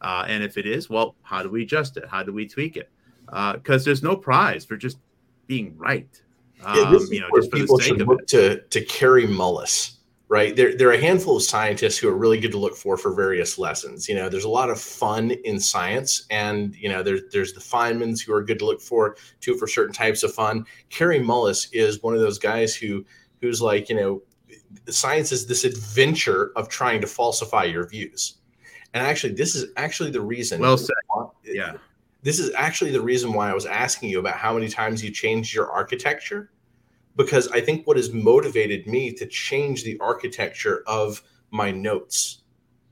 uh, 0.00 0.24
and 0.28 0.42
if 0.42 0.56
it 0.56 0.66
is, 0.66 0.88
well, 0.88 1.16
how 1.22 1.42
do 1.42 1.50
we 1.50 1.62
adjust 1.62 1.96
it? 1.96 2.04
How 2.08 2.22
do 2.22 2.32
we 2.32 2.46
tweak 2.46 2.76
it? 2.76 2.90
Because 3.26 3.82
uh, 3.82 3.84
there's 3.84 4.02
no 4.02 4.16
prize 4.16 4.64
for 4.64 4.76
just 4.76 4.98
being 5.46 5.76
right. 5.76 6.08
Um, 6.64 6.76
yeah, 6.76 6.98
you 7.10 7.20
know, 7.20 7.28
just 7.36 7.52
people 7.52 7.78
should 7.78 8.06
look 8.06 8.26
to 8.28 8.60
to 8.60 8.80
Kary 8.84 9.26
Mullis 9.26 9.98
right? 10.28 10.54
There, 10.54 10.76
there 10.76 10.88
are 10.88 10.92
a 10.92 11.00
handful 11.00 11.36
of 11.36 11.42
scientists 11.42 11.96
who 11.96 12.08
are 12.08 12.16
really 12.16 12.38
good 12.38 12.52
to 12.52 12.58
look 12.58 12.76
for 12.76 12.96
for 12.96 13.14
various 13.14 13.58
lessons. 13.58 14.08
You 14.08 14.14
know, 14.14 14.28
there's 14.28 14.44
a 14.44 14.48
lot 14.48 14.70
of 14.70 14.80
fun 14.80 15.32
in 15.44 15.58
science, 15.58 16.26
and 16.30 16.74
you 16.76 16.88
know, 16.88 17.02
there's 17.02 17.22
there's 17.32 17.52
the 17.52 17.60
Feynmans 17.60 18.24
who 18.24 18.32
are 18.32 18.42
good 18.42 18.58
to 18.60 18.66
look 18.66 18.80
for 18.80 19.16
too 19.40 19.56
for 19.56 19.66
certain 19.66 19.94
types 19.94 20.22
of 20.22 20.32
fun. 20.32 20.64
Kary 20.90 21.20
Mullis 21.20 21.68
is 21.72 22.02
one 22.02 22.14
of 22.14 22.20
those 22.20 22.38
guys 22.38 22.74
who 22.76 23.04
who's 23.40 23.62
like, 23.62 23.88
you 23.88 23.96
know, 23.96 24.22
science 24.88 25.32
is 25.32 25.46
this 25.46 25.64
adventure 25.64 26.52
of 26.56 26.68
trying 26.68 27.00
to 27.00 27.06
falsify 27.06 27.64
your 27.64 27.88
views. 27.88 28.34
And 28.94 29.06
actually, 29.06 29.34
this 29.34 29.54
is 29.54 29.70
actually 29.76 30.10
the 30.10 30.20
reason. 30.20 30.60
Well 30.60 30.78
said. 30.78 30.94
Yeah. 31.44 31.74
This 32.22 32.38
is 32.38 32.50
actually 32.56 32.90
the 32.90 33.00
reason 33.00 33.32
why 33.32 33.50
I 33.50 33.54
was 33.54 33.66
asking 33.66 34.10
you 34.10 34.18
about 34.18 34.36
how 34.36 34.54
many 34.54 34.68
times 34.68 35.04
you 35.04 35.10
changed 35.10 35.54
your 35.54 35.70
architecture 35.70 36.50
because 37.16 37.48
I 37.48 37.60
think 37.60 37.86
what 37.86 37.96
has 37.96 38.12
motivated 38.12 38.86
me 38.86 39.12
to 39.12 39.26
change 39.26 39.84
the 39.84 39.98
architecture 39.98 40.84
of 40.86 41.22
my 41.50 41.70
notes. 41.70 42.42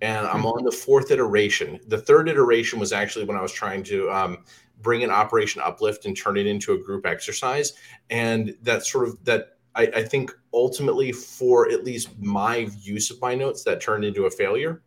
And 0.02 0.26
I'm 0.26 0.44
on 0.44 0.64
the 0.64 0.72
fourth 0.72 1.10
iteration. 1.10 1.80
The 1.86 1.98
third 1.98 2.28
iteration 2.28 2.78
was 2.78 2.92
actually 2.92 3.24
when 3.24 3.36
I 3.36 3.42
was 3.42 3.52
trying 3.52 3.82
to 3.84 4.10
um, 4.10 4.44
bring 4.82 5.04
an 5.04 5.10
Operation 5.10 5.62
Uplift 5.64 6.06
and 6.06 6.16
turn 6.16 6.36
it 6.36 6.46
into 6.46 6.72
a 6.72 6.78
group 6.78 7.06
exercise. 7.06 7.72
And 8.10 8.54
that 8.62 8.84
sort 8.84 9.08
of 9.08 9.24
that 9.24 9.56
I, 9.76 9.82
I 9.94 10.02
think 10.02 10.32
ultimately 10.52 11.12
for 11.12 11.70
at 11.70 11.84
least 11.84 12.18
my 12.18 12.68
use 12.80 13.10
of 13.10 13.20
my 13.20 13.34
notes, 13.34 13.62
that 13.64 13.80
turned 13.80 14.04
into 14.04 14.26
a 14.26 14.30
failure. 14.30 14.82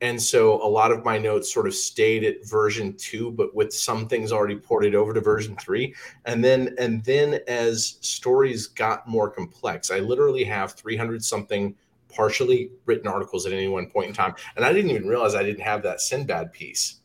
And 0.00 0.20
so 0.20 0.62
a 0.62 0.68
lot 0.68 0.92
of 0.92 1.04
my 1.04 1.18
notes 1.18 1.52
sort 1.52 1.66
of 1.66 1.74
stayed 1.74 2.24
at 2.24 2.46
version 2.46 2.94
two, 2.96 3.30
but 3.32 3.54
with 3.54 3.72
some 3.72 4.08
things 4.08 4.32
already 4.32 4.56
ported 4.56 4.94
over 4.94 5.14
to 5.14 5.20
version 5.20 5.56
three. 5.56 5.94
And 6.24 6.44
then, 6.44 6.74
and 6.78 7.04
then 7.04 7.40
as 7.48 7.98
stories 8.00 8.66
got 8.66 9.08
more 9.08 9.30
complex, 9.30 9.90
I 9.90 10.00
literally 10.00 10.44
have 10.44 10.72
300 10.72 11.24
something 11.24 11.74
partially 12.08 12.70
written 12.86 13.08
articles 13.08 13.46
at 13.46 13.52
any 13.52 13.68
one 13.68 13.86
point 13.86 14.08
in 14.08 14.14
time. 14.14 14.34
And 14.56 14.64
I 14.64 14.72
didn't 14.72 14.90
even 14.90 15.08
realize 15.08 15.34
I 15.34 15.42
didn't 15.42 15.62
have 15.62 15.82
that 15.82 16.00
Sinbad 16.00 16.52
piece 16.52 17.00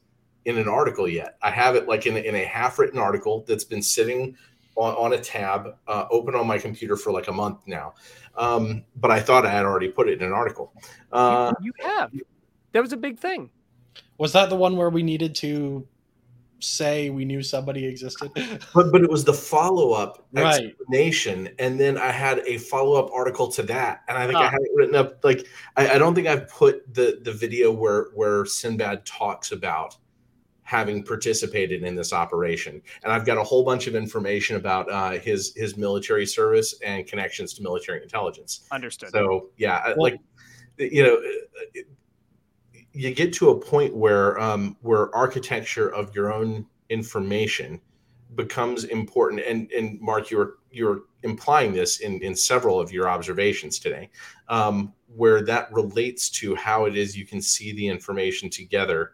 in 0.46 0.58
an 0.58 0.68
article 0.68 1.08
yet. 1.08 1.38
I 1.42 1.52
have 1.52 1.76
it 1.76 1.88
like 1.88 2.06
in, 2.06 2.18
in 2.18 2.36
a 2.36 2.46
half 2.46 2.80
written 2.80 3.00
article 3.00 3.44
that's 3.48 3.64
been 3.64 3.82
sitting 3.82 4.36
on, 4.76 4.94
on 4.94 5.14
a 5.14 5.18
tab 5.18 5.76
uh, 5.88 6.06
open 6.12 6.36
on 6.36 6.48
my 6.48 6.58
computer 6.58 6.96
for 6.96 7.12
like 7.12 7.28
a 7.28 7.34
month 7.34 7.60
now. 7.66 7.94
Um, 8.36 8.84
but 8.96 9.12
I 9.12 9.20
thought 9.20 9.46
I 9.46 9.52
had 9.52 9.66
already 9.66 9.90
put 9.90 10.08
it 10.08 10.22
in 10.22 10.28
an 10.28 10.34
article. 10.34 10.72
Uh, 11.12 11.54
you, 11.62 11.72
you 11.80 11.86
have. 11.86 12.14
That 12.72 12.82
was 12.82 12.94
a 12.94 12.98
big 12.98 13.20
thing. 13.20 13.50
Was 14.18 14.34
that 14.34 14.50
the 14.50 14.56
one 14.56 14.78
where 14.78 14.90
we 14.90 15.04
needed 15.04 15.36
to 15.36 15.88
say 16.60 17.10
we 17.10 17.26
knew 17.26 17.42
somebody 17.42 17.86
existed? 17.86 18.32
but 18.74 18.92
but 18.92 19.02
it 19.02 19.10
was 19.10 19.24
the 19.24 19.34
follow 19.34 19.94
up 19.94 20.26
right. 20.34 20.66
explanation, 20.66 21.50
and 21.60 21.80
then 21.80 21.98
I 21.98 22.12
had 22.12 22.40
a 22.40 22.58
follow 22.58 22.94
up 22.94 23.12
article 23.14 23.48
to 23.54 23.64
that, 23.64 24.02
and 24.08 24.18
I 24.18 24.26
think 24.26 24.38
I 24.38 24.48
had 24.48 24.62
it 24.62 24.72
written 24.76 24.96
up. 24.96 25.24
Like 25.24 25.46
I, 25.76 25.92
I 25.92 25.98
don't 25.98 26.16
think 26.16 26.28
I've 26.28 26.50
put 26.50 26.94
the 26.94 27.20
the 27.22 27.32
video 27.32 27.72
where 27.72 28.08
where 28.14 28.46
Sinbad 28.46 29.06
talks 29.06 29.52
about 29.52 29.98
having 30.68 31.02
participated 31.02 31.82
in 31.82 31.96
this 31.96 32.12
operation. 32.12 32.82
And 33.02 33.14
I've 33.14 33.26
got 33.26 33.38
a 33.38 33.44
whole 33.44 33.64
bunch 33.64 33.88
of 33.88 33.96
information 33.96 34.58
about 34.58 34.92
uh, 34.92 35.12
his 35.12 35.54
his 35.56 35.78
military 35.78 36.26
service 36.26 36.76
and 36.86 37.08
connections 37.08 37.54
to 37.54 37.64
military 37.64 38.04
intelligence. 38.04 38.68
Understood. 38.70 39.12
So 39.12 39.50
yeah, 39.56 39.82
well, 39.88 39.96
like 40.00 40.20
you 40.78 41.04
know, 41.04 41.22
you 42.98 43.14
get 43.14 43.32
to 43.32 43.50
a 43.50 43.60
point 43.60 43.96
where 43.96 44.40
um, 44.40 44.76
where 44.82 45.16
architecture 45.16 45.94
of 45.94 46.16
your 46.16 46.34
own 46.34 46.66
information 46.90 47.80
becomes 48.34 48.86
important. 48.86 49.44
And 49.48 49.72
and 49.72 50.02
Mark, 50.02 50.32
you're 50.32 50.56
you're 50.72 51.02
implying 51.22 51.74
this 51.74 52.00
in 52.00 52.20
in 52.24 52.36
several 52.36 52.80
of 52.80 52.92
your 52.92 53.08
observations 53.08 53.78
today, 53.78 54.10
um, 54.50 54.94
where 55.16 55.44
that 55.44 55.72
relates 55.72 56.30
to 56.32 56.56
how 56.56 56.86
it 56.86 56.98
is 56.98 57.16
you 57.16 57.26
can 57.26 57.40
see 57.40 57.72
the 57.72 57.88
information 57.88 58.50
together. 58.50 59.12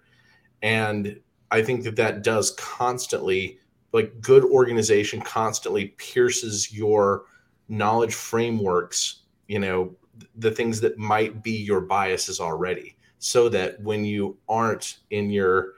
And 0.61 1.19
I 1.51 1.61
think 1.61 1.83
that 1.83 1.97
that 1.97 2.23
does 2.23 2.51
constantly, 2.51 3.59
like 3.91 4.21
good 4.21 4.45
organization, 4.45 5.19
constantly 5.19 5.87
pierces 5.97 6.71
your 6.71 7.25
knowledge 7.67 8.13
frameworks. 8.13 9.23
You 9.49 9.59
know, 9.59 9.97
the 10.37 10.51
things 10.51 10.79
that 10.79 10.97
might 10.97 11.43
be 11.43 11.51
your 11.51 11.81
biases 11.81 12.39
already 12.39 12.95
so 13.23 13.47
that 13.47 13.81
when 13.81 14.03
you 14.03 14.37
aren't 14.49 14.97
in 15.09 15.29
your 15.29 15.75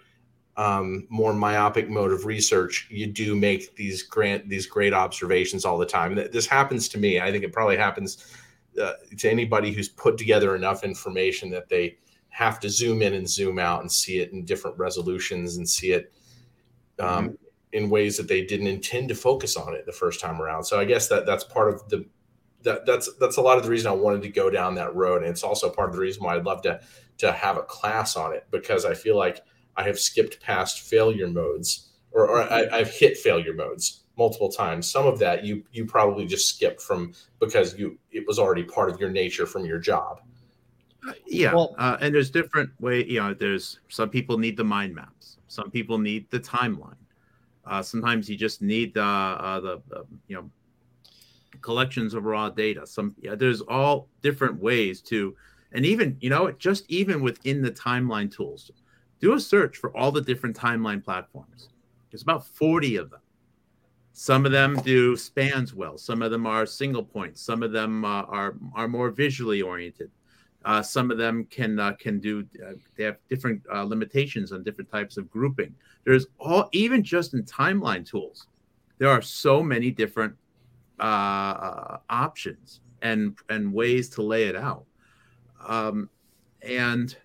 um, 0.58 1.06
more 1.10 1.32
myopic 1.32 1.90
mode 1.90 2.12
of 2.12 2.26
research, 2.26 2.88
you 2.90 3.06
do 3.06 3.36
make 3.36 3.76
these 3.76 4.02
grant 4.02 4.50
these 4.50 4.66
great 4.66 4.94
observations 4.94 5.64
all 5.64 5.78
the 5.78 5.86
time. 5.86 6.16
This 6.16 6.48
happens 6.48 6.90
to 6.90 6.98
me. 6.98 7.20
I 7.20 7.32
think 7.32 7.44
it 7.44 7.54
probably 7.54 7.78
happens 7.78 8.34
uh, 8.82 8.94
to 9.18 9.30
anybody 9.30 9.72
who's 9.72 9.90
put 9.90 10.18
together 10.18 10.56
enough 10.56 10.84
information 10.84 11.52
that 11.52 11.70
they 11.70 11.98
have 12.30 12.60
to 12.62 12.70
zoom 12.70 13.04
in 13.04 13.14
and 13.14 13.30
zoom 13.30 13.60
out 13.60 13.82
and 13.82 13.92
see 13.92 14.18
it 14.18 14.32
in 14.32 14.44
different 14.44 14.76
resolutions 14.80 15.58
and 15.58 15.70
see 15.70 15.92
it 15.92 16.12
um, 17.00 17.08
mm-hmm. 17.08 17.34
in 17.74 17.92
ways 17.92 18.18
that 18.18 18.28
they 18.28 18.44
didn't 18.44 18.68
intend 18.68 19.08
to 19.10 19.16
focus 19.16 19.56
on 19.56 19.76
it 19.76 19.86
the 19.86 19.92
first 19.92 20.20
time 20.20 20.42
around. 20.42 20.64
So 20.64 20.80
I 20.80 20.86
guess 20.86 21.08
that 21.10 21.28
that's 21.28 21.44
part 21.44 21.72
of 21.72 21.88
the 21.90 22.06
that 22.66 22.86
that's 22.86 23.12
that's 23.20 23.38
a 23.38 23.42
lot 23.42 23.58
of 23.58 23.64
the 23.64 23.70
reason 23.70 23.90
I 23.90 23.96
wanted 23.96 24.22
to 24.24 24.30
go 24.30 24.50
down 24.50 24.76
that 24.76 24.94
road, 24.94 25.22
and 25.22 25.32
it's 25.32 25.44
also 25.44 25.70
part 25.70 25.90
of 25.90 25.96
the 25.96 26.02
reason 26.02 26.24
why 26.24 26.36
I'd 26.36 26.46
love 26.46 26.62
to 26.64 26.82
to 27.20 27.32
have 27.32 27.58
a 27.58 27.64
class 27.64 28.18
on 28.18 28.34
it 28.34 28.46
because 28.52 28.84
I 28.84 28.94
feel 28.94 29.16
like 29.16 29.42
I 29.78 29.84
have 29.84 29.98
skipped 29.98 30.42
past 30.42 30.82
failure 30.82 31.30
modes 31.30 31.90
or, 32.12 32.28
or 32.28 32.42
I, 32.42 32.68
I've 32.72 32.92
hit 32.92 33.18
failure 33.18 33.54
modes 33.54 34.04
multiple 34.18 34.50
times. 34.50 34.90
Some 34.90 35.06
of 35.06 35.20
that 35.20 35.46
you 35.46 35.64
you 35.72 35.86
probably 35.86 36.26
just 36.26 36.50
skipped 36.50 36.82
from 36.82 37.14
because 37.40 37.78
you 37.78 37.98
it 38.12 38.28
was 38.28 38.40
already 38.40 38.64
part 38.64 38.90
of 38.90 39.00
your 39.00 39.10
nature 39.10 39.46
from 39.46 39.66
your 39.66 39.80
job. 39.80 40.22
Yeah, 41.28 41.54
well, 41.54 41.76
uh, 41.78 41.98
and 42.02 42.16
there's 42.16 42.32
different 42.32 42.72
way. 42.82 43.06
You 43.06 43.20
know, 43.20 43.34
there's 43.34 43.80
some 43.90 44.10
people 44.10 44.40
need 44.40 44.58
the 44.58 44.64
mind 44.64 44.96
maps. 44.96 45.38
Some 45.48 45.70
people 45.70 46.00
need 46.00 46.30
the 46.32 46.40
timeline. 46.40 46.96
Uh, 47.64 47.82
sometimes 47.82 48.30
you 48.30 48.36
just 48.36 48.62
need 48.62 48.98
uh, 48.98 49.02
uh 49.02 49.60
the, 49.60 49.82
the 49.88 50.06
you 50.28 50.36
know 50.36 50.50
collections 51.61 52.14
of 52.14 52.26
raw 52.26 52.49
data. 52.49 52.86
Some 52.86 53.15
yeah, 53.19 53.36
there's 53.36 53.61
all 53.61 54.10
different 54.22 54.60
ways 54.60 55.02
to 55.03 55.36
and 55.72 55.86
even 55.86 56.18
you 56.19 56.30
know 56.30 56.52
just 56.52 56.86
even 56.90 57.22
within 57.22 57.61
the 57.61 57.72
timeline 57.72 58.34
tools 58.34 58.72
do 59.19 59.34
a 59.34 59.40
search 59.40 59.77
for 59.77 59.95
all 59.95 60.11
the 60.11 60.22
different 60.22 60.56
timeline 60.56 61.03
platforms. 61.03 61.69
There's 62.11 62.22
about 62.22 62.45
40 62.45 62.98
of 62.98 63.10
them. 63.10 63.19
Some 64.14 64.45
of 64.45 64.52
them 64.52 64.76
do 64.84 65.18
spans 65.18 65.73
well. 65.73 65.98
Some 65.98 66.22
of 66.22 66.32
them 66.32 66.45
are 66.48 66.65
single 66.65 67.03
points. 67.03 67.41
Some 67.41 67.64
of 67.64 67.72
them 67.72 68.06
uh, 68.06 68.23
are 68.23 68.56
are 68.73 68.88
more 68.88 69.10
visually 69.10 69.61
oriented. 69.61 70.11
Uh, 70.64 70.82
some 70.82 71.11
of 71.11 71.18
them 71.18 71.45
can 71.52 71.80
uh, 71.80 71.94
can 71.94 72.19
do 72.19 72.45
uh, 72.65 72.73
they 72.95 73.03
have 73.03 73.18
different 73.30 73.61
uh, 73.73 73.84
limitations 73.84 74.52
on 74.52 74.64
different 74.64 74.90
types 74.90 75.18
of 75.18 75.30
grouping. 75.30 75.76
There's 76.06 76.27
all 76.40 76.69
even 76.72 77.03
just 77.03 77.34
in 77.34 77.44
timeline 77.44 78.06
tools 78.06 78.48
there 78.98 79.10
are 79.10 79.22
so 79.22 79.61
many 79.61 79.91
different 79.91 80.36
uh, 81.00 81.98
options 82.10 82.82
and 83.02 83.38
and 83.50 83.74
ways 83.74 84.10
to 84.10 84.22
lay 84.22 84.46
it 84.46 84.56
out. 84.56 84.86
Um, 85.66 86.10
and 86.62 87.16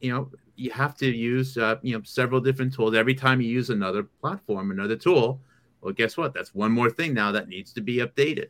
you 0.00 0.12
know 0.12 0.30
you 0.56 0.70
have 0.70 0.96
to 0.96 1.06
use 1.06 1.56
uh, 1.58 1.76
you 1.82 1.96
know 1.96 2.02
several 2.04 2.40
different 2.40 2.72
tools. 2.74 2.94
Every 2.94 3.14
time 3.14 3.40
you 3.40 3.48
use 3.48 3.70
another 3.70 4.04
platform 4.20 4.70
another 4.70 4.96
tool 4.96 5.40
well 5.86 5.92
guess 5.92 6.16
what? 6.16 6.34
That's 6.34 6.52
one 6.52 6.72
more 6.72 6.90
thing 6.90 7.14
now 7.14 7.30
that 7.30 7.48
needs 7.48 7.72
to 7.74 7.80
be 7.80 7.98
updated. 7.98 8.48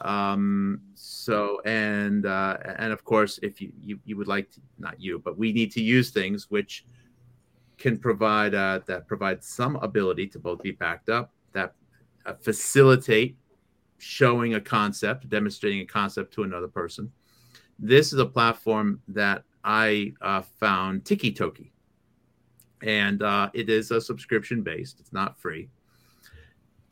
Um 0.00 0.80
so 0.94 1.60
and 1.64 2.24
uh 2.24 2.56
and 2.78 2.92
of 2.92 3.04
course 3.04 3.38
if 3.42 3.60
you 3.60 3.72
you, 3.82 3.98
you 4.04 4.16
would 4.16 4.26
like 4.26 4.50
to 4.52 4.60
not 4.78 5.00
you 5.00 5.18
but 5.18 5.38
we 5.38 5.52
need 5.52 5.70
to 5.72 5.82
use 5.82 6.10
things 6.10 6.50
which 6.50 6.84
can 7.78 7.98
provide 7.98 8.54
uh 8.54 8.80
that 8.86 9.06
provide 9.06 9.42
some 9.42 9.76
ability 9.76 10.26
to 10.28 10.38
both 10.38 10.62
be 10.62 10.70
backed 10.70 11.08
up 11.08 11.32
that 11.52 11.74
uh, 12.26 12.34
facilitate 12.34 13.36
showing 13.98 14.54
a 14.54 14.60
concept 14.60 15.28
demonstrating 15.28 15.80
a 15.80 15.86
concept 15.86 16.32
to 16.34 16.42
another 16.42 16.68
person 16.68 17.10
this 17.78 18.12
is 18.12 18.18
a 18.18 18.26
platform 18.26 19.00
that 19.08 19.44
I 19.64 20.14
uh, 20.20 20.42
found 20.42 21.04
Tiki 21.04 21.32
Toki, 21.32 21.72
and 22.82 23.22
uh, 23.22 23.50
it 23.52 23.68
is 23.68 23.90
a 23.90 24.00
subscription 24.00 24.62
based. 24.62 25.00
It's 25.00 25.12
not 25.12 25.38
free. 25.38 25.68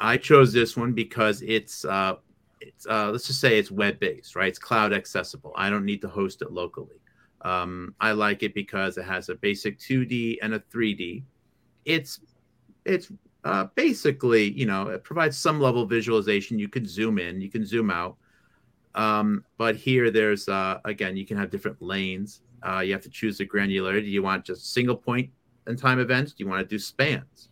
I 0.00 0.16
chose 0.16 0.52
this 0.52 0.76
one 0.76 0.92
because 0.92 1.40
it's 1.42 1.84
uh, 1.84 2.16
it's 2.60 2.86
uh, 2.86 3.10
let's 3.10 3.26
just 3.26 3.40
say 3.40 3.58
it's 3.58 3.70
web 3.70 3.98
based, 3.98 4.36
right? 4.36 4.48
It's 4.48 4.58
cloud 4.58 4.92
accessible. 4.92 5.52
I 5.56 5.70
don't 5.70 5.84
need 5.84 6.02
to 6.02 6.08
host 6.08 6.42
it 6.42 6.52
locally. 6.52 7.00
Um, 7.42 7.94
I 8.00 8.12
like 8.12 8.42
it 8.42 8.54
because 8.54 8.98
it 8.98 9.04
has 9.04 9.28
a 9.28 9.34
basic 9.34 9.78
2D 9.78 10.38
and 10.42 10.54
a 10.54 10.60
3D. 10.60 11.22
It's 11.84 12.20
it's 12.84 13.10
uh, 13.44 13.66
basically 13.74 14.52
you 14.52 14.66
know 14.66 14.88
it 14.88 15.04
provides 15.04 15.38
some 15.38 15.60
level 15.60 15.82
of 15.82 15.90
visualization. 15.90 16.58
You 16.58 16.68
can 16.68 16.86
zoom 16.86 17.18
in, 17.18 17.40
you 17.40 17.50
can 17.50 17.64
zoom 17.66 17.90
out. 17.90 18.16
Um, 18.94 19.44
but 19.58 19.76
here, 19.76 20.10
there's 20.10 20.48
uh, 20.48 20.78
again, 20.84 21.16
you 21.16 21.26
can 21.26 21.36
have 21.36 21.50
different 21.50 21.80
lanes. 21.82 22.42
Uh, 22.62 22.80
you 22.80 22.92
have 22.92 23.02
to 23.02 23.10
choose 23.10 23.38
the 23.38 23.46
granularity. 23.46 24.04
Do 24.04 24.10
you 24.10 24.22
want 24.22 24.44
just 24.44 24.72
single 24.72 24.96
point 24.96 25.30
in 25.66 25.76
time 25.76 26.00
events? 26.00 26.32
Do 26.32 26.44
you 26.44 26.50
want 26.50 26.60
to 26.62 26.66
do 26.74 26.78
spans? 26.78 27.50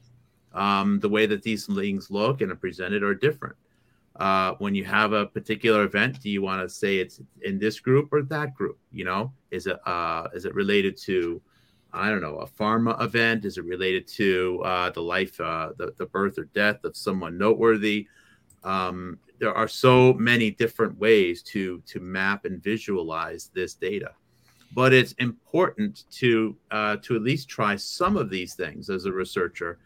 Um, 0.52 1.00
the 1.00 1.08
way 1.08 1.26
that 1.26 1.42
these 1.42 1.66
things 1.66 2.10
look 2.10 2.40
and 2.42 2.52
are 2.52 2.56
presented 2.56 3.02
are 3.02 3.14
different. 3.14 3.56
uh, 4.16 4.54
when 4.58 4.74
you 4.74 4.84
have 4.84 5.12
a 5.12 5.26
particular 5.26 5.84
event, 5.84 6.20
do 6.20 6.28
you 6.28 6.42
want 6.42 6.62
to 6.62 6.68
say 6.68 6.98
it's 6.98 7.20
in 7.42 7.58
this 7.58 7.80
group 7.80 8.08
or 8.12 8.22
that 8.22 8.54
group? 8.54 8.78
You 8.90 9.04
know, 9.04 9.32
is 9.50 9.66
it 9.66 9.78
uh, 9.86 10.28
is 10.34 10.44
it 10.44 10.54
related 10.54 10.96
to 10.98 11.40
I 11.92 12.08
don't 12.08 12.20
know 12.22 12.38
a 12.38 12.46
pharma 12.46 13.00
event? 13.02 13.44
Is 13.44 13.58
it 13.58 13.64
related 13.64 14.06
to 14.08 14.62
uh, 14.64 14.90
the 14.90 15.02
life, 15.02 15.40
uh, 15.40 15.72
the 15.76 15.92
the 15.96 16.06
birth 16.06 16.38
or 16.38 16.44
death 16.54 16.84
of 16.84 16.96
someone 16.96 17.36
noteworthy? 17.36 18.06
Um, 18.64 19.18
there 19.38 19.54
are 19.54 19.68
so 19.68 20.14
many 20.14 20.50
different 20.50 20.98
ways 20.98 21.42
to 21.44 21.82
to 21.86 22.00
map 22.00 22.44
and 22.44 22.62
visualize 22.62 23.50
this 23.54 23.74
data, 23.74 24.12
but 24.74 24.92
it's 24.92 25.12
important 25.12 26.04
to 26.12 26.56
uh, 26.70 26.96
to 27.02 27.16
at 27.16 27.22
least 27.22 27.48
try 27.48 27.76
some 27.76 28.16
of 28.16 28.30
these 28.30 28.54
things 28.54 28.88
as 28.88 29.04
a 29.04 29.12
researcher, 29.12 29.78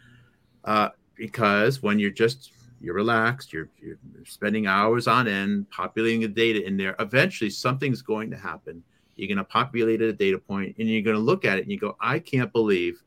uh, 0.65 0.91
because 1.17 1.83
when 1.83 1.99
you're 1.99 2.11
just 2.11 2.53
you're 2.81 2.95
relaxed, 2.95 3.53
you're, 3.53 3.71
you're 3.81 3.97
spending 4.27 4.67
hours 4.67 5.09
on 5.09 5.27
end 5.27 5.69
populating 5.71 6.21
the 6.21 6.29
data 6.29 6.65
in 6.65 6.77
there. 6.77 6.95
Eventually, 6.99 7.51
something's 7.51 8.03
going 8.03 8.31
to 8.31 8.37
happen. 8.37 8.83
You're 9.17 9.29
going 9.29 9.39
to 9.39 9.45
populate 9.45 10.01
a 10.03 10.13
data 10.13 10.39
point 10.39 10.77
and 10.79 10.89
you're 10.89 11.03
going 11.03 11.17
to 11.17 11.23
look 11.23 11.45
at 11.45 11.59
it 11.59 11.63
and 11.63 11.71
you 11.71 11.79
go, 11.79 11.97
I 12.01 12.19
can't 12.19 12.53
believe 12.53 13.03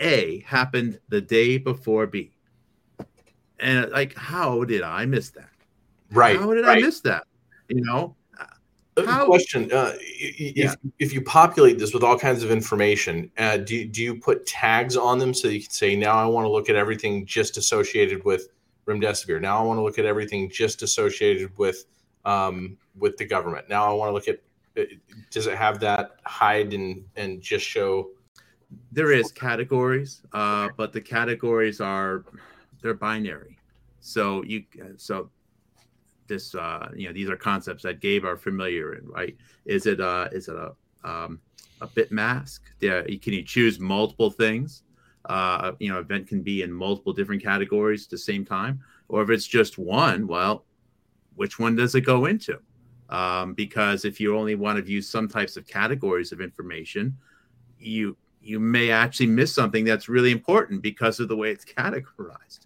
A 0.00 0.40
happened 0.40 0.98
the 1.08 1.20
day 1.20 1.58
before 1.58 2.06
B. 2.06 2.32
And 3.60 3.90
like, 3.90 4.16
how 4.16 4.64
did 4.64 4.82
I 4.82 5.06
miss 5.06 5.30
that? 5.30 5.50
Right. 6.10 6.38
How 6.38 6.52
did 6.52 6.64
right. 6.64 6.78
I 6.78 6.80
miss 6.80 7.00
that? 7.00 7.24
You 7.68 7.82
know, 7.82 8.16
how, 8.98 9.24
question: 9.24 9.72
uh, 9.72 9.92
if, 9.98 10.56
yeah. 10.56 10.74
if 10.98 11.14
you 11.14 11.22
populate 11.22 11.78
this 11.78 11.94
with 11.94 12.02
all 12.02 12.18
kinds 12.18 12.42
of 12.42 12.50
information, 12.50 13.30
uh, 13.38 13.56
do 13.56 13.86
do 13.86 14.02
you 14.02 14.16
put 14.16 14.46
tags 14.46 14.96
on 14.96 15.18
them 15.18 15.32
so 15.32 15.48
you 15.48 15.60
can 15.60 15.70
say, 15.70 15.96
now 15.96 16.16
I 16.16 16.26
want 16.26 16.44
to 16.44 16.50
look 16.50 16.68
at 16.68 16.76
everything 16.76 17.24
just 17.24 17.56
associated 17.56 18.24
with 18.24 18.48
remdesivir. 18.86 19.40
Now 19.40 19.58
I 19.58 19.62
want 19.62 19.78
to 19.78 19.82
look 19.82 19.98
at 19.98 20.04
everything 20.04 20.50
just 20.50 20.82
associated 20.82 21.56
with 21.56 21.86
um, 22.24 22.76
with 22.98 23.16
the 23.16 23.24
government. 23.24 23.68
Now 23.68 23.88
I 23.88 23.92
want 23.94 24.10
to 24.10 24.12
look 24.12 24.28
at 24.28 24.40
does 25.30 25.46
it 25.46 25.56
have 25.56 25.80
that 25.80 26.16
hide 26.24 26.72
and 26.74 27.04
and 27.16 27.40
just 27.40 27.64
show? 27.64 28.10
There 28.90 29.12
is 29.12 29.30
categories, 29.32 30.22
uh, 30.32 30.70
but 30.76 30.92
the 30.92 31.00
categories 31.00 31.80
are 31.80 32.24
they're 32.80 32.94
binary. 32.94 33.58
So 34.00 34.42
you 34.44 34.64
so 34.96 35.30
this 36.26 36.54
uh, 36.54 36.88
you 36.96 37.08
know 37.08 37.12
these 37.12 37.28
are 37.28 37.36
concepts 37.36 37.82
that 37.82 38.00
Gabe 38.00 38.24
are 38.24 38.36
familiar 38.36 38.94
in, 38.94 39.06
right? 39.06 39.36
Is 39.64 39.86
it 39.86 40.00
uh 40.00 40.28
is 40.32 40.48
it 40.48 40.56
a 40.56 40.72
um, 41.04 41.40
a 41.80 41.86
bit 41.86 42.12
mask? 42.12 42.62
Yeah, 42.80 43.02
can 43.02 43.32
you 43.32 43.42
choose 43.42 43.78
multiple 43.78 44.30
things? 44.30 44.84
uh, 45.26 45.72
you 45.78 45.92
know, 45.92 45.98
event 45.98 46.26
can 46.26 46.42
be 46.42 46.62
in 46.62 46.72
multiple 46.72 47.12
different 47.12 47.42
categories 47.42 48.04
at 48.04 48.10
the 48.10 48.18
same 48.18 48.44
time, 48.44 48.80
or 49.08 49.22
if 49.22 49.30
it's 49.30 49.46
just 49.46 49.78
one, 49.78 50.26
well, 50.26 50.64
which 51.36 51.58
one 51.58 51.76
does 51.76 51.94
it 51.94 52.02
go 52.02 52.26
into? 52.26 52.58
Um, 53.12 53.52
because 53.52 54.06
if 54.06 54.18
you 54.18 54.38
only 54.38 54.54
want 54.54 54.78
to 54.78 54.82
view 54.82 55.02
some 55.02 55.28
types 55.28 55.58
of 55.58 55.66
categories 55.66 56.32
of 56.32 56.40
information, 56.40 57.14
you 57.78 58.16
you 58.40 58.58
may 58.58 58.90
actually 58.90 59.26
miss 59.26 59.54
something 59.54 59.84
that's 59.84 60.08
really 60.08 60.32
important 60.32 60.80
because 60.80 61.20
of 61.20 61.28
the 61.28 61.36
way 61.36 61.50
it's 61.50 61.64
categorized. 61.78 62.60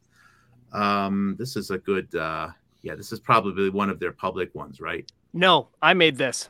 Um, 0.73 1.35
this 1.37 1.57
is 1.57 1.71
a 1.71 1.79
good, 1.79 2.15
uh, 2.15 2.49
yeah, 2.83 2.95
this 2.95 3.13
is 3.13 3.19
probably 3.19 3.71
one 3.71 3.91
of 3.91 3.99
their 3.99 4.13
public 4.13 4.55
ones, 4.55 4.81
right? 4.81 5.11
No, 5.33 5.69
I 5.83 5.95
made 5.95 6.17
this. 6.17 6.49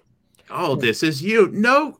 Oh, 0.51 0.77
this 0.77 1.03
is 1.03 1.23
you. 1.23 1.49
No. 1.49 1.99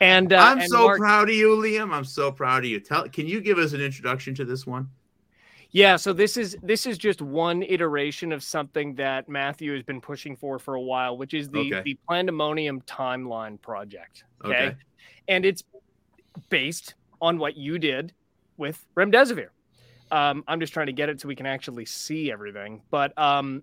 And 0.00 0.32
uh, 0.32 0.36
I'm 0.36 0.60
and 0.60 0.70
so 0.70 0.84
Mark, 0.84 0.98
proud 0.98 1.28
of 1.28 1.34
you, 1.34 1.56
Liam. 1.56 1.92
I'm 1.92 2.04
so 2.04 2.32
proud 2.32 2.64
of 2.64 2.70
you. 2.70 2.80
Tell, 2.80 3.08
can 3.08 3.26
you 3.26 3.40
give 3.40 3.58
us 3.58 3.72
an 3.72 3.80
introduction 3.80 4.34
to 4.36 4.44
this 4.44 4.66
one? 4.66 4.88
Yeah, 5.72 5.96
so 5.96 6.12
this 6.12 6.36
is 6.36 6.56
this 6.62 6.84
is 6.86 6.98
just 6.98 7.22
one 7.22 7.62
iteration 7.62 8.32
of 8.32 8.42
something 8.42 8.94
that 8.96 9.28
Mathew 9.28 9.72
has 9.74 9.82
been 9.84 10.00
pushing 10.00 10.36
for 10.36 10.58
for 10.58 10.74
a 10.74 10.80
while, 10.80 11.16
which 11.16 11.32
is 11.34 11.48
the 11.48 11.60
Okay. 11.60 11.82
the 11.84 11.98
Plandemonium 12.08 12.84
timeline 12.86 13.60
project. 13.60 14.24
Okay? 14.44 14.66
Okay. 14.68 14.76
and 15.28 15.44
it's 15.44 15.62
based 16.48 16.94
on 17.20 17.38
what 17.38 17.56
you 17.56 17.78
did 17.78 18.12
with 18.56 18.84
remdesivir. 18.96 19.48
Um, 20.10 20.42
I'm 20.48 20.58
just 20.58 20.72
trying 20.72 20.86
to 20.86 20.92
get 20.92 21.08
it 21.08 21.20
so 21.20 21.28
we 21.28 21.36
can 21.36 21.46
actually 21.46 21.84
see 21.84 22.32
everything, 22.32 22.82
but 22.90 23.16
um, 23.16 23.62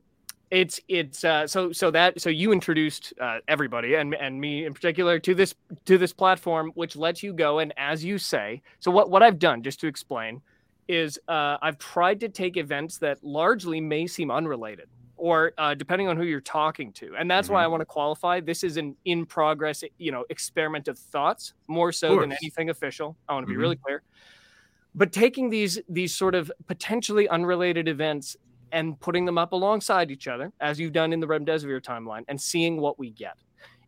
it's 0.49 0.79
it's 0.87 1.25
uh, 1.25 1.45
so 1.45 1.73
so 1.73 1.91
that 1.91 2.21
so 2.21 2.29
you 2.29 2.53
introduced 2.53 3.13
uh, 3.19 3.39
everybody 3.49 3.95
and 3.95 4.15
and 4.15 4.39
me 4.39 4.65
in 4.65 4.73
particular 4.73 5.19
to 5.19 5.35
this 5.35 5.55
to 5.85 5.97
this 5.97 6.13
platform, 6.13 6.71
which 6.75 6.95
lets 6.95 7.21
you 7.21 7.33
go 7.33 7.59
and 7.59 7.73
as 7.75 8.05
you 8.05 8.17
say. 8.17 8.61
So 8.79 8.91
what 8.91 9.09
what 9.09 9.23
I've 9.23 9.39
done 9.39 9.61
just 9.61 9.81
to 9.81 9.87
explain 9.87 10.41
is 10.87 11.19
uh, 11.27 11.57
I've 11.61 11.77
tried 11.77 12.19
to 12.21 12.29
take 12.29 12.57
events 12.57 12.97
that 12.99 13.23
largely 13.23 13.81
may 13.81 14.07
seem 14.07 14.31
unrelated 14.31 14.89
or 15.15 15.51
uh, 15.57 15.73
depending 15.73 16.07
on 16.07 16.15
who 16.15 16.23
you're 16.23 16.39
talking 16.41 16.93
to. 16.93 17.15
And 17.17 17.29
that's 17.29 17.49
why 17.49 17.63
I 17.63 17.67
want 17.67 17.81
to 17.81 17.85
qualify. 17.85 18.39
This 18.39 18.63
is 18.63 18.77
an 18.77 18.95
in 19.05 19.25
progress, 19.25 19.83
you 19.97 20.11
know, 20.11 20.25
experiment 20.29 20.87
of 20.87 20.99
thoughts 20.99 21.53
more 21.67 21.91
so 21.91 22.19
than 22.19 22.31
anything 22.33 22.69
official. 22.69 23.17
I 23.27 23.33
want 23.33 23.45
to 23.47 23.51
be 23.51 23.55
Mhm. 23.55 23.61
really 23.61 23.75
clear. 23.77 24.03
But 24.95 25.11
taking 25.11 25.49
these 25.49 25.79
these 25.89 26.15
sort 26.15 26.35
of 26.35 26.51
potentially 26.67 27.27
unrelated 27.29 27.87
events 27.87 28.37
and 28.71 28.99
putting 28.99 29.25
them 29.25 29.37
up 29.37 29.53
alongside 29.53 30.11
each 30.11 30.27
other, 30.27 30.51
as 30.59 30.79
you've 30.79 30.93
done 30.93 31.13
in 31.13 31.19
the 31.19 31.27
remdesivir 31.27 31.81
timeline, 31.81 32.23
and 32.27 32.39
seeing 32.39 32.79
what 32.81 32.99
we 32.99 33.11
get. 33.11 33.37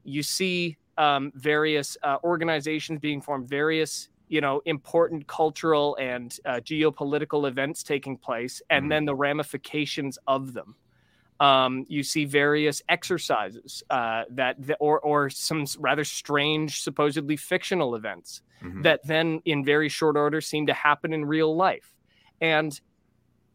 You 0.03 0.23
see 0.23 0.77
um, 0.97 1.31
various 1.35 1.97
uh, 2.03 2.17
organizations 2.23 2.99
being 2.99 3.21
formed, 3.21 3.47
various 3.49 4.09
you 4.29 4.41
know 4.41 4.61
important 4.65 5.27
cultural 5.27 5.97
and 5.99 6.37
uh, 6.45 6.61
geopolitical 6.63 7.47
events 7.47 7.83
taking 7.83 8.17
place, 8.17 8.61
and 8.69 8.91
Mhm. 8.91 8.91
then 8.91 9.05
the 9.05 9.15
ramifications 9.15 10.17
of 10.27 10.53
them. 10.53 10.77
Um, 11.39 11.85
you 11.87 12.03
see 12.03 12.25
various 12.25 12.81
exercises 12.89 13.81
uh, 13.89 14.25
that, 14.31 14.57
that 14.67 14.77
or 14.81 14.99
or 15.01 15.29
some 15.29 15.65
rather 15.79 16.03
strange, 16.03 16.81
supposedly 16.81 17.37
fictional 17.37 17.95
events 17.95 18.41
Mhm. 18.61 18.83
that 18.83 19.01
then 19.05 19.41
in 19.45 19.63
very 19.65 19.89
short 19.89 20.17
order 20.17 20.41
seem 20.41 20.67
to 20.67 20.73
happen 20.73 21.13
in 21.13 21.25
real 21.25 21.55
life. 21.55 21.95
And 22.41 22.79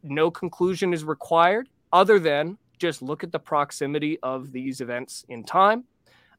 no 0.03 0.31
conclusion 0.31 0.93
is 0.93 1.05
required 1.05 1.69
other 1.93 2.19
than 2.19 2.59
just 2.79 3.03
look 3.03 3.25
at 3.25 3.33
the 3.33 3.39
proximity 3.39 4.19
of 4.23 4.53
these 4.53 4.81
events 4.81 5.25
in 5.29 5.45
time. 5.45 5.87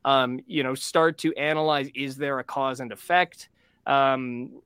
Um, 0.05 0.39
you 0.47 0.63
know, 0.63 0.75
start 0.75 1.17
to 1.19 1.33
analyze 1.35 1.89
is 1.95 2.17
there 2.17 2.39
a 2.39 2.43
cause 2.43 2.79
and 2.79 2.91
effect? 2.91 3.49
Um, 3.85 4.61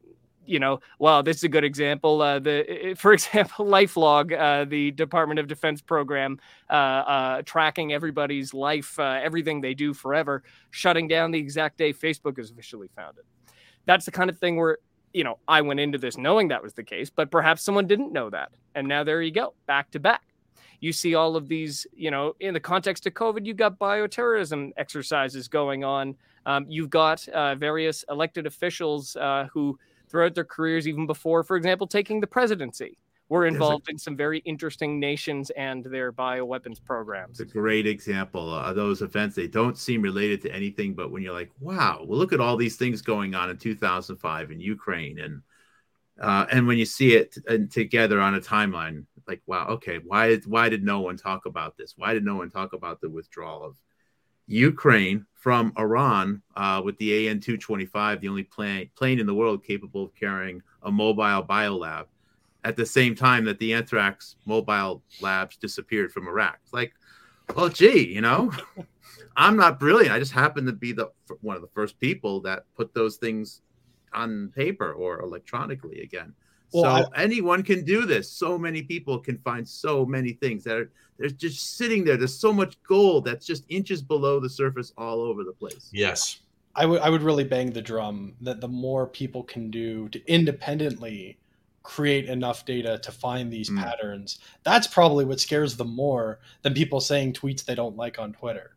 you 0.50 0.60
know, 0.60 0.80
well, 0.98 1.22
this 1.22 1.38
is 1.38 1.44
a 1.44 1.50
good 1.50 1.64
example. 1.64 2.22
Uh, 2.22 2.40
the, 2.40 2.96
for 2.98 3.14
example, 3.20 3.66
LifeLog, 3.66 4.38
uh, 4.38 4.66
the 4.66 4.92
Department 4.92 5.40
of 5.40 5.48
Defense 5.48 5.82
program, 5.82 6.40
uh, 6.70 6.74
uh, 6.74 7.42
tracking 7.44 7.94
everybody's 7.94 8.54
life, 8.54 8.98
uh, 9.00 9.20
everything 9.22 9.62
they 9.62 9.76
do 9.76 9.94
forever, 9.94 10.44
shutting 10.72 11.08
down 11.08 11.32
the 11.32 11.40
exact 11.40 11.78
day 11.78 11.94
Facebook 11.94 12.40
is 12.40 12.50
officially 12.50 12.90
founded. 12.96 13.24
That's 13.86 14.06
the 14.06 14.12
kind 14.12 14.30
of 14.30 14.40
thing 14.40 14.58
where 14.58 14.80
you 15.14 15.24
know 15.24 15.40
I 15.48 15.62
went 15.62 15.80
into 15.80 15.98
this 15.98 16.18
knowing 16.18 16.48
that 16.50 16.64
was 16.64 16.74
the 16.74 16.84
case, 16.84 17.10
but 17.10 17.32
perhaps 17.32 17.62
someone 17.64 17.88
didn't 17.88 18.12
know 18.12 18.30
that, 18.32 18.52
and 18.76 18.88
now 18.88 19.04
there 19.04 19.22
you 19.22 19.32
go, 19.32 19.54
back 19.68 19.92
to 19.92 20.00
back. 20.00 20.22
You 20.80 20.94
see 20.94 21.16
all 21.16 21.36
of 21.36 21.48
these, 21.48 21.86
you 21.94 22.12
know, 22.12 22.36
in 22.40 22.54
the 22.54 22.60
context 22.60 23.06
of 23.06 23.14
COVID, 23.14 23.46
you've 23.46 23.58
got 23.58 23.78
bioterrorism 23.78 24.72
exercises 24.78 25.48
going 25.48 25.84
on. 25.84 26.16
Um, 26.46 26.66
you've 26.70 26.90
got 26.90 27.28
uh, 27.30 27.56
various 27.56 28.06
elected 28.10 28.46
officials 28.46 29.16
uh, 29.16 29.48
who, 29.52 29.78
throughout 30.10 30.36
their 30.36 30.46
careers, 30.46 30.88
even 30.88 31.06
before, 31.06 31.44
for 31.44 31.58
example, 31.58 31.86
taking 31.86 32.20
the 32.22 32.28
presidency, 32.28 32.98
were 33.30 33.42
There's 33.42 33.52
a- 33.52 33.56
involved 33.56 33.90
in 33.90 33.98
some 33.98 34.16
very 34.18 34.40
interesting 34.40 35.00
nations 35.00 35.52
and 35.52 35.84
their 35.84 36.12
bioweapons 36.12 36.84
programs. 36.84 37.40
It's 37.40 37.52
a 37.52 37.54
great 37.54 37.86
example 37.86 38.54
of 38.54 38.76
those 38.76 39.02
events. 39.02 39.36
They 39.36 39.48
don't 39.48 39.78
seem 39.78 40.02
related 40.02 40.42
to 40.44 40.54
anything, 40.54 40.94
but 40.96 41.12
when 41.12 41.22
you're 41.22 41.34
like, 41.34 41.52
wow, 41.60 42.04
well, 42.06 42.18
look 42.18 42.34
at 42.34 42.40
all 42.40 42.58
these 42.58 42.76
things 42.76 43.02
going 43.02 43.36
on 43.36 43.50
in 43.50 43.58
2005 43.58 44.52
in 44.52 44.60
Ukraine, 44.60 45.20
and 45.20 45.42
uh, 46.20 46.46
and 46.52 46.68
when 46.68 46.78
you 46.78 46.86
see 46.86 47.16
it 47.16 47.38
t- 47.48 47.66
together 47.68 48.20
on 48.20 48.36
a 48.36 48.42
timeline, 48.42 49.06
like, 49.30 49.42
wow, 49.46 49.68
okay, 49.68 50.00
why 50.04 50.36
why 50.48 50.70
did 50.70 50.84
no 50.84 51.02
one 51.02 51.16
talk 51.16 51.46
about 51.46 51.78
this? 51.78 51.94
Why 51.96 52.14
did 52.14 52.26
no 52.26 52.36
one 52.36 52.50
talk 52.50 52.74
about 52.74 53.00
the 53.00 53.10
withdrawal 53.10 53.64
of 53.64 53.78
Ukraine 54.48 55.28
from 55.36 55.72
Iran 55.78 56.42
uh, 56.56 56.82
with 56.84 56.98
the 56.98 57.28
AN 57.28 57.40
225, 57.40 58.22
the 58.22 58.28
only 58.28 58.44
plane 58.44 58.90
plane 58.98 59.20
in 59.20 59.28
the 59.28 59.34
world 59.34 59.64
capable 59.64 60.04
of 60.04 60.16
carrying 60.16 60.62
a 60.82 60.92
mobile 60.92 61.44
biolab? 61.44 62.08
At 62.64 62.76
the 62.76 62.86
same 62.86 63.16
time 63.16 63.46
that 63.46 63.60
the 63.60 63.74
anthrax 63.74 64.36
mobile 64.46 65.04
labs 65.22 65.56
disappeared 65.58 66.12
from 66.12 66.28
Iraq, 66.28 66.58
it's 66.64 66.74
like, 66.74 66.94
well, 67.56 67.70
gee, 67.70 68.12
you 68.14 68.22
know, 68.22 68.52
I'm 69.38 69.56
not 69.56 69.80
brilliant. 69.80 70.14
I 70.14 70.20
just 70.20 70.34
happen 70.34 70.66
to 70.66 70.74
be 70.74 70.92
the 70.92 71.12
one 71.42 71.56
of 71.56 71.62
the 71.62 71.70
first 71.70 72.00
people 72.00 72.42
that 72.42 72.66
put 72.76 72.96
those 72.96 73.18
things 73.18 73.62
on 74.12 74.52
paper 74.56 74.92
or 74.92 75.22
electronically 75.22 76.02
again. 76.02 76.34
Well, 76.74 77.04
so 77.04 77.10
anyone 77.16 77.64
can 77.64 77.84
do 77.84 78.06
this. 78.06 78.32
So 78.32 78.58
many 78.58 78.82
people 78.82 79.20
can 79.20 79.38
find 79.40 79.68
so 79.68 80.06
many 80.06 80.34
things 80.34 80.64
that 80.66 80.76
are 80.78 80.92
they're 81.18 81.30
just 81.30 81.78
sitting 81.78 82.04
there. 82.06 82.16
There's 82.16 82.38
so 82.38 82.54
much 82.54 82.82
gold 82.84 83.26
that's 83.26 83.46
just 83.46 83.66
inches 83.70 84.02
below 84.02 84.40
the 84.40 84.50
surface 84.50 84.94
all 84.98 85.22
over 85.22 85.44
the 85.44 85.52
place. 85.52 85.90
Yes. 85.92 86.40
I 86.76 86.86
would 86.86 87.02
I 87.02 87.10
would 87.10 87.24
really 87.24 87.44
bang 87.44 87.72
the 87.72 87.82
drum 87.82 88.36
that 88.42 88.62
the 88.62 88.68
more 88.68 89.08
people 89.08 89.44
can 89.44 89.70
do 89.72 90.08
to 90.10 90.26
independently 90.32 91.38
create 91.84 92.30
enough 92.30 92.66
data 92.66 93.00
to 93.00 93.12
find 93.12 93.52
these 93.52 93.70
Mm. 93.70 93.80
patterns. 93.80 94.40
That's 94.64 94.86
probably 94.86 95.26
what 95.26 95.40
scares 95.40 95.76
them 95.76 95.96
more 95.96 96.40
than 96.62 96.74
people 96.74 97.02
saying 97.02 97.34
tweets 97.34 97.66
they 97.66 97.76
don't 97.76 97.98
like 97.98 98.20
on 98.20 98.34
Twitter. 98.34 98.76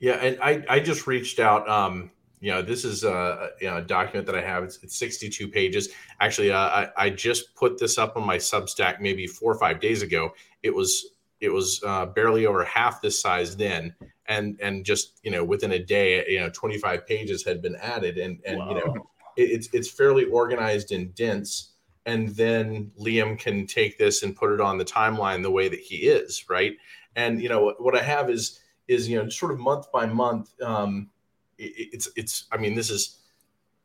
Yeah, 0.00 0.14
and 0.14 0.38
I, 0.42 0.64
I 0.68 0.80
just 0.80 1.06
reached 1.06 1.38
out. 1.38 1.66
Um, 1.68 2.10
you 2.40 2.50
know, 2.50 2.62
this 2.62 2.84
is 2.84 3.04
a, 3.04 3.50
you 3.60 3.68
know, 3.68 3.78
a 3.78 3.82
document 3.82 4.26
that 4.26 4.34
I 4.34 4.42
have. 4.42 4.62
It's, 4.62 4.78
it's 4.82 4.96
62 4.98 5.48
pages. 5.48 5.88
Actually, 6.20 6.52
uh, 6.52 6.58
I, 6.58 6.88
I 6.96 7.10
just 7.10 7.54
put 7.54 7.78
this 7.78 7.98
up 7.98 8.16
on 8.16 8.24
my 8.26 8.36
Substack 8.36 9.00
maybe 9.00 9.26
four 9.26 9.50
or 9.50 9.58
five 9.58 9.80
days 9.80 10.02
ago. 10.02 10.32
It 10.62 10.74
was 10.74 11.06
it 11.40 11.50
was 11.50 11.82
uh, 11.84 12.06
barely 12.06 12.46
over 12.46 12.64
half 12.64 13.02
this 13.02 13.20
size 13.20 13.56
then, 13.56 13.94
and 14.26 14.58
and 14.60 14.84
just 14.84 15.20
you 15.22 15.30
know 15.30 15.44
within 15.44 15.72
a 15.72 15.78
day, 15.78 16.24
you 16.28 16.40
know, 16.40 16.50
25 16.50 17.06
pages 17.06 17.44
had 17.44 17.62
been 17.62 17.76
added, 17.76 18.18
and 18.18 18.40
and 18.46 18.58
you 18.58 18.74
know, 18.74 18.94
it, 19.36 19.50
it's 19.50 19.68
it's 19.72 19.90
fairly 19.90 20.24
organized 20.24 20.92
and 20.92 21.14
dense. 21.14 21.72
And 22.04 22.28
then 22.36 22.92
Liam 23.00 23.36
can 23.36 23.66
take 23.66 23.98
this 23.98 24.22
and 24.22 24.36
put 24.36 24.52
it 24.52 24.60
on 24.60 24.78
the 24.78 24.84
timeline 24.84 25.42
the 25.42 25.50
way 25.50 25.68
that 25.68 25.80
he 25.80 25.96
is, 25.96 26.48
right? 26.48 26.74
And 27.16 27.42
you 27.42 27.48
know 27.48 27.64
what, 27.64 27.82
what 27.82 27.96
I 27.96 28.02
have 28.02 28.30
is 28.30 28.60
is 28.88 29.08
you 29.08 29.22
know 29.22 29.28
sort 29.28 29.52
of 29.52 29.58
month 29.58 29.90
by 29.90 30.06
month. 30.06 30.50
Um, 30.62 31.10
it, 31.58 31.88
it's 31.92 32.08
it's 32.16 32.44
I 32.52 32.56
mean 32.56 32.74
this 32.74 32.90
is 32.90 33.18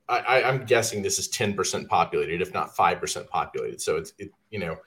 I, 0.08 0.20
I 0.20 0.50
I'm 0.50 0.66
guessing 0.66 1.02
this 1.02 1.20
is 1.20 1.28
ten 1.28 1.54
percent 1.54 1.90
populated, 1.90 2.42
if 2.42 2.54
not 2.54 2.76
five 2.76 3.00
percent 3.00 3.30
populated. 3.30 3.82
So 3.82 3.98
it's 3.98 4.14
it 4.18 4.32
you 4.50 4.60
know 4.60 4.78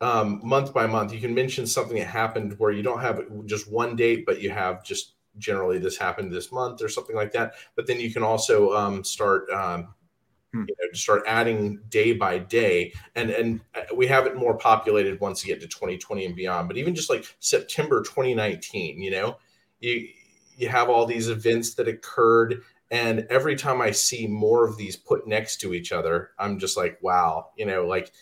um, 0.00 0.40
month 0.42 0.72
by 0.72 0.86
month. 0.86 1.12
You 1.12 1.20
can 1.20 1.34
mention 1.34 1.66
something 1.66 1.98
that 1.98 2.06
happened 2.06 2.58
where 2.58 2.72
you 2.72 2.82
don't 2.82 3.00
have 3.00 3.22
just 3.46 3.70
one 3.70 3.96
date, 3.96 4.24
but 4.26 4.40
you 4.40 4.50
have 4.50 4.84
just 4.84 5.14
generally 5.38 5.78
this 5.78 5.96
happened 5.96 6.32
this 6.32 6.52
month 6.52 6.82
or 6.82 6.88
something 6.88 7.16
like 7.16 7.32
that. 7.32 7.54
But 7.76 7.86
then 7.86 8.00
you 8.00 8.12
can 8.12 8.22
also 8.22 8.72
um, 8.74 9.04
start. 9.04 9.50
Um, 9.50 9.94
Hmm. 10.52 10.64
you 10.66 10.74
know, 10.80 10.92
start 10.94 11.22
adding 11.28 11.78
day 11.90 12.12
by 12.12 12.38
day, 12.38 12.92
and 13.14 13.30
and 13.30 13.60
uh, 13.76 13.94
we 13.94 14.08
have 14.08 14.26
it 14.26 14.34
more 14.34 14.56
populated 14.58 15.20
once 15.20 15.44
you 15.44 15.54
get 15.54 15.60
to 15.60 15.68
2020 15.68 16.26
and 16.26 16.34
beyond. 16.34 16.66
But 16.66 16.76
even 16.76 16.92
just 16.92 17.08
like 17.08 17.24
September 17.38 18.02
2019, 18.02 19.00
you 19.00 19.12
know, 19.12 19.36
you 19.78 20.08
you 20.60 20.68
have 20.68 20.88
all 20.88 21.06
these 21.06 21.28
events 21.28 21.74
that 21.74 21.88
occurred 21.88 22.62
and 22.90 23.26
every 23.30 23.56
time 23.56 23.80
i 23.80 23.90
see 23.90 24.26
more 24.26 24.66
of 24.66 24.76
these 24.76 24.96
put 24.96 25.26
next 25.26 25.58
to 25.60 25.74
each 25.74 25.92
other 25.92 26.30
i'm 26.38 26.58
just 26.58 26.76
like 26.76 26.98
wow 27.02 27.48
you 27.56 27.66
know 27.66 27.86
like 27.86 28.12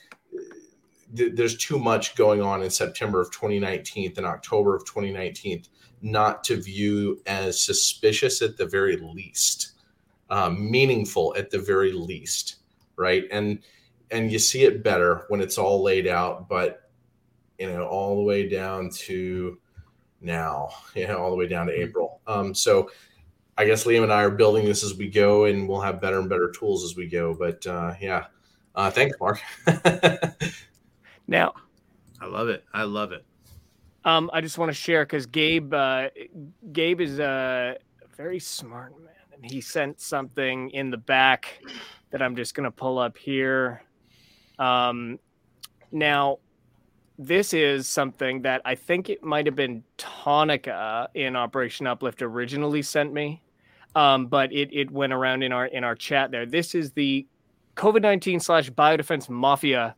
th- 1.16 1.32
there's 1.34 1.56
too 1.56 1.78
much 1.78 2.14
going 2.16 2.40
on 2.42 2.62
in 2.62 2.70
september 2.70 3.20
of 3.20 3.30
2019 3.32 4.14
and 4.16 4.26
october 4.26 4.74
of 4.74 4.84
2019 4.84 5.62
not 6.00 6.44
to 6.44 6.60
view 6.60 7.20
as 7.26 7.60
suspicious 7.60 8.40
at 8.40 8.56
the 8.56 8.66
very 8.66 8.96
least 8.96 9.72
um, 10.30 10.70
meaningful 10.70 11.34
at 11.36 11.50
the 11.50 11.58
very 11.58 11.92
least 11.92 12.58
right? 12.98 13.24
And 13.30 13.60
and 14.10 14.32
you 14.32 14.38
see 14.38 14.64
it 14.64 14.82
better 14.82 15.24
when 15.28 15.40
it's 15.40 15.58
all 15.58 15.82
laid 15.82 16.06
out 16.06 16.48
but 16.48 16.90
you 17.58 17.68
know 17.68 17.86
all 17.86 18.16
the 18.16 18.22
way 18.22 18.48
down 18.48 18.90
to 18.90 19.58
now, 20.20 20.70
you 20.94 21.06
know, 21.06 21.18
all 21.18 21.30
the 21.30 21.36
way 21.36 21.46
down 21.48 21.66
to 21.66 21.72
April. 21.72 22.20
Um, 22.26 22.54
so 22.54 22.90
I 23.56 23.64
guess 23.64 23.84
Liam 23.84 24.02
and 24.04 24.12
I 24.12 24.22
are 24.22 24.30
building 24.30 24.64
this 24.64 24.84
as 24.84 24.94
we 24.94 25.08
go, 25.08 25.44
and 25.46 25.68
we'll 25.68 25.80
have 25.80 26.00
better 26.00 26.18
and 26.18 26.28
better 26.28 26.50
tools 26.50 26.84
as 26.84 26.96
we 26.96 27.06
go. 27.08 27.34
But 27.34 27.66
uh, 27.66 27.94
yeah, 28.00 28.26
uh, 28.74 28.90
thanks, 28.90 29.16
Mark. 29.20 29.40
Now, 31.30 31.52
I 32.22 32.26
love 32.26 32.48
it. 32.48 32.64
I 32.72 32.84
love 32.84 33.12
it. 33.12 33.24
um, 34.06 34.30
I 34.32 34.40
just 34.40 34.56
want 34.56 34.70
to 34.70 34.74
share 34.74 35.04
because 35.04 35.26
Gabe, 35.26 35.74
uh, 35.74 36.08
Gabe 36.72 37.02
is 37.02 37.18
a 37.18 37.76
very 38.16 38.38
smart 38.38 38.98
man, 38.98 39.12
and 39.34 39.44
he 39.44 39.60
sent 39.60 40.00
something 40.00 40.70
in 40.70 40.90
the 40.90 40.96
back 40.96 41.60
that 42.10 42.22
I'm 42.22 42.34
just 42.34 42.54
gonna 42.54 42.70
pull 42.70 42.98
up 42.98 43.18
here. 43.18 43.82
Um, 44.58 45.18
now, 45.92 46.38
this 47.18 47.52
is 47.52 47.88
something 47.88 48.42
that 48.42 48.62
I 48.64 48.76
think 48.76 49.10
it 49.10 49.24
might 49.24 49.46
have 49.46 49.56
been 49.56 49.82
Tonica 49.98 51.08
in 51.14 51.34
Operation 51.34 51.86
Uplift 51.86 52.22
originally 52.22 52.82
sent 52.82 53.12
me, 53.12 53.42
um, 53.96 54.26
but 54.26 54.52
it 54.52 54.70
it 54.72 54.90
went 54.90 55.12
around 55.12 55.42
in 55.42 55.52
our 55.52 55.66
in 55.66 55.82
our 55.82 55.96
chat 55.96 56.30
there. 56.30 56.46
This 56.46 56.74
is 56.74 56.92
the 56.92 57.26
COVID 57.76 58.02
nineteen 58.02 58.38
slash 58.38 58.70
biodefense 58.70 59.28
mafia 59.28 59.96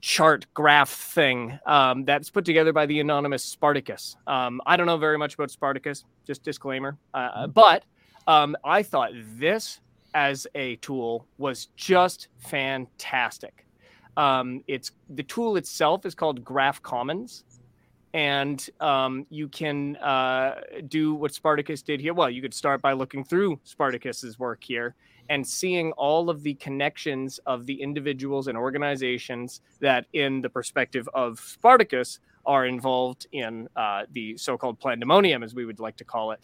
chart 0.00 0.46
graph 0.54 0.88
thing 0.88 1.58
um, 1.66 2.06
that's 2.06 2.30
put 2.30 2.46
together 2.46 2.72
by 2.72 2.86
the 2.86 3.00
anonymous 3.00 3.44
Spartacus. 3.44 4.16
Um, 4.26 4.60
I 4.64 4.78
don't 4.78 4.86
know 4.86 4.96
very 4.96 5.18
much 5.18 5.34
about 5.34 5.50
Spartacus, 5.50 6.04
just 6.26 6.42
disclaimer. 6.42 6.96
Uh, 7.12 7.46
but 7.48 7.84
um, 8.26 8.56
I 8.64 8.82
thought 8.82 9.10
this 9.14 9.80
as 10.14 10.46
a 10.54 10.76
tool 10.76 11.26
was 11.36 11.68
just 11.76 12.28
fantastic. 12.38 13.66
Um, 14.16 14.62
it's 14.66 14.92
the 15.08 15.22
tool 15.22 15.56
itself 15.56 16.04
is 16.04 16.14
called 16.14 16.44
Graph 16.44 16.82
Commons, 16.82 17.44
and 18.12 18.68
um, 18.80 19.26
you 19.30 19.48
can 19.48 19.96
uh, 19.96 20.60
do 20.88 21.14
what 21.14 21.32
Spartacus 21.32 21.82
did 21.82 22.00
here. 22.00 22.12
Well, 22.12 22.28
you 22.28 22.42
could 22.42 22.54
start 22.54 22.82
by 22.82 22.92
looking 22.92 23.24
through 23.24 23.60
Spartacus's 23.64 24.38
work 24.38 24.64
here 24.64 24.94
and 25.28 25.46
seeing 25.46 25.92
all 25.92 26.28
of 26.28 26.42
the 26.42 26.54
connections 26.54 27.38
of 27.46 27.64
the 27.64 27.80
individuals 27.80 28.48
and 28.48 28.58
organizations 28.58 29.60
that, 29.78 30.06
in 30.12 30.40
the 30.40 30.50
perspective 30.50 31.08
of 31.14 31.38
Spartacus, 31.38 32.18
are 32.44 32.66
involved 32.66 33.28
in 33.30 33.68
uh, 33.76 34.06
the 34.12 34.36
so-called 34.36 34.80
Plandemonium, 34.80 35.44
as 35.44 35.54
we 35.54 35.64
would 35.64 35.78
like 35.78 35.96
to 35.98 36.04
call 36.04 36.32
it. 36.32 36.40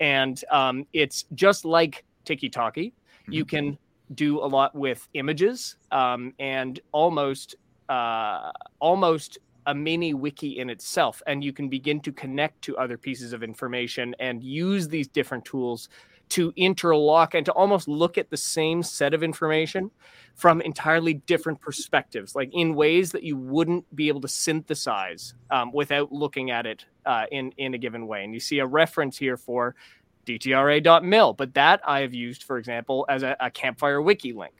And 0.00 0.42
um, 0.50 0.84
it's 0.92 1.26
just 1.34 1.64
like 1.64 2.04
Tiki 2.24 2.50
Toki. 2.50 2.92
You 3.28 3.44
can 3.44 3.78
do 4.14 4.38
a 4.40 4.46
lot 4.46 4.74
with 4.74 5.08
images 5.14 5.76
um, 5.92 6.34
and 6.38 6.80
almost 6.92 7.56
uh, 7.88 8.50
almost 8.80 9.38
a 9.66 9.74
mini 9.74 10.14
wiki 10.14 10.58
in 10.58 10.70
itself. 10.70 11.22
And 11.26 11.42
you 11.42 11.52
can 11.52 11.68
begin 11.68 12.00
to 12.00 12.12
connect 12.12 12.62
to 12.62 12.76
other 12.76 12.98
pieces 12.98 13.32
of 13.32 13.42
information 13.42 14.14
and 14.18 14.42
use 14.42 14.88
these 14.88 15.08
different 15.08 15.44
tools 15.44 15.88
to 16.30 16.52
interlock 16.56 17.34
and 17.34 17.44
to 17.44 17.52
almost 17.52 17.86
look 17.86 18.16
at 18.16 18.30
the 18.30 18.36
same 18.36 18.82
set 18.82 19.12
of 19.14 19.22
information 19.22 19.90
from 20.34 20.60
entirely 20.62 21.14
different 21.14 21.60
perspectives 21.60 22.34
like 22.34 22.50
in 22.52 22.74
ways 22.74 23.12
that 23.12 23.22
you 23.22 23.36
wouldn't 23.36 23.84
be 23.94 24.08
able 24.08 24.20
to 24.20 24.28
synthesize 24.28 25.34
um, 25.50 25.70
without 25.72 26.10
looking 26.10 26.50
at 26.50 26.66
it 26.66 26.86
uh, 27.04 27.26
in 27.30 27.52
in 27.58 27.74
a 27.74 27.78
given 27.78 28.06
way. 28.06 28.24
And 28.24 28.32
you 28.32 28.40
see 28.40 28.58
a 28.58 28.66
reference 28.66 29.18
here 29.18 29.36
for 29.36 29.74
dtra.mil, 30.24 31.32
but 31.34 31.54
that 31.54 31.80
I 31.86 32.00
have 32.00 32.14
used, 32.14 32.42
for 32.42 32.58
example, 32.58 33.06
as 33.08 33.22
a, 33.22 33.36
a 33.40 33.50
campfire 33.50 34.00
wiki 34.00 34.32
link. 34.32 34.54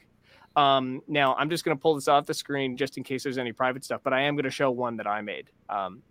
Um, 0.57 1.03
now, 1.09 1.35
I'm 1.35 1.51
just 1.51 1.65
going 1.65 1.77
to 1.77 1.81
pull 1.81 1.95
this 1.95 2.09
off 2.09 2.27
the 2.27 2.35
screen 2.35 2.77
just 2.77 2.97
in 2.97 3.03
case 3.03 3.25
there's 3.25 3.39
any 3.39 3.53
private 3.53 3.85
stuff, 3.85 4.01
but 4.05 4.13
I 4.13 4.23
am 4.23 4.37
going 4.37 4.45
to 4.45 4.51
show 4.51 4.71
one 4.71 4.97
that 4.99 5.07
I 5.07 5.21
made. 5.21 5.51
Um, 5.69 6.03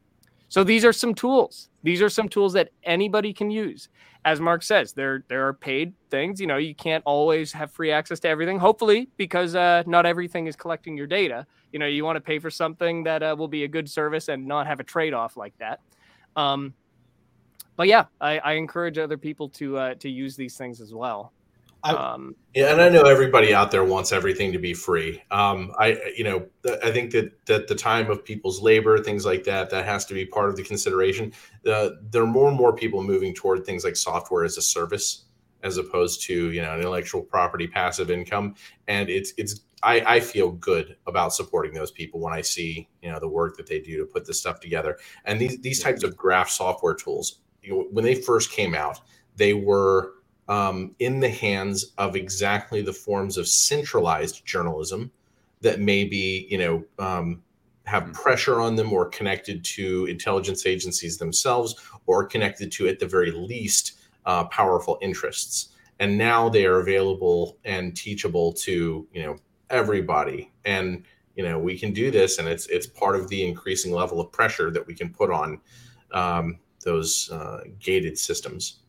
so 0.53 0.63
these 0.63 0.85
are 0.85 0.93
some 0.93 1.15
tools. 1.15 1.69
These 1.81 2.01
are 2.01 2.09
some 2.09 2.29
tools 2.29 2.53
that 2.53 2.69
anybody 2.83 3.33
can 3.33 3.49
use. 3.49 3.89
As 4.23 4.39
Mark 4.39 4.61
says, 4.61 4.93
there 4.93 5.23
there 5.27 5.47
are 5.47 5.53
paid 5.53 5.93
things. 6.11 6.39
You 6.39 6.45
know, 6.45 6.57
you 6.57 6.75
can't 6.75 7.03
always 7.05 7.51
have 7.53 7.71
free 7.71 7.91
access 7.91 8.19
to 8.19 8.27
everything. 8.27 8.59
Hopefully, 8.59 9.09
because 9.17 9.55
uh, 9.55 9.81
not 9.87 10.05
everything 10.05 10.45
is 10.45 10.55
collecting 10.55 10.95
your 10.95 11.07
data. 11.07 11.47
You 11.71 11.79
know, 11.79 11.87
you 11.87 12.05
want 12.05 12.17
to 12.17 12.21
pay 12.21 12.37
for 12.37 12.51
something 12.51 13.03
that 13.05 13.23
uh, 13.23 13.35
will 13.35 13.47
be 13.47 13.63
a 13.63 13.67
good 13.67 13.89
service 13.89 14.27
and 14.27 14.45
not 14.45 14.67
have 14.67 14.79
a 14.79 14.83
trade 14.83 15.15
off 15.15 15.35
like 15.35 15.57
that. 15.57 15.79
Um, 16.35 16.75
but 17.77 17.87
yeah, 17.87 18.05
I, 18.21 18.39
I 18.39 18.53
encourage 18.53 18.97
other 18.97 19.17
people 19.17 19.49
to 19.49 19.77
uh, 19.77 19.95
to 19.95 20.09
use 20.09 20.35
these 20.35 20.57
things 20.57 20.81
as 20.81 20.93
well. 20.93 21.33
I- 21.83 21.91
Um, 21.93 22.35
Yeah, 22.55 22.71
and 22.71 22.81
I 22.81 22.87
know 22.89 23.01
everybody 23.03 23.53
out 23.53 23.71
there 23.71 23.83
wants 23.83 24.11
everything 24.11 24.53
to 24.53 24.59
be 24.59 24.73
free. 24.73 25.21
Um, 25.31 25.71
I, 25.79 25.99
you 26.15 26.23
know, 26.23 26.45
th- 26.65 26.79
I 26.83 26.91
think 26.91 27.11
that 27.11 27.45
that 27.47 27.67
the 27.67 27.75
time 27.75 28.09
of 28.11 28.23
people's 28.23 28.61
labor, 28.61 28.97
things 28.99 29.25
like 29.25 29.43
that, 29.45 29.69
that 29.71 29.85
has 29.85 30.05
to 30.05 30.13
be 30.13 30.25
part 30.25 30.49
of 30.49 30.55
the 30.55 30.63
consideration. 30.63 31.33
Uh, 31.67 31.89
there 32.11 32.23
are 32.23 32.27
more 32.27 32.47
and 32.47 32.57
more 32.57 32.73
people 32.75 33.03
moving 33.03 33.33
toward 33.33 33.65
things 33.65 33.83
like 33.83 33.95
software 33.97 34.43
as 34.45 34.57
a 34.57 34.61
service, 34.61 35.25
as 35.63 35.77
opposed 35.77 36.21
to 36.27 36.51
you 36.51 36.61
know 36.61 36.77
intellectual 36.77 37.21
property 37.21 37.67
passive 37.67 38.09
income. 38.11 38.55
And 38.87 39.09
it's 39.09 39.33
it's 39.37 39.61
I, 39.81 40.15
I 40.15 40.19
feel 40.21 40.51
good 40.51 40.95
about 41.07 41.33
supporting 41.33 41.73
those 41.73 41.91
people 41.91 42.21
when 42.21 42.33
I 42.33 42.41
see 42.41 42.87
you 43.01 43.11
know 43.11 43.19
the 43.19 43.27
work 43.27 43.57
that 43.57 43.67
they 43.67 43.79
do 43.81 43.97
to 43.97 44.05
put 44.05 44.25
this 44.25 44.39
stuff 44.39 44.59
together. 44.61 44.97
And 45.25 45.41
these 45.41 45.59
these 45.59 45.81
types 45.83 46.03
of 46.03 46.15
graph 46.15 46.49
software 46.49 46.93
tools, 46.95 47.39
you 47.63 47.73
know, 47.73 47.87
when 47.91 48.03
they 48.03 48.15
first 48.15 48.51
came 48.51 48.75
out, 48.75 48.99
they 49.35 49.53
were 49.53 50.13
um, 50.47 50.95
in 50.99 51.19
the 51.19 51.29
hands 51.29 51.93
of 51.97 52.15
exactly 52.15 52.81
the 52.81 52.93
forms 52.93 53.37
of 53.37 53.47
centralized 53.47 54.45
journalism 54.45 55.11
that 55.61 55.79
maybe 55.79 56.45
you 56.49 56.57
know 56.57 56.83
um, 56.99 57.41
have 57.85 58.03
Mhm. 58.03 58.13
pressure 58.13 58.59
on 58.59 58.75
them 58.75 58.91
or 58.91 59.05
connected 59.07 59.63
to 59.63 60.05
intelligence 60.05 60.65
agencies 60.65 61.17
themselves 61.17 61.75
or 62.05 62.25
connected 62.25 62.71
to 62.73 62.87
at 62.87 62.99
the 62.99 63.07
very 63.07 63.31
least 63.31 63.93
uh, 64.25 64.43
powerful 64.45 64.97
interests 65.01 65.69
and 65.99 66.17
now 66.17 66.49
they 66.49 66.65
are 66.65 66.79
available 66.79 67.57
and 67.65 67.95
teachable 67.95 68.53
to 68.53 69.07
you 69.13 69.21
know 69.23 69.35
everybody 69.69 70.51
and 70.65 71.03
you 71.35 71.43
know 71.43 71.57
we 71.59 71.77
can 71.77 71.93
do 71.93 72.11
this 72.11 72.37
and 72.39 72.47
it's 72.47 72.67
it's 72.67 72.87
part 72.87 73.15
of 73.15 73.27
the 73.29 73.45
increasing 73.45 73.91
level 73.91 74.19
of 74.19 74.31
pressure 74.31 74.69
that 74.71 74.85
we 74.85 74.93
can 74.93 75.09
put 75.09 75.31
on 75.31 75.59
um, 76.11 76.59
those 76.83 77.29
uh, 77.31 77.61
gated 77.79 78.17
systems 78.17 78.79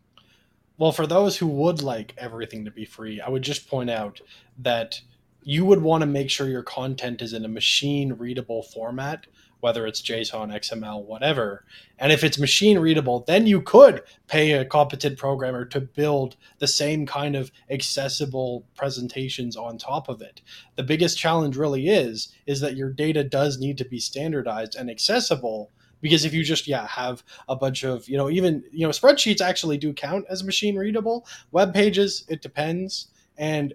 Well, 0.79 0.93
for 0.93 1.07
those 1.07 1.37
who 1.37 1.47
would 1.47 1.83
like 1.83 2.15
everything 2.19 2.65
to 2.65 2.71
be 2.71 2.85
free, 2.85 3.21
I 3.21 3.29
would 3.29 3.43
just 3.43 3.69
point 3.69 3.91
out 3.91 4.21
that 4.59 5.01
you 5.43 5.65
would 5.65 5.83
want 5.83 6.01
to 6.01 6.07
make 6.07 6.31
sure 6.31 6.49
your 6.49 6.63
content 6.63 7.23
is 7.23 7.33
in 7.33 7.45
a 7.45 7.49
machine 7.49 8.15
readable 8.15 8.63
format 8.63 9.27
whether 9.65 9.87
it's 9.87 10.03
JSON, 10.03 10.55
XML, 10.55 11.03
whatever. 11.07 11.65
And 11.99 12.13
if 12.13 12.23
it's 12.23 12.39
machine 12.39 12.79
readable, 12.79 13.25
then 13.27 13.47
you 13.47 13.63
could 13.63 14.03
pay 14.27 14.53
a 14.53 14.63
competent 14.63 15.17
programmer 15.17 15.65
to 15.65 15.81
build 15.81 16.37
the 16.59 16.67
same 16.67 17.07
kind 17.07 17.35
of 17.35 17.51
accessible 17.71 18.67
presentations 18.77 19.57
on 19.57 19.79
top 19.79 20.11
of 20.11 20.21
it. 20.21 20.43
The 20.77 20.83
biggest 20.83 21.17
challenge 21.17 21.57
really 21.57 21.89
is 21.89 22.29
is 22.47 22.61
that 22.61 22.77
your 22.77 22.91
data 22.93 23.25
does 23.25 23.59
need 23.59 23.79
to 23.79 23.87
be 23.87 23.99
standardized 23.99 24.77
and 24.77 24.91
accessible 24.91 25.71
because 26.05 26.27
if 26.27 26.35
you 26.35 26.45
just 26.45 26.69
yeah 26.69 26.87
have 26.87 27.25
a 27.49 27.57
bunch 27.57 27.83
of 27.83 28.07
you 28.09 28.17
know 28.19 28.29
even 28.29 28.63
you 28.71 28.87
know 28.87 28.91
spreadsheets 28.91 29.41
actually 29.41 29.79
do 29.79 29.91
count 29.93 30.27
as 30.29 30.45
machine 30.45 30.77
readable 30.77 31.27
web 31.51 31.73
pages 31.73 32.25
it 32.29 32.43
depends 32.43 33.09
and 33.39 33.73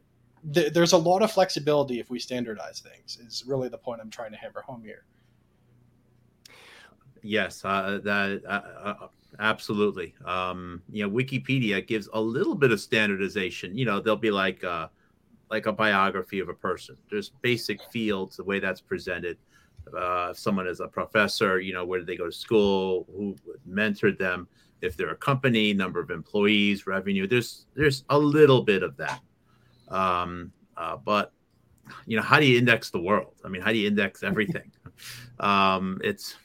th- 0.53 0.72
there's 0.72 0.93
a 0.93 0.97
lot 0.97 1.23
of 1.23 1.31
flexibility 1.31 1.99
if 1.99 2.11
we 2.11 2.19
standardize 2.19 2.81
things 2.81 3.18
is 3.26 3.43
really 3.47 3.68
the 3.68 3.77
point 3.77 3.99
i'm 3.99 4.11
trying 4.11 4.31
to 4.31 4.38
hammer 4.38 4.61
home 4.61 4.84
here 4.84 5.06
Yes, 7.22 7.65
uh, 7.65 7.99
that 8.03 8.41
uh, 8.45 8.61
uh, 8.81 9.07
absolutely. 9.39 10.15
Um, 10.23 10.81
you 10.89 11.03
know, 11.03 11.14
Wikipedia 11.14 11.85
gives 11.85 12.07
a 12.14 12.22
little 12.22 12.56
bit 12.56 12.72
of 12.72 12.80
standardization. 12.80 13.77
You 13.77 13.84
know, 13.84 13.99
they'll 13.99 14.15
be 14.15 14.31
like 14.31 14.64
uh, 14.64 14.88
like 15.51 15.65
a 15.65 15.73
biography 15.73 16.39
of 16.39 16.47
a 16.47 16.53
person. 16.53 16.95
There's 17.10 17.30
basic 17.41 17.84
fields, 17.84 18.38
the 18.38 18.45
way 18.45 18.60
that's 18.60 18.80
presented. 18.80 19.38
Uh, 19.94 20.30
if 20.32 20.40
someone 20.40 20.68
is 20.68 20.80
a 20.80 20.88
professor, 20.88 21.60
you 21.60 21.74
know, 21.74 21.86
where 21.86 21.99
did 21.99 22.07
they 22.07 22.18
go 22.18 22.26
to 22.26 22.32
school? 22.32 23.07
Who 23.16 23.36
mentored 23.68 24.18
them? 24.18 24.48
If 24.82 24.95
they're 24.95 25.10
a 25.11 25.16
company, 25.16 25.74
number 25.74 25.99
of 25.99 26.10
employees, 26.10 26.88
revenue. 26.88 27.28
There's 27.28 27.66
there's 27.76 28.06
a 28.10 28.18
little 28.18 28.61
bit 28.61 28.82
of 28.84 28.95
that. 28.98 29.22
Um, 29.90 30.52
uh, 30.78 30.98
but 30.98 31.34
you 32.06 32.16
know, 32.16 32.24
how 32.24 32.40
do 32.40 32.45
you 32.45 32.57
index 32.57 32.90
the 32.90 33.02
world? 33.02 33.36
I 33.44 33.49
mean, 33.49 33.61
how 33.61 33.72
do 33.72 33.78
you 33.78 33.88
index 33.88 34.24
everything? 34.32 34.72
um, 35.40 35.99
it's 36.03 36.36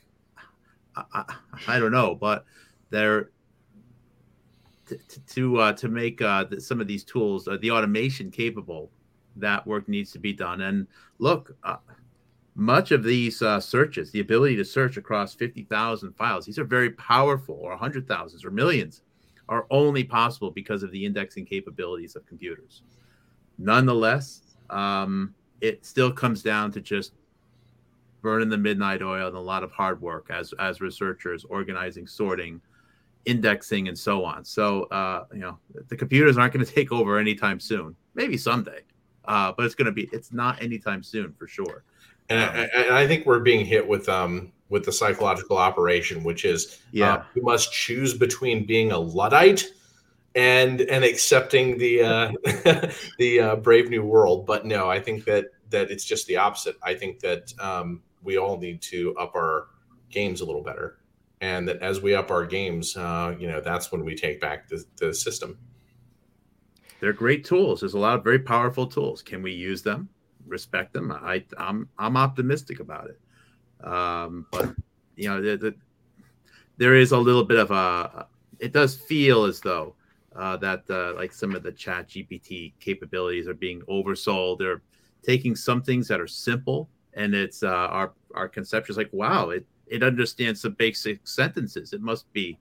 I, 0.97 1.25
I 1.67 1.79
don't 1.79 1.93
know, 1.93 2.15
but 2.15 2.45
they're 2.91 3.31
to 4.87 4.99
to, 4.99 5.59
uh, 5.59 5.73
to 5.75 5.89
make 5.89 6.21
uh, 6.21 6.45
the, 6.45 6.61
some 6.61 6.81
of 6.81 6.87
these 6.87 7.05
tools 7.05 7.49
uh, 7.49 7.57
the 7.61 7.71
automation 7.71 8.31
capable. 8.31 8.91
That 9.37 9.67
work 9.67 9.89
needs 9.89 10.13
to 10.13 10.21
be 10.21 10.33
done. 10.33 10.61
And 10.61 10.87
look, 11.19 11.57
uh, 11.65 11.79
much 12.55 12.93
of 12.93 13.03
these 13.03 13.43
uh, 13.43 13.61
searches, 13.61 14.11
the 14.11 14.21
ability 14.21 14.57
to 14.57 14.65
search 14.65 14.97
across 14.97 15.35
fifty 15.35 15.65
thousand 15.65 16.13
files, 16.13 16.47
these 16.47 16.59
are 16.59 16.65
very 16.65 16.91
powerful, 16.91 17.59
or 17.61 17.77
hundred 17.77 18.07
thousands, 18.07 18.45
or 18.45 18.51
millions, 18.51 19.03
are 19.49 19.67
only 19.71 20.05
possible 20.05 20.51
because 20.51 20.83
of 20.83 20.91
the 20.93 21.05
indexing 21.05 21.45
capabilities 21.45 22.17
of 22.17 22.27
computers. 22.27 22.83
Nonetheless, 23.59 24.57
um, 24.71 25.35
it 25.61 25.85
still 25.85 26.13
comes 26.13 26.43
down 26.43 26.71
to 26.73 26.81
just 26.81 27.13
burning 28.23 28.49
the 28.49 28.59
midnight 28.59 29.03
oil 29.03 29.29
and 29.29 29.37
a 29.37 29.41
lot 29.41 29.63
of 29.63 29.73
hard 29.73 30.01
work 30.01 30.29
as 30.31 30.55
as 30.59 30.81
researchers 30.81 31.45
organizing 31.45 32.07
sorting 32.07 32.61
indexing 33.27 33.89
and 33.89 33.99
so 33.99 34.25
on. 34.25 34.45
So 34.45 34.85
uh, 34.85 35.25
you 35.33 35.41
know 35.41 35.59
the 35.89 35.97
computers 35.97 36.39
aren't 36.39 36.53
going 36.53 36.65
to 36.67 36.73
take 36.73 36.93
over 36.93 37.19
anytime 37.19 37.59
soon. 37.59 37.97
Maybe 38.15 38.37
someday 38.37 38.83
uh, 39.27 39.53
but 39.57 39.65
it's 39.67 39.75
going 39.75 39.87
to 39.87 39.93
be 39.93 40.09
it's 40.13 40.33
not 40.33 40.63
anytime 40.63 41.03
soon 41.03 41.33
for 41.33 41.47
sure 41.47 41.85
and, 42.29 42.41
I, 42.41 42.69
and 42.75 42.95
I 42.95 43.07
think 43.07 43.27
we're 43.27 43.41
being 43.41 43.65
hit 43.65 43.87
with 43.87 44.09
um 44.09 44.53
with 44.69 44.85
the 44.85 44.93
psychological 44.93 45.59
operation 45.59 46.25
which 46.25 46.45
is 46.45 46.81
yeah. 46.91 47.15
uh, 47.15 47.25
you 47.35 47.43
must 47.43 47.73
choose 47.73 48.15
between 48.15 48.67
being 48.67 48.93
a 48.93 48.99
luddite 48.99 49.67
and 50.35 50.81
and 50.83 51.05
accepting 51.05 51.79
the 51.79 52.03
uh, 52.03 52.33
the 53.19 53.41
uh, 53.41 53.57
brave 53.57 53.89
new 53.91 54.03
world. 54.03 54.47
But 54.47 54.67
no 54.67 54.91
i 54.91 55.01
think 55.01 55.25
that 55.25 55.47
that 55.71 55.91
it's 55.91 56.05
just 56.05 56.27
the 56.27 56.37
opposite. 56.37 56.77
I 56.83 56.95
think 56.95 57.21
that 57.21 57.53
um, 57.59 58.03
we 58.23 58.39
all 58.39 58.59
need 58.59 58.81
to 58.83 59.15
up 59.17 59.35
our 59.35 59.69
games 60.11 60.41
a 60.41 60.45
little 60.45 60.63
better. 60.63 60.99
And 61.41 61.69
that 61.69 61.83
as 61.83 62.01
we 62.01 62.15
up 62.15 62.31
our 62.31 62.47
games 62.47 62.97
uh, 62.97 63.35
you 63.39 63.49
know 63.49 63.61
that's 63.61 63.93
when 63.93 64.05
we 64.05 64.15
take 64.15 64.41
back 64.41 64.69
the, 64.69 64.85
the 64.97 65.13
system. 65.13 65.59
They're 67.01 67.13
great 67.13 67.45
tools. 67.45 67.81
There's 67.81 67.95
a 67.95 67.99
lot 67.99 68.17
of 68.17 68.25
very 68.25 68.39
powerful 68.39 68.87
tools. 68.87 69.21
Can 69.21 69.43
we 69.43 69.53
use 69.53 69.83
them 69.83 70.09
respect 70.47 70.93
them 70.93 71.13
i 71.13 71.43
i'm 71.59 71.89
i'm 71.99 72.17
optimistic 72.17 72.81
about 72.81 73.09
it 73.09 73.21
um, 73.87 74.47
but 74.51 74.75
you 75.17 75.29
know 75.29 75.43
the, 75.43 75.57
the, 75.57 75.75
there 76.79 76.95
is 76.95 77.13
a 77.13 77.19
little 77.19 77.45
bit 77.45 77.59
of 77.59 77.71
a 77.71 78.27
it 78.59 78.73
does 78.73 78.97
feel 78.97 79.45
as 79.45 79.61
though 79.61 79.95
uh, 80.37 80.57
that 80.57 80.83
uh, 80.91 81.15
like 81.15 81.33
some 81.33 81.55
of 81.55 81.63
the 81.63 81.73
chat 81.73 82.09
gpt 82.09 82.73
capabilities 82.81 83.47
are 83.47 83.55
being 83.55 83.81
oversold 83.83 84.59
they're 84.59 84.83
taking 85.23 85.55
some 85.55 85.83
things 85.83 86.09
that 86.09 86.21
are 86.21 86.27
simple 86.27 86.89
and 87.17 87.35
it's 87.35 87.63
uh, 87.63 87.69
our 87.69 88.13
our 88.35 88.49
conception 88.49 88.93
is 88.93 88.97
like, 88.97 89.11
wow, 89.13 89.51
it 89.51 89.67
it 89.87 90.03
understands 90.03 90.61
some 90.61 90.73
basic 90.73 91.27
sentences. 91.27 91.93
It 91.93 92.01
must 92.01 92.31
be, 92.33 92.59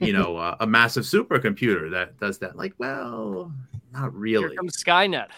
you 0.00 0.12
know, 0.12 0.36
uh, 0.36 0.56
a 0.60 0.66
massive 0.66 1.04
supercomputer 1.04 1.90
that 1.90 2.18
does 2.18 2.38
that. 2.38 2.56
Like, 2.56 2.74
well, 2.78 3.52
not 3.92 4.14
really. 4.14 4.48
Here 4.48 4.56
comes 4.56 4.82
Skynet. 4.82 5.28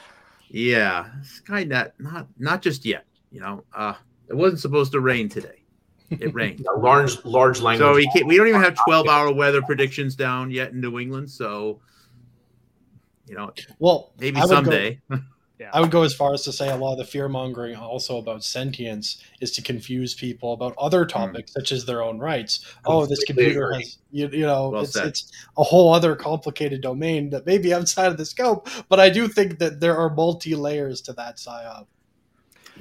Yeah, 0.53 1.09
Skynet, 1.23 1.93
not 1.99 2.29
not 2.39 2.61
just 2.61 2.85
yet. 2.85 3.07
You 3.31 3.41
know, 3.41 3.65
uh, 3.75 3.95
it 4.29 4.37
wasn't 4.37 4.61
supposed 4.61 4.93
to 4.93 5.01
rain 5.01 5.31
today. 5.31 5.65
It 6.11 6.35
rained. 6.35 6.67
a 6.67 6.79
large 6.79 7.25
large 7.25 7.63
language. 7.63 7.87
So 7.89 7.95
we 7.95 8.07
can't, 8.13 8.27
we 8.27 8.37
don't 8.37 8.49
even 8.49 8.61
have 8.61 8.77
twelve 8.85 9.09
hour 9.09 9.33
weather 9.33 9.63
predictions 9.63 10.15
down 10.15 10.51
yet 10.51 10.73
in 10.73 10.81
New 10.83 10.99
England. 10.99 11.31
So, 11.31 11.81
you 13.27 13.35
know, 13.35 13.51
well, 13.79 14.13
maybe 14.19 14.43
someday. 14.43 15.01
Go, 15.11 15.21
Yeah. 15.63 15.71
I 15.73 15.81
would 15.81 15.93
go 15.93 16.03
as 16.03 16.13
far 16.13 16.35
as 16.35 16.43
to 16.43 16.53
say 16.53 16.69
a 16.69 16.77
lot 16.77 16.93
of 16.93 16.99
the 16.99 17.05
fear 17.05 17.29
mongering 17.29 17.77
also 17.77 18.19
about 18.19 18.43
sentience 18.43 19.23
is 19.41 19.53
to 19.53 19.63
confuse 19.63 20.13
people 20.13 20.55
about 20.55 20.75
other 20.77 21.05
hmm. 21.05 21.11
topics 21.11 21.53
mm. 21.53 21.55
such 21.55 21.71
as 21.71 21.85
their 21.85 22.03
own 22.03 22.19
rights. 22.19 22.59
Completely 22.83 23.03
oh, 23.03 23.07
this 23.07 23.25
computer 23.25 23.67
agree. 23.67 23.77
has 23.77 23.99
you, 24.11 24.29
you 24.33 24.47
know 24.47 24.71
well 24.71 24.83
it's, 24.83 24.97
it's 24.97 25.31
a 25.57 25.63
whole 25.63 25.95
other 25.95 26.17
complicated 26.17 26.81
domain 26.81 27.31
that 27.31 27.47
may 27.47 27.59
be 27.59 27.73
outside 27.73 28.09
of 28.09 28.17
the 28.17 28.27
scope. 28.27 28.69
But 28.89 28.99
I 28.99 29.09
do 29.09 29.29
think 29.29 29.61
that 29.61 29.79
there 29.79 29.97
are 29.97 30.13
multi 30.13 30.57
layers 30.57 31.01
to 31.03 31.13
that 31.13 31.37
psyop. 31.37 31.87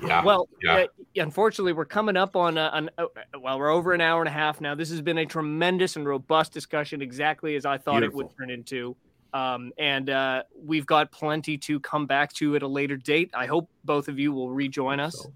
Yeah. 0.03 0.23
Well, 0.23 0.49
yeah. 0.63 0.73
Uh, 0.73 0.87
unfortunately, 1.17 1.73
we're 1.73 1.85
coming 1.85 2.17
up 2.17 2.35
on, 2.35 2.57
uh, 2.57 2.71
on 2.73 2.89
uh, 2.97 3.05
well, 3.39 3.59
we're 3.59 3.69
over 3.69 3.93
an 3.93 4.01
hour 4.01 4.21
and 4.21 4.27
a 4.27 4.31
half 4.31 4.59
now. 4.59 4.73
This 4.73 4.89
has 4.89 5.01
been 5.01 5.19
a 5.19 5.25
tremendous 5.25 5.95
and 5.95 6.07
robust 6.07 6.51
discussion, 6.51 7.01
exactly 7.01 7.55
as 7.55 7.65
I 7.65 7.77
thought 7.77 7.99
Beautiful. 7.99 8.21
it 8.21 8.23
would 8.23 8.37
turn 8.37 8.49
into. 8.49 8.95
Um, 9.33 9.71
and 9.77 10.09
uh, 10.09 10.43
we've 10.61 10.85
got 10.85 11.11
plenty 11.11 11.57
to 11.59 11.79
come 11.79 12.05
back 12.05 12.33
to 12.33 12.55
at 12.55 12.63
a 12.63 12.67
later 12.67 12.97
date. 12.97 13.31
I 13.33 13.45
hope 13.45 13.69
both 13.83 14.07
of 14.07 14.19
you 14.19 14.33
will 14.33 14.51
rejoin 14.51 14.99
us. 14.99 15.15
So. 15.17 15.31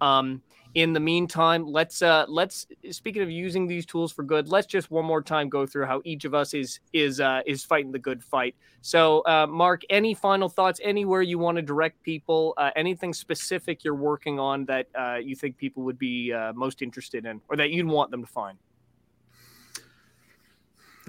Um, 0.00 0.42
in 0.74 0.92
the 0.92 1.00
meantime, 1.00 1.66
let's 1.66 2.00
uh, 2.00 2.26
let's 2.28 2.66
speaking 2.90 3.22
of 3.22 3.30
using 3.30 3.66
these 3.66 3.84
tools 3.84 4.12
for 4.12 4.22
good, 4.22 4.48
let's 4.48 4.66
just 4.68 4.90
one 4.90 5.04
more 5.04 5.20
time 5.20 5.48
go 5.48 5.66
through 5.66 5.86
how 5.86 6.00
each 6.04 6.24
of 6.24 6.32
us 6.32 6.54
is 6.54 6.78
is 6.92 7.20
uh, 7.20 7.40
is 7.44 7.64
fighting 7.64 7.90
the 7.90 7.98
good 7.98 8.22
fight. 8.22 8.54
So, 8.80 9.22
uh, 9.26 9.46
Mark, 9.48 9.82
any 9.90 10.14
final 10.14 10.48
thoughts? 10.48 10.80
Anywhere 10.82 11.22
you 11.22 11.38
want 11.38 11.56
to 11.56 11.62
direct 11.62 12.00
people? 12.02 12.54
Uh, 12.56 12.70
anything 12.76 13.12
specific 13.12 13.82
you're 13.82 13.96
working 13.96 14.38
on 14.38 14.64
that 14.66 14.86
uh, 14.96 15.16
you 15.16 15.34
think 15.34 15.56
people 15.56 15.82
would 15.82 15.98
be 15.98 16.32
uh, 16.32 16.52
most 16.52 16.82
interested 16.82 17.26
in, 17.26 17.40
or 17.48 17.56
that 17.56 17.70
you'd 17.70 17.86
want 17.86 18.12
them 18.12 18.22
to 18.22 18.30
find? 18.30 18.56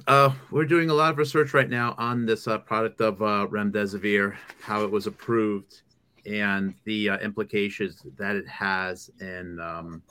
Uh, 0.08 0.34
we're 0.50 0.66
doing 0.66 0.90
a 0.90 0.94
lot 0.94 1.12
of 1.12 1.18
research 1.18 1.54
right 1.54 1.70
now 1.70 1.94
on 1.98 2.26
this 2.26 2.48
uh, 2.48 2.58
product 2.58 3.02
of 3.02 3.22
uh, 3.22 3.46
remdesivir, 3.52 4.36
how 4.60 4.84
it 4.84 4.90
was 4.90 5.06
approved, 5.06 5.84
and 6.26 6.74
the 6.86 7.10
uh, 7.10 7.18
implications 7.20 8.04
that 8.18 8.36
it 8.36 8.48
has 8.48 9.12
in 9.20 9.60
um, 9.60 10.02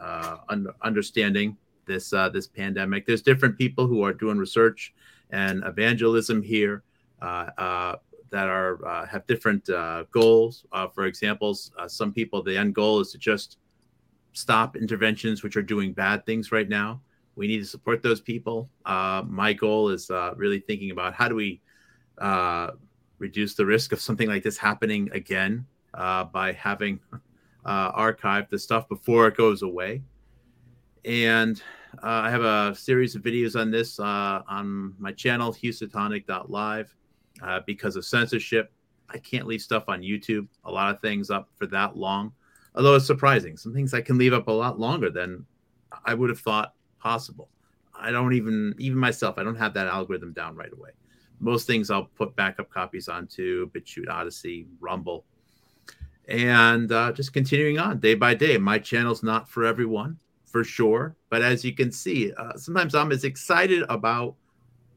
uh, 0.00 0.38
un- 0.48 0.68
understanding 0.82 1.56
this 1.86 2.12
uh, 2.12 2.28
this 2.30 2.46
pandemic. 2.46 3.06
There's 3.06 3.20
different 3.20 3.58
people 3.58 3.86
who 3.86 4.02
are 4.02 4.12
doing 4.12 4.38
research 4.38 4.94
and 5.30 5.62
evangelism 5.64 6.42
here 6.42 6.82
that 7.20 8.48
are 8.48 9.06
have 9.10 9.26
different 9.26 9.68
goals. 10.10 10.64
for 10.94 11.04
example, 11.04 11.54
some 11.88 12.12
people 12.12 12.42
the 12.42 12.56
end 12.56 12.74
goal 12.74 13.00
is 13.00 13.12
to 13.12 13.18
just 13.18 13.58
stop 14.32 14.76
interventions 14.76 15.42
which 15.42 15.56
are 15.56 15.62
doing 15.62 15.92
bad 15.92 16.24
things 16.26 16.52
right 16.52 16.68
now 16.68 17.00
we 17.36 17.46
need 17.46 17.58
to 17.58 17.66
support 17.66 18.02
those 18.02 18.20
people. 18.20 18.70
Uh, 18.84 19.22
my 19.26 19.52
goal 19.52 19.90
is 19.90 20.10
uh, 20.10 20.32
really 20.36 20.58
thinking 20.58 20.90
about 20.90 21.14
how 21.14 21.28
do 21.28 21.34
we 21.34 21.60
uh, 22.18 22.70
reduce 23.18 23.54
the 23.54 23.64
risk 23.64 23.92
of 23.92 24.00
something 24.00 24.28
like 24.28 24.42
this 24.42 24.56
happening 24.56 25.08
again 25.12 25.64
uh, 25.94 26.24
by 26.24 26.52
having 26.52 26.98
uh, 27.64 27.92
archived 27.92 28.48
the 28.48 28.58
stuff 28.58 28.88
before 28.88 29.28
it 29.28 29.36
goes 29.36 29.62
away. 29.62 30.02
And 31.04 31.62
uh, 32.02 32.06
I 32.24 32.30
have 32.30 32.42
a 32.42 32.74
series 32.74 33.14
of 33.14 33.22
videos 33.22 33.58
on 33.58 33.70
this 33.70 34.00
on 34.00 34.94
my 34.98 35.12
channel, 35.12 35.52
housatonic.live. 35.52 36.96
because 37.66 37.96
of 37.96 38.04
censorship, 38.04 38.72
I 39.10 39.18
can't 39.18 39.46
leave 39.46 39.60
stuff 39.60 39.84
on 39.88 40.00
YouTube, 40.00 40.48
a 40.64 40.70
lot 40.70 40.92
of 40.92 41.00
things 41.00 41.30
up 41.30 41.48
for 41.56 41.66
that 41.66 41.96
long. 41.96 42.32
Although 42.74 42.94
it's 42.94 43.06
surprising, 43.06 43.56
some 43.56 43.72
things 43.72 43.94
I 43.94 44.00
can 44.00 44.18
leave 44.18 44.32
up 44.32 44.48
a 44.48 44.52
lot 44.52 44.80
longer 44.80 45.10
than 45.10 45.46
I 46.04 46.14
would 46.14 46.28
have 46.28 46.40
thought 46.40 46.74
possible. 47.06 47.48
I 47.94 48.10
don't 48.10 48.34
even 48.34 48.74
even 48.78 48.98
myself, 48.98 49.38
I 49.38 49.44
don't 49.46 49.62
have 49.64 49.74
that 49.74 49.86
algorithm 49.86 50.32
down 50.32 50.56
right 50.56 50.72
away. 50.72 50.90
Most 51.38 51.66
things 51.66 51.90
I'll 51.90 52.10
put 52.20 52.34
backup 52.34 52.68
copies 52.70 53.08
onto 53.08 53.70
BitChute, 53.70 54.08
Odysee, 54.08 54.66
Rumble. 54.80 55.24
and 56.28 56.90
uh, 56.90 57.12
just 57.12 57.32
continuing 57.32 57.78
on 57.78 58.00
day 58.00 58.14
by 58.14 58.34
day. 58.34 58.58
My 58.58 58.78
channel's 58.78 59.22
not 59.22 59.48
for 59.48 59.64
everyone, 59.64 60.18
for 60.44 60.64
sure, 60.64 61.14
but 61.30 61.42
as 61.42 61.64
you 61.64 61.72
can 61.80 61.92
see, 61.92 62.32
uh, 62.32 62.54
sometimes 62.56 62.94
I'm 62.94 63.12
as 63.12 63.24
excited 63.24 63.84
about 63.88 64.34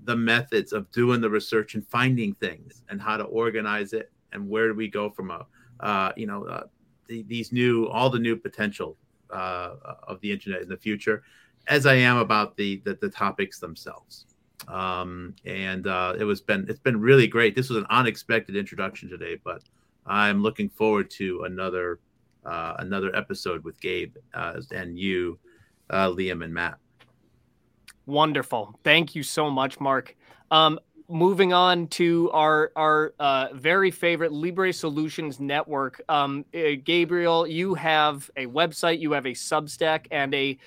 the 0.06 0.16
methods 0.16 0.74
of 0.74 0.90
doing 0.92 1.22
the 1.22 1.30
research 1.30 1.76
and 1.76 1.86
finding 1.86 2.34
things 2.36 2.82
and 2.90 3.00
how 3.00 3.18
to 3.18 3.26
organize 3.26 3.94
it 3.94 4.12
and 4.32 4.50
where 4.50 4.68
do 4.70 4.74
we 4.74 4.88
go 4.88 5.10
from 5.10 5.30
a 5.30 5.46
uh, 5.82 6.12
you 6.16 6.26
know 6.26 6.42
uh, 6.46 6.64
the, 7.08 7.24
these 7.34 7.52
new 7.52 7.88
all 7.88 8.10
the 8.10 8.24
new 8.28 8.36
potential 8.36 8.98
uh, 9.30 9.76
of 10.12 10.20
the 10.22 10.32
internet 10.32 10.62
in 10.62 10.70
the 10.70 10.78
future 10.78 11.22
as 11.70 11.86
I 11.86 11.94
am 11.94 12.18
about 12.18 12.58
the 12.58 12.82
the, 12.84 12.96
the 12.96 13.10
topics 13.10 13.60
themselves. 13.60 14.26
Um, 14.68 15.36
and 15.46 15.88
uh, 15.88 16.16
it 16.20 16.26
was 16.26 16.42
been 16.42 16.66
it's 16.68 16.80
been 16.80 17.00
really 17.00 17.28
great. 17.28 17.56
This 17.56 17.70
was 17.70 17.78
an 17.78 17.88
unexpected 17.90 18.56
introduction 18.56 19.10
today, 19.10 19.38
but 19.44 19.64
I'm 20.06 20.42
looking 20.42 20.70
forward 20.70 21.10
to 21.12 21.44
another 21.44 22.00
uh, 22.46 22.76
another 22.80 23.16
episode 23.16 23.64
with 23.64 23.80
Gabe 23.80 24.16
uh, 24.34 24.60
and 24.72 24.98
you, 24.98 25.40
uh, 25.90 26.10
Liam 26.10 26.44
and 26.44 26.54
Matt. 26.54 26.78
Wonderful. 28.06 28.78
Thank 28.84 29.16
you 29.16 29.24
so 29.24 29.50
much, 29.50 29.80
Mark. 29.80 30.16
Um, 30.52 30.80
moving 31.08 31.54
on 31.54 31.88
to 31.88 32.30
our 32.32 32.72
our 32.76 33.14
uh, 33.20 33.48
very 33.54 33.92
favorite 33.92 34.32
Libre 34.32 34.74
Solutions 34.74 35.40
network. 35.40 36.02
Um, 36.10 36.46
uh, 36.54 36.72
Gabriel, 36.84 37.48
you 37.48 37.76
have 37.76 38.30
a 38.36 38.46
website, 38.48 39.00
you 39.00 39.12
have 39.14 39.26
a 39.26 39.32
Substack, 39.32 40.08
and 40.12 40.34
a 40.34 40.58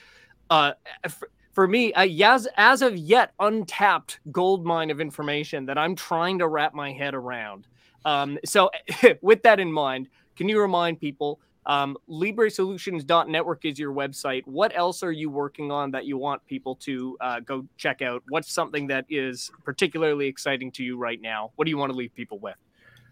uh, 0.52 0.74
for, 1.08 1.30
for 1.52 1.66
me, 1.66 1.94
a 1.96 2.22
as 2.22 2.46
as 2.58 2.82
of 2.82 2.94
yet 2.94 3.32
untapped 3.40 4.20
gold 4.30 4.66
mine 4.66 4.90
of 4.90 5.00
information 5.00 5.64
that 5.64 5.78
I'm 5.78 5.96
trying 5.96 6.38
to 6.40 6.46
wrap 6.46 6.74
my 6.74 6.92
head 6.92 7.14
around. 7.14 7.66
Um, 8.04 8.38
so, 8.44 8.70
with 9.22 9.42
that 9.44 9.60
in 9.60 9.72
mind, 9.72 10.08
can 10.36 10.50
you 10.50 10.60
remind 10.60 11.00
people? 11.00 11.40
Um, 11.64 11.96
LibreSolutions.network 12.10 13.64
is 13.64 13.78
your 13.78 13.94
website. 13.94 14.42
What 14.44 14.76
else 14.76 15.02
are 15.02 15.12
you 15.12 15.30
working 15.30 15.70
on 15.70 15.92
that 15.92 16.04
you 16.04 16.18
want 16.18 16.44
people 16.46 16.74
to 16.76 17.16
uh, 17.20 17.40
go 17.40 17.64
check 17.78 18.02
out? 18.02 18.22
What's 18.28 18.52
something 18.52 18.88
that 18.88 19.06
is 19.08 19.50
particularly 19.64 20.26
exciting 20.26 20.70
to 20.72 20.84
you 20.84 20.98
right 20.98 21.20
now? 21.20 21.52
What 21.54 21.64
do 21.64 21.70
you 21.70 21.78
want 21.78 21.92
to 21.92 21.96
leave 21.96 22.14
people 22.14 22.40
with? 22.40 22.56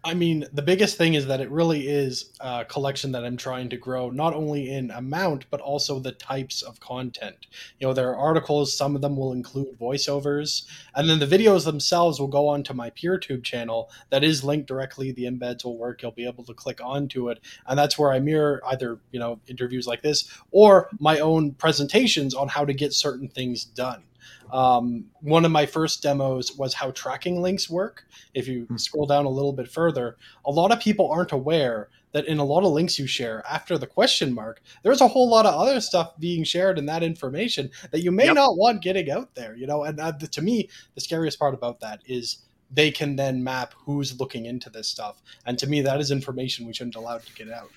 I 0.03 0.15
mean, 0.15 0.47
the 0.51 0.63
biggest 0.63 0.97
thing 0.97 1.13
is 1.13 1.27
that 1.27 1.43
it 1.43 1.51
really 1.51 1.87
is 1.87 2.31
a 2.41 2.65
collection 2.65 3.13
that 3.13 3.23
I'm 3.23 3.37
trying 3.37 3.69
to 3.69 3.77
grow, 3.77 4.09
not 4.09 4.33
only 4.33 4.71
in 4.71 4.91
amount, 4.91 5.45
but 5.51 5.61
also 5.61 5.99
the 5.99 6.13
types 6.13 6.63
of 6.63 6.81
content. 6.81 7.47
You 7.79 7.87
know, 7.87 7.93
there 7.93 8.09
are 8.09 8.17
articles, 8.17 8.75
some 8.75 8.97
of 8.97 9.03
them 9.03 9.15
will 9.15 9.33
include 9.33 9.79
voiceovers, 9.79 10.63
and 10.95 11.09
then 11.09 11.19
the 11.19 11.27
videos 11.27 11.67
themselves 11.67 12.19
will 12.19 12.29
go 12.29 12.49
onto 12.49 12.73
my 12.73 12.89
PeerTube 12.91 13.45
channel 13.45 13.91
that 14.09 14.25
is 14.25 14.43
linked 14.43 14.69
directly. 14.69 15.13
The 15.13 15.25
embeds 15.25 15.65
will 15.65 15.77
work. 15.77 16.01
You'll 16.01 16.13
be 16.13 16.27
able 16.27 16.45
to 16.45 16.55
click 16.55 16.81
onto 16.83 17.29
it. 17.29 17.41
And 17.67 17.79
that's 17.79 17.99
where 17.99 18.11
I 18.11 18.21
mirror 18.21 18.63
either, 18.69 19.01
you 19.13 19.21
know, 19.21 19.39
interviews 19.49 19.87
like 19.87 20.01
this 20.01 20.33
or 20.51 20.89
my 20.99 21.19
own 21.19 21.53
presentations 21.53 22.35
on 22.35 22.49
how 22.49 22.65
to 22.65 22.73
get 22.73 22.95
certain 22.95 23.29
things 23.29 23.65
done. 23.65 24.05
Um, 24.53 25.07
one 25.21 25.45
of 25.45 25.51
my 25.51 25.67
first 25.67 26.03
demos 26.03 26.57
was 26.57 26.75
how 26.75 26.91
tracking 26.93 27.41
links 27.41 27.69
work. 27.69 28.05
If 28.35 28.49
you 28.49 28.65
hmm. 28.65 28.77
scroll 28.77 29.07
down 29.07 29.25
a 29.25 29.31
little 29.31 29.53
bit 29.53 29.69
further, 29.69 30.17
a 30.45 30.51
lot 30.51 30.73
of 30.73 30.81
people 30.81 31.11
aren't 31.11 31.33
aware 31.33 31.89
that 32.13 32.27
in 32.27 32.39
a 32.39 32.45
lot 32.45 32.65
of 32.65 32.73
links 32.73 32.99
you 32.99 33.07
share 33.07 33.45
after 33.49 33.79
the 33.79 33.87
question 33.87 34.35
mark, 34.35 34.61
there's 34.83 35.01
a 35.01 35.09
whole 35.09 35.29
lot 35.29 35.47
of 35.47 35.55
other 35.55 35.81
stuff 35.81 36.19
being 36.19 36.43
shared 36.45 36.79
in 36.79 36.87
that 36.87 37.03
information 37.03 37.71
that 37.93 38.01
you 38.01 38.11
may 38.11 38.27
yep. 38.27 38.35
not 38.35 38.57
want 38.57 38.83
getting 38.83 39.11
out 39.11 39.35
there. 39.35 39.55
You 39.57 39.67
know, 39.67 39.85
and 39.85 40.01
uh, 40.01 40.13
to 40.13 40.43
me, 40.43 40.69
the 40.95 41.01
scariest 41.01 41.39
part 41.39 41.55
about 41.55 41.81
that 41.81 42.01
is 42.07 42.39
they 42.71 42.91
can 42.91 43.17
then 43.17 43.43
map 43.43 43.75
who's 43.77 44.19
looking 44.19 44.47
into 44.47 44.71
this 44.71 44.89
stuff, 44.89 45.23
and 45.47 45.59
to 45.59 45.67
me, 45.67 45.81
that 45.83 46.01
is 46.01 46.11
information 46.11 46.67
we 46.67 46.73
shouldn't 46.73 46.97
allow 46.97 47.19
to 47.19 47.35
get 47.35 47.51
out. 47.51 47.71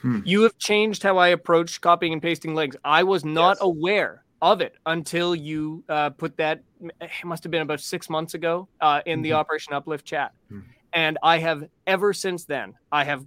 Hmm. 0.00 0.20
You 0.24 0.42
have 0.42 0.56
changed 0.56 1.02
how 1.02 1.18
I 1.18 1.28
approach 1.28 1.80
copying 1.80 2.14
and 2.14 2.22
pasting 2.22 2.54
links. 2.54 2.76
I 2.84 3.02
was 3.02 3.24
not 3.24 3.56
yes. 3.56 3.58
aware 3.60 4.24
of 4.42 4.60
it 4.60 4.74
until 4.86 5.34
you 5.34 5.84
uh, 5.88 6.10
put 6.10 6.36
that. 6.38 6.62
It 6.80 7.10
must 7.24 7.42
have 7.44 7.50
been 7.50 7.62
about 7.62 7.80
six 7.80 8.08
months 8.08 8.34
ago 8.34 8.68
uh, 8.80 9.00
in 9.06 9.18
mm-hmm. 9.18 9.22
the 9.22 9.32
Operation 9.34 9.74
Uplift 9.74 10.04
chat, 10.04 10.32
mm-hmm. 10.50 10.66
and 10.92 11.18
I 11.22 11.38
have 11.38 11.68
ever 11.86 12.12
since 12.12 12.44
then 12.44 12.74
I 12.90 13.04
have 13.04 13.26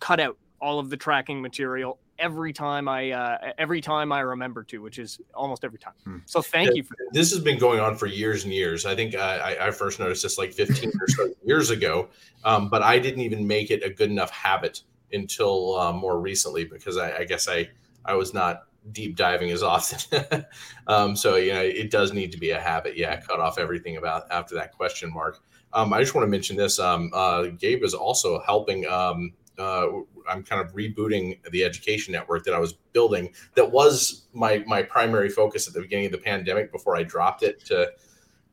cut 0.00 0.20
out 0.20 0.36
all 0.60 0.78
of 0.78 0.90
the 0.90 0.96
tracking 0.96 1.40
material 1.40 1.98
every 2.18 2.52
time 2.52 2.88
I 2.88 3.10
uh, 3.10 3.52
every 3.58 3.80
time 3.80 4.12
I 4.12 4.20
remember 4.20 4.62
to, 4.64 4.78
which 4.78 4.98
is 4.98 5.20
almost 5.34 5.64
every 5.64 5.78
time. 5.78 5.94
Hmm. 6.04 6.18
So 6.26 6.40
thank 6.42 6.68
yeah, 6.68 6.74
you 6.76 6.82
for 6.84 6.96
this. 7.12 7.30
Has 7.32 7.40
been 7.40 7.58
going 7.58 7.80
on 7.80 7.96
for 7.96 8.06
years 8.06 8.44
and 8.44 8.52
years. 8.52 8.86
I 8.86 8.94
think 8.94 9.14
I, 9.14 9.56
I 9.60 9.70
first 9.70 9.98
noticed 9.98 10.22
this 10.22 10.38
like 10.38 10.52
15 10.52 10.92
or 11.00 11.08
so 11.08 11.30
years 11.44 11.70
ago, 11.70 12.08
um, 12.44 12.68
but 12.68 12.82
I 12.82 12.98
didn't 12.98 13.20
even 13.20 13.46
make 13.46 13.70
it 13.70 13.82
a 13.84 13.90
good 13.90 14.10
enough 14.10 14.30
habit 14.30 14.82
until 15.12 15.78
uh, 15.78 15.92
more 15.92 16.20
recently 16.20 16.64
because 16.64 16.96
I, 16.96 17.18
I 17.18 17.24
guess 17.24 17.48
I 17.48 17.68
I 18.04 18.14
was 18.14 18.34
not 18.34 18.64
deep 18.92 19.16
diving 19.16 19.50
as 19.50 19.62
often. 19.62 20.44
um, 20.86 21.16
so 21.16 21.36
you 21.36 21.52
know, 21.52 21.60
it 21.60 21.90
does 21.90 22.12
need 22.12 22.32
to 22.32 22.38
be 22.38 22.50
a 22.50 22.60
habit. 22.60 22.96
Yeah, 22.96 23.20
cut 23.20 23.40
off 23.40 23.58
everything 23.58 23.96
about 23.96 24.30
after 24.30 24.54
that 24.56 24.72
question 24.72 25.12
mark. 25.12 25.40
Um, 25.72 25.92
I 25.92 26.00
just 26.00 26.14
want 26.14 26.24
to 26.24 26.30
mention 26.30 26.56
this. 26.56 26.78
Um, 26.78 27.10
uh, 27.12 27.46
Gabe 27.58 27.82
is 27.82 27.94
also 27.94 28.40
helping. 28.40 28.86
Um, 28.86 29.32
uh, 29.58 29.86
I'm 30.28 30.42
kind 30.42 30.60
of 30.60 30.74
rebooting 30.74 31.38
the 31.50 31.64
education 31.64 32.12
network 32.12 32.44
that 32.44 32.54
I 32.54 32.58
was 32.58 32.72
building. 32.92 33.32
That 33.54 33.70
was 33.70 34.26
my 34.32 34.64
my 34.66 34.82
primary 34.82 35.28
focus 35.28 35.68
at 35.68 35.74
the 35.74 35.80
beginning 35.80 36.06
of 36.06 36.12
the 36.12 36.18
pandemic 36.18 36.72
before 36.72 36.96
I 36.96 37.02
dropped 37.02 37.42
it 37.42 37.64
to 37.66 37.92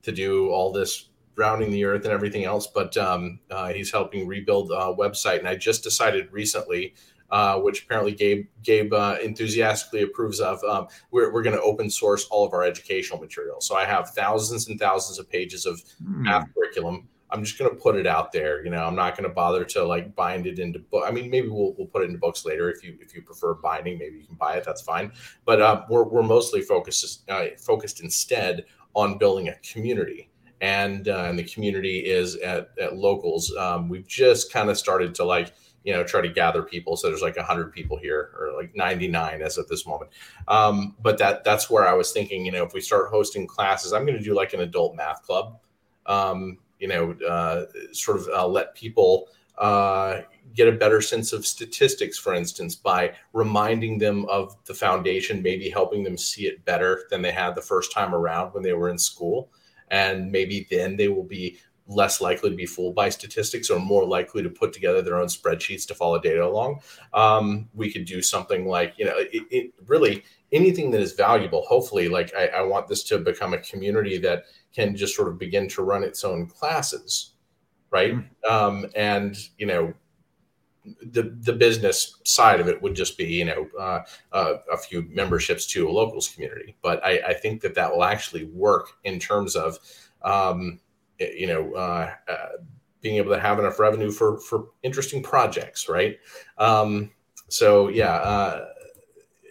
to 0.03 0.11
do 0.11 0.49
all 0.49 0.71
this 0.71 1.09
rounding 1.35 1.71
the 1.71 1.85
earth 1.85 2.03
and 2.03 2.13
everything 2.13 2.43
else. 2.43 2.67
But 2.67 2.97
um, 2.97 3.39
uh, 3.49 3.69
he's 3.69 3.91
helping 3.91 4.27
rebuild 4.27 4.71
a 4.71 4.93
website, 4.93 5.39
and 5.39 5.47
I 5.47 5.55
just 5.55 5.83
decided 5.83 6.31
recently 6.31 6.93
uh, 7.31 7.59
which 7.59 7.83
apparently 7.83 8.11
Gabe 8.13 8.47
Gabe 8.63 8.93
uh, 8.93 9.17
enthusiastically 9.23 10.03
approves 10.03 10.39
of. 10.39 10.63
Um, 10.63 10.87
we're 11.11 11.31
we're 11.31 11.43
going 11.43 11.55
to 11.55 11.61
open 11.61 11.89
source 11.89 12.25
all 12.25 12.45
of 12.45 12.53
our 12.53 12.63
educational 12.63 13.19
material. 13.19 13.61
So 13.61 13.75
I 13.75 13.85
have 13.85 14.09
thousands 14.09 14.67
and 14.67 14.79
thousands 14.79 15.19
of 15.19 15.29
pages 15.29 15.65
of 15.65 15.81
hmm. 16.03 16.23
math 16.23 16.47
curriculum. 16.53 17.07
I'm 17.33 17.45
just 17.45 17.57
going 17.57 17.71
to 17.71 17.77
put 17.77 17.95
it 17.95 18.05
out 18.05 18.33
there. 18.33 18.63
You 18.63 18.71
know, 18.71 18.83
I'm 18.83 18.95
not 18.95 19.15
going 19.15 19.27
to 19.27 19.33
bother 19.33 19.63
to 19.63 19.85
like 19.85 20.13
bind 20.15 20.45
it 20.45 20.59
into 20.59 20.79
book. 20.79 21.05
I 21.07 21.11
mean, 21.11 21.29
maybe 21.29 21.47
we'll, 21.47 21.73
we'll 21.77 21.87
put 21.87 22.01
it 22.01 22.07
into 22.07 22.19
books 22.19 22.43
later 22.43 22.69
if 22.69 22.83
you 22.83 22.97
if 22.99 23.15
you 23.15 23.21
prefer 23.21 23.53
binding. 23.53 23.97
Maybe 23.97 24.17
you 24.17 24.25
can 24.25 24.35
buy 24.35 24.55
it. 24.55 24.65
That's 24.65 24.81
fine. 24.81 25.13
But 25.45 25.61
uh, 25.61 25.83
we're 25.89 26.03
we're 26.03 26.23
mostly 26.23 26.61
focused 26.61 27.29
uh, 27.29 27.45
focused 27.57 28.01
instead 28.01 28.65
on 28.93 29.17
building 29.17 29.47
a 29.49 29.55
community. 29.55 30.29
And, 30.59 31.07
uh, 31.07 31.23
and 31.23 31.39
the 31.39 31.43
community 31.43 31.99
is 32.05 32.35
at, 32.35 32.69
at 32.79 32.95
locals. 32.95 33.51
Um, 33.55 33.89
we've 33.89 34.07
just 34.07 34.53
kind 34.53 34.69
of 34.69 34.77
started 34.77 35.15
to 35.15 35.23
like 35.23 35.53
you 35.83 35.93
know 35.93 36.03
try 36.03 36.21
to 36.21 36.29
gather 36.29 36.63
people. 36.63 36.95
So 36.97 37.09
there's 37.09 37.21
like 37.21 37.37
100 37.37 37.71
people 37.71 37.97
here 37.97 38.31
or 38.39 38.53
like 38.55 38.75
99 38.75 39.41
as 39.41 39.57
at 39.57 39.67
this 39.67 39.85
moment. 39.85 40.11
Um, 40.47 40.95
but 41.01 41.17
that 41.17 41.43
that's 41.43 41.69
where 41.69 41.87
i 41.87 41.93
was 41.93 42.11
thinking 42.11 42.45
you 42.45 42.51
know 42.51 42.63
if 42.63 42.73
we 42.73 42.81
start 42.81 43.09
hosting 43.09 43.47
classes 43.47 43.93
i'm 43.93 44.05
going 44.05 44.17
to 44.17 44.23
do 44.23 44.33
like 44.33 44.53
an 44.53 44.61
adult 44.61 44.95
math 44.95 45.23
club. 45.23 45.59
Um, 46.05 46.57
you 46.79 46.87
know 46.87 47.13
uh, 47.27 47.65
sort 47.93 48.19
of 48.19 48.27
uh, 48.27 48.47
let 48.47 48.75
people 48.75 49.29
uh, 49.57 50.21
get 50.55 50.67
a 50.67 50.71
better 50.71 50.99
sense 50.99 51.31
of 51.31 51.45
statistics 51.45 52.17
for 52.17 52.33
instance 52.33 52.75
by 52.75 53.13
reminding 53.33 53.99
them 53.99 54.25
of 54.25 54.57
the 54.65 54.73
foundation 54.73 55.41
maybe 55.41 55.69
helping 55.69 56.03
them 56.03 56.17
see 56.17 56.47
it 56.47 56.65
better 56.65 57.03
than 57.09 57.21
they 57.21 57.31
had 57.31 57.55
the 57.55 57.61
first 57.61 57.93
time 57.93 58.13
around 58.13 58.51
when 58.53 58.63
they 58.63 58.73
were 58.73 58.89
in 58.89 58.97
school. 58.97 59.49
And 59.89 60.31
maybe 60.31 60.67
then 60.71 60.95
they 60.95 61.09
will 61.09 61.25
be 61.25 61.57
less 61.87 62.21
likely 62.21 62.49
to 62.49 62.55
be 62.55 62.65
fooled 62.65 62.95
by 62.95 63.09
statistics 63.09 63.69
or 63.69 63.79
more 63.79 64.05
likely 64.05 64.41
to 64.43 64.49
put 64.49 64.71
together 64.73 65.01
their 65.01 65.19
own 65.19 65.27
spreadsheets 65.27 65.85
to 65.87 65.95
follow 65.95 66.19
data 66.19 66.45
along. 66.45 66.79
Um, 67.13 67.69
we 67.73 67.91
could 67.91 68.05
do 68.05 68.21
something 68.21 68.65
like, 68.65 68.93
you 68.97 69.05
know, 69.05 69.17
it, 69.17 69.43
it, 69.51 69.73
really 69.87 70.23
anything 70.51 70.91
that 70.91 71.01
is 71.01 71.13
valuable. 71.13 71.63
Hopefully, 71.63 72.09
like 72.09 72.33
I, 72.35 72.47
I, 72.47 72.61
want 72.61 72.87
this 72.87 73.03
to 73.05 73.17
become 73.17 73.53
a 73.53 73.57
community 73.59 74.17
that 74.19 74.43
can 74.73 74.95
just 74.95 75.15
sort 75.15 75.27
of 75.27 75.37
begin 75.37 75.67
to 75.69 75.83
run 75.83 76.03
its 76.03 76.23
own 76.23 76.47
classes, 76.47 77.33
right? 77.89 78.13
Mm-hmm. 78.13 78.53
Um, 78.53 78.85
and 78.95 79.37
you 79.57 79.65
know, 79.65 79.93
the 80.85 81.35
the 81.41 81.53
business 81.53 82.17
side 82.23 82.59
of 82.59 82.67
it 82.67 82.81
would 82.81 82.95
just 82.95 83.17
be 83.17 83.25
you 83.25 83.45
know 83.45 83.67
uh, 83.79 83.99
uh, 84.31 84.53
a 84.71 84.77
few 84.77 85.03
memberships 85.09 85.65
to 85.67 85.87
a 85.87 85.91
locals 85.91 86.29
community. 86.29 86.75
But 86.81 87.03
I, 87.05 87.21
I 87.27 87.33
think 87.33 87.61
that 87.61 87.75
that 87.75 87.91
will 87.91 88.03
actually 88.03 88.45
work 88.45 88.89
in 89.03 89.19
terms 89.19 89.55
of 89.55 89.77
um, 90.23 90.79
you 91.35 91.47
know, 91.47 91.73
uh, 91.73 92.13
uh, 92.27 92.47
being 93.01 93.15
able 93.15 93.33
to 93.33 93.39
have 93.39 93.59
enough 93.59 93.79
revenue 93.79 94.11
for 94.11 94.39
for 94.39 94.69
interesting 94.83 95.23
projects, 95.23 95.89
right? 95.89 96.17
Um, 96.57 97.11
so 97.49 97.89
yeah, 97.89 98.13
uh, 98.15 98.65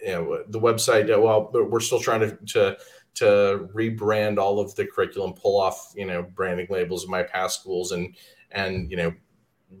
you 0.03 0.11
know, 0.11 0.43
the 0.47 0.59
website. 0.59 1.13
Uh, 1.13 1.19
well, 1.19 1.49
we're 1.53 1.79
still 1.79 1.99
trying 1.99 2.21
to 2.21 2.37
to 2.53 2.77
to 3.13 3.69
rebrand 3.73 4.37
all 4.37 4.59
of 4.59 4.73
the 4.75 4.85
curriculum, 4.85 5.33
pull 5.33 5.59
off 5.59 5.93
you 5.95 6.05
know 6.05 6.23
branding 6.23 6.67
labels 6.69 7.03
of 7.03 7.09
my 7.09 7.23
past 7.23 7.59
schools, 7.59 7.91
and 7.91 8.15
and 8.51 8.89
you 8.89 8.97
know 8.97 9.13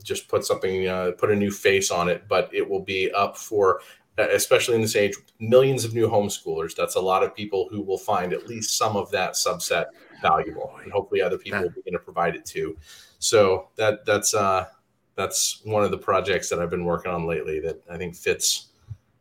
just 0.03 0.29
put 0.29 0.45
something, 0.45 0.87
uh, 0.87 1.11
put 1.17 1.31
a 1.31 1.35
new 1.35 1.51
face 1.51 1.91
on 1.91 2.07
it. 2.07 2.27
But 2.27 2.49
it 2.53 2.69
will 2.69 2.83
be 2.83 3.11
up 3.11 3.37
for 3.37 3.81
especially 4.17 4.75
in 4.75 4.81
this 4.81 4.95
age, 4.95 5.15
millions 5.39 5.85
of 5.85 5.93
new 5.93 6.07
homeschoolers. 6.07 6.75
That's 6.75 6.95
a 6.95 7.01
lot 7.01 7.23
of 7.23 7.35
people 7.35 7.67
who 7.71 7.81
will 7.81 7.97
find 7.97 8.33
at 8.33 8.47
least 8.47 8.77
some 8.77 8.95
of 8.95 9.09
that 9.11 9.33
subset 9.33 9.85
valuable, 10.21 10.79
and 10.83 10.91
hopefully 10.91 11.21
other 11.21 11.37
people 11.37 11.61
will 11.61 11.69
begin 11.69 11.93
to 11.93 11.99
provide 11.99 12.35
it 12.35 12.45
too. 12.45 12.77
So 13.19 13.69
that 13.75 14.05
that's 14.05 14.33
uh, 14.33 14.67
that's 15.15 15.61
one 15.63 15.83
of 15.83 15.91
the 15.91 15.97
projects 15.97 16.49
that 16.49 16.59
I've 16.59 16.69
been 16.69 16.85
working 16.85 17.11
on 17.11 17.25
lately 17.27 17.59
that 17.61 17.81
I 17.89 17.97
think 17.97 18.15
fits 18.15 18.67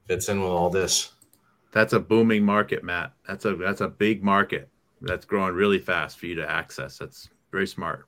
fits 0.06 0.28
in 0.28 0.40
with 0.40 0.50
all 0.50 0.70
this. 0.70 1.12
That's 1.72 1.92
a 1.92 2.00
booming 2.00 2.44
market, 2.44 2.82
Matt. 2.82 3.12
That's 3.26 3.44
a 3.44 3.54
that's 3.56 3.80
a 3.80 3.88
big 3.88 4.22
market 4.22 4.68
that's 5.00 5.24
growing 5.24 5.54
really 5.54 5.78
fast 5.78 6.18
for 6.18 6.26
you 6.26 6.34
to 6.36 6.50
access. 6.50 6.98
That's 6.98 7.28
very 7.50 7.66
smart. 7.66 8.06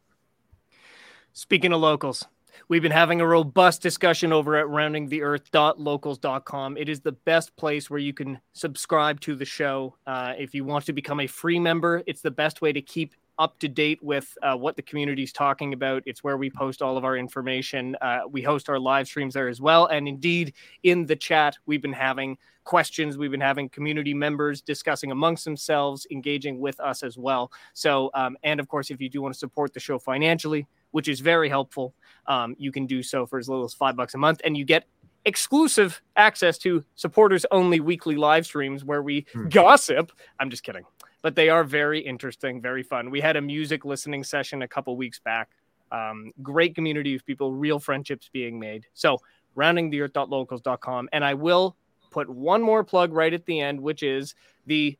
Speaking 1.32 1.73
of 1.73 1.81
locals, 1.81 2.27
we've 2.73 2.81
been 2.81 2.90
having 2.90 3.20
a 3.20 3.27
robust 3.27 3.82
discussion 3.82 4.32
over 4.32 4.57
at 4.57 4.65
roundingtheearth.locals.com. 4.65 6.78
It 6.78 6.89
is 6.89 7.01
the 7.01 7.12
best 7.12 7.55
place 7.57 7.90
where 7.90 8.01
you 8.01 8.15
can 8.15 8.40
subscribe 8.55 9.20
to 9.20 9.36
the 9.36 9.44
show. 9.44 9.94
Uh, 10.07 10.32
if 10.39 10.55
you 10.55 10.65
want 10.65 10.86
to 10.86 10.94
become 10.94 11.20
a 11.20 11.27
free 11.27 11.59
member, 11.59 12.03
it's 12.07 12.23
the 12.23 12.31
best 12.31 12.62
way 12.62 12.73
to 12.73 12.81
keep 12.81 13.15
up 13.39 13.59
to 13.59 13.69
date 13.69 14.03
with 14.03 14.35
uh, 14.43 14.57
what 14.57 14.77
the 14.77 14.82
community 14.82 15.23
is 15.23 15.35
talking 15.35 15.74
about. 15.74 16.03
It's 16.07 16.24
where 16.24 16.39
we 16.39 16.49
post 16.49 16.81
all 16.81 16.97
of 16.97 17.05
our 17.05 17.15
information. 17.15 17.94
Uh, 18.01 18.20
we 18.31 18.40
host 18.40 18.70
our 18.70 18.78
live 18.78 19.07
streams 19.07 19.35
there 19.35 19.49
as 19.49 19.61
well. 19.61 19.85
And 19.89 20.09
indeed, 20.09 20.55
in 20.82 21.05
the 21.05 21.16
chat, 21.16 21.59
we've 21.66 21.82
been 21.82 21.93
having 21.93 22.39
questions. 22.65 23.19
We've 23.19 23.31
been 23.31 23.39
having 23.39 23.69
community 23.69 24.15
members 24.15 24.62
discussing 24.62 25.11
amongst 25.11 25.44
themselves, 25.44 26.07
engaging 26.11 26.59
with 26.59 26.81
us 26.81 27.03
as 27.03 27.19
well. 27.19 27.53
So, 27.74 28.11
um, 28.15 28.39
and 28.44 28.61
of 28.61 28.69
course, 28.69 28.90
if 28.90 28.99
you 28.99 29.11
do 29.11 29.20
want 29.20 29.35
to 29.35 29.39
support 29.39 29.74
the 29.74 29.81
show 29.81 29.99
financially, 29.99 30.66
which 30.93 31.09
is 31.09 31.20
very 31.20 31.48
helpful, 31.48 31.94
um, 32.27 32.55
you 32.59 32.73
can 32.73 32.86
do 32.86 33.02
so 33.02 33.27
for 33.27 33.39
as 33.39 33.48
little 33.48 33.64
as 33.64 33.74
five 33.74 33.97
bucks 33.97 34.14
a 34.14 34.19
month, 34.19 34.40
and 34.44 34.56
you 34.56 34.64
get 34.64 34.86
exclusive 35.24 36.02
access 36.16 36.59
to 36.59 36.85
supporters 36.94 37.47
only 37.51 37.81
weekly 37.81 38.16
live 38.16 38.47
streams 38.47 38.85
where 38.85 39.02
we 39.02 39.27
hmm. 39.32 39.48
gossip. 39.48 40.12
I'm 40.40 40.51
just 40.51 40.62
kidding, 40.62 40.85
but 41.20 41.35
they 41.35 41.48
are 41.48 41.64
very 41.64 42.01
interesting, 42.01 42.60
very 42.60 42.82
fun. 42.82 43.10
We 43.10 43.20
had 43.20 43.36
a 43.36 43.40
music 43.43 43.85
listening 43.85 44.24
session 44.24 44.62
a 44.62 44.69
couple 44.69 44.97
weeks 44.97 45.19
back. 45.19 45.51
Um, 45.90 46.32
great 46.43 46.74
community 46.74 47.14
of 47.14 47.27
people, 47.27 47.52
real 47.52 47.78
friendships 47.78 48.31
being 48.32 48.59
made. 48.59 48.86
So, 48.94 49.19
roundingtheearth.locals.com. 49.56 51.10
And 51.12 51.23
I 51.23 51.35
will 51.35 51.77
put 52.10 52.28
one 52.31 52.62
more 52.62 52.82
plug 52.82 53.12
right 53.12 53.32
at 53.32 53.44
the 53.44 53.60
end, 53.60 53.78
which 53.78 54.02
is 54.02 54.35
the 54.66 54.97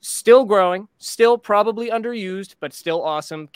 still 0.00 0.44
growing, 0.44 0.88
still 0.98 1.36
probably 1.36 1.90
underused, 1.90 2.54
but 2.60 2.72
still 2.72 3.02
awesome 3.02 3.48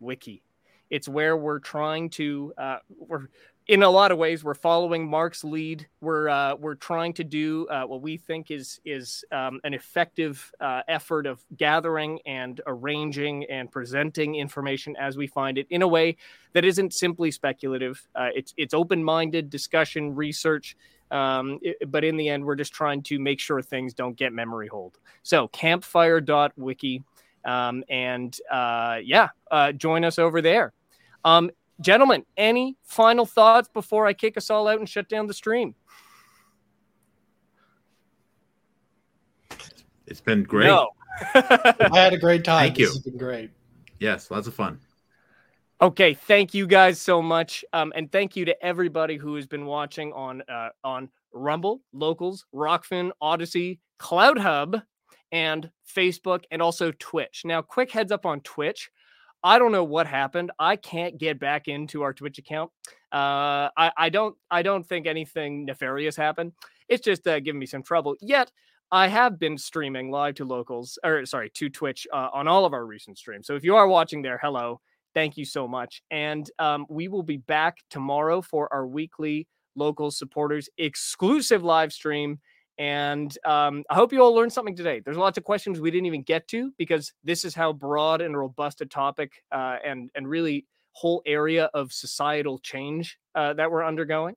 campfire.wiki. 0.00 0.42
It's 0.88 1.08
where 1.08 1.36
we're 1.36 1.58
trying 1.58 2.10
to, 2.10 2.52
uh, 2.56 2.78
we're 2.96 3.28
in 3.66 3.82
a 3.82 3.90
lot 3.90 4.12
of 4.12 4.18
ways 4.18 4.44
we're 4.44 4.54
following 4.54 5.08
Mark's 5.08 5.42
lead. 5.42 5.88
We're 6.00 6.28
uh, 6.28 6.54
we're 6.54 6.76
trying 6.76 7.12
to 7.14 7.24
do 7.24 7.66
uh, 7.66 7.82
what 7.82 8.00
we 8.00 8.16
think 8.16 8.52
is 8.52 8.80
is 8.84 9.24
um, 9.32 9.60
an 9.64 9.74
effective 9.74 10.52
uh, 10.60 10.82
effort 10.86 11.26
of 11.26 11.44
gathering 11.56 12.20
and 12.26 12.60
arranging 12.68 13.44
and 13.46 13.68
presenting 13.68 14.36
information 14.36 14.94
as 14.96 15.16
we 15.16 15.26
find 15.26 15.58
it 15.58 15.66
in 15.70 15.82
a 15.82 15.88
way 15.88 16.16
that 16.52 16.64
isn't 16.64 16.94
simply 16.94 17.32
speculative. 17.32 18.06
Uh, 18.14 18.28
it's 18.36 18.54
it's 18.56 18.72
open 18.72 19.02
minded 19.02 19.50
discussion, 19.50 20.14
research, 20.14 20.76
um, 21.10 21.58
it, 21.60 21.90
but 21.90 22.04
in 22.04 22.16
the 22.16 22.28
end, 22.28 22.44
we're 22.44 22.54
just 22.54 22.72
trying 22.72 23.02
to 23.02 23.18
make 23.18 23.40
sure 23.40 23.60
things 23.62 23.94
don't 23.94 24.16
get 24.16 24.32
memory 24.32 24.68
hold. 24.68 24.98
So 25.24 25.48
campfire.wiki. 25.48 27.02
Um, 27.46 27.84
and 27.88 28.36
uh, 28.50 28.98
yeah, 29.02 29.28
uh, 29.50 29.72
join 29.72 30.04
us 30.04 30.18
over 30.18 30.42
there. 30.42 30.72
Um, 31.24 31.50
gentlemen, 31.80 32.24
any 32.36 32.76
final 32.82 33.24
thoughts 33.24 33.68
before 33.72 34.06
I 34.06 34.12
kick 34.12 34.36
us 34.36 34.50
all 34.50 34.68
out 34.68 34.78
and 34.78 34.88
shut 34.88 35.08
down 35.08 35.26
the 35.26 35.34
stream? 35.34 35.74
It's 40.06 40.20
been 40.20 40.42
great. 40.42 40.66
No. 40.66 40.90
I 41.34 41.90
had 41.94 42.12
a 42.12 42.18
great 42.18 42.44
time. 42.44 42.66
Thank 42.66 42.78
you. 42.78 42.86
It's 42.86 42.98
been 42.98 43.16
great. 43.16 43.50
Yes, 43.98 44.30
lots 44.30 44.46
of 44.46 44.54
fun. 44.54 44.78
Okay, 45.80 46.14
thank 46.14 46.54
you 46.54 46.66
guys 46.66 47.00
so 47.00 47.20
much, 47.20 47.62
um, 47.74 47.92
and 47.94 48.10
thank 48.10 48.34
you 48.34 48.46
to 48.46 48.64
everybody 48.64 49.16
who 49.16 49.34
has 49.34 49.46
been 49.46 49.66
watching 49.66 50.12
on 50.14 50.42
uh, 50.48 50.70
on 50.82 51.10
Rumble, 51.32 51.82
Locals, 51.92 52.46
Rokfin, 52.54 53.10
Odysee, 53.20 53.78
Cloud 53.98 54.38
Hub, 54.38 54.80
and 55.32 55.70
Facebook, 55.86 56.44
and 56.50 56.62
also 56.62 56.92
Twitch. 56.98 57.42
Now, 57.44 57.62
quick 57.62 57.90
heads 57.90 58.12
up 58.12 58.26
on 58.26 58.40
Twitch. 58.40 58.90
I 59.42 59.58
don't 59.58 59.72
know 59.72 59.84
what 59.84 60.06
happened. 60.06 60.50
I 60.58 60.76
can't 60.76 61.18
get 61.18 61.38
back 61.38 61.68
into 61.68 62.02
our 62.02 62.12
Twitch 62.12 62.38
account. 62.38 62.70
Uh, 63.12 63.70
I, 63.76 63.92
I 63.96 64.08
don't. 64.08 64.36
I 64.50 64.62
don't 64.62 64.84
think 64.86 65.06
anything 65.06 65.64
nefarious 65.66 66.16
happened. 66.16 66.52
It's 66.88 67.04
just 67.04 67.26
uh, 67.26 67.40
giving 67.40 67.58
me 67.60 67.66
some 67.66 67.82
trouble. 67.82 68.16
Yet 68.20 68.50
I 68.90 69.08
have 69.08 69.38
been 69.38 69.58
streaming 69.58 70.10
live 70.10 70.36
to 70.36 70.44
locals, 70.44 70.98
or 71.04 71.26
sorry, 71.26 71.50
to 71.50 71.68
Twitch 71.68 72.06
uh, 72.12 72.28
on 72.32 72.48
all 72.48 72.64
of 72.64 72.72
our 72.72 72.86
recent 72.86 73.18
streams. 73.18 73.46
So 73.46 73.54
if 73.54 73.64
you 73.64 73.76
are 73.76 73.88
watching 73.88 74.22
there, 74.22 74.38
hello. 74.42 74.80
Thank 75.14 75.36
you 75.36 75.44
so 75.44 75.66
much. 75.66 76.02
And 76.10 76.50
um, 76.58 76.86
we 76.88 77.08
will 77.08 77.22
be 77.22 77.38
back 77.38 77.78
tomorrow 77.88 78.42
for 78.42 78.72
our 78.72 78.86
weekly 78.86 79.48
local 79.74 80.10
supporters 80.10 80.68
exclusive 80.78 81.62
live 81.62 81.92
stream. 81.92 82.38
And 82.78 83.36
um, 83.46 83.84
I 83.88 83.94
hope 83.94 84.12
you 84.12 84.22
all 84.22 84.34
learned 84.34 84.52
something 84.52 84.76
today. 84.76 85.00
There's 85.00 85.16
lots 85.16 85.38
of 85.38 85.44
questions 85.44 85.80
we 85.80 85.90
didn't 85.90 86.06
even 86.06 86.22
get 86.22 86.46
to 86.48 86.72
because 86.76 87.12
this 87.24 87.44
is 87.44 87.54
how 87.54 87.72
broad 87.72 88.20
and 88.20 88.36
robust 88.36 88.80
a 88.80 88.86
topic 88.86 89.42
uh, 89.50 89.76
and 89.84 90.10
and 90.14 90.28
really 90.28 90.66
whole 90.92 91.22
area 91.26 91.66
of 91.74 91.92
societal 91.92 92.58
change 92.58 93.18
uh, 93.34 93.52
that 93.54 93.70
we're 93.70 93.84
undergoing. 93.84 94.34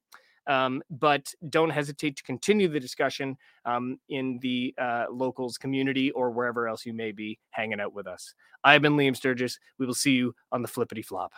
Um, 0.48 0.82
but 0.90 1.32
don't 1.50 1.70
hesitate 1.70 2.16
to 2.18 2.24
continue 2.24 2.68
the 2.68 2.80
discussion 2.80 3.38
um, 3.66 4.00
in 4.10 4.40
the 4.42 4.74
uh, 4.82 5.06
locals 5.12 5.58
community 5.58 6.12
or 6.12 6.32
wherever 6.32 6.68
else 6.68 6.86
you 6.86 6.94
may 6.94 7.12
be 7.12 7.38
hanging 7.52 7.80
out 7.80 7.94
with 7.94 8.08
us. 8.08 8.34
I've 8.64 8.82
been 8.82 8.98
Liam 8.98 9.16
Sturgess. 9.16 9.60
We 9.78 9.86
will 9.86 9.94
see 9.94 10.14
you 10.14 10.34
on 10.52 10.62
the 10.62 10.68
flippity 10.68 11.04
flop. 11.04 11.34